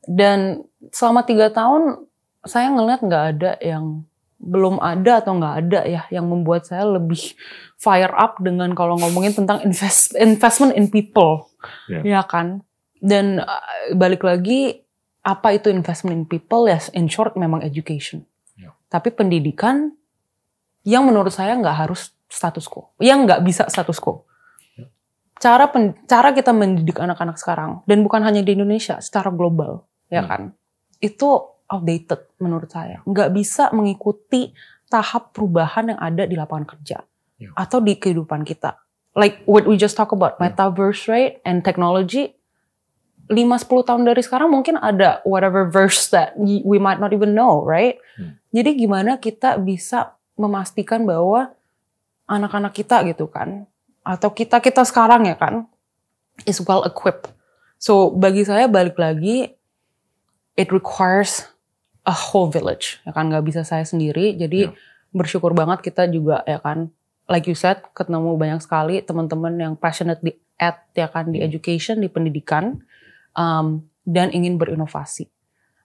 dan 0.07 0.69
selama 0.93 1.25
tiga 1.25 1.49
tahun 1.49 2.05
saya 2.45 2.69
ngeliat 2.71 3.01
nggak 3.01 3.25
ada 3.37 3.53
yang 3.65 4.05
belum 4.43 4.83
ada 4.83 5.23
atau 5.23 5.39
nggak 5.39 5.55
ada 5.63 5.81
ya 5.87 6.03
yang 6.11 6.27
membuat 6.27 6.67
saya 6.67 6.83
lebih 6.83 7.39
fire 7.79 8.11
up 8.11 8.43
dengan 8.43 8.75
kalau 8.75 8.99
ngomongin 8.99 9.31
tentang 9.33 9.63
invest, 9.63 10.19
investment 10.19 10.75
in 10.75 10.91
people. 10.91 11.47
Ya. 11.87 12.03
ya 12.03 12.23
kan? 12.27 12.67
Dan 12.99 13.39
uh, 13.39 13.63
balik 13.95 14.27
lagi 14.27 14.83
apa 15.23 15.55
itu 15.55 15.71
investment 15.71 16.19
in 16.19 16.25
people? 16.27 16.67
Ya 16.67 16.83
in 16.93 17.07
short 17.07 17.39
memang 17.39 17.63
education. 17.63 18.27
Ya. 18.53 18.75
tapi 18.91 19.09
pendidikan 19.09 19.97
yang 20.83 21.07
menurut 21.09 21.33
saya 21.33 21.55
nggak 21.55 21.87
harus 21.87 22.11
status 22.27 22.67
quo. 22.67 22.91
Yang 22.99 23.19
nggak 23.31 23.41
bisa 23.47 23.63
status 23.71 24.03
quo. 24.03 24.27
Cara 25.39 25.67
pen- 25.71 25.99
cara 26.07 26.31
kita 26.31 26.55
mendidik 26.55 26.99
anak-anak 26.99 27.35
sekarang 27.35 27.83
dan 27.87 28.03
bukan 28.07 28.23
hanya 28.23 28.47
di 28.47 28.55
Indonesia 28.55 29.03
secara 29.03 29.31
global 29.31 29.87
ya 30.07 30.23
Hmm. 30.23 30.29
kan? 30.31 30.43
Itu 30.99 31.52
outdated 31.73 32.21
menurut 32.37 32.69
saya 32.69 33.01
nggak 33.09 33.33
bisa 33.33 33.73
mengikuti 33.73 34.53
tahap 34.93 35.33
perubahan 35.33 35.97
yang 35.97 36.01
ada 36.01 36.29
di 36.29 36.37
lapangan 36.37 36.69
kerja 36.69 37.01
Ya. 37.41 37.51
atau 37.59 37.83
di 37.83 37.99
kehidupan 37.99 38.47
kita 38.47 38.79
like 39.19 39.43
what 39.51 39.67
we 39.67 39.75
just 39.75 39.99
talk 39.99 40.13
about 40.15 40.39
Ya. 40.39 40.47
metaverse 40.47 41.09
rate 41.11 41.41
and 41.43 41.65
technology 41.65 42.37
5-10 43.27 43.89
tahun 43.89 44.03
dari 44.05 44.21
sekarang 44.23 44.53
mungkin 44.53 44.77
ada 44.79 45.19
whatever 45.25 45.65
verse 45.67 46.07
that 46.13 46.37
we 46.39 46.77
might 46.79 47.01
not 47.01 47.11
even 47.11 47.33
know 47.35 47.65
right 47.65 47.99
Hmm. 48.15 48.37
jadi 48.55 48.77
gimana 48.77 49.17
kita 49.17 49.57
bisa 49.59 50.15
memastikan 50.37 51.03
bahwa 51.03 51.51
anak-anak 52.29 52.77
kita 52.77 53.03
gitu 53.09 53.27
kan 53.27 53.65
atau 54.03 54.31
kita 54.31 54.59
kita 54.59 54.83
sekarang 54.87 55.27
ya 55.27 55.35
kan 55.35 55.67
is 56.49 56.59
well 56.65 56.83
equipped. 56.83 57.29
So 57.77 58.11
bagi 58.11 58.43
saya 58.43 58.67
balik 58.67 58.97
lagi 58.97 59.53
it 60.57 60.69
requires 60.73 61.47
a 62.03 62.15
whole 62.15 62.51
village 62.51 62.99
ya 63.07 63.15
kan 63.15 63.31
nggak 63.31 63.45
bisa 63.47 63.63
saya 63.63 63.87
sendiri. 63.87 64.35
Jadi 64.35 64.69
Ya. 64.69 64.75
bersyukur 65.13 65.53
banget 65.53 65.85
kita 65.85 66.09
juga 66.09 66.43
ya 66.45 66.59
kan 66.59 66.91
like 67.29 67.47
you 67.47 67.55
said 67.55 67.79
ketemu 67.95 68.35
banyak 68.35 68.61
sekali 68.61 69.01
teman-teman 69.01 69.55
yang 69.55 69.75
passionate 69.79 70.19
di 70.21 70.35
at 70.59 70.83
ya 70.95 71.07
kan 71.07 71.31
di 71.31 71.39
Hmm. 71.43 71.49
education 71.49 71.99
di 71.99 72.09
pendidikan 72.09 72.83
um, 73.35 73.83
dan 74.03 74.31
ingin 74.31 74.59
berinovasi. 74.59 75.31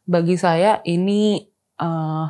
Bagi 0.07 0.39
saya 0.39 0.79
ini 0.83 1.43
uh, 1.77 2.27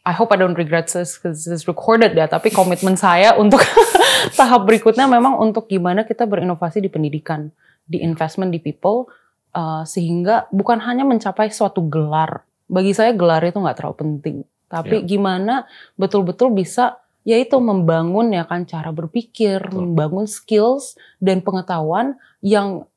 I 0.00 0.12
hope 0.16 0.32
I 0.32 0.40
don't 0.40 0.56
regret 0.56 0.88
this 0.88 1.20
because 1.20 1.44
this 1.44 1.52
is 1.52 1.68
recorded 1.68 2.16
ya, 2.16 2.24
tapi 2.24 2.48
komitmen 2.48 2.96
saya 2.96 3.36
untuk 3.36 3.60
tahap 4.38 4.64
berikutnya 4.64 5.04
memang 5.04 5.36
untuk 5.36 5.68
gimana 5.68 6.08
kita 6.08 6.24
berinovasi 6.24 6.80
di 6.80 6.88
pendidikan, 6.88 7.52
di 7.84 8.00
investment 8.00 8.48
di 8.48 8.64
people, 8.64 9.12
uh, 9.52 9.84
sehingga 9.84 10.48
bukan 10.50 10.80
hanya 10.80 11.04
mencapai 11.04 11.52
suatu 11.52 11.84
gelar. 11.84 12.48
Bagi 12.70 12.94
saya 12.94 13.10
gelar 13.10 13.42
itu 13.42 13.58
nggak 13.58 13.76
terlalu 13.82 13.96
penting, 13.98 14.36
tapi 14.70 15.02
gimana 15.02 15.66
betul-betul 15.98 16.54
bisa 16.54 17.02
yaitu 17.26 17.58
membangun 17.60 18.32
ya 18.32 18.46
kan 18.48 18.64
cara 18.64 18.94
berpikir, 18.94 19.60
Betul. 19.60 19.92
membangun 19.92 20.24
skills 20.24 20.96
dan 21.20 21.42
pengetahuan 21.44 22.16
yang 22.40 22.88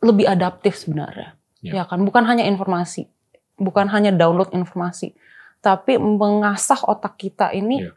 lebih 0.00 0.24
adaptif 0.24 0.78
sebenarnya. 0.78 1.34
Ya. 1.60 1.82
Ya 1.82 1.84
kan, 1.84 2.00
bukan 2.06 2.22
hanya 2.24 2.46
informasi, 2.46 3.10
bukan 3.58 3.90
hanya 3.90 4.14
download 4.14 4.54
informasi, 4.54 5.12
tapi 5.58 5.98
mengasah 5.98 6.78
otak 6.86 7.18
kita 7.18 7.50
ini 7.50 7.90
Ya. 7.90 7.92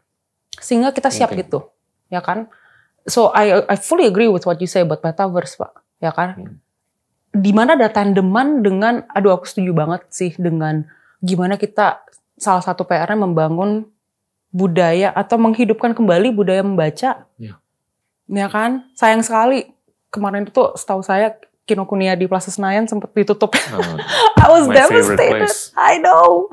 sehingga 0.58 0.90
kita 0.90 1.08
siap 1.08 1.30
Mungkin. 1.30 1.46
gitu, 1.46 1.58
ya 2.10 2.18
kan? 2.20 2.50
So 3.06 3.30
I 3.30 3.62
I 3.70 3.78
fully 3.78 4.10
agree 4.10 4.28
with 4.28 4.44
what 4.44 4.58
you 4.58 4.66
say 4.66 4.82
about 4.82 5.00
metaverse, 5.06 5.54
Pak. 5.56 5.72
Ya 6.02 6.10
kan? 6.10 6.28
Hmm. 6.36 6.54
Di 7.32 7.54
mana 7.54 7.78
ada 7.78 7.88
tandeman 7.88 8.60
dengan 8.60 9.06
aduh 9.08 9.38
aku 9.38 9.46
setuju 9.48 9.72
banget 9.72 10.02
sih 10.12 10.34
dengan 10.36 10.84
gimana 11.22 11.54
kita 11.56 12.02
salah 12.34 12.60
satu 12.60 12.82
PR-nya 12.82 13.14
membangun 13.14 13.86
budaya 14.52 15.14
atau 15.14 15.40
menghidupkan 15.40 15.94
kembali 15.96 16.34
budaya 16.34 16.60
membaca. 16.60 17.24
Ya. 17.40 17.54
Ya 18.28 18.46
kan? 18.50 18.90
Sayang 18.98 19.24
sekali 19.24 19.72
kemarin 20.12 20.44
itu 20.44 20.62
setahu 20.76 21.00
saya 21.00 21.38
Kinokuniya 21.62 22.18
di 22.18 22.26
Plaza 22.26 22.50
Senayan 22.50 22.90
sempat 22.90 23.14
ditutup. 23.14 23.54
Ah, 23.70 23.94
I 24.44 24.46
was 24.50 24.66
devastated. 24.66 25.46
I 25.78 26.02
know. 26.02 26.50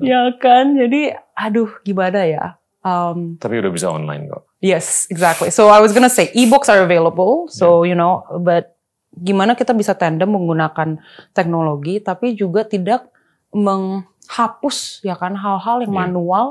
iya. 0.00 0.32
Ya 0.32 0.40
kan? 0.40 0.74
Jadi 0.80 1.12
aduh 1.36 1.68
gimana 1.84 2.24
ya? 2.24 2.56
Um, 2.80 3.36
Tapi 3.36 3.60
udah 3.60 3.68
bisa 3.68 3.92
online 3.92 4.32
kok. 4.32 4.48
Yes, 4.64 5.04
exactly. 5.12 5.52
So 5.52 5.68
I 5.68 5.84
was 5.84 5.92
gonna 5.92 6.08
say 6.08 6.32
e-books 6.32 6.72
are 6.72 6.80
available. 6.80 7.52
So 7.52 7.84
you 7.84 7.92
know, 7.92 8.24
but 8.40 8.80
gimana 9.12 9.52
kita 9.52 9.76
bisa 9.76 9.92
tandem 9.92 10.32
menggunakan 10.32 10.96
teknologi, 11.36 12.00
tapi 12.00 12.32
juga 12.32 12.64
tidak 12.64 13.09
menghapus 13.52 15.02
ya 15.02 15.14
kan 15.18 15.34
hal-hal 15.36 15.82
yang 15.84 15.92
Yeah. 15.94 16.02
manual, 16.08 16.46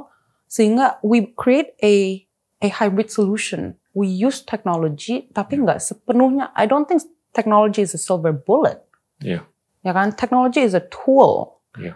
sehingga 0.45 0.99
we 1.01 1.31
create 1.33 1.73
a 1.79 2.23
a 2.59 2.67
hybrid 2.67 3.07
solution. 3.07 3.79
We 3.95 4.05
use 4.07 4.43
technology, 4.43 5.31
tapi 5.31 5.63
nggak 5.63 5.79
sepenuhnya. 5.79 6.51
I 6.53 6.67
don't 6.67 6.85
think 6.85 7.01
technology 7.31 7.81
is 7.81 7.95
a 7.95 8.01
silver 8.01 8.35
bullet. 8.35 8.83
Iya. 9.23 9.47
Ya 9.79 9.91
kan, 9.95 10.11
technology 10.13 10.59
is 10.61 10.75
a 10.75 10.83
tool. 10.83 11.57
Iya. 11.79 11.95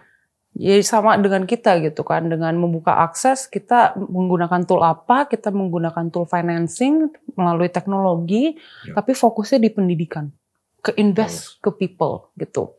Jadi 0.54 0.82
sama 0.86 1.18
dengan 1.18 1.44
kita 1.44 1.82
gitu 1.82 2.06
kan, 2.06 2.30
dengan 2.30 2.54
membuka 2.54 2.94
akses 3.02 3.50
kita 3.50 3.98
menggunakan 3.98 4.62
tool 4.62 4.80
apa, 4.86 5.26
kita 5.26 5.50
menggunakan 5.50 6.08
tool 6.14 6.24
financing 6.24 7.10
melalui 7.34 7.68
teknologi, 7.68 8.54
Iya. 8.86 8.94
tapi 8.96 9.12
fokusnya 9.12 9.58
di 9.58 9.70
pendidikan, 9.74 10.30
ke 10.78 10.94
invest 10.94 11.58
ke 11.58 11.74
people 11.74 12.30
gitu. 12.38 12.70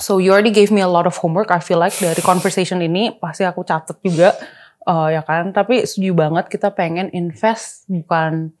So 0.00 0.16
you 0.16 0.32
already 0.32 0.50
gave 0.54 0.72
me 0.72 0.80
a 0.80 0.88
lot 0.88 1.04
of 1.04 1.16
homework. 1.20 1.52
I 1.52 1.60
feel 1.60 1.76
like 1.76 1.92
dari 2.00 2.22
conversation 2.24 2.80
ini 2.80 3.12
pasti 3.20 3.44
aku 3.44 3.60
catat 3.60 4.00
juga, 4.00 4.32
eh, 4.88 5.08
ya 5.12 5.22
kan. 5.22 5.52
Tapi 5.52 5.84
setuju 5.84 6.16
banget 6.16 6.48
kita 6.48 6.72
pengen 6.72 7.12
invest 7.12 7.84
bukan 7.92 8.56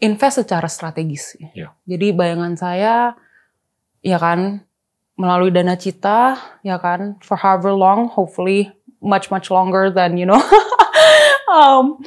invest 0.00 0.44
secara 0.44 0.68
strategis. 0.68 1.36
Iya. 1.52 1.72
Jadi 1.84 2.16
bayangan 2.16 2.56
saya, 2.56 3.16
ya 4.00 4.18
kan, 4.20 4.64
melalui 5.16 5.52
dana 5.52 5.76
cita, 5.76 6.36
ya 6.60 6.76
kan, 6.80 7.20
for 7.24 7.36
however 7.36 7.72
long, 7.72 8.08
hopefully 8.08 8.72
much 9.00 9.28
much 9.28 9.52
longer 9.52 9.92
than 9.92 10.16
you 10.16 10.24
know, 10.24 10.40
um, 11.52 12.00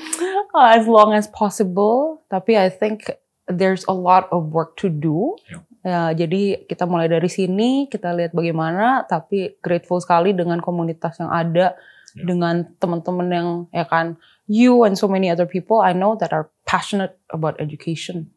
as 0.58 0.86
long 0.90 1.14
as 1.14 1.30
possible. 1.30 2.26
Tapi 2.30 2.58
I 2.58 2.70
think 2.70 3.10
there's 3.50 3.86
a 3.90 3.96
lot 3.96 4.30
of 4.34 4.50
work 4.54 4.78
to 4.82 4.90
do. 4.90 5.38
Iya. 5.50 5.69
Ya, 5.90 6.14
jadi 6.14 6.70
kita 6.70 6.86
mulai 6.86 7.10
dari 7.10 7.26
sini, 7.26 7.90
kita 7.90 8.14
lihat 8.14 8.38
bagaimana. 8.38 9.10
Tapi 9.10 9.58
grateful 9.58 9.98
sekali 9.98 10.38
dengan 10.38 10.62
komunitas 10.62 11.18
yang 11.18 11.34
ada, 11.34 11.74
Iya. 12.14 12.26
dengan 12.30 12.56
teman-teman 12.78 13.28
yang 13.34 13.48
ya 13.74 13.90
kan, 13.90 14.22
you 14.46 14.86
and 14.86 14.94
so 14.94 15.10
many 15.10 15.34
other 15.34 15.50
people 15.50 15.82
I 15.82 15.98
know 15.98 16.14
that 16.22 16.30
are 16.30 16.54
passionate 16.70 17.18
about 17.34 17.58
education. 17.58 18.30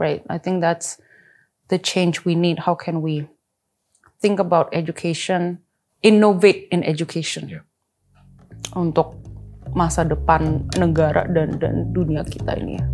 Right? 0.00 0.24
I 0.32 0.40
think 0.40 0.64
that's 0.64 0.96
the 1.68 1.76
change 1.76 2.24
we 2.24 2.32
need. 2.32 2.64
How 2.64 2.72
can 2.72 3.04
we 3.04 3.28
think 4.24 4.40
about 4.40 4.72
education, 4.72 5.60
innovate 6.00 6.72
in 6.72 6.80
education 6.80 7.60
Yeah. 7.60 7.64
untuk 8.72 9.20
masa 9.76 10.08
depan 10.08 10.64
negara 10.80 11.28
dan 11.28 11.60
dan 11.60 11.92
dunia 11.92 12.24
kita 12.24 12.56
ini 12.56 12.80
ya. 12.80 12.86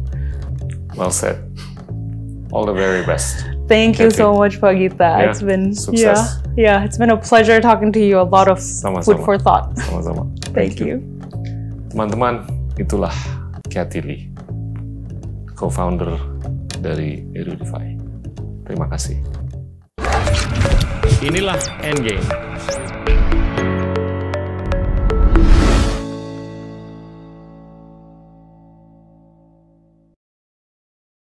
Well 0.98 1.14
said. 1.14 1.38
all 2.52 2.64
the 2.66 2.72
very 2.72 3.02
best. 3.06 3.55
Thank 3.66 3.98
you 3.98 4.10
so 4.14 4.34
much, 4.38 4.62
Pak 4.62 4.78
Gita. 4.78 5.18
Ya, 5.18 5.26
it's 5.26 5.42
been 5.42 5.74
sukses. 5.74 5.98
yeah, 5.98 6.22
yeah, 6.54 6.84
it's 6.86 6.94
been 6.98 7.10
a 7.10 7.18
pleasure 7.18 7.58
talking 7.60 7.90
to 7.90 7.98
you. 7.98 8.22
A 8.22 8.28
lot 8.28 8.46
of 8.46 8.62
Sama-sama. 8.62 9.02
food 9.02 9.18
for 9.26 9.34
thought. 9.38 9.74
Sama-sama. 9.90 10.22
Thank 10.56 10.78
you. 10.78 11.02
Teman-teman, 11.90 12.46
itulah 12.78 13.12
Kathy 13.66 14.00
Lee, 14.06 14.22
co-founder 15.58 16.14
dari 16.78 17.26
Erudify. 17.34 17.98
Terima 18.62 18.86
kasih. 18.86 19.18
Inilah 21.26 21.58
Endgame, 21.82 22.22